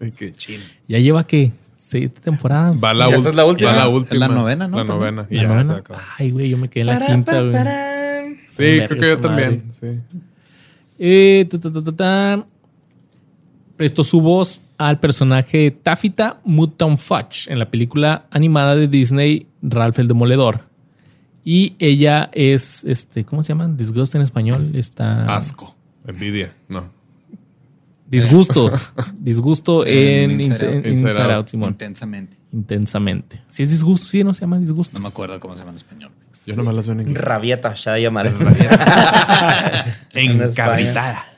Y 0.00 0.10
que 0.12 0.32
chin. 0.32 0.60
Ya 0.88 0.98
lleva 0.98 1.26
que 1.26 1.52
siete 1.84 2.20
temporadas. 2.20 2.82
Va 2.82 2.94
la, 2.94 3.08
esa 3.08 3.30
es 3.30 3.34
la 3.34 3.44
última. 3.44 3.70
va 3.72 3.76
la 3.76 3.82
Es 3.84 3.88
última. 3.88 4.28
la 4.28 4.34
novena, 4.34 4.68
¿no? 4.68 4.76
La 4.78 4.84
novena. 4.84 5.26
Y 5.28 5.36
¿La 5.36 5.42
ya 5.42 5.48
novena? 5.48 5.74
se 5.74 5.80
acabó. 5.80 6.00
Ay, 6.18 6.30
güey, 6.30 6.48
yo 6.48 6.56
me 6.58 6.68
quedé 6.68 6.82
en 6.82 6.86
la 6.98 7.06
quinta, 7.06 7.40
güey. 7.42 7.54
Sí, 8.46 8.80
creo 8.86 9.00
que 9.00 9.08
yo 9.08 9.18
también. 9.18 9.64
Sí. 9.72 9.88
Eh, 10.98 11.46
ta, 11.50 11.58
ta, 11.58 11.72
ta, 11.72 11.82
ta, 11.84 11.92
ta. 11.92 12.46
Prestó 13.76 14.04
su 14.04 14.20
voz 14.20 14.62
al 14.78 15.00
personaje 15.00 15.70
Taffeta 15.72 16.38
Mutton 16.44 16.98
Fudge 16.98 17.48
en 17.50 17.58
la 17.58 17.68
película 17.70 18.26
animada 18.30 18.76
de 18.76 18.86
Disney 18.86 19.46
Ralph 19.62 19.98
el 19.98 20.06
Demoledor. 20.08 20.60
Y 21.44 21.74
ella 21.80 22.30
es, 22.32 22.84
este, 22.84 23.24
¿cómo 23.24 23.42
se 23.42 23.48
llama? 23.48 23.66
Disgusto 23.68 24.16
en 24.16 24.22
español. 24.22 24.70
Está. 24.74 25.24
Asco. 25.34 25.74
Envidia. 26.06 26.54
No. 26.68 26.88
Disgusto. 28.12 28.70
Disgusto 29.18 29.84
en, 29.86 30.30
En 30.30 30.40
Inside 30.40 30.54
Inte- 30.54 30.66
Out. 30.66 30.72
en 30.86 30.92
Inside 30.92 31.08
Inside 31.08 31.22
Out. 31.24 31.32
Out, 31.32 31.48
Simón. 31.48 31.70
Intensamente. 31.70 32.36
Intensamente. 32.52 33.42
Si 33.48 33.62
es 33.62 33.70
disgusto, 33.70 34.06
sí, 34.06 34.22
no 34.22 34.32
se 34.34 34.42
llama 34.42 34.58
disgusto. 34.58 34.98
No 34.98 35.02
me 35.02 35.08
acuerdo 35.08 35.40
cómo 35.40 35.54
se 35.54 35.60
llama 35.60 35.70
en 35.70 35.76
español. 35.76 36.10
Yo 36.46 36.54
no 36.56 36.62
me 36.64 36.72
las 36.72 36.86
veo 36.86 36.94
en 36.94 37.00
inglés. 37.08 37.22
Rabieta, 37.24 37.74
ya 37.74 37.98
llamaré. 37.98 38.32
Encabritada. 40.14 41.24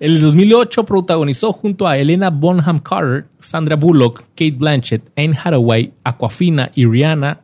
En 0.00 0.10
el 0.10 0.20
2008 0.20 0.84
protagonizó 0.84 1.52
junto 1.52 1.86
a 1.86 1.96
Elena 1.96 2.28
Bonham 2.28 2.80
Carter, 2.80 3.26
Sandra 3.38 3.76
Bullock, 3.76 4.22
Kate 4.34 4.50
Blanchett, 4.50 5.02
Anne 5.16 5.34
Hathaway, 5.42 5.92
Aquafina 6.02 6.70
y 6.74 6.84
Rihanna 6.84 7.40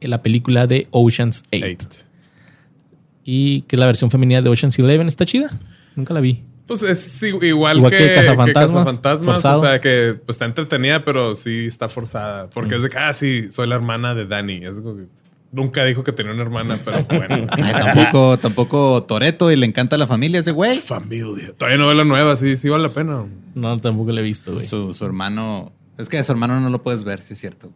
en 0.00 0.10
la 0.10 0.22
película 0.22 0.66
de 0.68 0.86
Ocean's 0.92 1.42
8. 1.52 1.66
Eight. 1.66 1.82
Y 3.24 3.62
que 3.62 3.74
es 3.76 3.80
la 3.80 3.86
versión 3.86 4.10
femenina 4.12 4.40
de 4.40 4.48
Ocean's 4.48 4.78
11. 4.78 5.02
¿Está 5.08 5.26
chida? 5.26 5.50
Nunca 5.96 6.14
la 6.14 6.20
vi. 6.20 6.44
Pues 6.68 6.82
es 6.82 7.22
igual, 7.22 7.78
Igual 7.78 7.90
que, 7.90 7.96
que 7.96 8.14
Cazafantasmas, 8.14 8.46
que 8.46 9.02
Cazafantasmas. 9.02 9.44
O 9.44 9.60
sea, 9.60 9.80
que 9.80 10.20
pues, 10.24 10.34
está 10.36 10.44
entretenida, 10.44 11.02
pero 11.02 11.34
sí 11.34 11.66
está 11.66 11.88
forzada. 11.88 12.50
Porque 12.50 12.74
es 12.74 12.82
de 12.82 12.90
que, 12.90 12.98
ah, 12.98 13.14
sí, 13.14 13.50
soy 13.50 13.66
la 13.66 13.74
hermana 13.74 14.14
de 14.14 14.26
Dani. 14.26 14.66
Es 14.66 14.76
como 14.76 14.96
que 14.96 15.06
nunca 15.50 15.82
dijo 15.86 16.04
que 16.04 16.12
tenía 16.12 16.30
una 16.30 16.42
hermana, 16.42 16.78
pero 16.84 17.04
bueno. 17.04 17.46
Ay, 17.50 17.72
tampoco, 17.72 18.38
tampoco 18.38 19.02
Toreto 19.04 19.50
y 19.50 19.56
le 19.56 19.64
encanta 19.64 19.96
la 19.96 20.06
familia 20.06 20.40
ese 20.40 20.50
güey. 20.52 20.78
Familia. 20.78 21.54
Todavía 21.56 21.78
no 21.78 21.86
veo 21.86 21.94
la 21.94 22.04
nueva, 22.04 22.36
sí, 22.36 22.58
sí 22.58 22.68
vale 22.68 22.82
la 22.82 22.90
pena. 22.90 23.24
No, 23.54 23.78
tampoco 23.78 24.12
la 24.12 24.20
he 24.20 24.24
visto, 24.24 24.52
güey. 24.52 24.66
Su, 24.66 24.92
su 24.92 25.06
hermano. 25.06 25.72
Es 25.96 26.10
que 26.10 26.18
a 26.18 26.22
su 26.22 26.32
hermano 26.32 26.60
no 26.60 26.68
lo 26.68 26.82
puedes 26.82 27.02
ver, 27.02 27.22
sí 27.22 27.32
es 27.32 27.40
cierto. 27.40 27.72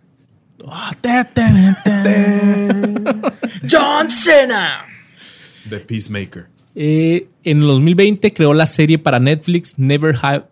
Ah, 0.68 0.94
ta, 1.00 1.24
ta, 1.24 1.50
ta, 1.82 2.02
ta. 2.02 3.32
John 3.68 4.10
Cena. 4.10 4.84
The 5.68 5.78
Peacemaker. 5.78 6.48
Eh, 6.74 7.28
en 7.44 7.58
el 7.58 7.66
2020 7.66 8.32
creó 8.32 8.54
la 8.54 8.66
serie 8.66 8.98
para 8.98 9.18
Netflix 9.18 9.78
Never 9.78 10.16
Have, 10.22 10.44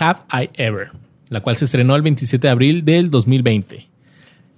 Have 0.00 0.20
I 0.44 0.50
Ever, 0.54 0.90
la 1.30 1.40
cual 1.40 1.56
se 1.56 1.64
estrenó 1.66 1.94
el 1.96 2.02
27 2.02 2.46
de 2.46 2.50
abril 2.50 2.84
del 2.84 3.10
2020. 3.10 3.86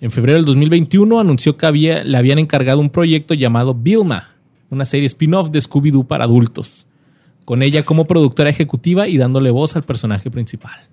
En 0.01 0.11
febrero 0.11 0.37
del 0.37 0.45
2021 0.47 1.21
anunció 1.21 1.57
que 1.57 1.67
había, 1.67 2.05
le 2.05 2.17
habían 2.19 2.39
encargado 2.39 2.81
un 2.81 2.91
proyecto 2.91 3.35
llamado 3.35 3.75
Vilma, 3.75 4.31
una 4.71 4.85
serie 4.85 5.07
spin-off 5.07 5.51
de 5.51 5.61
Scooby-Doo 5.61 6.07
para 6.07 6.25
adultos, 6.25 6.87
con 7.45 7.63
ella 7.63 7.85
como 7.85 8.07
productora 8.07 8.51
ejecutiva 8.51 9.07
y 9.09 9.17
dándole 9.19 9.51
voz 9.51 9.77
al 9.77 9.85
personaje 9.85 10.31
principal. 10.31 10.89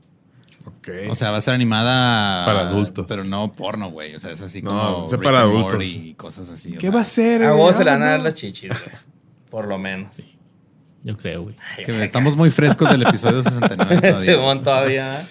Ok. 0.66 0.90
O 1.10 1.16
sea, 1.16 1.32
va 1.32 1.38
a 1.38 1.42
ser 1.42 1.54
animada. 1.54 2.46
Para 2.46 2.68
adultos. 2.70 3.06
Pero 3.08 3.24
no 3.24 3.52
porno, 3.54 3.90
güey. 3.90 4.16
O 4.16 4.20
sea, 4.20 4.32
es 4.32 4.42
así 4.42 4.62
No, 4.62 5.06
como. 5.10 5.22
para 5.22 5.42
adultos. 5.42 5.84
Y 5.86 6.14
cosas 6.14 6.50
así. 6.50 6.70
o 6.70 6.74
¿Qué 6.76 6.82
sea. 6.88 6.92
va 6.92 7.02
a 7.02 7.04
ser? 7.06 7.44
A 7.44 7.50
eh? 7.54 7.58
vos 7.58 7.76
se 7.76 7.84
le 7.84 7.90
Ah, 7.90 7.94
van 7.94 8.04
a 8.04 8.06
dar 8.12 8.18
no. 8.20 8.24
las 8.26 8.34
chichis, 8.36 8.70
güey. 8.70 8.96
Por 9.54 9.68
lo 9.68 9.78
menos. 9.78 10.20
Yo 11.04 11.16
creo, 11.16 11.44
güey. 11.44 11.56
Es 11.78 11.86
que 11.86 12.04
estamos 12.04 12.36
muy 12.36 12.50
frescos 12.50 12.90
del 12.90 13.04
episodio 13.04 13.44
69 13.44 14.02
todavía. 14.10 14.34
Simón 14.34 14.64
todavía. 14.64 15.30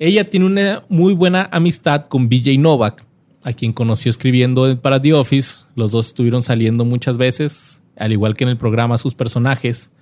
Ella 0.00 0.28
tiene 0.28 0.46
una 0.46 0.82
muy 0.88 1.14
buena 1.14 1.48
amistad 1.52 2.06
con 2.08 2.28
BJ 2.28 2.58
Novak, 2.58 3.06
a 3.44 3.52
quien 3.52 3.72
conoció 3.72 4.10
escribiendo 4.10 4.80
para 4.80 5.00
The 5.00 5.14
Office. 5.14 5.66
Los 5.76 5.92
dos 5.92 6.08
estuvieron 6.08 6.42
saliendo 6.42 6.84
muchas 6.84 7.16
veces, 7.16 7.80
al 7.96 8.10
igual 8.10 8.34
que 8.34 8.42
en 8.42 8.50
el 8.50 8.56
programa 8.56 8.98
sus 8.98 9.14
personajes. 9.14 9.92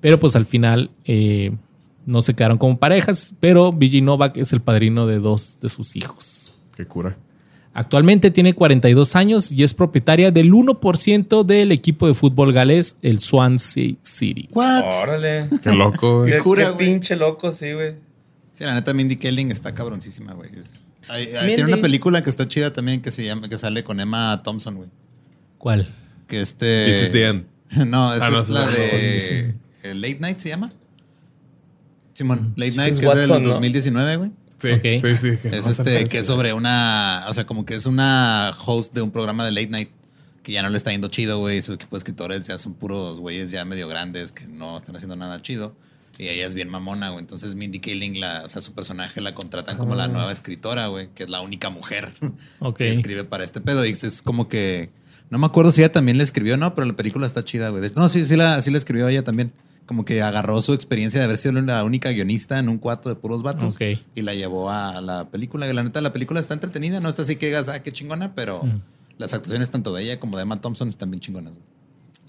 Pero 0.00 0.20
pues 0.20 0.36
al 0.36 0.46
final 0.46 0.92
eh, 1.06 1.50
no 2.06 2.22
se 2.22 2.34
quedaron 2.34 2.58
como 2.58 2.78
parejas, 2.78 3.34
pero 3.40 3.72
BJ 3.72 4.00
Novak 4.00 4.36
es 4.36 4.52
el 4.52 4.60
padrino 4.60 5.08
de 5.08 5.18
dos 5.18 5.58
de 5.60 5.68
sus 5.70 5.96
hijos. 5.96 6.54
Qué 6.76 6.86
cura. 6.86 7.16
Actualmente 7.72 8.30
tiene 8.32 8.52
42 8.52 9.14
años 9.14 9.52
y 9.52 9.62
es 9.62 9.74
propietaria 9.74 10.30
del 10.32 10.50
1% 10.52 11.44
del 11.44 11.70
equipo 11.70 12.08
de 12.08 12.14
fútbol 12.14 12.52
galés, 12.52 12.96
el 13.02 13.20
Swansea 13.20 13.94
City. 14.02 14.48
What? 14.52 14.84
Órale. 15.04 15.46
Qué 15.62 15.72
loco, 15.72 16.18
güey. 16.20 16.32
Qué, 16.32 16.38
cura, 16.38 16.64
qué 16.64 16.70
güey. 16.72 16.86
pinche 16.88 17.14
loco, 17.16 17.52
sí, 17.52 17.72
güey. 17.72 17.94
Sí, 18.52 18.64
la 18.64 18.74
neta, 18.74 18.92
Mindy 18.92 19.16
Kelling 19.16 19.52
está 19.52 19.72
cabroncísima, 19.72 20.32
güey. 20.34 20.50
Es- 20.56 20.86
hay- 21.08 21.26
hay- 21.28 21.32
Mindy. 21.46 21.54
Tiene 21.56 21.72
una 21.72 21.80
película 21.82 22.22
que 22.22 22.30
está 22.30 22.48
chida 22.48 22.72
también 22.72 23.00
que 23.02 23.10
se 23.12 23.24
llama, 23.24 23.48
que 23.48 23.56
sale 23.56 23.84
con 23.84 24.00
Emma 24.00 24.42
Thompson, 24.42 24.74
güey. 24.74 24.88
¿Cuál? 25.56 25.94
Que 26.26 26.40
este. 26.40 26.86
This 26.86 27.02
is 27.04 27.12
the 27.12 27.26
end. 27.28 27.44
No, 27.86 28.12
esa 28.14 28.26
Ah, 28.26 28.30
no, 28.30 28.40
es 28.40 28.48
la 28.48 28.66
de. 28.66 29.54
Late 29.94 30.18
Night 30.18 30.38
se 30.40 30.48
llama. 30.48 30.72
Simón, 32.14 32.52
Late 32.56 32.72
Night, 32.72 32.98
que 32.98 33.06
es 33.06 33.14
del 33.28 33.42
¿no? 33.42 33.48
2019, 33.48 34.16
güey. 34.16 34.30
Sí, 34.60 34.70
Ok. 34.72 34.82
sí, 34.82 35.16
sí. 35.16 35.38
que 35.40 35.56
Es 35.56 35.64
no 35.64 35.70
este, 35.70 36.04
que 36.06 36.18
es 36.18 36.26
sobre 36.26 36.52
una. 36.52 37.24
O 37.28 37.34
sea, 37.34 37.46
como 37.46 37.64
que 37.64 37.74
es 37.74 37.86
una 37.86 38.52
host 38.64 38.92
de 38.94 39.02
un 39.02 39.10
programa 39.10 39.44
de 39.44 39.52
Late 39.52 39.68
Night 39.68 39.90
que 40.42 40.52
ya 40.52 40.62
no 40.62 40.70
le 40.70 40.76
está 40.76 40.90
yendo 40.90 41.08
chido, 41.08 41.38
güey. 41.38 41.62
Su 41.62 41.74
equipo 41.74 41.96
de 41.96 41.98
escritores 41.98 42.46
ya 42.46 42.58
son 42.58 42.74
puros 42.74 43.18
güeyes 43.20 43.50
ya 43.50 43.64
medio 43.64 43.88
grandes 43.88 44.32
que 44.32 44.46
no 44.46 44.76
están 44.76 44.96
haciendo 44.96 45.16
nada 45.16 45.40
chido. 45.42 45.74
Y 46.18 46.28
ella 46.28 46.46
es 46.46 46.54
bien 46.54 46.68
mamona, 46.68 47.08
güey. 47.08 47.20
Entonces 47.20 47.54
Mindy 47.54 47.80
Kaling, 47.80 48.20
la, 48.20 48.42
o 48.44 48.48
sea, 48.48 48.60
su 48.60 48.74
personaje 48.74 49.22
la 49.22 49.34
contratan 49.34 49.78
como 49.78 49.94
la 49.94 50.08
nueva 50.08 50.30
escritora, 50.30 50.88
güey, 50.88 51.08
que 51.14 51.22
es 51.22 51.30
la 51.30 51.40
única 51.40 51.70
mujer 51.70 52.12
que 52.76 52.90
escribe 52.90 53.24
para 53.24 53.44
este 53.44 53.60
pedo. 53.62 53.86
Y 53.86 53.92
es 53.92 54.20
como 54.22 54.48
que. 54.48 54.90
No 55.30 55.38
me 55.38 55.46
acuerdo 55.46 55.70
si 55.72 55.80
ella 55.80 55.92
también 55.92 56.18
le 56.18 56.24
escribió, 56.24 56.56
no, 56.56 56.74
pero 56.74 56.86
la 56.86 56.94
película 56.96 57.26
está 57.26 57.44
chida, 57.44 57.68
güey. 57.68 57.90
No, 57.94 58.08
sí, 58.08 58.26
sí 58.26 58.36
la, 58.36 58.60
sí 58.60 58.70
la 58.70 58.78
escribió 58.78 59.08
ella 59.08 59.22
también. 59.22 59.52
Como 59.90 60.04
que 60.04 60.22
agarró 60.22 60.62
su 60.62 60.72
experiencia 60.72 61.18
de 61.20 61.24
haber 61.24 61.36
sido 61.36 61.60
la 61.62 61.82
única 61.82 62.10
guionista 62.12 62.60
en 62.60 62.68
un 62.68 62.78
cuarto 62.78 63.08
de 63.08 63.16
puros 63.16 63.42
vatos 63.42 63.74
Ok. 63.74 63.98
y 64.14 64.22
la 64.22 64.34
llevó 64.34 64.70
a 64.70 65.00
la 65.00 65.28
película. 65.30 65.68
Y 65.68 65.72
la 65.72 65.82
neta, 65.82 66.00
la 66.00 66.12
película 66.12 66.38
está 66.38 66.54
entretenida, 66.54 67.00
no 67.00 67.08
está 67.08 67.22
así 67.22 67.34
que 67.34 67.46
digas, 67.46 67.68
ah, 67.68 67.82
qué 67.82 67.90
chingona, 67.90 68.32
pero 68.36 68.62
Mm. 68.62 68.82
las 69.18 69.34
actuaciones 69.34 69.68
tanto 69.72 69.92
de 69.92 70.04
ella 70.04 70.20
como 70.20 70.36
de 70.36 70.44
Emma 70.44 70.60
Thompson 70.60 70.88
están 70.88 71.10
bien 71.10 71.18
chingonas. 71.20 71.54
güey. 71.54 71.64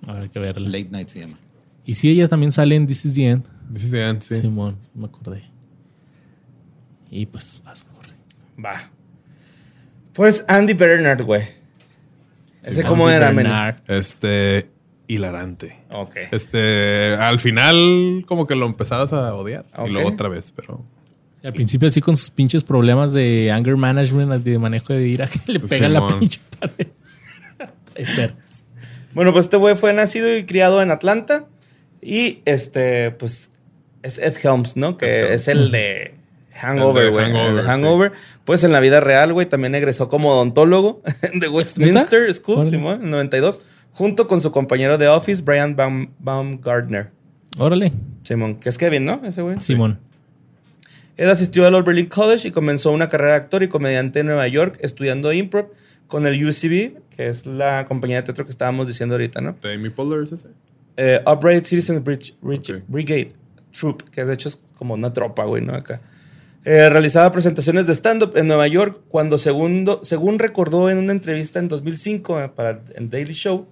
Habrá 0.08 0.28
que 0.28 0.40
verla. 0.40 0.68
Late 0.70 0.90
Night 0.90 1.10
se 1.10 1.20
llama. 1.20 1.38
Y 1.86 1.94
sí, 1.94 2.10
ella 2.10 2.28
también 2.28 2.52
sale 2.52 2.76
en 2.76 2.88
This 2.88 3.06
is 3.06 3.14
the 3.14 3.28
End. 3.28 3.46
This 3.72 3.84
is 3.84 3.92
the 3.92 4.08
end, 4.08 4.22
sí. 4.24 4.40
Simón, 4.42 4.78
me 4.96 5.06
acordé. 5.06 5.44
Y 7.12 7.28
pues, 7.28 7.62
vas 7.64 7.82
por. 7.82 8.06
Va. 8.66 8.90
Pues 10.14 10.44
Andy 10.48 10.74
Bernard, 10.74 11.24
güey. 11.24 11.44
Ese 12.64 12.80
Andy 12.82 12.84
cómo 12.90 13.08
era, 13.08 13.28
men. 13.28 13.38
Bernard. 13.46 13.76
Este, 13.88 14.72
hilarante. 15.14 15.78
Ok. 15.90 16.18
Este, 16.32 17.16
al 17.16 17.40
final 17.40 18.24
como 18.26 18.48
que 18.48 18.56
lo 18.56 18.66
empezabas 18.66 19.14
a 19.14 19.34
odiar. 19.34 19.66
Y 19.86 19.90
luego 19.90 20.10
otra 20.10 20.30
vez, 20.30 20.52
pero... 20.52 20.84
Al 21.44 21.54
principio 21.54 21.88
así 21.88 22.02
con 22.02 22.18
sus 22.18 22.30
pinches 22.30 22.64
problemas 22.64 23.14
de 23.14 23.52
anger 23.52 23.76
management, 23.76 24.44
de 24.44 24.60
manejo 24.60 24.94
de 24.94 25.08
ira, 25.08 25.28
que 25.46 25.52
le 25.52 25.60
pega 25.60 25.90
la 25.90 26.20
pinche 26.20 26.40
pared. 26.60 26.88
Bueno, 29.14 29.34
pues 29.34 29.48
este 29.48 29.58
güey 29.58 29.76
fue 29.76 29.92
nacido 29.92 30.34
y 30.38 30.46
criado 30.46 30.82
en 30.82 30.90
Atlanta. 30.90 31.46
Y 32.02 32.40
este, 32.46 33.12
pues, 33.12 33.52
es 34.04 34.18
Ed 34.20 34.36
Helms, 34.42 34.78
¿no? 34.78 34.96
Que 34.96 35.06
Ed 35.06 35.26
Helms. 35.26 35.34
es 35.34 35.48
el 35.50 35.72
de 35.72 36.16
Hangover, 36.62 37.12
güey. 37.12 37.26
Hangover, 37.26 37.66
Hangover. 37.66 38.12
Pues 38.46 38.64
en 38.64 38.72
la 38.72 38.80
vida 38.80 39.00
real, 39.00 39.34
güey, 39.34 39.48
también 39.48 39.76
egresó 39.76 40.10
como 40.10 40.30
odontólogo 40.30 41.02
de 41.34 41.48
Westminster 41.50 42.34
School. 42.34 42.66
Simón, 42.66 43.04
en 43.04 43.10
92, 43.10 43.62
junto 43.92 44.28
con 44.28 44.42
su 44.42 44.52
compañero 44.52 44.98
de 44.98 45.08
Office, 45.08 45.44
Brian 45.44 45.76
Baum, 45.76 46.12
Baumgardner. 46.20 47.12
Órale, 47.58 47.92
Simón, 48.24 48.56
que 48.56 48.70
es 48.70 48.78
Kevin, 48.78 49.06
¿no? 49.06 49.22
Ese 49.24 49.42
güey. 49.42 49.60
Simón. 49.60 50.00
Ed 51.18 51.30
asistió 51.30 51.68
al 51.68 51.76
Oberlin 51.76 52.08
College 52.08 52.48
y 52.48 52.52
comenzó 52.52 52.92
una 52.92 53.10
carrera 53.10 53.34
de 53.34 53.38
actor 53.38 53.64
y 53.64 53.68
comediante 53.68 54.22
en 54.22 54.28
Nueva 54.28 54.48
York, 54.48 54.80
estudiando 54.82 55.32
improv 55.34 55.68
con 56.08 56.26
el 56.26 56.46
UCB, 56.46 57.00
que 57.10 57.28
es 57.28 57.46
la 57.46 57.86
compañía 57.88 58.18
de 58.18 58.24
teatro 58.24 58.46
que 58.46 58.52
estábamos 58.52 58.88
diciendo 58.88 59.16
ahorita, 59.16 59.42
¿no? 59.42 59.56
¿De 59.62 59.74
Amy 59.74 59.90
Poehler 59.90 60.24
es 60.24 60.32
ese? 60.32 60.48
Eh, 60.98 61.22
Upright 61.26 61.64
Citizens 61.64 62.04
Bridge-. 62.04 62.84
Brigade 62.88 63.34
Troop, 63.72 64.04
que 64.10 64.26
de 64.26 64.34
hecho 64.34 64.50
es 64.50 64.60
como 64.76 64.94
una 64.94 65.14
tropa, 65.14 65.46
güey, 65.46 65.64
¿no? 65.64 65.74
Acá. 65.74 66.02
Eh, 66.64 66.90
realizaba 66.90 67.32
presentaciones 67.32 67.88
de 67.88 67.96
stand-up 67.96 68.34
en 68.36 68.48
Nueva 68.48 68.68
York 68.68 69.02
cuando, 69.08 69.38
segundo, 69.38 70.02
según 70.04 70.38
recordó 70.38 70.90
en 70.90 70.98
una 70.98 71.12
entrevista 71.12 71.60
en 71.60 71.68
2005 71.68 72.42
eh, 72.42 72.50
para 72.50 72.82
el 72.96 73.10
Daily 73.10 73.34
Show, 73.34 73.68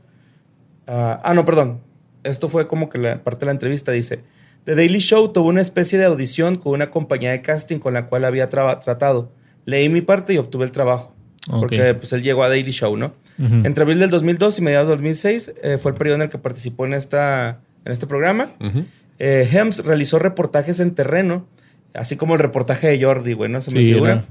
ah, 0.90 1.22
ah, 1.24 1.34
no, 1.34 1.46
perdón, 1.46 1.80
esto 2.24 2.50
fue 2.50 2.68
como 2.68 2.90
que 2.90 2.98
la 2.98 3.24
parte 3.24 3.42
de 3.42 3.46
la 3.48 3.52
entrevista, 3.54 3.92
dice, 3.94 4.24
The 4.66 4.76
Daily 4.76 5.00
Show 5.00 5.32
tuvo 5.32 5.48
una 5.50 5.62
especie 5.62 5.98
de 5.98 6.06
audición 6.06 6.56
con 6.58 6.74
una 6.74 6.92
compañía 6.92 7.32
de 7.32 7.42
casting 7.42 7.78
con 7.80 7.94
la 7.94 8.08
cual 8.08 8.26
había 8.26 8.50
traba- 8.50 8.80
tratado. 8.80 9.32
Leí 9.66 9.88
mi 9.90 10.02
parte 10.02 10.34
y 10.34 10.38
obtuve 10.38 10.66
el 10.66 10.72
trabajo. 10.72 11.16
Porque 11.50 11.94
pues 11.96 12.12
él 12.14 12.22
llegó 12.22 12.44
a 12.44 12.50
Daily 12.50 12.72
Show, 12.72 12.96
¿no? 12.98 13.14
Entre 13.40 13.82
abril 13.84 14.00
del 14.00 14.10
2002 14.10 14.60
y 14.60 14.62
mediados 14.62 14.90
del 14.90 14.98
2006 14.98 15.54
eh, 15.64 15.78
fue 15.78 15.92
el 15.92 15.98
periodo 15.98 16.18
en 16.18 16.22
el 16.24 16.30
que 16.30 16.38
participó 16.38 16.86
en, 16.86 16.94
esta, 16.94 17.62
en 17.86 17.92
este 17.94 18.06
programa. 18.06 18.52
Ujú. 18.60 18.84
Eh, 19.18 19.48
Hems 19.52 19.86
realizó 19.86 20.20
reportajes 20.20 20.82
en 20.82 20.94
terreno, 20.94 21.48
así 21.94 22.18
como 22.18 22.34
el 22.34 22.42
reportaje 22.42 22.88
de 22.90 23.02
Jordi, 23.04 23.34
güey, 23.34 23.50
¿no? 23.50 23.62
Se 23.62 23.72
me 23.72 23.80
Sí, 23.80 23.94
figura. 23.94 24.12
era- 24.12 24.26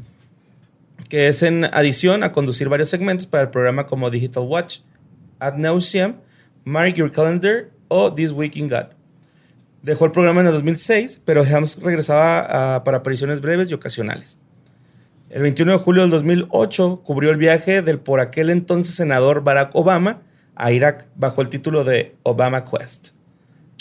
Que 1.09 1.29
es 1.29 1.43
en 1.43 1.65
adición 1.65 2.23
a 2.23 2.33
conducir 2.33 2.69
varios 2.69 2.91
segmentos 2.91 3.27
para 3.27 3.45
el 3.45 3.49
programa 3.51 3.87
como 3.87 4.11
Digital 4.11 4.45
Watch, 4.47 4.81
Ad 5.39 5.55
Nauseam, 5.57 6.17
Mark 6.69 6.97
Your 6.97 7.11
Calendar 7.11 7.71
o 7.89 8.13
This 8.13 8.31
Week 8.31 8.55
in 8.57 8.69
God. 8.69 8.89
Dejó 9.83 10.05
el 10.05 10.13
programa 10.13 10.43
en 10.43 10.49
el 10.49 10.53
2006, 10.53 11.23
pero 11.25 11.43
Hems 11.43 11.81
regresaba 11.81 12.85
para 12.85 12.99
apariciones 12.99 13.41
breves 13.41 13.71
y 13.71 13.75
ocasionales. 13.75 14.39
El 15.31 15.43
21 15.43 15.73
de 15.73 15.79
julio 15.79 16.03
del 16.03 16.11
2008 16.11 17.03
cubrió 17.05 17.31
el 17.31 17.39
viaje 17.39 17.81
del 17.81 17.99
por 17.99 18.21
aquel 18.21 18.51
entonces 18.51 18.95
senador 18.95 19.45
Barack 19.45 19.75
Obama 19.75 20.21
a 20.57 20.71
Irak 20.71 21.07
bajo 21.17 21.41
el 21.41 21.49
título 21.49 21.85
de 21.85 22.17
Obama 22.23 22.65
Quest. 22.65 23.11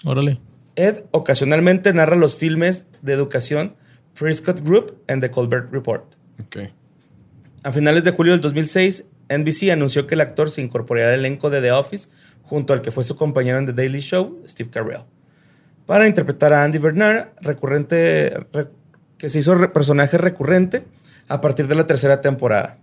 Órale. 0.06 0.40
Ed 0.78 1.04
ocasionalmente 1.12 1.92
narra 1.92 2.16
los 2.16 2.38
filmes 2.38 2.86
de 3.02 3.12
educación 3.12 3.76
Prescott 4.18 4.62
Group 4.62 5.04
and 5.10 5.22
The 5.22 5.32
Colbert 5.32 5.74
Report. 5.74 6.06
Ok. 6.40 6.70
A 7.64 7.72
finales 7.74 8.06
de 8.06 8.12
julio 8.12 8.32
del 8.32 8.42
2006, 8.42 9.08
NBC 9.30 9.72
anunció 9.72 10.08
que 10.08 10.16
el 10.16 10.22
actor 10.22 10.52
se 10.52 10.62
incorporaría 10.62 11.10
al 11.14 11.20
elenco 11.20 11.50
de 11.50 11.60
The 11.60 11.74
Office 11.74 12.08
junto 12.48 12.74
al 12.74 12.82
que 12.82 12.92
fue 12.92 13.04
su 13.04 13.16
compañero 13.16 13.60
en 13.60 13.66
The 13.68 13.74
Daily 13.74 14.00
Show, 14.00 14.42
Steve 14.48 14.70
Carell, 14.72 15.02
para 15.86 16.08
interpretar 16.08 16.52
a 16.54 16.64
Andy 16.64 16.80
Bernard, 16.80 17.28
recurrente, 17.42 18.32
re- 18.52 18.68
que 19.18 19.30
se 19.30 19.40
hizo 19.40 19.54
re- 19.56 19.70
personaje 19.70 20.18
recurrente 20.18 20.84
a 21.28 21.40
partir 21.42 21.68
de 21.68 21.76
la 21.76 21.86
tercera 21.88 22.22
temporada. 22.22 22.78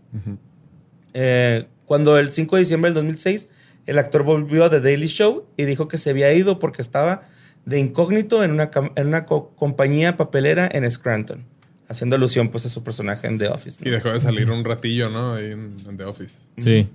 Eh, 1.14 1.66
cuando 1.86 2.18
el 2.18 2.32
5 2.32 2.56
de 2.56 2.60
diciembre 2.60 2.88
del 2.90 2.94
2006, 2.94 3.48
el 3.86 3.98
actor 3.98 4.22
volvió 4.22 4.64
a 4.64 4.70
The 4.70 4.80
Daily 4.80 5.06
Show 5.06 5.46
y 5.56 5.64
dijo 5.64 5.88
que 5.88 5.98
se 5.98 6.10
había 6.10 6.32
ido 6.32 6.58
porque 6.58 6.82
estaba 6.82 7.22
de 7.66 7.78
incógnito 7.78 8.42
en 8.44 8.50
una, 8.52 8.70
en 8.96 9.06
una 9.06 9.26
co- 9.26 9.50
compañía 9.56 10.16
papelera 10.16 10.68
en 10.72 10.90
Scranton, 10.90 11.44
haciendo 11.88 12.16
alusión 12.16 12.50
pues 12.50 12.66
a 12.66 12.68
su 12.68 12.82
personaje 12.82 13.26
en 13.26 13.38
The 13.38 13.48
Office. 13.48 13.78
¿no? 13.82 13.88
Y 13.88 13.90
dejó 13.92 14.10
de 14.10 14.20
salir 14.20 14.50
un 14.50 14.64
ratillo, 14.64 15.08
¿no? 15.10 15.34
Ahí 15.34 15.52
en, 15.52 15.76
en 15.88 15.96
The 15.96 16.04
Office. 16.04 16.40
Sí. 16.58 16.88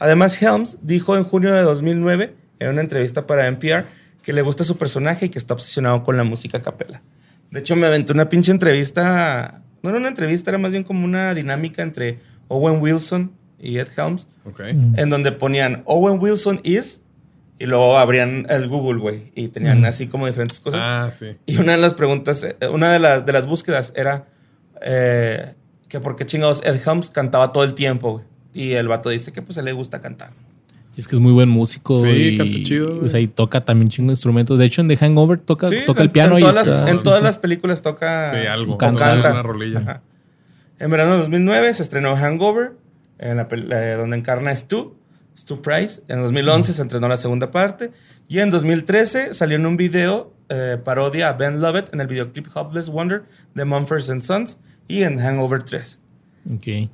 Además, 0.00 0.40
Helms 0.42 0.78
dijo 0.82 1.16
en 1.16 1.22
junio 1.24 1.52
de 1.54 1.62
2009, 1.62 2.34
en 2.58 2.68
una 2.70 2.80
entrevista 2.80 3.26
para 3.26 3.46
NPR, 3.46 3.84
que 4.22 4.32
le 4.32 4.42
gusta 4.42 4.64
su 4.64 4.76
personaje 4.76 5.26
y 5.26 5.28
que 5.28 5.38
está 5.38 5.54
obsesionado 5.54 6.02
con 6.02 6.16
la 6.16 6.24
música 6.24 6.58
a 6.58 6.62
capela. 6.62 7.00
De 7.50 7.60
hecho, 7.60 7.76
me 7.76 7.86
aventé 7.86 8.12
una 8.12 8.28
pinche 8.28 8.50
entrevista. 8.52 9.62
No 9.82 9.90
era 9.90 9.98
una 9.98 10.08
entrevista, 10.08 10.50
era 10.50 10.58
más 10.58 10.70
bien 10.72 10.84
como 10.84 11.04
una 11.04 11.34
dinámica 11.34 11.82
entre 11.82 12.18
Owen 12.48 12.80
Wilson 12.82 13.32
y 13.58 13.78
Ed 13.78 13.88
Helms, 13.96 14.26
Ok. 14.44 14.60
en 14.60 15.10
donde 15.10 15.32
ponían 15.32 15.82
Owen 15.84 16.18
Wilson 16.20 16.60
is, 16.64 17.02
y 17.58 17.66
luego 17.66 17.98
abrían 17.98 18.46
el 18.48 18.68
Google, 18.68 19.00
güey, 19.00 19.32
y 19.34 19.48
tenían 19.48 19.82
Mm. 19.82 19.84
así 19.84 20.06
como 20.06 20.26
diferentes 20.26 20.60
cosas. 20.60 20.80
Ah, 20.82 21.10
sí. 21.12 21.36
Y 21.46 21.58
una 21.58 21.72
de 21.72 21.78
las 21.78 21.92
preguntas, 21.94 22.42
eh, 22.42 22.56
una 22.68 22.90
de 22.92 22.98
las, 22.98 23.26
de 23.26 23.32
las 23.32 23.46
búsquedas 23.46 23.92
era 23.96 24.26
eh, 24.82 25.54
que 25.88 26.00
por 26.00 26.16
qué 26.16 26.24
chingados 26.24 26.62
Ed 26.64 26.80
Helms 26.86 27.10
cantaba 27.10 27.52
todo 27.52 27.64
el 27.64 27.74
tiempo, 27.74 28.12
güey. 28.12 28.24
Y 28.54 28.72
el 28.72 28.88
vato 28.88 29.08
dice 29.10 29.32
que 29.32 29.42
pues 29.42 29.56
a 29.58 29.60
él 29.60 29.66
le 29.66 29.72
gusta 29.72 30.00
cantar. 30.00 30.30
Es 30.96 31.06
que 31.08 31.16
es 31.16 31.20
muy 31.22 31.32
buen 31.32 31.48
músico. 31.48 32.00
Sí, 32.02 32.08
y, 32.08 32.36
canta 32.36 32.58
chido, 32.62 32.94
güey. 32.96 33.06
O 33.06 33.08
sea, 33.08 33.20
y 33.20 33.26
toca 33.28 33.64
también 33.64 33.88
chingo 33.90 34.10
instrumentos. 34.10 34.58
De 34.58 34.64
hecho, 34.66 34.80
en 34.82 34.88
The 34.88 34.96
Hangover 34.96 35.38
toca, 35.38 35.68
Sí, 35.68 35.76
toca 35.86 36.00
en- 36.00 36.06
el 36.06 36.10
piano 36.10 36.32
en 36.32 36.38
y 36.38 36.40
todas, 36.42 36.66
está- 36.66 36.80
las, 36.82 36.90
en 36.90 36.98
sí, 36.98 37.04
todas 37.04 37.18
sí. 37.20 37.24
las 37.24 37.38
películas 37.38 37.80
toca. 37.82 38.30
Sí, 38.32 38.46
algo. 38.46 38.74
o 38.74 38.78
canta. 38.78 38.98
canta. 38.98 39.30
Una 39.32 39.42
rolilla. 39.42 39.78
Ajá. 39.78 40.02
En 40.78 40.90
verano 40.90 41.12
de 41.12 41.18
2009 41.20 41.72
se 41.74 41.82
estrenó 41.82 42.16
Hangover, 42.16 42.72
en 43.18 43.36
la 43.36 43.48
pel- 43.48 43.72
eh, 43.72 43.94
donde 43.94 44.16
encarna 44.16 44.50
a 44.50 44.56
Stu, 44.56 44.96
Stu 45.36 45.62
Price. 45.62 46.02
En 46.08 46.20
2011 46.22 46.72
se 46.72 46.82
estrenó 46.82 47.06
la 47.08 47.16
segunda 47.16 47.50
parte. 47.50 47.92
Y 48.28 48.40
en 48.40 48.50
2013 48.50 49.32
salió 49.32 49.56
en 49.56 49.66
un 49.66 49.76
video 49.76 50.34
eh, 50.48 50.76
parodia 50.82 51.28
a 51.28 51.32
Ben 51.34 51.60
Lovett 51.60 51.94
en 51.94 52.00
el 52.00 52.08
videoclip 52.08 52.48
Hopeless 52.52 52.88
Wonder 52.88 53.22
de 53.54 53.64
Mumford 53.64 54.10
and 54.10 54.22
Sons 54.22 54.58
y 54.88 55.04
en 55.04 55.18
Hangover 55.18 55.62
3. 55.62 55.98
Ok. 56.56 56.90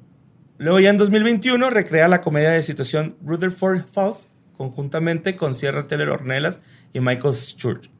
Luego 0.59 0.81
ya 0.81 0.91
en 0.91 0.97
2021 0.97 1.71
recrea 1.71 2.09
la 2.09 2.23
comedia 2.23 2.51
de 2.51 2.63
situación 2.63 3.17
Rutherford 3.25 3.85
Falls 3.93 4.29
conjuntamente 4.57 5.37
con 5.37 5.55
Sierra 5.55 5.87
Taylor 5.87 6.11
Ornelas 6.11 6.61
y 6.93 7.01
Michael 7.01 7.35
Church. 7.57 7.91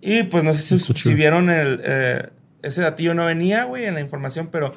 Y 0.00 0.24
pues 0.24 0.44
no 0.44 0.52
sé 0.52 0.78
si, 0.78 1.14
vieron 1.14 1.48
el... 1.48 1.80
eh, 1.82 2.28
ese 2.62 2.82
datillo 2.82 3.14
no 3.14 3.24
venía, 3.24 3.64
güey, 3.64 3.84
en 3.84 3.94
la 3.94 4.00
información, 4.00 4.48
pero 4.50 4.72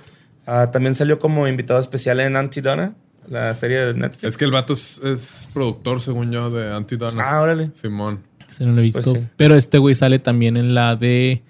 ah, 0.46 0.72
también 0.72 0.96
salió 0.96 1.20
como 1.20 1.48
invitado 1.48 1.80
especial 1.80 2.20
en 2.20 2.36
Antidona, 2.36 2.96
la 3.28 3.54
serie 3.54 3.86
de 3.86 3.94
Netflix. 3.94 4.24
Es 4.24 4.38
que 4.38 4.46
el 4.46 4.52
vato 4.52 4.74
es, 4.74 5.00
es 5.04 5.50
productor, 5.54 6.02
según 6.02 6.32
yo, 6.32 6.50
de 6.50 6.74
Antidona. 6.74 7.24
Ah, 7.24 7.42
órale. 7.42 7.72
Simón. 7.74 8.24
Ese 8.48 8.66
no 8.66 8.74
lo 8.74 8.80
he 8.80 8.84
visto. 8.84 9.02
Pues 9.02 9.18
sí. 9.18 9.28
Pero 9.38 9.56
este 9.56 9.78
güey 9.78 9.96
sale 9.96 10.20
también 10.20 10.58
en 10.58 10.76
la 10.76 10.96
de 10.96 11.44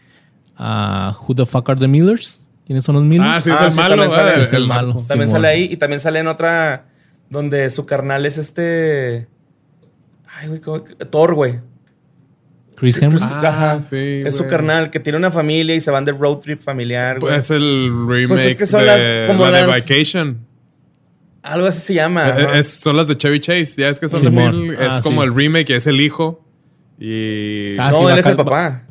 ah, 0.58 1.18
Who 1.22 1.36
the 1.36 1.46
fuck 1.46 1.70
are 1.70 1.80
the 1.80 1.88
Millers? 1.88 2.45
¿Quiénes 2.66 2.84
son 2.84 2.96
los 2.96 3.04
Millers? 3.04 3.30
Ah, 3.30 3.42
sí, 3.42 3.52
es 3.52 3.58
Ah, 3.60 3.66
el 3.66 3.72
sí, 3.72 3.78
malo. 3.78 3.90
también 3.96 4.12
sale- 4.12 4.32
ah, 4.36 4.42
es 4.42 4.54
el 4.54 4.68
malo. 4.68 4.94
También 4.94 5.08
Simón. 5.08 5.30
sale 5.30 5.48
ahí 5.48 5.64
y 5.72 5.78
también 5.78 6.00
sale 6.00 6.20
en 6.20 6.28
otra 6.28 6.86
donde 7.30 7.70
su 7.70 7.86
carnal 7.86 8.26
es 8.26 8.38
este... 8.38 9.28
Ay, 10.38 10.48
güey, 10.50 10.60
¿cómo 10.62 10.82
Thor, 10.82 11.34
güey. 11.36 11.60
Chris 12.76 13.02
Hemsworth. 13.02 13.32
Ah, 13.32 13.48
Ajá. 13.48 13.82
sí, 13.82 14.24
Es 14.26 14.36
su 14.36 14.48
carnal 14.48 14.90
que 14.90 15.00
tiene 15.00 15.18
una 15.18 15.32
familia 15.32 15.76
y 15.76 15.80
se 15.82 15.92
van 15.92 16.04
de 16.06 16.12
road 16.12 16.40
trip 16.40 16.62
familiar, 16.62 17.20
güey. 17.20 17.34
Pues 17.34 17.46
es 17.46 17.52
el 17.52 17.90
remake 18.08 18.28
Pues 18.28 18.42
es 18.42 18.56
que 18.56 18.66
son 18.66 18.82
de 18.82 18.86
las- 18.88 19.28
como 19.30 19.46
la 19.50 19.62
de 19.62 19.68
las- 19.68 19.88
Vacation. 19.88 20.40
Algo 21.44 21.68
así 21.68 21.80
se 21.80 21.94
llama. 21.94 22.28
Eh, 22.30 22.48
es- 22.60 22.68
son 22.80 22.98
las 22.98 23.08
de 23.08 23.16
Chevy 23.16 23.40
Chase. 23.40 23.76
Ya 23.78 23.90
es 23.90 24.00
que 24.00 24.10
son 24.10 24.22
Simón. 24.22 24.72
Es 24.72 24.78
Ah, 24.82 25.00
como 25.04 25.22
sí. 25.22 25.28
el 25.28 25.36
remake, 25.36 25.70
es 25.70 25.86
el 25.88 26.02
hijo. 26.02 26.44
Y. 27.00 27.78
Ah, 27.78 27.92
no, 27.92 28.00
sí, 28.00 28.06
él 28.14 28.20
es 28.20 28.26
el 28.26 28.36
papá. 28.36 28.84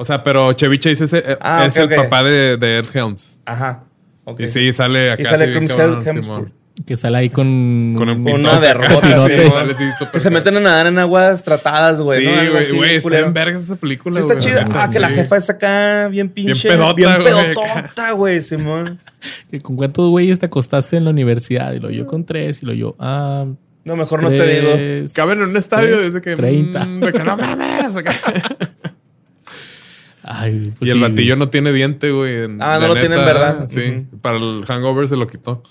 O 0.00 0.04
sea, 0.04 0.22
pero 0.22 0.50
Chevy 0.54 0.78
Chase 0.78 1.04
es, 1.04 1.12
eh, 1.12 1.36
Ah, 1.42 1.66
es 1.66 1.76
el 1.76 1.88
papá 1.94 2.22
de, 2.22 2.56
de 2.56 2.78
Ed 2.78 2.86
Helms. 2.94 3.42
Ajá. 3.44 3.84
ok. 4.24 4.40
Y 4.40 4.48
sí, 4.48 4.72
sale 4.72 5.10
acá. 5.10 5.22
Y 5.22 5.26
sale 5.26 5.46
bien 5.48 5.66
Chris. 5.68 5.76
Simón. 6.24 6.54
Que 6.86 6.96
sale 6.96 7.18
ahí 7.18 7.28
con... 7.28 7.94
Con 7.98 8.08
un 8.08 8.24
Con 8.24 8.36
pitote 8.36 8.40
una 8.40 8.56
acá, 8.56 8.60
vergota, 8.60 9.26
sí, 9.76 9.84
súper 9.98 10.12
Que 10.12 10.20
se 10.20 10.30
meten 10.30 10.56
a 10.56 10.60
nadar 10.60 10.86
en 10.86 10.98
aguas 10.98 11.44
tratadas, 11.44 12.00
güey. 12.00 12.20
Sí, 12.20 12.26
¿no? 12.26 12.52
Güey, 12.52 12.70
güey, 12.72 12.94
está 12.96 13.18
en 13.18 13.34
vergas 13.34 13.64
esa 13.64 13.76
película. 13.76 14.14
Sí, 14.14 14.20
está 14.20 14.38
chida. 14.38 14.66
Ah, 14.72 14.88
que 14.90 14.98
la 15.00 15.08
sí. 15.10 15.16
jefa 15.16 15.36
es 15.36 15.50
acá 15.50 16.08
bien 16.08 16.30
pinche. 16.30 16.70
pedota, 16.70 16.94
Bien 16.94 17.20
güey, 17.20 17.34
pedotota, 17.54 18.12
güey, 18.12 18.40
Simón. 18.40 18.98
que 19.50 19.60
¿Con 19.60 19.76
cuántos 19.76 20.08
güeyes 20.08 20.38
te 20.38 20.46
acostaste 20.46 20.96
en 20.96 21.04
la 21.04 21.10
universidad? 21.10 21.74
Y 21.74 21.80
lo 21.80 21.90
yo 21.90 22.06
con 22.06 22.24
tres. 22.24 22.62
Y 22.62 22.66
lo 22.66 22.72
yo... 22.72 22.96
Ah, 22.98 23.44
No, 23.84 23.96
mejor 23.96 24.22
no 24.22 24.30
te 24.30 24.46
digo. 24.46 25.06
Caben 25.14 25.42
en 25.42 25.50
un 25.50 25.56
estadio 25.58 25.88
tres, 25.98 26.14
desde 26.14 26.22
que. 26.22 26.36
30. 26.36 26.84
mm, 26.86 27.00
de 27.00 27.12
que 27.12 27.24
no 27.24 27.36
mames. 27.36 27.94
Ay, 30.32 30.72
pues 30.78 30.88
y 30.88 30.92
el 30.92 30.98
sí, 30.98 31.02
batillo 31.02 31.34
no 31.36 31.48
tiene 31.48 31.72
diente, 31.72 32.12
güey. 32.12 32.44
en- 32.44 32.62
Ah, 32.62 32.78
no 32.80 32.86
lo 32.88 32.94
tiene 32.94 33.16
en 33.16 33.24
verdad. 33.24 33.66
Sí. 33.68 34.06
Para 34.20 34.36
el 34.36 34.64
hangover 34.66 35.08
se 35.08 35.16
lo 35.16 35.26
quitó. 35.26 35.62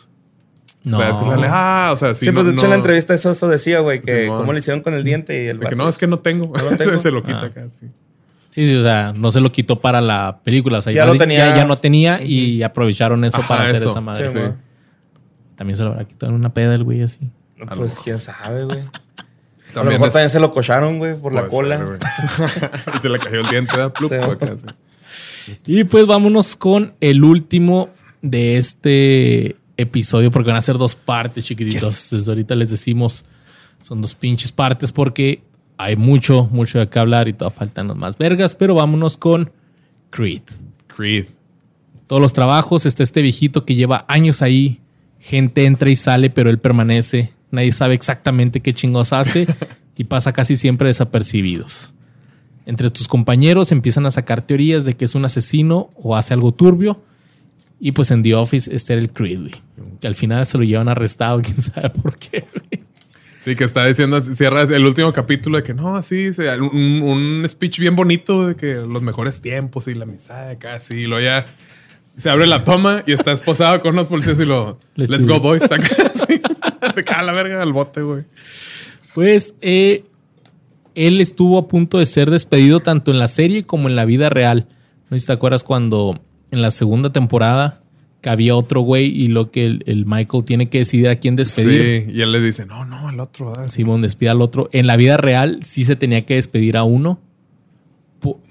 No. 0.83 0.97
O 0.97 0.99
sea, 0.99 1.09
es 1.11 1.15
que 1.17 1.25
sale. 1.25 1.47
Ah, 1.49 1.89
o 1.93 1.95
sea, 1.95 2.13
sí. 2.13 2.25
Sí, 2.25 2.31
pues 2.31 2.45
no- 2.45 2.51
de 2.51 2.55
hecho 2.57 2.65
en 2.65 2.71
la 2.71 2.75
entrevista 2.75 3.13
eso, 3.13 3.31
eso 3.31 3.47
decía, 3.47 3.79
güey, 3.79 4.01
que 4.01 4.27
cómo 4.27 4.51
le 4.53 4.59
hicieron 4.59 4.81
con 4.81 4.93
el 4.93 5.03
diente 5.03 5.43
y 5.43 5.47
el 5.47 5.59
de 5.59 5.65
que 5.65 5.75
vato 5.75 5.83
no, 5.83 5.89
es 5.89 5.97
que 5.97 6.07
no 6.07 6.19
tengo. 6.19 6.51
No 6.57 6.69
lo 6.71 6.77
tengo. 6.77 6.97
se 6.97 7.11
lo 7.11 7.23
quita 7.23 7.41
Ah. 7.41 7.45
acá. 7.45 7.67
sí. 7.79 7.87
Sí, 8.51 8.65
sí, 8.65 8.75
o 8.75 8.83
sea, 8.83 9.13
no 9.15 9.29
se 9.31 9.39
lo 9.41 9.51
quitó 9.51 9.79
para 9.79 10.01
la 10.01 10.39
película. 10.43 10.79
O 10.79 10.81
sea, 10.81 10.91
Ya 10.91 11.05
ya, 11.05 11.11
lo 11.13 11.17
tenía. 11.17 11.49
Ya, 11.49 11.55
ya 11.57 11.65
no 11.65 11.77
tenía 11.77 12.21
y 12.23 12.63
aprovecharon 12.63 13.23
eso 13.23 13.37
Ajá, 13.37 13.47
para 13.47 13.63
hacer 13.63 13.75
eso. 13.75 13.89
esa 13.91 14.01
madre. 14.01 14.27
Sí. 14.29 14.39
También 15.55 15.77
se 15.77 15.83
lo 15.83 15.91
habrá 15.91 16.05
quitado 16.05 16.31
en 16.31 16.39
una 16.39 16.53
peda 16.53 16.73
el 16.75 16.83
güey 16.83 17.01
así. 17.03 17.29
No, 17.57 17.65
Pues 17.67 17.99
quién 18.03 18.19
sabe, 18.19 18.63
güey. 18.65 18.79
A 19.69 19.71
lo 19.71 19.73
También 19.73 19.93
mejor 19.93 20.07
es- 20.07 20.13
también 20.13 20.29
se 20.31 20.39
lo 20.39 20.51
cocharon, 20.51 20.97
güey, 20.97 21.15
por 21.15 21.33
la 21.35 21.47
cola. 21.47 21.77
ser, 21.77 21.99
se 23.01 23.09
le 23.09 23.19
cayó 23.19 23.41
el 23.41 23.47
diente, 23.49 23.71
¿verdad? 23.75 23.93
Plup, 23.93 24.09
Sí. 24.09 24.15
acá, 24.15 24.55
sí. 24.57 25.55
Y 25.65 25.83
pues 25.83 26.05
vámonos 26.05 26.55
con 26.55 26.93
el 27.01 27.23
último 27.23 27.89
de 28.21 28.57
este 28.57 29.55
episodio, 29.77 30.31
porque 30.31 30.49
van 30.49 30.57
a 30.57 30.61
ser 30.61 30.77
dos 30.77 30.95
partes, 30.95 31.43
chiquititos. 31.45 31.89
Yes. 31.89 32.09
Desde 32.19 32.31
ahorita 32.31 32.55
les 32.55 32.69
decimos, 32.69 33.23
son 33.81 34.01
dos 34.01 34.13
pinches 34.15 34.51
partes 34.51 34.91
porque 34.91 35.41
hay 35.77 35.95
mucho, 35.95 36.47
mucho 36.51 36.79
de 36.79 36.89
qué 36.89 36.99
hablar 36.99 37.27
y 37.27 37.33
todavía 37.33 37.57
faltan 37.57 37.87
los 37.87 37.95
más 37.97 38.17
vergas, 38.17 38.55
pero 38.55 38.75
vámonos 38.75 39.17
con 39.17 39.51
Creed. 40.09 40.41
Creed. 40.87 41.27
Todos 42.07 42.21
los 42.21 42.33
trabajos, 42.33 42.85
está 42.85 43.03
este 43.03 43.21
viejito 43.21 43.65
que 43.65 43.75
lleva 43.75 44.03
años 44.07 44.41
ahí, 44.41 44.81
gente 45.19 45.65
entra 45.65 45.89
y 45.89 45.95
sale, 45.95 46.29
pero 46.29 46.49
él 46.49 46.59
permanece. 46.59 47.33
Nadie 47.51 47.71
sabe 47.71 47.93
exactamente 47.93 48.61
qué 48.61 48.73
chingos 48.73 49.13
hace 49.13 49.47
y 49.97 50.03
pasa 50.03 50.33
casi 50.33 50.55
siempre 50.55 50.87
desapercibidos. 50.87 51.93
Entre 52.65 52.89
tus 52.89 53.07
compañeros 53.07 53.71
empiezan 53.71 54.05
a 54.05 54.11
sacar 54.11 54.41
teorías 54.41 54.85
de 54.85 54.93
que 54.93 55.05
es 55.05 55.15
un 55.15 55.25
asesino 55.25 55.89
o 55.95 56.15
hace 56.15 56.33
algo 56.33 56.53
turbio. 56.53 57.01
Y 57.79 57.93
pues 57.93 58.11
en 58.11 58.21
The 58.21 58.35
Office 58.35 58.73
este 58.75 58.93
era 58.93 59.01
el 59.01 59.11
Creed. 59.11 59.51
Que 59.99 60.07
al 60.07 60.15
final 60.15 60.45
se 60.45 60.57
lo 60.57 60.63
llevan 60.63 60.89
arrestado, 60.89 61.41
quién 61.43 61.55
sabe 61.55 61.89
por 61.89 62.17
qué, 62.17 62.45
güey. 62.53 62.83
Sí, 63.39 63.55
que 63.55 63.63
está 63.63 63.85
diciendo, 63.85 64.19
cierra 64.21 64.63
el 64.63 64.85
último 64.85 65.13
capítulo 65.13 65.57
de 65.57 65.63
que 65.63 65.73
no, 65.73 65.95
así, 65.95 66.29
un, 66.59 67.01
un 67.01 67.45
speech 67.47 67.79
bien 67.79 67.95
bonito 67.95 68.45
de 68.45 68.55
que 68.55 68.75
los 68.75 69.01
mejores 69.01 69.39
tiempos 69.39 69.87
y 69.87 69.93
la 69.93 70.03
amistad 70.03 70.57
sí, 70.79 70.95
y 70.95 71.05
luego 71.05 71.23
ya 71.23 71.45
se 72.15 72.29
abre 72.29 72.47
la 72.47 72.65
toma 72.65 73.01
y 73.07 73.13
está 73.13 73.31
esposado 73.31 73.79
con 73.79 73.93
unos 73.93 74.07
policías 74.07 74.41
y 74.41 74.45
lo, 74.45 74.77
Let's 74.95 75.25
go 75.25 75.39
boys, 75.39 75.63
acá, 75.63 75.79
cara 77.05 77.21
a 77.21 77.23
la 77.23 77.31
verga 77.31 77.61
al 77.61 77.73
bote, 77.73 78.01
güey. 78.01 78.25
Pues 79.13 79.55
eh, 79.61 80.05
él 80.95 81.21
estuvo 81.21 81.57
a 81.57 81.67
punto 81.67 81.99
de 81.99 82.05
ser 82.05 82.29
despedido 82.29 82.79
tanto 82.79 83.11
en 83.11 83.19
la 83.19 83.27
serie 83.27 83.63
como 83.63 83.89
en 83.89 83.95
la 83.95 84.05
vida 84.05 84.29
real. 84.29 84.67
No 85.09 85.17
sé 85.17 85.21
si 85.21 85.27
te 85.27 85.33
acuerdas 85.33 85.63
cuando 85.63 86.19
en 86.51 86.61
la 86.61 86.71
segunda 86.71 87.11
temporada 87.11 87.81
que 88.21 88.29
había 88.29 88.55
otro 88.55 88.81
güey 88.81 89.05
y 89.05 89.29
lo 89.29 89.49
que 89.49 89.65
el, 89.65 89.83
el 89.85 90.05
Michael 90.05 90.43
tiene 90.43 90.69
que 90.69 90.79
decidir 90.79 91.07
a 91.07 91.15
quién 91.15 91.35
despedir. 91.35 92.05
Sí, 92.05 92.11
y 92.11 92.21
él 92.21 92.31
le 92.31 92.41
dice, 92.41 92.65
no, 92.65 92.85
no, 92.85 93.09
el 93.09 93.19
otro. 93.19 93.53
Simón 93.69 94.01
despide 94.01 94.29
al 94.29 94.41
otro. 94.41 94.69
En 94.73 94.87
la 94.87 94.97
vida 94.97 95.17
real 95.17 95.59
sí 95.63 95.85
se 95.85 95.95
tenía 95.95 96.25
que 96.25 96.35
despedir 96.35 96.75
a 96.75 96.83
uno. 96.83 97.19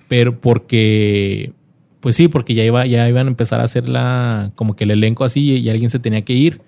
Pero 0.09 0.41
porque, 0.41 1.53
pues 2.01 2.16
sí, 2.16 2.29
porque 2.29 2.55
ya, 2.55 2.64
iba, 2.64 2.87
ya 2.87 3.07
iban 3.09 3.26
a 3.26 3.31
empezar 3.31 3.61
a 3.61 3.64
hacer 3.64 3.89
la, 3.89 4.53
como 4.55 4.74
que 4.74 4.85
el 4.85 4.91
elenco 4.91 5.24
así 5.24 5.59
y, 5.59 5.68
alguien 5.68 5.91
se 5.91 5.99
tenía 5.99 6.24
que 6.24 6.33
ir. 6.33 6.62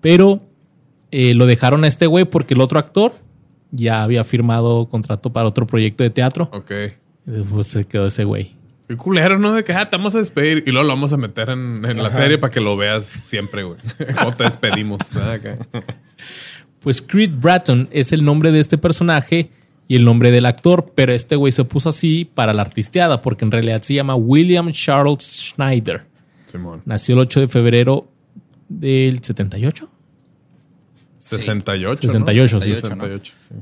Pero 0.00 0.42
eh, 1.10 1.34
lo 1.34 1.46
dejaron 1.46 1.84
a 1.84 1.88
este 1.88 2.06
güey 2.06 2.24
porque 2.24 2.54
el 2.54 2.60
otro 2.60 2.78
actor 2.78 3.12
ya 3.70 4.02
había 4.02 4.24
firmado 4.24 4.88
contrato 4.88 5.32
para 5.32 5.48
otro 5.48 5.66
proyecto 5.66 6.02
de 6.02 6.10
teatro. 6.10 6.48
Ok. 6.52 6.72
Pues 7.50 7.68
se 7.68 7.84
quedó 7.84 8.06
ese 8.06 8.24
güey. 8.24 8.56
Qué 8.88 8.96
culero, 8.96 9.38
¿no? 9.38 9.52
De 9.52 9.62
que 9.62 9.72
ah, 9.72 9.88
te 9.88 9.96
vamos 9.96 10.14
a 10.16 10.18
despedir 10.18 10.64
y 10.66 10.72
luego 10.72 10.82
lo 10.82 10.94
vamos 10.94 11.12
a 11.12 11.16
meter 11.16 11.50
en, 11.50 11.84
en 11.84 12.02
la 12.02 12.10
serie 12.10 12.38
para 12.38 12.52
que 12.52 12.60
lo 12.60 12.76
veas 12.76 13.04
siempre, 13.04 13.62
güey. 13.62 13.78
¿Cómo 14.18 14.34
te 14.34 14.44
despedimos? 14.44 15.00
Pues 16.80 17.02
Creed 17.02 17.32
Bratton 17.34 17.90
es 17.92 18.10
el 18.10 18.24
nombre 18.24 18.52
de 18.52 18.60
este 18.60 18.78
personaje 18.78 19.50
y 19.86 19.96
el 19.96 20.04
nombre 20.06 20.30
del 20.30 20.46
actor, 20.46 20.92
pero 20.94 21.12
este 21.12 21.36
güey 21.36 21.52
se 21.52 21.64
puso 21.64 21.90
así 21.90 22.24
para 22.24 22.54
la 22.54 22.62
artisteada, 22.62 23.20
porque 23.20 23.44
en 23.44 23.50
realidad 23.50 23.82
se 23.82 23.92
llama 23.92 24.14
William 24.14 24.72
Charles 24.72 25.52
Schneider. 25.54 26.06
Simón. 26.46 26.80
Nació 26.86 27.16
el 27.16 27.20
8 27.20 27.40
de 27.40 27.48
febrero 27.48 28.08
del 28.70 29.22
78 29.22 29.90
68. 31.20 32.02
68, 32.02 32.56
¿no? 32.56 32.60
sí. 32.60 32.72
68, 32.74 33.32
sí. 33.38 33.54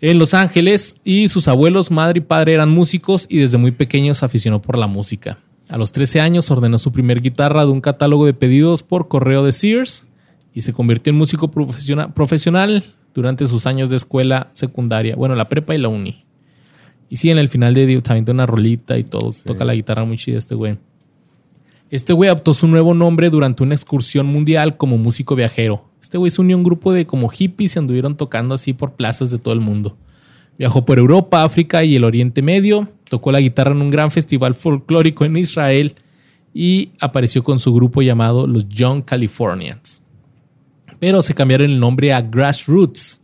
en 0.00 0.18
Los 0.18 0.34
Ángeles 0.34 0.96
y 1.02 1.28
sus 1.28 1.48
abuelos, 1.48 1.90
madre 1.90 2.18
y 2.18 2.22
padre 2.22 2.52
eran 2.54 2.70
músicos 2.70 3.26
y 3.28 3.38
desde 3.38 3.58
muy 3.58 3.72
pequeños 3.72 4.18
se 4.18 4.24
aficionó 4.26 4.60
por 4.62 4.76
la 4.78 4.86
música. 4.86 5.38
A 5.68 5.78
los 5.78 5.92
13 5.92 6.20
años 6.20 6.50
ordenó 6.50 6.76
su 6.78 6.92
primer 6.92 7.22
guitarra 7.22 7.64
de 7.64 7.72
un 7.72 7.80
catálogo 7.80 8.26
de 8.26 8.34
pedidos 8.34 8.82
por 8.82 9.08
correo 9.08 9.44
de 9.44 9.52
Sears 9.52 10.08
y 10.52 10.60
se 10.60 10.72
convirtió 10.74 11.10
en 11.10 11.16
músico 11.16 11.50
profesiona- 11.50 12.12
profesional 12.12 12.84
durante 13.14 13.46
sus 13.46 13.66
años 13.66 13.88
de 13.90 13.96
escuela 13.96 14.50
secundaria, 14.52 15.16
bueno, 15.16 15.34
la 15.34 15.48
prepa 15.48 15.74
y 15.74 15.78
la 15.78 15.88
uni. 15.88 16.18
Y 17.08 17.16
sí, 17.16 17.30
en 17.30 17.38
el 17.38 17.48
final 17.48 17.74
de 17.74 18.00
también 18.02 18.24
tiene 18.24 18.38
una 18.38 18.46
rolita 18.46 18.98
y 18.98 19.04
todo, 19.04 19.30
toca 19.44 19.64
la 19.64 19.74
guitarra 19.74 20.04
muy 20.04 20.18
chida 20.18 20.36
este 20.36 20.54
güey. 20.54 20.78
Este 21.90 22.12
güey 22.12 22.28
adoptó 22.28 22.54
su 22.54 22.66
nuevo 22.66 22.92
nombre 22.92 23.30
durante 23.30 23.62
una 23.62 23.74
excursión 23.74 24.26
mundial 24.26 24.76
como 24.76 24.98
músico 24.98 25.36
viajero. 25.36 25.88
Este 26.04 26.18
güey 26.18 26.30
se 26.30 26.42
unió 26.42 26.54
a 26.54 26.58
un 26.58 26.64
grupo 26.64 26.92
de 26.92 27.06
como 27.06 27.30
hippies 27.30 27.74
y 27.74 27.78
anduvieron 27.78 28.14
tocando 28.14 28.54
así 28.54 28.74
por 28.74 28.92
plazas 28.92 29.30
de 29.30 29.38
todo 29.38 29.54
el 29.54 29.60
mundo. 29.60 29.96
Viajó 30.58 30.84
por 30.84 30.98
Europa, 30.98 31.44
África 31.44 31.82
y 31.82 31.96
el 31.96 32.04
Oriente 32.04 32.42
Medio, 32.42 32.90
tocó 33.08 33.32
la 33.32 33.40
guitarra 33.40 33.70
en 33.70 33.80
un 33.80 33.88
gran 33.88 34.10
festival 34.10 34.54
folclórico 34.54 35.24
en 35.24 35.38
Israel 35.38 35.94
y 36.52 36.90
apareció 37.00 37.42
con 37.42 37.58
su 37.58 37.72
grupo 37.72 38.02
llamado 38.02 38.46
los 38.46 38.68
Young 38.68 39.02
Californians. 39.02 40.02
Pero 40.98 41.22
se 41.22 41.32
cambiaron 41.32 41.70
el 41.70 41.80
nombre 41.80 42.12
a 42.12 42.20
Grassroots 42.20 43.22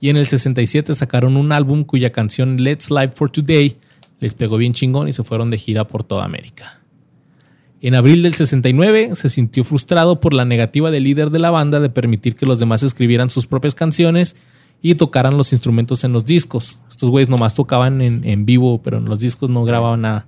y 0.00 0.08
en 0.08 0.16
el 0.16 0.26
67 0.26 0.94
sacaron 0.94 1.36
un 1.36 1.52
álbum 1.52 1.84
cuya 1.84 2.10
canción 2.10 2.56
Let's 2.60 2.90
Live 2.90 3.12
for 3.14 3.30
Today 3.30 3.76
les 4.18 4.34
pegó 4.34 4.56
bien 4.56 4.72
chingón 4.72 5.06
y 5.06 5.12
se 5.12 5.22
fueron 5.22 5.50
de 5.50 5.58
gira 5.58 5.86
por 5.86 6.02
toda 6.02 6.24
América. 6.24 6.77
En 7.80 7.94
abril 7.94 8.22
del 8.22 8.34
69 8.34 9.10
se 9.14 9.28
sintió 9.28 9.62
frustrado 9.62 10.20
por 10.20 10.32
la 10.32 10.44
negativa 10.44 10.90
del 10.90 11.04
líder 11.04 11.30
de 11.30 11.38
la 11.38 11.50
banda 11.50 11.78
de 11.78 11.90
permitir 11.90 12.34
que 12.34 12.46
los 12.46 12.58
demás 12.58 12.82
escribieran 12.82 13.30
sus 13.30 13.46
propias 13.46 13.74
canciones 13.74 14.36
y 14.82 14.96
tocaran 14.96 15.36
los 15.36 15.52
instrumentos 15.52 16.02
en 16.04 16.12
los 16.12 16.24
discos. 16.24 16.80
Estos 16.88 17.08
güeyes 17.08 17.28
nomás 17.28 17.54
tocaban 17.54 18.00
en, 18.00 18.46
vivo, 18.46 18.82
pero 18.82 18.98
en 18.98 19.04
los 19.04 19.20
discos 19.20 19.50
no 19.50 19.64
grababan 19.64 20.00
nada. 20.00 20.26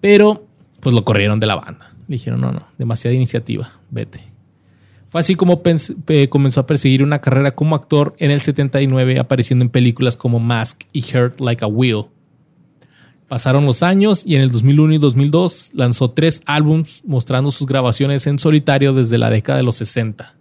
Pero 0.00 0.44
pues 0.80 0.94
lo 0.94 1.04
corrieron 1.04 1.38
de 1.38 1.46
la 1.46 1.56
banda. 1.56 1.92
Dijeron, 2.08 2.40
no, 2.40 2.50
no, 2.50 2.66
demasiada 2.78 3.14
iniciativa, 3.14 3.70
vete. 3.90 4.24
Fue 5.08 5.20
así 5.20 5.34
como 5.34 5.62
comenzó 6.28 6.60
a 6.60 6.66
perseguir 6.66 7.02
una 7.02 7.20
carrera 7.20 7.52
como 7.52 7.74
actor 7.76 8.14
en 8.18 8.30
el 8.30 8.40
79, 8.40 9.18
apareciendo 9.18 9.64
en 9.64 9.68
películas 9.68 10.16
como 10.16 10.38
Mask 10.38 10.82
y 10.92 11.00
Hurt 11.00 11.40
Like 11.40 11.64
a 11.64 11.68
Wheel. 11.68 12.06
Pasaron 13.30 13.64
los 13.64 13.84
años 13.84 14.24
y 14.26 14.34
en 14.34 14.42
el 14.42 14.50
2001 14.50 14.94
y 14.94 14.98
2002 14.98 15.70
lanzó 15.74 16.10
tres 16.10 16.42
álbums 16.46 17.00
mostrando 17.04 17.52
sus 17.52 17.64
grabaciones 17.64 18.26
en 18.26 18.40
solitario 18.40 18.92
desde 18.92 19.18
la 19.18 19.30
década 19.30 19.58
de 19.58 19.62
los 19.62 19.76
60. 19.76 20.34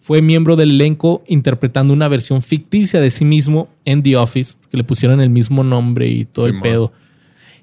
Fue 0.00 0.20
miembro 0.20 0.56
del 0.56 0.72
elenco 0.72 1.22
interpretando 1.28 1.92
una 1.92 2.08
versión 2.08 2.42
ficticia 2.42 3.00
de 3.00 3.10
sí 3.10 3.24
mismo 3.24 3.68
en 3.84 4.02
The 4.02 4.16
Office, 4.16 4.56
que 4.72 4.76
le 4.76 4.82
pusieron 4.82 5.20
el 5.20 5.30
mismo 5.30 5.62
nombre 5.62 6.08
y 6.08 6.24
todo 6.24 6.48
el 6.48 6.60
pedo. 6.60 6.92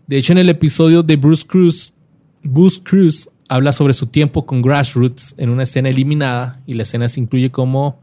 De 0.08 0.16
hecho, 0.16 0.32
en 0.32 0.38
el 0.38 0.48
episodio 0.48 1.04
de 1.04 1.18
Bruce 1.18 1.46
Cruz, 1.46 1.94
Bruce 2.42 2.80
Cruz 2.82 3.30
habla 3.50 3.74
sobre 3.74 3.92
su 3.92 4.08
tiempo 4.08 4.46
con 4.46 4.62
Grassroots 4.62 5.36
en 5.40 5.50
una 5.50 5.64
escena 5.64 5.90
eliminada 5.90 6.62
y 6.66 6.76
la 6.76 6.84
escena 6.84 7.10
se 7.10 7.20
incluye 7.20 7.52
como 7.52 8.00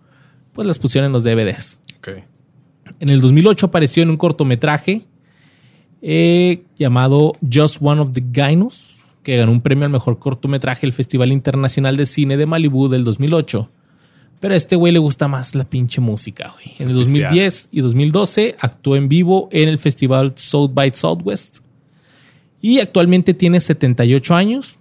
pues 0.52 0.68
las 0.68 0.78
pusieron 0.78 1.06
en 1.06 1.12
los 1.14 1.24
DVDs. 1.24 1.80
En 3.00 3.08
el 3.08 3.22
2008 3.22 3.64
apareció 3.64 4.02
en 4.02 4.10
un 4.10 4.18
cortometraje 4.18 5.06
eh, 6.02 6.62
llamado 6.78 7.32
Just 7.52 7.78
One 7.80 8.00
of 8.00 8.12
the 8.12 8.24
Gynos, 8.32 9.00
que 9.22 9.36
ganó 9.36 9.52
un 9.52 9.60
premio 9.60 9.84
al 9.84 9.90
mejor 9.90 10.18
cortometraje 10.18 10.82
del 10.82 10.92
Festival 10.92 11.32
Internacional 11.32 11.96
de 11.96 12.06
Cine 12.06 12.36
de 12.36 12.46
Malibú 12.46 12.88
del 12.88 13.04
2008. 13.04 13.68
Pero 14.40 14.54
a 14.54 14.56
este 14.56 14.76
güey 14.76 14.92
le 14.92 15.00
gusta 15.00 15.26
más 15.26 15.54
la 15.54 15.64
pinche 15.64 16.00
música, 16.00 16.54
güey. 16.54 16.76
En 16.78 16.88
el 16.88 16.94
2010 16.94 17.70
y 17.72 17.80
2012 17.80 18.56
actuó 18.60 18.96
en 18.96 19.08
vivo 19.08 19.48
en 19.50 19.68
el 19.68 19.78
festival 19.78 20.32
South 20.36 20.70
by 20.72 20.92
Southwest. 20.94 21.58
Y 22.60 22.78
actualmente 22.78 23.34
tiene 23.34 23.60
78 23.60 24.34
años. 24.34 24.78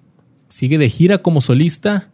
Sigue 0.48 0.78
de 0.78 0.90
gira 0.90 1.20
como 1.20 1.42
solista. 1.42 2.12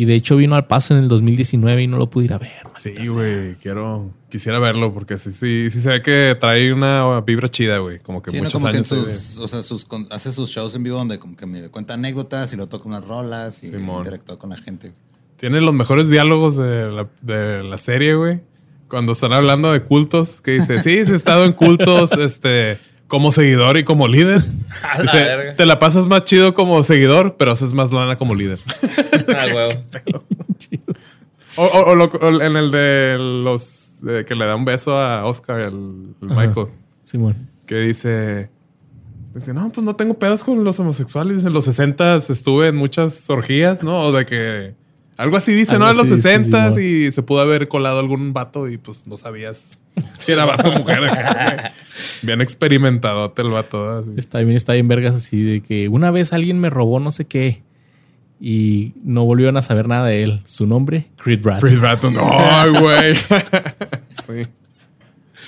Y 0.00 0.04
de 0.04 0.14
hecho 0.14 0.36
vino 0.36 0.54
al 0.54 0.68
paso 0.68 0.94
en 0.96 1.02
el 1.02 1.08
2019 1.08 1.82
y 1.82 1.86
no 1.88 1.96
lo 1.96 2.08
pude 2.08 2.26
ir 2.26 2.32
a 2.32 2.38
ver. 2.38 2.52
Sí, 2.76 2.94
güey. 3.08 3.56
Quiero, 3.56 4.12
quisiera 4.30 4.60
verlo 4.60 4.94
porque 4.94 5.18
sí, 5.18 5.32
sí, 5.32 5.70
sí 5.72 5.80
se 5.80 5.88
ve 5.88 6.02
que 6.02 6.36
trae 6.40 6.72
una 6.72 7.20
vibra 7.22 7.48
chida, 7.48 7.78
güey. 7.78 7.98
Como 7.98 8.22
que 8.22 8.30
Sí, 8.30 8.36
¿no? 8.36 8.44
muchos 8.44 8.62
que 8.62 8.68
años. 8.68 8.88
de- 8.90 9.42
o 9.42 9.48
sea, 9.48 9.60
sus, 9.64 9.84
con- 9.86 10.06
hace 10.12 10.32
sus 10.32 10.50
shows 10.50 10.72
en 10.76 10.84
vivo 10.84 10.98
donde 10.98 11.18
como 11.18 11.36
que 11.36 11.46
me 11.46 11.68
cuenta 11.70 11.94
anécdotas 11.94 12.52
y 12.52 12.56
lo 12.56 12.68
toca 12.68 12.86
unas 12.88 13.04
rolas 13.04 13.64
y 13.64 13.70
Simón. 13.70 13.98
interactúa 13.98 14.38
con 14.38 14.50
la 14.50 14.58
gente. 14.58 14.92
Tiene 15.36 15.60
los 15.60 15.74
mejores 15.74 16.08
diálogos 16.08 16.56
de 16.56 16.92
la, 16.92 17.08
de 17.22 17.64
la 17.64 17.78
serie, 17.78 18.14
güey. 18.14 18.42
Cuando 18.86 19.14
están 19.14 19.32
hablando 19.32 19.72
de 19.72 19.82
cultos, 19.82 20.40
que 20.40 20.52
dice, 20.52 20.78
sí, 20.78 21.04
sí 21.06 21.10
he 21.12 21.16
estado 21.16 21.44
en 21.44 21.52
cultos, 21.54 22.12
este, 22.18 22.78
como 23.08 23.32
seguidor 23.32 23.76
y 23.78 23.84
como 23.84 24.06
líder. 24.06 24.42
A 24.82 24.98
la 24.98 25.02
Dice, 25.02 25.16
verga. 25.16 25.56
te 25.56 25.66
la 25.66 25.78
pasas 25.80 26.06
más 26.06 26.22
chido 26.24 26.54
como 26.54 26.82
seguidor, 26.84 27.34
pero 27.38 27.50
haces 27.50 27.74
más 27.74 27.92
lana 27.92 28.16
como 28.16 28.34
líder. 28.36 28.58
Ah, 29.36 29.46
huevo. 29.54 30.24
O, 31.56 31.64
o- 31.64 31.90
o 31.90 31.94
lo- 31.96 32.04
o 32.04 32.40
en 32.40 32.56
el 32.56 32.70
de 32.70 33.16
los 33.18 33.98
de 34.02 34.24
que 34.24 34.34
le 34.36 34.44
da 34.46 34.54
un 34.54 34.64
beso 34.64 34.96
a 34.96 35.24
Oscar, 35.26 35.60
el, 35.60 36.14
el. 36.22 36.28
Michael, 36.28 36.68
Simón. 37.04 37.48
que 37.66 37.76
dice, 37.80 38.48
dice, 39.34 39.52
no, 39.52 39.70
pues 39.72 39.84
no 39.84 39.96
tengo 39.96 40.14
pedos 40.14 40.44
con 40.44 40.62
los 40.62 40.78
homosexuales. 40.78 41.44
En 41.44 41.52
los 41.52 41.64
60 41.64 42.16
estuve 42.16 42.68
en 42.68 42.76
muchas 42.76 43.28
orgías, 43.28 43.82
¿no? 43.82 43.98
O 44.02 44.12
de 44.12 44.24
que 44.24 44.74
algo 45.16 45.36
así 45.36 45.52
dice, 45.52 45.72
Algo 45.72 45.86
¿no? 45.86 45.90
En 45.90 45.96
los 45.96 46.06
así 46.06 46.14
dice, 46.14 46.28
60 46.36 46.72
Simón. 46.72 46.82
y 46.84 47.10
se 47.10 47.22
pudo 47.22 47.40
haber 47.40 47.66
colado 47.66 47.98
algún 47.98 48.32
vato 48.32 48.68
y 48.68 48.78
pues 48.78 49.06
no 49.08 49.16
sabías 49.16 49.78
si 50.14 50.32
era 50.32 50.44
vato 50.44 50.72
mujer. 50.72 51.02
Bien 52.22 52.40
experimentado 52.40 53.32
el 53.36 53.50
vato. 53.50 53.98
Así. 53.98 54.10
Está 54.16 54.40
bien, 54.40 54.56
está 54.56 54.72
bien 54.72 54.88
vergas 54.88 55.14
así 55.14 55.42
de 55.42 55.60
que 55.60 55.88
una 55.88 56.10
vez 56.10 56.32
alguien 56.32 56.60
me 56.60 56.70
robó 56.70 57.00
no 57.00 57.10
sé 57.10 57.26
qué 57.26 57.62
y 58.40 58.94
no 59.02 59.24
volvieron 59.24 59.56
a 59.56 59.62
saber 59.62 59.88
nada 59.88 60.06
de 60.06 60.22
él. 60.22 60.40
Su 60.44 60.66
nombre, 60.66 61.08
Creed 61.16 61.44
Rat. 61.44 61.60
Chris 61.60 61.80
Bratton. 61.80 62.16
¡Ay, 62.20 62.70
güey! 62.70 63.16
sí. 64.08 64.46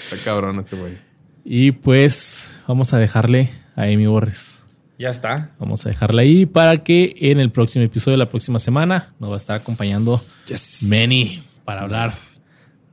Está 0.04 0.24
cabrón 0.24 0.58
ese 0.58 0.76
güey. 0.76 0.98
Y 1.44 1.72
pues 1.72 2.60
vamos 2.66 2.92
a 2.92 2.98
dejarle 2.98 3.50
a 3.76 3.82
Amy 3.84 4.06
Borges. 4.06 4.64
Ya 4.98 5.08
está. 5.08 5.50
Vamos 5.58 5.86
a 5.86 5.88
dejarla 5.88 6.22
ahí 6.22 6.44
para 6.44 6.76
que 6.78 7.14
en 7.18 7.40
el 7.40 7.50
próximo 7.50 7.84
episodio 7.84 8.14
de 8.14 8.24
la 8.24 8.28
próxima 8.28 8.58
semana 8.58 9.14
nos 9.18 9.30
va 9.30 9.34
a 9.34 9.36
estar 9.38 9.56
acompañando 9.56 10.22
Yes. 10.46 10.82
Manny 10.82 11.38
para 11.64 11.82
hablar 11.82 12.10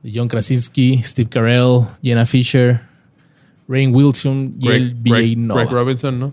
de 0.02 0.12
John 0.14 0.28
Krasinski, 0.28 1.02
Steve 1.02 1.28
Carell, 1.28 1.86
Jenna 2.02 2.26
Fisher, 2.26 2.82
Rain 3.66 3.94
Wilson 3.94 4.56
y 4.60 4.68
el 4.68 4.94
B.A. 4.94 5.18
Greg. 5.20 5.38
Greg 5.48 5.70
Robinson, 5.70 6.18
¿no? 6.18 6.32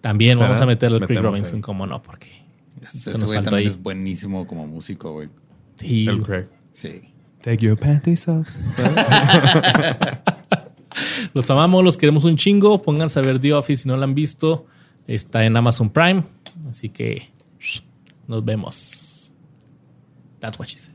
También 0.00 0.34
¿Será? 0.36 0.46
vamos 0.46 0.60
a 0.60 0.66
meterle 0.66 0.96
al 0.98 1.06
Craig 1.06 1.16
Metemos 1.16 1.32
Robinson, 1.32 1.56
ahí. 1.56 1.60
como 1.62 1.86
no, 1.86 2.02
porque 2.02 2.30
Ese 2.82 2.98
se 2.98 3.10
ese 3.10 3.18
nos 3.20 3.28
güey 3.28 3.38
también 3.42 3.54
ahí. 3.58 3.66
es 3.66 3.82
buenísimo 3.82 4.46
como 4.46 4.66
músico, 4.66 5.12
güey. 5.12 5.28
Sí, 5.76 6.06
El 6.06 6.22
Craig. 6.22 6.46
Sí. 6.72 7.12
Take 7.42 7.58
your 7.64 7.78
panties 7.78 8.26
off. 8.28 8.48
Los 11.34 11.50
amamos, 11.50 11.84
los 11.84 11.96
queremos 11.98 12.24
un 12.24 12.36
chingo. 12.36 12.80
Pónganse 12.80 13.18
a 13.18 13.22
ver 13.22 13.38
The 13.38 13.52
Office 13.52 13.82
si 13.82 13.88
no 13.88 13.96
la 13.96 14.04
han 14.04 14.14
visto. 14.14 14.66
Está 15.06 15.44
en 15.44 15.56
Amazon 15.56 15.90
Prime. 15.90 16.22
Así 16.70 16.88
que 16.88 17.28
nos 18.26 18.44
vemos. 18.44 19.32
That's 20.40 20.58
what 20.58 20.68
she 20.68 20.78
said. 20.78 20.94